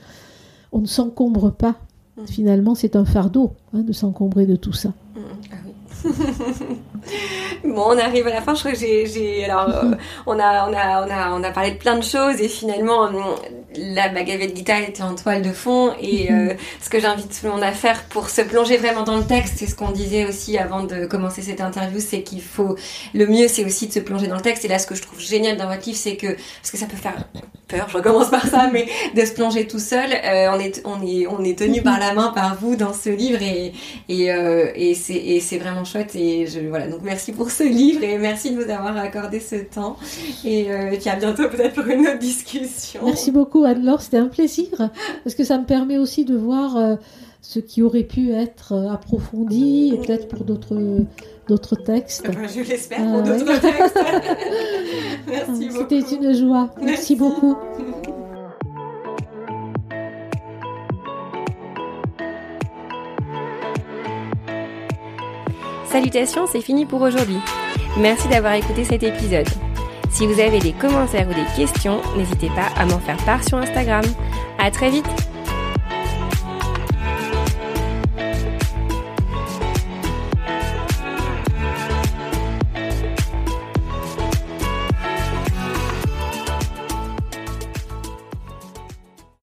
on 0.73 0.81
ne 0.81 0.86
s'encombre 0.86 1.52
pas. 1.52 1.77
Mmh. 2.16 2.27
Finalement, 2.27 2.74
c'est 2.74 2.97
un 2.97 3.05
fardeau 3.05 3.52
hein, 3.73 3.81
de 3.81 3.93
s'encombrer 3.93 4.47
de 4.47 4.57
tout 4.57 4.73
ça. 4.73 4.89
Mmh. 4.89 5.20
Ah 5.52 5.57
bon, 7.64 7.82
on 7.86 7.98
arrive 7.98 8.27
à 8.27 8.31
la 8.31 8.40
fin. 8.40 8.55
Je 8.55 8.60
crois 8.60 8.72
que 8.72 8.78
j'ai, 8.78 9.44
alors, 9.44 9.68
euh, 9.68 9.94
on 10.27 10.39
a, 10.39 10.68
on 10.68 10.72
a, 10.72 11.06
on 11.06 11.10
a, 11.10 11.31
on 11.32 11.43
a 11.43 11.51
parlé 11.51 11.72
de 11.72 11.78
plein 11.78 11.97
de 11.97 12.05
choses 12.05 12.40
et 12.40 12.48
finalement, 12.48 13.02
hum, 13.02 13.24
la 13.77 14.09
Bhagavad 14.09 14.55
Gita 14.55 14.81
était 14.81 15.02
en 15.02 15.14
toile 15.14 15.43
de 15.43 15.52
fond 15.52 15.94
et 16.01 16.32
euh, 16.32 16.55
ce 16.81 16.90
que 16.90 17.01
j'invite 17.01 17.28
tout 17.28 17.47
le 17.47 17.52
monde 17.52 17.62
à 17.62 17.72
faire 17.72 18.05
pour 18.05 18.28
se 18.31 18.43
plonger 18.43 18.77
vraiment 18.77 19.02
dans 19.02 19.16
le 19.16 19.24
texte, 19.24 19.55
c'est 19.59 19.66
ce 19.66 19.74
qu'on 19.74 19.90
disait 19.90 20.27
aussi 20.27 20.59
avant 20.59 20.82
de 20.82 21.06
commencer 21.06 21.43
cette 21.43 21.60
interview, 21.60 22.01
c'est 22.01 22.22
qu'il 22.22 22.43
faut, 22.43 22.77
le 23.14 23.27
mieux, 23.27 23.48
c'est 23.48 23.64
aussi 23.64 23.89
de 23.89 23.93
se 23.93 24.01
plonger 24.01 24.27
dans 24.27 24.36
le 24.36 24.43
texte. 24.43 24.64
Et 24.64 24.68
là, 24.68 24.78
ce 24.78 24.86
que 24.86 24.94
je 24.94 25.02
trouve 25.02 25.20
génial 25.20 25.56
dans 25.56 25.68
votre 25.68 25.85
livre, 25.86 25.98
c'est 25.98 26.16
que, 26.16 26.28
parce 26.28 26.70
que 26.70 26.77
ça 26.77 26.86
peut 26.86 26.97
faire 26.97 27.24
peur, 27.70 27.86
je 27.88 27.97
recommence 27.97 28.30
par 28.30 28.47
ça, 28.47 28.70
mais 28.72 28.86
de 29.14 29.24
se 29.24 29.32
plonger 29.32 29.66
tout 29.66 29.78
seul, 29.78 30.10
euh, 30.12 30.48
on 30.52 30.59
est, 30.59 30.82
on 30.84 31.06
est, 31.06 31.26
on 31.26 31.44
est 31.44 31.59
tenu 31.59 31.82
par 31.82 31.98
la 31.98 32.14
main 32.14 32.32
par 32.34 32.56
vous 32.56 32.76
dans 32.76 32.92
ce 32.92 33.10
livre 33.10 33.40
et, 33.42 33.72
et, 34.09 34.94
c'est, 34.94 35.14
et 35.14 35.40
c'est 35.40 35.59
vraiment 35.59 35.84
chouette. 35.84 36.14
Et 36.14 36.47
je, 36.47 36.60
voilà, 36.60 36.88
donc 36.88 37.01
merci 37.02 37.32
pour 37.32 37.51
ce 37.51 37.62
livre 37.62 38.02
et 38.02 38.18
merci 38.18 38.51
de 38.51 38.62
nous 38.62 38.70
avoir 38.70 38.97
accordé 38.97 39.40
ce 39.40 39.56
temps. 39.56 39.97
Et 40.44 40.70
euh, 40.70 40.97
à 41.06 41.16
bientôt 41.16 41.48
peut-être 41.48 41.74
pour 41.74 41.86
une 41.86 42.06
autre 42.06 42.18
discussion. 42.18 43.01
Merci 43.05 43.30
beaucoup 43.30 43.64
Anne-Laure, 43.64 44.01
c'était 44.01 44.18
un 44.18 44.28
plaisir 44.28 44.68
parce 45.24 45.34
que 45.34 45.44
ça 45.44 45.59
me 45.59 45.64
permet 45.64 45.98
aussi 45.98 46.24
de 46.24 46.36
voir 46.36 46.76
euh, 46.76 46.97
ce 47.42 47.59
qui 47.59 47.82
aurait 47.82 48.05
pu 48.05 48.32
être 48.32 48.72
euh, 48.72 48.92
approfondi 48.92 49.92
et 49.94 49.98
peut-être 49.98 50.28
pour 50.28 50.44
d'autres 50.44 50.76
d'autres 51.51 51.74
textes. 51.74 52.31
je 52.31 52.60
l'espère 52.60 52.98
pour 52.98 53.16
ah, 53.16 53.22
d'autres 53.22 53.60
textes. 53.60 53.98
merci 55.27 55.68
beaucoup. 55.68 55.78
C'était 55.90 56.14
une 56.14 56.32
joie. 56.32 56.70
merci 56.81 57.16
beaucoup. 57.16 57.56
Salutations, 65.86 66.47
c'est 66.47 66.60
fini 66.60 66.86
pour 66.86 67.02
aujourd'hui. 67.02 67.39
Merci 67.98 68.28
d'avoir 68.28 68.55
écouté 68.55 68.85
cet 68.85 69.02
épisode. 69.02 69.48
Si 70.09 70.24
vous 70.27 70.39
avez 70.39 70.60
des 70.60 70.72
commentaires 70.72 71.27
ou 71.28 71.35
des 71.35 71.56
questions, 71.56 72.01
n'hésitez 72.16 72.48
pas 72.51 72.68
à 72.81 72.86
m'en 72.86 73.01
faire 73.01 73.16
part 73.24 73.43
sur 73.43 73.59
Instagram. 73.59 74.05
À 74.59 74.70
très 74.70 74.90
vite! 74.90 75.30